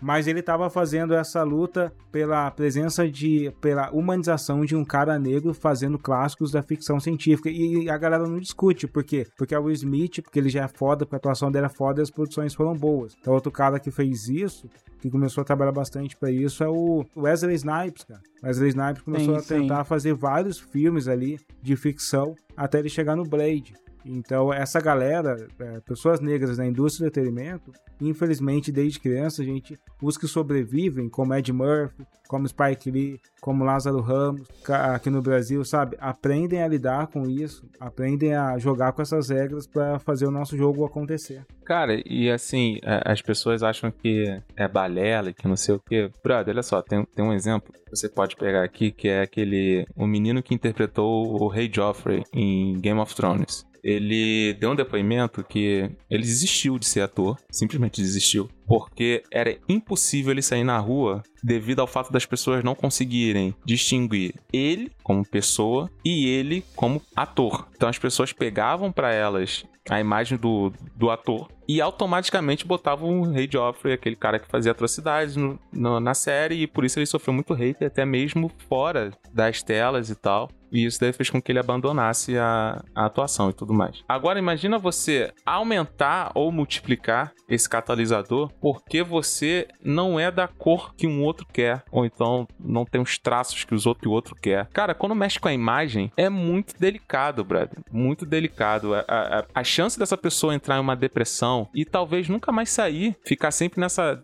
Mas 0.02 0.28
ele 0.28 0.40
estava 0.40 0.70
fazendo 0.70 1.14
essa 1.14 1.44
luta 1.44 1.92
pela 2.12 2.50
presença 2.52 3.10
de. 3.10 3.52
pela 3.62 3.90
humanização 3.92 4.66
de 4.66 4.76
um 4.76 4.84
cara 4.84 5.18
negro 5.18 5.54
fazendo 5.54 5.98
clássicos 5.98 6.52
da 6.52 6.62
ficção 6.62 7.00
científica. 7.00 7.50
E 7.50 7.90
a 7.90 7.98
galera 7.98 8.28
não 8.28 8.40
discute, 8.40 8.88
por 8.88 9.04
quê? 9.04 9.26
Porque 9.38 9.56
é 9.56 9.60
o 9.60 9.70
Smith, 9.72 10.22
porque 10.22 10.40
ele 10.40 10.50
já 10.50 10.64
é 10.64 10.68
foda, 10.68 11.06
porque 11.06 11.16
a 11.16 11.18
atuação 11.18 11.52
dele 11.52 11.68
é 11.68 11.70
foda 11.70 12.02
e 12.02 12.04
as 12.04 12.10
produções 12.10 12.54
foram 12.54 12.76
boas. 12.76 13.16
Então, 13.20 13.34
outro 13.34 13.52
cara 13.52 13.80
que 13.80 13.92
fez 13.92 14.28
isso, 14.28 14.70
que 15.00 15.10
começou 15.10 15.42
a 15.42 15.46
trabalhar 15.46 15.72
bastante 15.72 16.16
para 16.16 16.32
isso, 16.32 16.64
é 16.64 16.68
o 16.68 17.06
Wesley 17.16 17.56
Snipes, 17.56 18.04
cara. 18.04 18.22
Wesley 18.44 18.70
Snipes 18.70 19.02
começou 19.02 19.40
sim, 19.40 19.56
a 19.56 19.60
tentar 19.60 19.84
sim. 19.84 19.90
fazer 19.90 20.14
vários 20.14 20.60
filmes 20.60 21.08
ali 21.08 21.40
de 21.62 21.76
ficção 21.76 22.36
até 22.56 22.80
ele 22.80 22.90
chegar 22.90 23.16
no 23.16 23.24
Blade. 23.24 23.74
Então, 24.06 24.54
essa 24.54 24.80
galera, 24.80 25.48
é, 25.60 25.80
pessoas 25.82 26.20
negras 26.20 26.58
na 26.58 26.66
indústria 26.66 27.06
do 27.06 27.10
entretenimento, 27.10 27.72
infelizmente, 28.00 28.72
desde 28.72 29.00
criança, 29.00 29.42
a 29.42 29.46
gente, 29.46 29.78
os 30.02 30.18
que 30.18 30.28
sobrevivem, 30.28 31.10
como 31.10 31.34
Ed 31.34 31.52
Murphy, 31.52 32.06
como 32.28 32.48
Spike 32.48 32.92
Lee, 32.92 33.20
como 33.42 33.64
Lázaro 33.64 34.00
Ramos, 34.02 34.48
aqui 34.68 35.10
no 35.10 35.22
Brasil, 35.22 35.66
sabe? 35.66 35.98
Aprendem 36.00 36.62
a 36.62 36.68
lidar 36.68 37.08
com 37.08 37.28
isso, 37.28 37.68
aprendem 37.80 38.36
a 38.36 38.58
jogar 38.58 38.92
com 38.92 39.02
essas 39.02 39.30
regras 39.30 39.66
para 39.66 39.98
fazer 40.00 40.28
o 40.28 40.32
nosso 40.32 40.56
jogo 40.56 40.86
acontecer. 40.86 41.44
Cara, 41.66 42.00
e 42.06 42.30
assim, 42.30 42.80
as 42.84 43.22
pessoas 43.22 43.64
acham 43.64 43.92
que 43.92 44.42
é 44.56 44.68
balela, 44.68 45.34
que 45.34 45.48
não 45.48 45.56
sei 45.56 45.76
o 45.76 45.80
quê. 45.80 46.12
Brother, 46.24 46.54
olha 46.54 46.64
só, 46.64 46.82
tem, 46.82 47.04
tem 47.16 47.26
um 47.26 47.34
exemplo 47.34 47.74
que 47.74 47.90
você 47.90 48.08
pode 48.08 48.36
pegar 48.36 48.64
aqui, 48.64 48.92
que 48.92 49.08
é 49.08 49.22
aquele. 49.22 49.86
O 49.96 50.06
menino 50.06 50.42
que 50.42 50.54
interpretou 50.54 51.42
o 51.42 51.48
Rei 51.48 51.70
Joffrey 51.72 52.24
em 52.34 52.80
Game 52.80 53.00
of 53.00 53.16
Thrones 53.16 53.69
ele 53.84 54.54
deu 54.54 54.72
um 54.72 54.76
depoimento 54.76 55.44
que 55.44 55.90
ele 56.10 56.24
desistiu 56.24 56.78
de 56.78 56.86
ser 56.86 57.02
ator, 57.02 57.38
simplesmente 57.52 58.02
desistiu, 58.02 58.50
porque 58.68 59.24
era 59.32 59.58
impossível 59.68 60.32
ele 60.32 60.42
sair 60.42 60.64
na 60.64 60.78
rua 60.78 61.24
devido 61.44 61.80
ao 61.80 61.88
fato 61.88 62.12
das 62.12 62.26
pessoas 62.26 62.64
não 62.64 62.76
conseguirem 62.76 63.56
distinguir 63.66 64.36
ele 64.52 64.92
como 65.04 65.26
pessoa 65.26 65.90
e 66.04 66.28
ele 66.28 66.64
como 66.76 67.02
ator. 67.16 67.68
Então 67.76 67.90
as 67.90 67.98
pessoas 67.98 68.34
pegavam 68.34 68.92
para 68.92 69.14
elas 69.14 69.64
a 69.90 70.00
imagem 70.00 70.38
do, 70.38 70.72
do 70.96 71.10
ator 71.10 71.50
e 71.68 71.82
automaticamente 71.82 72.66
botavam 72.66 73.22
o 73.22 73.32
Rei 73.32 73.48
Joffrey, 73.52 73.94
aquele 73.94 74.16
cara 74.16 74.40
que 74.40 74.48
fazia 74.48 74.72
atrocidades 74.72 75.36
no, 75.36 75.60
no, 75.72 76.00
na 76.00 76.14
série, 76.14 76.64
e 76.64 76.68
por 76.68 76.84
isso 76.84 76.98
ele 76.98 77.06
sofreu 77.06 77.34
muito 77.34 77.54
hate 77.54 77.86
até 77.86 78.06
mesmo 78.06 78.52
fora 78.68 79.12
das 79.32 79.62
telas 79.62 80.10
e 80.10 80.16
tal. 80.16 80.50
E 80.72 80.86
isso 80.86 81.00
daí 81.00 81.14
fez 81.14 81.30
com 81.30 81.42
que 81.42 81.52
ele 81.52 81.60
abandonasse 81.60 82.38
a, 82.38 82.84
a 82.96 83.06
atuação 83.06 83.50
e 83.50 83.54
tudo 83.54 83.74
mais. 83.74 84.04
Agora 84.08 84.40
imagina 84.40 84.78
você 84.78 85.32
aumentar 85.46 86.32
ou 86.36 86.52
multiplicar 86.52 87.34
esse 87.48 87.68
catalisador 87.68 88.52
porque 88.62 89.04
você 89.04 89.68
não 89.84 90.20
é 90.20 90.32
da 90.32 90.48
cor 90.48 90.94
que 90.96 91.08
um 91.08 91.24
outro 91.24 91.46
quer, 91.52 91.84
ou 91.92 92.06
então 92.06 92.48
não 92.60 92.86
tem 92.86 93.02
os 93.02 93.18
traços 93.18 93.64
que 93.64 93.74
os 93.74 93.86
outro, 93.86 94.04
que 94.04 94.08
o 94.08 94.12
outro 94.12 94.36
quer. 94.36 94.68
Cara, 94.68 94.94
quando 94.94 95.16
mexe 95.16 95.40
com 95.40 95.48
a 95.48 95.54
imagem, 95.54 96.12
é 96.16 96.30
muito 96.30 96.80
delicado, 96.80 97.44
brother. 97.44 97.80
Muito 97.92 98.26
delicado. 98.26 98.94
A, 98.94 99.06
a, 99.08 99.46
a 99.54 99.64
chance 99.64 99.98
dessa 99.98 100.18
pessoa 100.18 100.54
entrar 100.54 100.78
em 100.78 100.82
uma 100.82 100.96
depressão 100.96 101.68
e 101.74 101.84
talvez 101.86 102.30
nunca 102.30 102.52
mais 102.52 102.70
sair, 102.70 103.16
ficar 103.26 103.52
sempre 103.52 103.80
nessa 103.80 104.22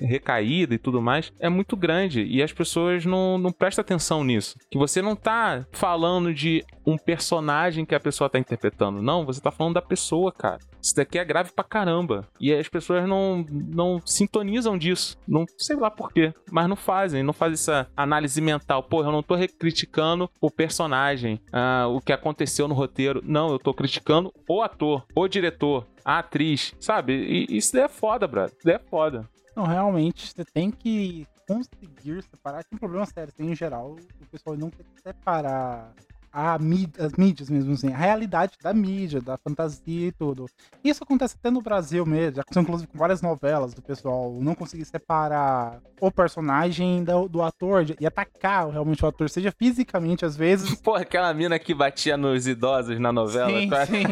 recaída 0.00 0.74
e 0.74 0.78
tudo 0.78 1.02
mais, 1.02 1.32
é 1.38 1.48
muito 1.48 1.76
grande. 1.76 2.24
E 2.24 2.42
as 2.42 2.52
pessoas 2.52 3.04
não, 3.04 3.38
não 3.38 3.52
prestam 3.52 3.82
atenção 3.82 4.24
nisso. 4.24 4.56
Que 4.70 4.78
você 4.78 5.02
não 5.02 5.14
tá 5.14 5.64
falando 5.82 6.32
de 6.32 6.64
um 6.86 6.96
personagem 6.96 7.84
que 7.84 7.92
a 7.92 7.98
pessoa 7.98 8.30
tá 8.30 8.38
interpretando. 8.38 9.02
Não, 9.02 9.26
você 9.26 9.40
tá 9.40 9.50
falando 9.50 9.74
da 9.74 9.82
pessoa, 9.82 10.30
cara. 10.30 10.60
Isso 10.80 10.94
daqui 10.94 11.18
é 11.18 11.24
grave 11.24 11.50
pra 11.50 11.64
caramba. 11.64 12.24
E 12.38 12.54
as 12.54 12.68
pessoas 12.68 13.04
não, 13.04 13.44
não 13.50 14.00
sintonizam 14.06 14.78
disso. 14.78 15.18
Não 15.26 15.44
sei 15.58 15.74
lá 15.74 15.90
por 15.90 16.12
quê, 16.12 16.32
mas 16.52 16.68
não 16.68 16.76
fazem. 16.76 17.24
Não 17.24 17.32
fazem 17.32 17.54
essa 17.54 17.90
análise 17.96 18.40
mental. 18.40 18.84
Pô, 18.84 19.02
eu 19.02 19.10
não 19.10 19.24
tô 19.24 19.34
criticando 19.58 20.30
o 20.40 20.48
personagem, 20.52 21.40
ah, 21.52 21.88
o 21.88 22.00
que 22.00 22.12
aconteceu 22.12 22.68
no 22.68 22.74
roteiro. 22.76 23.20
Não, 23.24 23.50
eu 23.50 23.58
tô 23.58 23.74
criticando 23.74 24.32
o 24.48 24.62
ator, 24.62 25.04
o 25.16 25.26
diretor, 25.26 25.84
a 26.04 26.20
atriz, 26.20 26.76
sabe? 26.78 27.12
E 27.12 27.56
isso 27.56 27.72
daí 27.72 27.82
é 27.82 27.88
foda, 27.88 28.28
brother. 28.28 28.54
Isso 28.56 28.64
daí 28.64 28.76
é 28.76 28.78
foda. 28.78 29.28
Não, 29.56 29.64
realmente, 29.64 30.28
você 30.28 30.44
tem 30.44 30.70
que 30.70 31.26
conseguir 31.46 32.22
separar. 32.22 32.64
Tem 32.64 32.76
um 32.76 32.78
problema 32.78 33.04
sério, 33.06 33.32
tem 33.32 33.50
em 33.50 33.56
geral, 33.56 33.96
pessoal 34.32 34.56
não 34.56 34.70
quer 34.70 34.84
separar 35.02 35.92
a 36.32 36.58
mídia, 36.58 37.04
as 37.04 37.12
mídias 37.12 37.50
mesmo, 37.50 37.74
assim, 37.74 37.92
a 37.92 37.96
realidade 37.96 38.56
da 38.62 38.72
mídia, 38.72 39.20
da 39.20 39.36
fantasia 39.36 40.08
e 40.08 40.12
tudo. 40.12 40.46
Isso 40.82 41.04
acontece 41.04 41.36
até 41.38 41.50
no 41.50 41.60
Brasil 41.60 42.06
mesmo, 42.06 42.36
já 42.36 42.40
aconteceu 42.40 42.62
inclusive 42.62 42.90
com 42.90 42.98
várias 42.98 43.20
novelas 43.20 43.74
do 43.74 43.82
pessoal 43.82 44.32
não 44.40 44.54
conseguir 44.54 44.86
separar 44.86 45.82
o 46.00 46.10
personagem 46.10 47.04
do, 47.04 47.28
do 47.28 47.42
ator 47.42 47.84
e 48.00 48.06
atacar 48.06 48.70
realmente 48.70 49.04
o 49.04 49.08
ator, 49.08 49.28
seja 49.28 49.52
fisicamente 49.52 50.24
às 50.24 50.34
vezes. 50.34 50.74
Pô, 50.80 50.94
aquela 50.94 51.32
mina 51.34 51.58
que 51.58 51.74
batia 51.74 52.16
nos 52.16 52.46
idosos 52.46 52.98
na 52.98 53.12
novela. 53.12 53.50
Sim, 53.50 53.68
cara. 53.68 53.86
sim. 53.86 54.06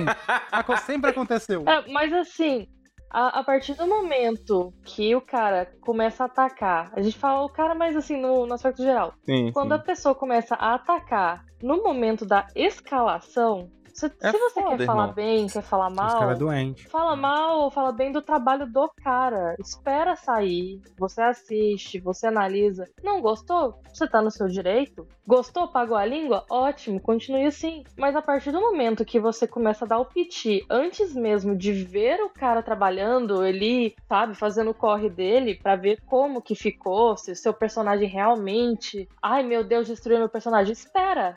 Sempre 0.84 1.10
aconteceu. 1.10 1.64
É, 1.66 1.90
mas 1.90 2.12
assim, 2.12 2.68
a, 3.10 3.40
a, 3.40 3.44
partir 3.44 3.74
do 3.74 3.86
momento 3.86 4.72
que 4.84 5.14
o 5.16 5.20
cara 5.20 5.66
começa 5.80 6.22
a 6.22 6.26
atacar, 6.26 6.92
a 6.94 7.02
gente 7.02 7.18
fala 7.18 7.44
o 7.44 7.48
cara, 7.48 7.74
mas 7.74 7.96
assim, 7.96 8.16
no, 8.16 8.46
no 8.46 8.54
aspecto 8.54 8.82
geral. 8.82 9.14
Sim, 9.24 9.50
quando 9.52 9.70
sim. 9.70 9.74
a 9.74 9.78
pessoa 9.78 10.14
começa 10.14 10.54
a 10.54 10.74
atacar 10.74 11.44
no 11.60 11.82
momento 11.82 12.24
da 12.24 12.46
escalação, 12.54 13.68
se, 13.92 14.06
é 14.20 14.30
se 14.30 14.38
você 14.38 14.60
foda, 14.60 14.76
quer 14.76 14.82
irmão. 14.82 14.96
falar 14.96 15.12
bem, 15.12 15.46
quer 15.46 15.62
falar 15.62 15.90
mal, 15.90 16.30
é 16.30 16.34
doente. 16.34 16.88
fala 16.88 17.16
mal 17.16 17.60
ou 17.60 17.70
fala 17.70 17.92
bem 17.92 18.12
do 18.12 18.22
trabalho 18.22 18.66
do 18.66 18.90
cara. 19.02 19.54
Espera 19.58 20.16
sair, 20.16 20.80
você 20.98 21.22
assiste, 21.22 21.98
você 22.00 22.26
analisa. 22.26 22.88
Não 23.02 23.20
gostou? 23.20 23.80
Você 23.92 24.06
tá 24.08 24.22
no 24.22 24.30
seu 24.30 24.46
direito. 24.48 25.06
Gostou? 25.26 25.68
Pagou 25.68 25.96
a 25.96 26.04
língua? 26.04 26.44
Ótimo, 26.50 27.00
continue 27.00 27.46
assim. 27.46 27.84
Mas 27.96 28.16
a 28.16 28.22
partir 28.22 28.50
do 28.50 28.60
momento 28.60 29.04
que 29.04 29.20
você 29.20 29.46
começa 29.46 29.84
a 29.84 29.88
dar 29.88 29.98
o 29.98 30.04
piti 30.04 30.64
antes 30.68 31.14
mesmo 31.14 31.56
de 31.56 31.72
ver 31.72 32.20
o 32.20 32.30
cara 32.30 32.62
trabalhando, 32.62 33.44
ele, 33.44 33.94
sabe, 34.08 34.34
fazendo 34.34 34.70
o 34.70 34.74
corre 34.74 35.08
dele 35.08 35.54
para 35.54 35.76
ver 35.76 36.00
como 36.06 36.42
que 36.42 36.54
ficou, 36.54 37.16
se 37.16 37.32
o 37.32 37.36
seu 37.36 37.52
personagem 37.54 38.08
realmente. 38.08 39.08
Ai 39.22 39.42
meu 39.42 39.62
Deus, 39.62 39.86
destruiu 39.86 40.18
meu 40.18 40.28
personagem. 40.28 40.72
Espera, 40.72 41.34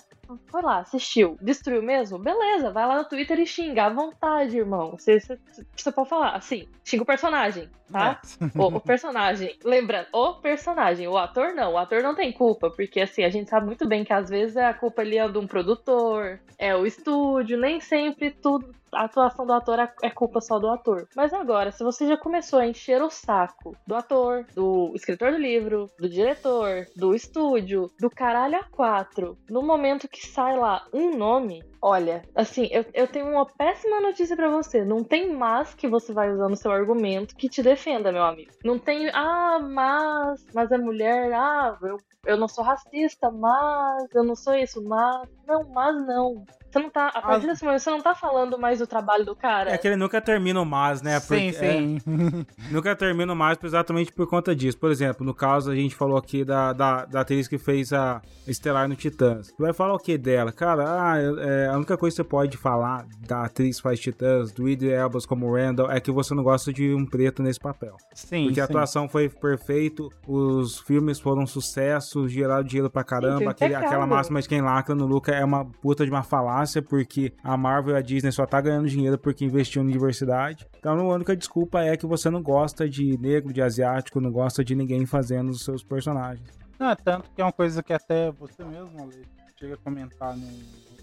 foi 0.48 0.62
lá, 0.62 0.80
assistiu, 0.80 1.38
destruiu 1.42 1.82
mesmo? 1.82 2.18
Beleza, 2.18 2.72
vai 2.72 2.88
lá 2.88 2.98
no 2.98 3.06
Twitter 3.06 3.40
e 3.40 3.46
xinga 3.46 3.86
à 3.86 3.90
vontade, 3.90 4.58
irmão. 4.58 4.92
Você, 4.92 5.20
você, 5.20 5.38
você 5.76 5.92
pode 5.92 6.10
falar 6.10 6.36
assim, 6.36 6.68
xinga 6.84 7.04
o 7.04 7.06
personagem, 7.06 7.70
tá? 7.92 8.20
É. 8.42 8.60
O, 8.60 8.68
o, 8.76 8.80
personagem. 8.80 9.58
Lembrando, 9.64 10.08
o 10.12 10.34
personagem, 10.36 11.08
o 11.08 11.18
ator 11.18 11.54
não. 11.54 11.74
O 11.74 11.78
ator 11.78 12.02
não 12.02 12.16
tem 12.16 12.32
culpa, 12.32 12.70
porque 12.70 13.02
assim, 13.02 13.24
a 13.24 13.30
gente 13.30 13.50
sabe 13.50 13.66
muito 13.66 13.88
bem 13.88 14.04
que 14.04 14.14
às 14.14 14.30
vezes 14.30 14.56
é 14.56 14.66
a 14.66 14.74
culpa 14.74 15.02
ali 15.02 15.18
é 15.18 15.28
de 15.28 15.38
um 15.38 15.48
produtor, 15.48 16.40
é 16.58 16.76
o 16.76 16.86
estúdio, 16.86 17.58
nem 17.58 17.80
sempre 17.80 18.32
tudo 18.32 18.74
a 18.94 19.04
atuação 19.04 19.46
do 19.46 19.54
ator 19.54 19.80
é, 19.80 19.91
é 20.04 20.10
culpa 20.10 20.41
só 20.41 20.60
do 20.60 20.70
ator. 20.70 21.08
Mas 21.16 21.34
agora, 21.34 21.72
se 21.72 21.84
você 21.84 22.08
já 22.08 22.18
começou 22.18 22.60
a 22.60 22.68
encher 22.68 23.02
o 23.02 23.10
saco 23.10 23.76
do 23.86 23.96
ator, 23.96 24.46
do 24.56 24.91
escritor 24.96 25.32
do 25.32 25.38
livro, 25.38 25.89
do 26.00 26.10
diretor, 26.10 26.86
do 26.96 27.14
estúdio, 27.14 27.89
do 28.00 28.10
caralho 28.10 28.58
a 28.58 28.64
quatro, 28.64 29.38
no 29.50 29.62
momento 29.62 30.08
que 30.08 30.26
sai 30.26 30.58
lá 30.58 30.86
um 30.94 31.18
nome, 31.18 31.64
olha, 31.82 32.24
assim, 32.36 32.68
eu, 32.72 32.86
eu 32.94 33.08
tenho 33.08 33.28
uma 33.28 33.46
péssima 33.46 34.00
notícia 34.00 34.36
para 34.36 34.50
você. 34.50 34.84
Não 34.86 35.04
tem 35.04 35.34
mas 35.34 35.74
que 35.74 35.88
você 35.88 36.14
vai 36.14 36.32
usar 36.32 36.48
no 36.48 36.56
seu 36.56 36.72
argumento 36.72 37.36
que 37.36 37.50
te 37.50 37.62
defenda, 37.62 38.12
meu 38.12 38.24
amigo. 38.24 38.52
Não 38.64 38.80
tem, 38.80 39.10
ah, 39.14 39.60
mas, 39.60 40.46
mas 40.54 40.72
é 40.72 40.78
mulher, 40.78 41.34
ah, 41.34 41.78
eu, 41.82 41.98
eu 42.26 42.38
não 42.38 42.48
sou 42.48 42.64
racista, 42.64 43.30
mas 43.30 44.14
eu 44.14 44.24
não 44.24 44.36
sou 44.36 44.56
isso, 44.56 44.82
mas. 44.84 45.28
Não, 45.46 45.64
mas 45.70 45.96
não 46.08 46.46
Você 46.74 46.80
não 46.80 46.90
tá. 46.90 47.10
A 47.10 47.22
partir 47.22 47.46
desse 47.46 47.64
momento, 47.64 47.82
você 47.82 47.92
não 47.92 48.02
tá 48.02 48.16
falando 48.16 48.58
mais 48.58 48.80
do 48.80 48.88
trabalho 48.88 49.24
do 49.24 49.36
cara. 49.36 49.72
É 49.72 49.78
que 49.78 49.88
ele 49.88 49.96
nunca 49.96 50.20
termina 50.20 50.60
o 50.60 50.66
mais, 50.66 51.04
né? 51.04 51.20
sim, 51.20 51.52
sim. 51.52 51.98
É, 51.98 52.74
nunca 52.74 52.96
termina 52.96 53.32
o 53.32 53.36
mais 53.36 53.60
exatamente 53.64 54.12
por 54.12 54.28
conta 54.28 54.56
disso. 54.56 54.80
Por 54.80 54.90
exemplo, 54.90 55.24
no 55.24 55.36
caso, 55.36 55.70
a 55.70 55.76
gente 55.76 55.94
falou 55.94 56.18
aqui 56.18 56.44
da, 56.44 56.74
da, 56.74 57.06
da 57.06 57.22
atriz 57.22 57.48
que 57.48 57.60
fez 57.60 57.94
a 57.94 58.24
Estelar 58.48 58.90
no 58.90 58.96
Titãs. 58.96 59.50
Tu 59.56 59.62
vai 59.62 59.72
falar 59.72 59.94
o 59.94 60.00
que 60.00 60.18
dela? 60.18 60.52
Cara, 60.52 60.84
ah, 60.88 61.16
é, 61.20 61.68
a 61.68 61.78
única 61.78 61.96
coisa 61.96 62.16
que 62.16 62.24
você 62.24 62.28
pode 62.28 62.58
falar 62.58 63.06
da 63.20 63.44
atriz 63.44 63.78
que 63.78 63.84
faz 63.84 64.00
Titãs, 64.00 64.52
do 64.52 64.68
Idris 64.68 64.94
Elba 64.94 65.20
como 65.28 65.54
Randall, 65.54 65.92
é 65.92 66.00
que 66.00 66.10
você 66.10 66.34
não 66.34 66.42
gosta 66.42 66.74
de 66.74 66.92
um 66.92 67.06
preto 67.06 67.44
nesse 67.44 67.60
papel. 67.60 67.96
Sim, 68.16 68.46
Porque 68.46 68.60
a 68.60 68.66
sim. 68.66 68.72
atuação 68.72 69.08
foi 69.08 69.30
perfeito, 69.30 70.10
os 70.28 70.80
filmes 70.80 71.20
foram 71.20 71.44
um 71.44 71.48
sucesso, 71.48 72.28
geraram 72.28 72.64
dinheiro 72.64 72.90
pra 72.90 73.04
caramba. 73.04 73.38
Sim, 73.38 73.48
Aquele, 73.48 73.74
impecável. 73.74 73.88
aquela 73.90 74.08
máxima 74.08 74.42
de 74.42 74.50
quem 74.50 74.62
lacra 74.62 74.96
no 74.96 75.06
Luca 75.06 75.32
é 75.32 75.46
uma 75.46 75.64
puta 75.66 76.04
de 76.04 76.10
uma 76.10 76.24
falácia, 76.64 76.82
porque 76.82 77.34
a 77.43 77.55
Marvel 77.57 77.95
e 77.95 77.97
a 77.97 78.01
Disney 78.01 78.32
só 78.32 78.45
tá 78.45 78.59
ganhando 78.61 78.88
dinheiro 78.88 79.18
porque 79.18 79.45
investiu 79.45 79.84
em 79.84 79.89
diversidade. 79.89 80.68
Então 80.80 80.99
a 80.99 81.16
única 81.16 81.36
desculpa 81.36 81.82
é 81.82 81.95
que 81.95 82.05
você 82.05 82.30
não 82.30 82.41
gosta 82.41 82.89
de 82.89 83.18
negro, 83.18 83.53
de 83.53 83.61
asiático, 83.61 84.22
não 84.22 84.32
gosta 84.32 84.64
de 84.64 84.76
ninguém 84.76 85.05
fazendo 85.05 85.49
os 85.49 85.64
seus 85.64 85.84
personagens. 85.84 86.47
Não, 86.80 86.89
é 86.89 86.95
tanto 86.95 87.30
que 87.32 87.41
é 87.41 87.45
uma 87.45 87.51
coisa 87.51 87.84
que 87.84 87.93
até 87.93 88.32
você 88.32 88.64
mesmo, 88.64 89.01
Ale, 89.01 89.26
chega 89.59 89.76
a 89.76 89.78
comentar 89.78 90.36
no, 90.36 90.47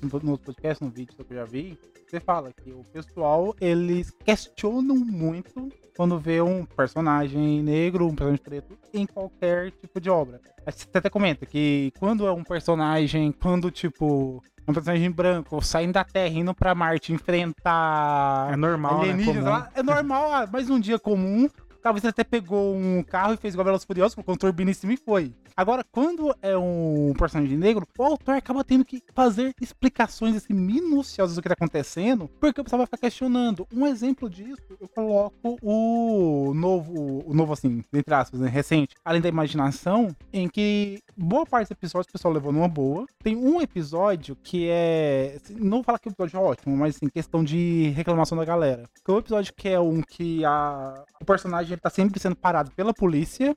no, 0.03 0.38
podcast, 0.38 0.82
no 0.82 0.90
vídeo 0.90 1.14
que 1.14 1.32
eu 1.32 1.36
já 1.36 1.44
vi. 1.44 1.78
Você 2.09 2.18
fala 2.18 2.53
que 2.53 2.72
o 2.72 2.82
pessoal, 2.92 3.55
eles 3.61 4.11
questionam 4.11 4.96
muito 4.96 5.68
quando 5.96 6.18
vê 6.18 6.40
um 6.40 6.64
personagem 6.64 7.62
negro, 7.62 8.07
um 8.07 8.14
personagem 8.14 8.42
preto 8.42 8.78
em 8.92 9.07
qualquer 9.07 9.70
tipo 9.70 10.01
de 10.01 10.11
obra. 10.11 10.40
Você 10.66 10.86
até 10.92 11.09
comenta 11.09 11.46
que 11.46 11.92
quando 11.98 12.26
é 12.26 12.32
um 12.32 12.42
personagem, 12.42 13.32
quando 13.32 13.70
tipo 13.70 14.42
um 14.66 14.72
personagem 14.72 15.11
branco 15.11 15.61
saindo 15.62 15.92
da 15.92 16.05
Terra 16.05 16.34
indo 16.34 16.55
pra 16.55 16.74
Marte 16.74 17.12
enfrentar 17.12 18.53
É 18.53 18.57
normal, 18.57 19.03
né? 19.03 19.11
alienígenas 19.11 19.44
lá, 19.44 19.70
é 19.74 19.82
normal, 19.82 20.32
ah, 20.32 20.48
mais 20.51 20.70
um 20.70 20.80
dia 20.80 20.98
comum. 20.98 21.48
Talvez 21.82 22.05
até 22.05 22.22
pegou 22.22 22.74
um 22.74 23.03
carro 23.03 23.34
e 23.34 23.36
fez 23.36 23.55
igual 23.55 23.64
Velozes 23.64 23.84
e 23.84 23.86
Furiosos, 23.86 24.14
colocou 24.14 24.34
um 24.34 24.38
turbina 24.38 24.70
em 24.70 24.74
cima 24.74 24.92
e 24.92 24.96
foi. 24.96 25.34
Agora, 25.57 25.84
quando 25.90 26.34
é 26.42 26.57
um 26.57 27.12
personagem 27.18 27.57
negro, 27.57 27.86
o 27.98 28.03
autor 28.03 28.36
acaba 28.36 28.64
tendo 28.64 28.84
que 28.84 29.03
fazer 29.14 29.53
explicações 29.61 30.36
assim, 30.36 30.55
minuciosas 30.55 31.36
do 31.36 31.42
que 31.42 31.48
tá 31.48 31.55
acontecendo, 31.55 32.28
porque 32.40 32.61
o 32.61 32.64
pessoal 32.64 32.78
vai 32.78 32.86
ficar 32.86 32.98
questionando. 32.98 33.66
Um 33.72 33.86
exemplo 33.86 34.28
disso, 34.28 34.62
eu 34.80 34.88
coloco 34.88 35.59
o 35.62 36.53
novo, 36.55 37.24
o 37.26 37.34
novo 37.34 37.53
assim, 37.53 37.84
entre 37.92 38.14
aspas, 38.14 38.40
né, 38.40 38.48
recente, 38.48 38.94
Além 39.05 39.20
da 39.20 39.28
Imaginação, 39.28 40.14
em 40.32 40.48
que 40.48 41.01
boa 41.16 41.44
parte 41.46 41.68
dos 41.68 41.72
episódios 41.72 42.09
o 42.09 42.12
pessoal 42.12 42.32
levou 42.34 42.53
numa 42.53 42.68
boa. 42.68 43.07
Tem 43.22 43.36
um 43.36 43.61
episódio 43.61 44.36
que 44.36 44.68
é. 44.68 45.36
assim, 45.36 45.55
Não 45.55 45.78
vou 45.78 45.84
falar 45.84 45.98
que 45.98 46.09
o 46.09 46.12
episódio 46.12 46.36
é 46.36 46.40
ótimo, 46.40 46.76
mas 46.76 46.96
assim, 46.96 47.09
questão 47.09 47.44
de 47.44 47.90
reclamação 47.90 48.36
da 48.36 48.44
galera. 48.44 48.84
Que 49.05 49.11
é 49.11 49.14
o 49.14 49.18
episódio 49.18 49.55
que 49.55 49.68
é 49.68 49.80
um 49.80 50.03
que 50.03 50.44
a, 50.44 51.05
o 51.20 51.24
personagem 51.24 51.72
ele 51.72 51.80
tá 51.80 51.90
sempre 51.90 52.20
sendo 52.20 52.36
parado 52.36 52.70
pela 52.72 52.94
polícia 52.94 53.55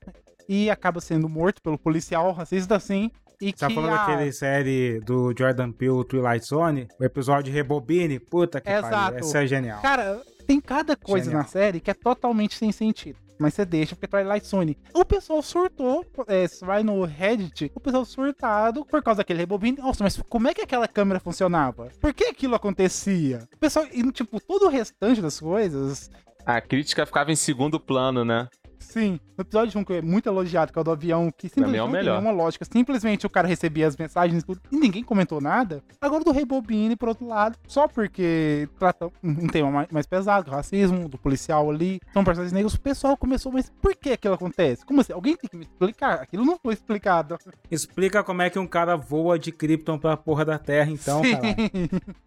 e 0.48 0.70
acaba 0.70 1.00
sendo 1.00 1.28
morto 1.28 1.62
pelo 1.62 1.78
policial 1.78 2.32
racista 2.32 2.76
assim. 2.76 3.10
E 3.40 3.46
Você 3.46 3.52
que 3.52 3.58
tá 3.58 3.70
falando 3.70 3.94
a... 3.94 4.06
daquele 4.06 4.32
série 4.32 5.00
do 5.00 5.34
Jordan 5.36 5.72
Peele, 5.72 6.04
Twilight 6.04 6.46
Zone? 6.46 6.88
O 6.98 7.04
episódio 7.04 7.52
Rebobine? 7.52 8.18
Puta 8.18 8.60
que 8.60 8.70
Exato. 8.70 8.90
pariu. 8.90 9.18
Essa 9.18 9.42
é 9.42 9.46
genial. 9.46 9.82
Cara, 9.82 10.22
tem 10.46 10.60
cada 10.60 10.94
coisa 10.96 11.26
Genial. 11.26 11.42
na 11.42 11.48
série 11.48 11.80
que 11.80 11.90
é 11.90 11.94
totalmente 11.94 12.56
sem 12.56 12.70
sentido. 12.70 13.18
Mas 13.36 13.54
você 13.54 13.64
deixa 13.64 13.96
porque 13.96 14.06
é 14.06 14.22
Twilight 14.22 14.46
Zone. 14.46 14.78
O 14.94 15.04
pessoal 15.04 15.42
surtou, 15.42 16.06
é, 16.28 16.46
você 16.46 16.64
vai 16.64 16.84
no 16.84 17.02
Reddit, 17.04 17.72
o 17.74 17.80
pessoal 17.80 18.04
surtado 18.04 18.84
por 18.86 19.02
causa 19.02 19.18
daquele 19.18 19.40
rebobine. 19.40 19.78
Nossa, 19.78 20.04
mas 20.04 20.16
como 20.28 20.46
é 20.46 20.54
que 20.54 20.60
aquela 20.60 20.86
câmera 20.86 21.18
funcionava? 21.18 21.88
Por 22.00 22.14
que 22.14 22.26
aquilo 22.26 22.54
acontecia? 22.54 23.48
O 23.52 23.58
pessoal, 23.58 23.86
e, 23.92 24.08
tipo, 24.12 24.40
todo 24.40 24.66
o 24.66 24.68
restante 24.68 25.20
das 25.20 25.40
coisas, 25.40 26.08
A 26.46 26.60
crítica 26.60 27.04
ficava 27.04 27.32
em 27.32 27.36
segundo 27.36 27.80
plano, 27.80 28.24
né? 28.24 28.48
Sim, 28.78 29.18
no 29.36 29.42
episódio 29.42 29.78
1 29.80 29.84
que 29.84 29.92
é 29.94 30.02
muito 30.02 30.28
elogiado, 30.28 30.72
que 30.72 30.78
é 30.78 30.80
o 30.80 30.84
do 30.84 30.90
avião, 30.90 31.30
que 31.30 31.48
simplesmente 31.48 31.78
é 31.78 31.82
o 31.82 31.86
não 31.86 31.92
tem 31.92 32.04
nenhuma 32.04 32.30
lógica. 32.30 32.64
Simplesmente 32.64 33.26
o 33.26 33.30
cara 33.30 33.48
recebia 33.48 33.86
as 33.86 33.96
mensagens 33.96 34.42
e 34.42 34.46
tudo, 34.46 34.60
e 34.70 34.76
ninguém 34.76 35.02
comentou 35.02 35.40
nada. 35.40 35.82
Agora 36.00 36.22
do 36.22 36.32
Rebobine, 36.32 36.96
por 36.96 37.08
outro 37.08 37.26
lado, 37.26 37.58
só 37.66 37.88
porque 37.88 38.68
trata 38.78 39.10
um 39.22 39.46
tema 39.46 39.70
mais, 39.70 39.88
mais 39.90 40.06
pesado, 40.06 40.46
do 40.46 40.50
racismo, 40.50 41.08
do 41.08 41.18
policial 41.18 41.70
ali, 41.70 42.00
são 42.12 42.24
personagens 42.24 42.52
negros, 42.52 42.74
o 42.74 42.80
pessoal 42.80 43.16
começou, 43.16 43.50
mas 43.52 43.70
por 43.82 43.94
que 43.94 44.10
aquilo 44.10 44.34
acontece? 44.34 44.84
Como 44.84 45.00
assim? 45.00 45.12
Alguém 45.12 45.36
tem 45.36 45.48
que 45.48 45.56
me 45.56 45.64
explicar? 45.64 46.14
Aquilo 46.14 46.44
não 46.44 46.58
foi 46.58 46.74
explicado. 46.74 47.38
Explica 47.70 48.22
como 48.22 48.42
é 48.42 48.50
que 48.50 48.58
um 48.58 48.66
cara 48.66 48.96
voa 48.96 49.38
de 49.38 49.50
Krypton 49.52 49.98
pra 49.98 50.16
porra 50.16 50.44
da 50.44 50.58
Terra, 50.58 50.90
então, 50.90 51.22
Sim. 51.22 51.32
cara. 51.32 51.56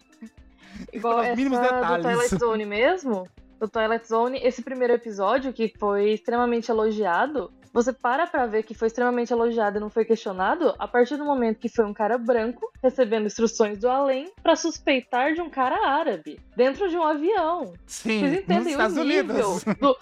Igual 0.94 1.22
Pelos 1.22 1.38
mínimos 1.38 1.60
essa 1.60 1.74
detalhes. 1.74 2.06
do 2.06 2.10
Twilight 2.10 2.38
Zone 2.38 2.66
mesmo. 2.66 3.28
Do 3.60 3.68
Twilight 3.68 4.08
Zone, 4.08 4.40
esse 4.44 4.62
primeiro 4.62 4.94
episódio, 4.94 5.52
que 5.52 5.74
foi 5.80 6.12
extremamente 6.14 6.70
elogiado, 6.70 7.52
você 7.74 7.92
para 7.92 8.26
pra 8.28 8.46
ver 8.46 8.64
que 8.64 8.74
foi 8.74 8.88
extremamente 8.88 9.32
elogiado 9.32 9.78
e 9.78 9.80
não 9.80 9.90
foi 9.90 10.06
questionado 10.06 10.74
a 10.80 10.88
partir 10.88 11.16
do 11.18 11.26
momento 11.26 11.60
que 11.60 11.70
foi 11.70 11.86
um 11.86 11.94
cara 11.94 12.18
branco 12.18 12.72
recebendo 12.82 13.26
instruções 13.28 13.78
do 13.80 13.90
além 13.90 14.32
pra 14.42 14.56
suspeitar 14.56 15.34
de 15.34 15.42
um 15.42 15.50
cara 15.50 15.88
árabe 15.88 16.40
dentro 16.56 16.90
de 16.90 16.96
um 16.98 17.04
avião. 17.04 17.74
Sim, 17.86 18.20
Vocês 18.20 18.32
nos 18.32 18.40
entendem 18.42 18.72
Estados 18.74 18.98
o 18.98 19.04
nível 19.04 19.36
Unidos. 19.36 19.64
do- 19.80 19.98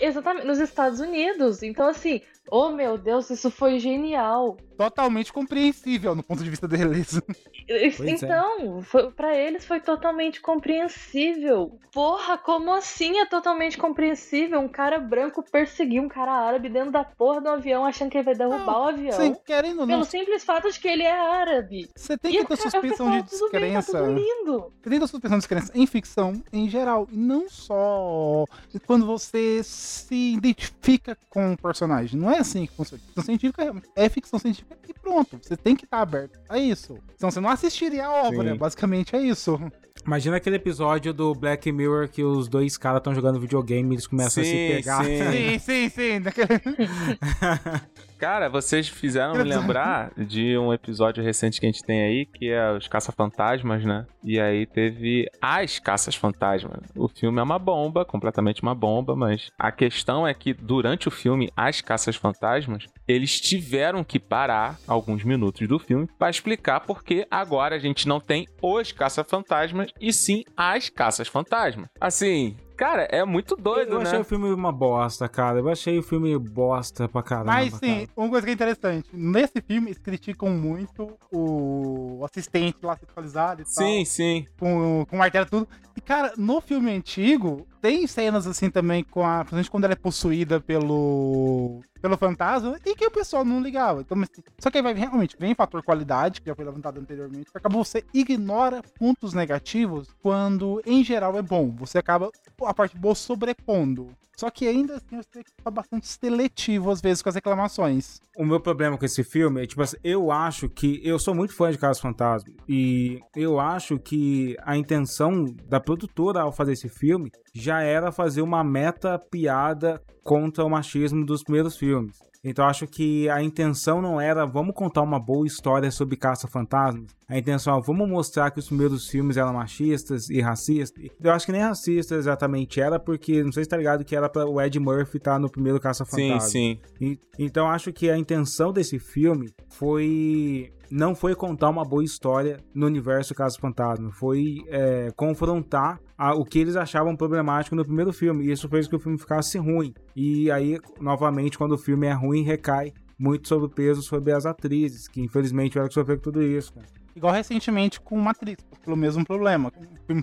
exatamente, 0.00 0.46
nos 0.46 0.58
Estados 0.58 1.00
Unidos. 1.00 1.62
Então, 1.62 1.88
assim, 1.88 2.20
oh 2.50 2.70
meu 2.70 2.96
Deus, 2.98 3.30
isso 3.30 3.50
foi 3.50 3.78
genial. 3.78 4.56
Totalmente 4.76 5.32
compreensível 5.32 6.14
no 6.14 6.22
ponto 6.22 6.42
de 6.42 6.50
vista 6.50 6.66
deles. 6.68 7.20
É. 7.70 7.86
então, 7.86 8.80
foi, 8.80 9.10
para 9.10 9.36
eles 9.36 9.66
foi 9.66 9.78
totalmente 9.78 10.40
compreensível. 10.40 11.78
Porra, 11.92 12.38
como 12.38 12.72
assim 12.72 13.18
é 13.18 13.26
totalmente 13.26 13.76
compreensível? 13.76 14.58
Um 14.60 14.68
cara 14.68 14.98
branco 14.98 15.42
perseguir 15.42 16.00
um 16.00 16.08
cara 16.08 16.32
árabe 16.32 16.70
dentro 16.70 16.90
da 16.90 17.04
porra 17.04 17.42
do 17.42 17.48
avião 17.50 17.84
achando 17.84 18.10
que 18.10 18.16
ele 18.16 18.24
vai 18.24 18.34
derrubar 18.34 18.78
o 18.78 18.88
avião. 18.88 19.12
Sim, 19.12 19.36
querendo 19.44 19.80
ou 19.80 19.86
não, 19.86 19.94
Pelo 19.96 20.04
simples 20.06 20.44
fato 20.44 20.70
de 20.70 20.80
que 20.80 20.88
ele 20.88 21.02
é 21.02 21.12
árabe. 21.12 21.90
você 21.94 22.16
tem 22.16 22.32
E 22.32 22.36
que 22.38 22.40
o 22.44 22.48
ter 22.48 22.56
cara- 22.56 22.70
suspeição 22.70 23.10
de 23.10 23.16
o 23.18 23.20
bem, 23.20 23.20
tá 23.20 23.80
descrença. 23.80 23.98
tudo 23.98 24.14
lindo. 24.14 24.72
Você 24.82 24.90
tem 24.90 24.98
da 24.98 25.06
suspensão 25.06 25.36
de 25.38 25.42
descrença 25.42 25.72
em 25.74 25.86
ficção 25.86 26.42
em 26.50 26.70
geral, 26.70 27.06
e 27.12 27.16
não 27.18 27.50
só 27.50 28.44
quando 28.86 29.04
você 29.04 29.60
se 29.62 30.32
identifica 30.34 31.18
com 31.28 31.50
um 31.52 31.56
personagem. 31.56 32.18
Não 32.18 32.30
é 32.30 32.37
assim 32.38 32.66
que 32.66 32.72
funciona. 32.74 33.02
Ficção 33.06 33.24
científica 33.24 33.62
realmente 33.62 33.88
é 33.94 34.08
ficção 34.08 34.38
científica 34.38 34.76
e 34.88 34.94
pronto. 34.94 35.38
Você 35.42 35.56
tem 35.56 35.76
que 35.76 35.84
estar 35.84 36.00
aberto 36.00 36.38
a 36.48 36.58
isso. 36.58 36.98
Senão 37.16 37.30
você 37.30 37.40
não 37.40 37.50
assistiria 37.50 38.06
a 38.06 38.22
obra. 38.28 38.52
Sim. 38.52 38.58
Basicamente 38.58 39.14
é 39.16 39.20
isso. 39.20 39.60
Imagina 40.06 40.36
aquele 40.36 40.56
episódio 40.56 41.12
do 41.12 41.34
Black 41.34 41.70
Mirror 41.70 42.08
que 42.08 42.22
os 42.22 42.48
dois 42.48 42.78
caras 42.78 42.98
estão 42.98 43.14
jogando 43.14 43.38
videogame 43.40 43.90
e 43.90 43.94
eles 43.96 44.06
começam 44.06 44.42
a 44.42 44.46
se 44.46 44.50
Sim, 44.50 44.68
pegar. 44.76 45.04
sim. 45.04 45.58
Sim, 45.58 45.58
sim, 45.58 45.88
sim. 45.88 46.22
Cara, 48.18 48.48
vocês 48.48 48.88
fizeram 48.88 49.32
me 49.34 49.44
lembrar 49.44 50.10
de 50.16 50.58
um 50.58 50.72
episódio 50.72 51.22
recente 51.22 51.60
que 51.60 51.66
a 51.66 51.68
gente 51.68 51.84
tem 51.84 52.02
aí, 52.02 52.26
que 52.26 52.50
é 52.50 52.72
os 52.72 52.88
Caça-Fantasmas, 52.88 53.84
né? 53.84 54.06
E 54.24 54.40
aí 54.40 54.66
teve 54.66 55.30
As 55.40 55.78
Caças-Fantasmas. 55.78 56.80
O 56.96 57.06
filme 57.06 57.38
é 57.38 57.42
uma 57.42 57.60
bomba, 57.60 58.04
completamente 58.04 58.60
uma 58.60 58.74
bomba, 58.74 59.14
mas 59.14 59.52
a 59.56 59.70
questão 59.70 60.26
é 60.26 60.34
que 60.34 60.52
durante 60.52 61.06
o 61.06 61.12
filme 61.12 61.48
As 61.56 61.80
Caças-Fantasmas, 61.80 62.86
eles 63.06 63.40
tiveram 63.40 64.02
que 64.02 64.18
parar 64.18 64.78
alguns 64.88 65.22
minutos 65.22 65.68
do 65.68 65.78
filme 65.78 66.08
pra 66.18 66.28
explicar 66.28 66.80
porque 66.80 67.24
agora 67.30 67.76
a 67.76 67.78
gente 67.78 68.08
não 68.08 68.18
tem 68.18 68.48
os 68.60 68.90
Caça-Fantasmas 68.90 69.92
e 70.00 70.12
sim 70.12 70.42
as 70.56 70.88
Caças-Fantasmas. 70.88 71.88
Assim, 72.00 72.56
cara, 72.78 73.08
é 73.10 73.24
muito 73.24 73.56
doido, 73.56 73.94
Eu 73.94 73.98
né? 73.98 74.04
achei 74.04 74.20
o 74.20 74.24
filme 74.24 74.50
uma 74.52 74.70
bosta, 74.72 75.28
cara. 75.28 75.58
Eu 75.58 75.68
achei 75.68 75.98
o 75.98 76.02
filme 76.02 76.38
bosta 76.38 77.08
pra 77.08 77.22
caramba. 77.22 77.52
Mas 77.52 77.74
sim, 77.74 78.06
cara. 78.06 78.08
uma 78.16 78.28
coisa 78.30 78.46
que 78.46 78.50
é 78.52 78.54
interessante. 78.54 79.08
Nesse 79.12 79.60
filme, 79.60 79.88
eles 79.88 79.98
criticam 79.98 80.48
muito 80.50 81.18
o 81.32 82.24
assistente 82.24 82.78
lá 82.82 82.96
sexualizado 82.96 83.62
e 83.62 83.64
tal. 83.64 83.72
Sim, 83.74 84.04
sim. 84.04 84.46
com, 84.58 85.04
com 85.10 85.16
martelo 85.16 85.46
e 85.46 85.50
tudo. 85.50 85.68
E, 85.96 86.00
cara, 86.00 86.32
no 86.36 86.60
filme 86.60 86.92
antigo, 86.92 87.66
tem 87.80 88.06
cenas 88.06 88.46
assim 88.46 88.70
também 88.70 89.02
com 89.04 89.24
a. 89.24 89.38
Principalmente 89.38 89.70
quando 89.70 89.84
ela 89.84 89.92
é 89.92 89.96
possuída 89.96 90.60
pelo. 90.60 91.80
pelo 92.00 92.16
fantasma, 92.16 92.78
e 92.84 92.94
que 92.94 93.06
o 93.06 93.10
pessoal 93.10 93.44
não 93.44 93.60
ligava. 93.60 94.00
Então, 94.00 94.16
mas, 94.16 94.28
só 94.58 94.70
que 94.70 94.78
aí 94.78 94.82
vai 94.82 94.94
realmente, 94.94 95.36
vem 95.38 95.54
fator 95.54 95.82
qualidade, 95.82 96.40
que 96.40 96.48
já 96.48 96.54
foi 96.54 96.64
levantado 96.64 97.00
anteriormente, 97.00 97.50
que 97.50 97.58
acaba 97.58 97.76
você 97.76 98.04
ignora 98.12 98.82
pontos 98.98 99.32
negativos 99.32 100.08
quando, 100.22 100.82
em 100.86 101.02
geral, 101.02 101.36
é 101.36 101.42
bom. 101.42 101.70
Você 101.76 101.98
acaba 101.98 102.30
a 102.62 102.74
parte 102.74 102.96
boa 102.96 103.14
sobrepondo. 103.14 104.10
Só 104.38 104.50
que 104.50 104.68
ainda 104.68 104.94
assim 104.94 105.16
você 105.16 105.28
tem 105.32 105.42
que 105.42 105.50
ficar 105.50 105.70
bastante 105.72 106.06
seletivo, 106.06 106.92
às 106.92 107.00
vezes, 107.00 107.20
com 107.20 107.28
as 107.28 107.34
reclamações. 107.34 108.20
O 108.36 108.44
meu 108.44 108.60
problema 108.60 108.96
com 108.96 109.04
esse 109.04 109.24
filme 109.24 109.64
é, 109.64 109.66
tipo 109.66 109.82
assim, 109.82 109.96
eu 110.04 110.30
acho 110.30 110.68
que. 110.68 111.00
Eu 111.02 111.18
sou 111.18 111.34
muito 111.34 111.52
fã 111.52 111.72
de 111.72 111.76
Casos 111.76 112.00
Fantasma. 112.00 112.48
E 112.68 113.18
eu 113.34 113.58
acho 113.58 113.98
que 113.98 114.56
a 114.62 114.76
intenção 114.76 115.44
da 115.66 115.80
produtora 115.80 116.42
ao 116.42 116.52
fazer 116.52 116.74
esse 116.74 116.88
filme 116.88 117.32
já 117.52 117.82
era 117.82 118.12
fazer 118.12 118.40
uma 118.40 118.62
meta 118.62 119.18
piada 119.18 120.00
contra 120.28 120.62
o 120.62 120.68
machismo 120.68 121.24
dos 121.24 121.42
primeiros 121.42 121.78
filmes. 121.78 122.18
Então 122.44 122.66
acho 122.66 122.86
que 122.86 123.28
a 123.30 123.42
intenção 123.42 124.02
não 124.02 124.20
era 124.20 124.44
vamos 124.44 124.74
contar 124.74 125.00
uma 125.00 125.18
boa 125.18 125.46
história 125.46 125.90
sobre 125.90 126.18
caça-fantasmas. 126.18 127.10
A 127.26 127.38
intenção 127.38 127.76
é 127.76 127.80
vamos 127.80 128.06
mostrar 128.06 128.50
que 128.50 128.58
os 128.58 128.66
primeiros 128.66 129.08
filmes 129.08 129.38
eram 129.38 129.54
machistas 129.54 130.28
e 130.28 130.40
racistas. 130.42 131.08
Eu 131.18 131.32
acho 131.32 131.46
que 131.46 131.52
nem 131.52 131.62
racista 131.62 132.14
exatamente 132.14 132.78
era, 132.78 133.00
porque 133.00 133.42
não 133.42 133.50
sei 133.50 133.64
se 133.64 133.70
tá 133.70 133.76
ligado 133.78 134.04
que 134.04 134.14
era 134.14 134.28
para 134.28 134.46
o 134.46 134.60
Ed 134.60 134.78
Murphy 134.78 135.16
estar 135.16 135.32
tá 135.32 135.38
no 135.38 135.50
primeiro 135.50 135.80
caça-fantasma. 135.80 136.40
Sim, 136.40 136.78
sim. 136.98 137.00
E, 137.00 137.18
então 137.38 137.66
acho 137.66 137.90
que 137.90 138.10
a 138.10 138.18
intenção 138.18 138.70
desse 138.70 138.98
filme 138.98 139.50
foi 139.70 140.70
não 140.90 141.14
foi 141.14 141.34
contar 141.34 141.68
uma 141.68 141.84
boa 141.84 142.04
história 142.04 142.60
no 142.74 142.86
universo 142.86 143.34
Caso 143.34 143.58
Fantasma, 143.58 144.10
foi 144.12 144.64
é, 144.68 145.10
confrontar 145.16 146.00
a, 146.16 146.34
o 146.34 146.44
que 146.44 146.58
eles 146.58 146.76
achavam 146.76 147.16
problemático 147.16 147.76
no 147.76 147.84
primeiro 147.84 148.12
filme, 148.12 148.46
e 148.46 148.52
isso 148.52 148.68
fez 148.68 148.86
com 148.86 148.90
que 148.90 148.96
o 148.96 149.00
filme 149.00 149.18
ficasse 149.18 149.58
ruim. 149.58 149.94
E 150.14 150.50
aí, 150.50 150.78
novamente, 151.00 151.58
quando 151.58 151.72
o 151.72 151.78
filme 151.78 152.06
é 152.06 152.12
ruim, 152.12 152.42
recai 152.42 152.92
muito 153.18 153.48
sobre 153.48 153.66
o 153.66 153.70
peso 153.70 154.00
sobre 154.00 154.32
as 154.32 154.46
atrizes, 154.46 155.08
que 155.08 155.20
infelizmente 155.20 155.72
tiveram 155.72 155.88
que 155.88 155.94
sofrer 155.94 156.20
tudo 156.20 156.42
isso. 156.42 156.72
Cara. 156.72 156.86
Igual 157.16 157.32
recentemente 157.32 158.00
com 158.00 158.16
Matrix, 158.16 158.64
pelo 158.84 158.96
mesmo 158.96 159.24
problema. 159.24 159.72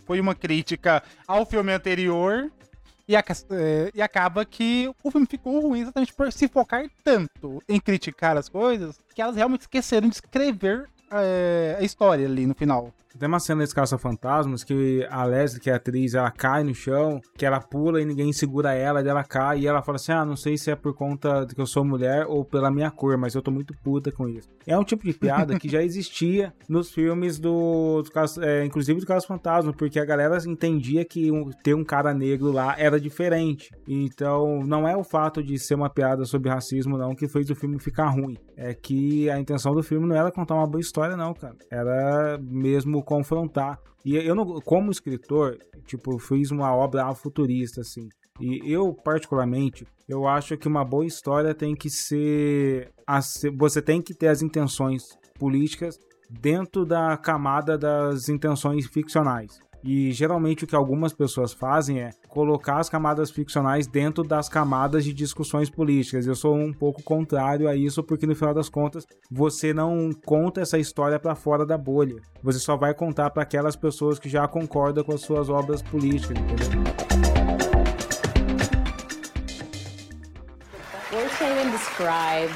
Foi 0.05 0.20
uma 0.22 0.34
crítica 0.34 1.03
ao 1.27 1.45
filme 1.45 1.73
anterior 1.73 2.49
e, 3.07 3.15
a, 3.15 3.23
é, 3.52 3.91
e, 3.94 4.02
acaba 4.02 4.44
que 4.45 4.91
o 5.03 5.11
filme 5.11 5.27
ficou 5.30 5.60
ruim 5.60 5.82
exatamente 5.82 6.14
por 6.14 6.32
se 6.32 6.48
focar 6.48 6.86
tanto 7.03 7.61
em 7.69 7.80
criticar 7.80 8.36
as 8.38 8.49
coisas 8.49 8.99
que 9.14 9.22
elas 9.22 9.36
realmente 9.36 9.61
esqueceram 9.61 10.10
de 10.10 10.15
escrever 10.15 10.90
é, 11.11 11.77
a 11.80 11.84
história 11.84 12.26
ali 12.26 12.45
no 12.45 12.56
final. 12.56 12.91
Tem 13.18 13.28
uma 13.28 13.40
cena 13.40 13.62
desse 13.62 13.74
Caça-Fantasmas 13.74 14.64
que 14.64 15.06
a 15.10 15.24
Leslie, 15.24 15.62
que 15.62 15.70
é 15.70 15.74
atriz, 15.74 16.14
ela 16.14 16.30
cai 16.32 16.64
no 16.64 16.74
chão, 16.74 17.22
que 17.38 17.46
ela 17.46 17.60
pula 17.60 18.02
e 18.02 18.06
ninguém 18.06 18.34
segura 18.34 18.74
ela, 18.74 19.02
e 19.02 19.08
ela 19.08 19.24
cai 19.24 19.60
e 19.60 19.68
ela 19.68 19.82
fala 19.82 19.96
assim: 19.96 20.12
Ah, 20.12 20.26
não 20.26 20.36
sei 20.36 20.58
se 20.58 20.70
é 20.70 20.76
por 20.76 20.94
conta 20.94 21.46
de 21.46 21.56
que 21.56 21.62
eu 21.62 21.66
sou 21.66 21.86
mulher 21.86 22.26
ou 22.28 22.44
pela 22.44 22.70
minha 22.70 22.92
cor, 22.92 23.18
mas 23.18 23.34
eu 23.34 23.42
tô 23.42 23.52
muito 23.52 23.74
puta 23.84 24.12
com 24.12 24.28
isso. 24.28 24.50
É 24.68 24.78
um 24.78 24.84
tipo 24.84 25.06
de 25.06 25.14
piada 25.14 25.58
que 25.58 25.70
já 25.70 25.82
existia 25.82 26.54
nos 26.68 26.92
filmes 26.92 27.40
do, 27.40 28.02
do 28.02 28.44
é, 28.44 28.66
inclusive 28.66 29.00
do 29.00 29.06
Caça-Fantasmas, 29.06 29.76
porque 29.76 30.00
a 30.00 30.06
galera 30.06 30.38
entendia 30.46 31.06
que 31.06 31.32
um, 31.32 31.50
ter 31.64 31.74
um 31.74 31.84
cara 31.84 32.14
negro 32.14 32.52
lá 32.52 32.76
era 32.78 33.00
diferente. 33.00 33.70
Então, 33.88 34.62
não 34.66 34.88
é 34.88 34.98
o 34.98 35.04
fato 35.04 35.42
de 35.42 35.58
ser 35.58 35.76
uma 35.76 35.90
piada 35.90 36.26
sobre 36.26 36.50
racismo, 36.50 36.98
não, 36.98 37.16
que 37.16 37.28
fez 37.28 37.50
o 37.50 37.56
filme 37.56 37.80
ficar 37.80 38.10
ruim. 38.10 38.38
É 38.58 38.74
que 38.74 39.30
a 39.30 39.40
intenção 39.40 39.74
do 39.74 39.84
filme 39.84 40.08
não 40.08 40.16
era 40.16 40.32
contar 40.32 40.56
uma 40.56 40.68
boa 40.68 40.82
história, 40.82 41.16
não, 41.16 41.34
cara. 41.34 41.56
Era 41.70 42.38
mesmo 42.42 43.05
confrontar. 43.06 43.80
E 44.03 44.15
eu, 44.15 44.36
não, 44.36 44.60
como 44.61 44.91
escritor, 44.91 45.57
tipo, 45.86 46.19
fiz 46.19 46.52
uma 46.52 46.76
obra 46.76 47.14
futurista, 47.15 47.82
assim. 47.82 48.10
E 48.40 48.69
eu, 48.69 48.94
particularmente, 48.94 49.88
eu 50.07 50.27
acho 50.27 50.57
que 50.57 50.68
uma 50.68 50.84
boa 50.84 51.06
história 51.06 51.56
tem 51.56 51.73
que 51.73 51.90
ser. 51.90 52.91
Você 53.57 53.82
tem 53.82 54.02
que 54.02 54.14
ter 54.14 54.27
as 54.27 54.41
intenções 54.41 55.18
políticas 55.40 55.98
dentro 56.30 56.86
da 56.86 57.18
camada 57.18 57.77
das 57.77 58.27
intenções 58.30 58.86
ficcionais. 58.88 59.60
E 59.88 60.12
geralmente 60.12 60.64
o 60.64 60.68
que 60.68 60.76
algumas 60.76 61.14
pessoas 61.14 61.53
fazem 61.53 61.99
é 61.99 62.10
colocar 62.28 62.80
as 62.80 62.90
camadas 62.90 63.30
ficcionais 63.30 63.86
dentro 63.86 64.24
das 64.24 64.49
camadas 64.49 65.03
de 65.06 65.14
discussões 65.14 65.70
políticas. 65.70 66.26
Eu 66.26 66.34
sou 66.34 66.56
um 66.56 66.74
pouco 66.74 67.03
contrário 67.03 67.70
a 67.70 67.76
isso, 67.76 68.03
porque 68.03 68.26
no 68.26 68.36
final 68.36 68.52
das 68.52 68.68
contas 68.68 69.06
você 69.30 69.76
não 69.76 70.10
conta 70.26 70.62
essa 70.62 70.80
história 70.80 71.20
para 71.20 71.36
fora 71.36 71.64
da 71.68 71.78
bolha. 71.78 72.20
Você 72.41 72.57
só 72.57 72.76
vai 72.76 72.95
contar 72.95 73.30
para 73.30 73.44
aquelas 73.44 73.76
pessoas 73.76 74.18
que 74.18 74.28
já 74.28 74.48
concordam 74.48 75.03
com 75.03 75.14
as 75.14 75.22
suas 75.22 75.49
obras 75.49 75.84
políticas, 75.84 76.36
entendeu? 76.36 76.84
What 81.12 81.30
can 81.38 81.64
you 81.64 81.72
describe 81.72 82.52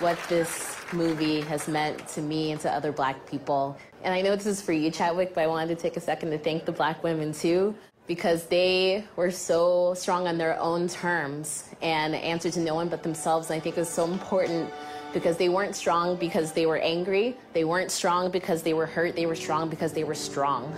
what 0.00 0.16
this 0.28 0.73
movie 0.94 1.40
has 1.42 1.68
meant 1.68 2.06
to 2.08 2.20
me 2.20 2.52
and 2.52 2.60
to 2.62 2.72
other 2.72 2.92
black 2.92 3.26
people. 3.26 3.76
And 4.02 4.14
I 4.14 4.22
know 4.22 4.34
this 4.36 4.46
is 4.46 4.62
for 4.62 4.72
you, 4.72 4.90
Chadwick, 4.90 5.34
but 5.34 5.42
I 5.42 5.46
wanted 5.46 5.76
to 5.76 5.82
take 5.82 5.96
a 5.96 6.00
second 6.00 6.30
to 6.30 6.38
thank 6.38 6.64
the 6.64 6.72
black 6.72 7.02
women 7.02 7.32
too, 7.32 7.74
because 8.06 8.46
they 8.46 9.04
were 9.16 9.30
so 9.30 9.94
strong 9.94 10.26
on 10.26 10.38
their 10.38 10.58
own 10.60 10.88
terms 10.88 11.68
and 11.82 12.14
answered 12.14 12.52
to 12.54 12.60
no 12.60 12.74
one 12.74 12.88
but 12.88 13.02
themselves. 13.02 13.50
And 13.50 13.56
I 13.56 13.60
think 13.60 13.76
it 13.76 13.80
was 13.80 13.90
so 13.90 14.04
important 14.04 14.70
because 15.12 15.36
they 15.36 15.48
weren't 15.48 15.76
strong 15.76 16.16
because 16.16 16.52
they 16.52 16.66
were 16.66 16.78
angry. 16.78 17.36
They 17.52 17.64
weren't 17.64 17.90
strong 17.90 18.30
because 18.30 18.62
they 18.62 18.74
were 18.74 18.86
hurt. 18.86 19.14
They 19.14 19.26
were 19.26 19.36
strong 19.36 19.70
because 19.70 19.92
they 19.92 20.04
were 20.04 20.14
strong. 20.14 20.74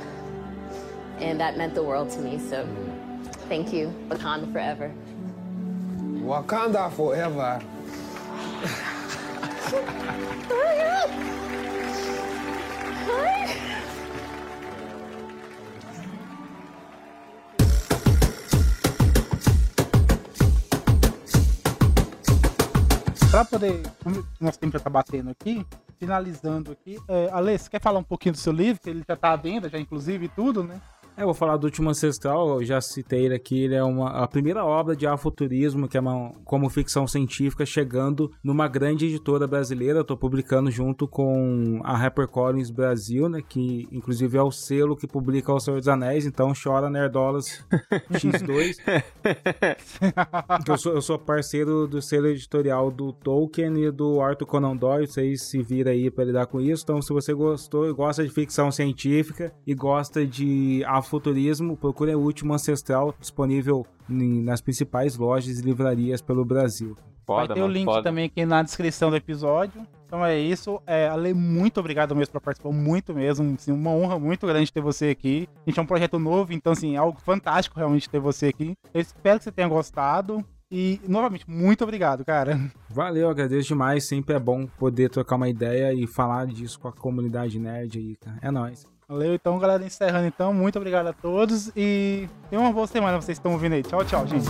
And 1.18 1.40
that 1.40 1.56
meant 1.56 1.74
the 1.74 1.82
world 1.82 2.10
to 2.10 2.20
me. 2.20 2.38
So 2.38 2.68
thank 3.48 3.72
you. 3.72 3.92
Wakanda 4.08 4.52
forever. 4.52 4.92
Wakanda 6.22 6.92
forever. 6.92 7.62
Para 23.30 23.44
poder, 23.44 23.82
nosso 24.40 24.58
tempo 24.58 24.78
já 24.78 24.84
tá 24.84 24.88
batendo 24.88 25.30
aqui, 25.30 25.66
finalizando 25.98 26.70
aqui, 26.70 26.98
é, 27.08 27.58
você 27.58 27.68
quer 27.68 27.80
falar 27.80 27.98
um 27.98 28.04
pouquinho 28.04 28.34
do 28.34 28.38
seu 28.38 28.52
livro, 28.52 28.80
que 28.80 28.88
ele 28.88 29.02
já 29.06 29.16
tá 29.16 29.32
à 29.32 29.36
venda, 29.36 29.68
já 29.68 29.78
inclusive 29.80 30.26
e 30.26 30.28
tudo, 30.28 30.62
né? 30.62 30.80
É, 31.16 31.22
eu 31.22 31.26
vou 31.26 31.34
falar 31.34 31.56
do 31.56 31.64
Último 31.64 31.88
Ancestral, 31.88 32.60
eu 32.60 32.64
já 32.64 32.78
citei 32.78 33.24
ele 33.24 33.34
aqui, 33.34 33.64
ele 33.64 33.74
é 33.74 33.82
uma, 33.82 34.10
a 34.10 34.28
primeira 34.28 34.62
obra 34.62 34.94
de 34.94 35.06
afuturismo, 35.06 35.88
que 35.88 35.96
é 35.96 36.00
uma, 36.00 36.32
como 36.44 36.68
ficção 36.68 37.06
científica, 37.06 37.64
chegando 37.64 38.30
numa 38.44 38.68
grande 38.68 39.06
editora 39.06 39.46
brasileira. 39.46 40.00
Eu 40.00 40.04
tô 40.04 40.14
publicando 40.14 40.70
junto 40.70 41.08
com 41.08 41.80
a 41.82 41.96
HarperCollins 41.96 42.70
Brasil, 42.70 43.30
né, 43.30 43.40
que 43.40 43.88
inclusive 43.90 44.36
é 44.36 44.42
o 44.42 44.50
selo 44.50 44.94
que 44.94 45.06
publica 45.06 45.54
O 45.54 45.58
Senhor 45.58 45.78
dos 45.78 45.88
Anéis, 45.88 46.26
então 46.26 46.52
chora 46.52 46.90
Nerdolas 46.90 47.64
X2. 48.12 48.76
eu, 50.68 50.76
sou, 50.76 50.92
eu 50.92 51.00
sou 51.00 51.18
parceiro 51.18 51.86
do 51.86 52.02
selo 52.02 52.26
editorial 52.26 52.90
do 52.90 53.10
Tolkien 53.10 53.84
e 53.84 53.90
do 53.90 54.20
Arthur 54.20 54.44
Conan 54.44 54.76
Doyle, 54.76 55.06
vocês 55.06 55.44
se 55.44 55.62
viram 55.62 55.92
aí 55.92 56.10
para 56.10 56.24
lidar 56.24 56.44
com 56.44 56.60
isso. 56.60 56.82
Então, 56.82 57.00
se 57.00 57.10
você 57.10 57.32
gostou 57.32 57.88
e 57.88 57.94
gosta 57.94 58.22
de 58.22 58.28
ficção 58.28 58.70
científica 58.70 59.50
e 59.66 59.74
gosta 59.74 60.26
de 60.26 60.84
Futurismo, 61.08 61.76
procure 61.76 62.14
o 62.14 62.20
Último 62.20 62.54
Ancestral, 62.54 63.14
disponível 63.20 63.86
nas 64.08 64.60
principais 64.60 65.16
lojas 65.16 65.58
e 65.58 65.62
livrarias 65.62 66.20
pelo 66.20 66.44
Brasil. 66.44 66.96
Foda, 67.26 67.48
Vai 67.48 67.54
ter 67.54 67.60
mano, 67.60 67.72
o 67.72 67.72
link 67.72 67.84
foda. 67.86 68.02
também 68.04 68.26
aqui 68.26 68.44
na 68.46 68.62
descrição 68.62 69.10
do 69.10 69.16
episódio. 69.16 69.84
Então 70.06 70.24
é 70.24 70.38
isso. 70.38 70.80
É, 70.86 71.08
Ale, 71.08 71.34
muito 71.34 71.80
obrigado 71.80 72.14
mesmo 72.14 72.32
por 72.32 72.40
participar, 72.40 72.70
muito 72.70 73.12
mesmo. 73.12 73.54
Assim, 73.54 73.72
uma 73.72 73.90
honra 73.90 74.18
muito 74.18 74.46
grande 74.46 74.72
ter 74.72 74.80
você 74.80 75.06
aqui. 75.08 75.48
A 75.66 75.70
gente 75.70 75.80
é 75.80 75.82
um 75.82 75.86
projeto 75.86 76.18
novo, 76.18 76.52
então 76.52 76.72
assim, 76.72 76.94
é 76.94 76.98
algo 76.98 77.20
fantástico 77.20 77.76
realmente 77.76 78.08
ter 78.08 78.20
você 78.20 78.46
aqui. 78.46 78.74
Eu 78.94 79.00
espero 79.00 79.38
que 79.38 79.44
você 79.44 79.52
tenha 79.52 79.66
gostado. 79.66 80.44
E, 80.70 81.00
novamente, 81.06 81.48
muito 81.48 81.84
obrigado, 81.84 82.24
cara. 82.24 82.58
Valeu, 82.90 83.28
agradeço 83.28 83.68
demais. 83.68 84.04
Sempre 84.04 84.34
é 84.34 84.38
bom 84.38 84.66
poder 84.66 85.08
trocar 85.10 85.36
uma 85.36 85.48
ideia 85.48 85.92
e 85.92 86.06
falar 86.06 86.46
disso 86.46 86.78
com 86.78 86.88
a 86.88 86.92
comunidade 86.92 87.58
nerd 87.58 87.98
aí, 87.98 88.16
cara. 88.16 88.38
É 88.42 88.50
nóis. 88.50 88.84
Valeu, 89.08 89.34
então, 89.34 89.56
galera, 89.58 89.84
encerrando 89.84 90.26
então. 90.26 90.52
Muito 90.52 90.76
obrigado 90.76 91.06
a 91.06 91.12
todos 91.12 91.70
e 91.76 92.28
tenham 92.50 92.64
uma 92.64 92.72
boa 92.72 92.88
semana 92.88 93.20
vocês 93.20 93.38
estão 93.38 93.52
ouvindo 93.52 93.74
aí. 93.74 93.82
Tchau, 93.82 94.04
tchau, 94.04 94.26
gente. 94.26 94.48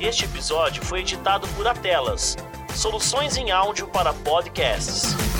Este 0.00 0.24
episódio 0.24 0.82
foi 0.82 1.00
editado 1.00 1.46
por 1.48 1.66
Atelas, 1.66 2.36
soluções 2.74 3.36
em 3.36 3.50
áudio 3.50 3.86
para 3.88 4.14
podcasts. 4.14 5.31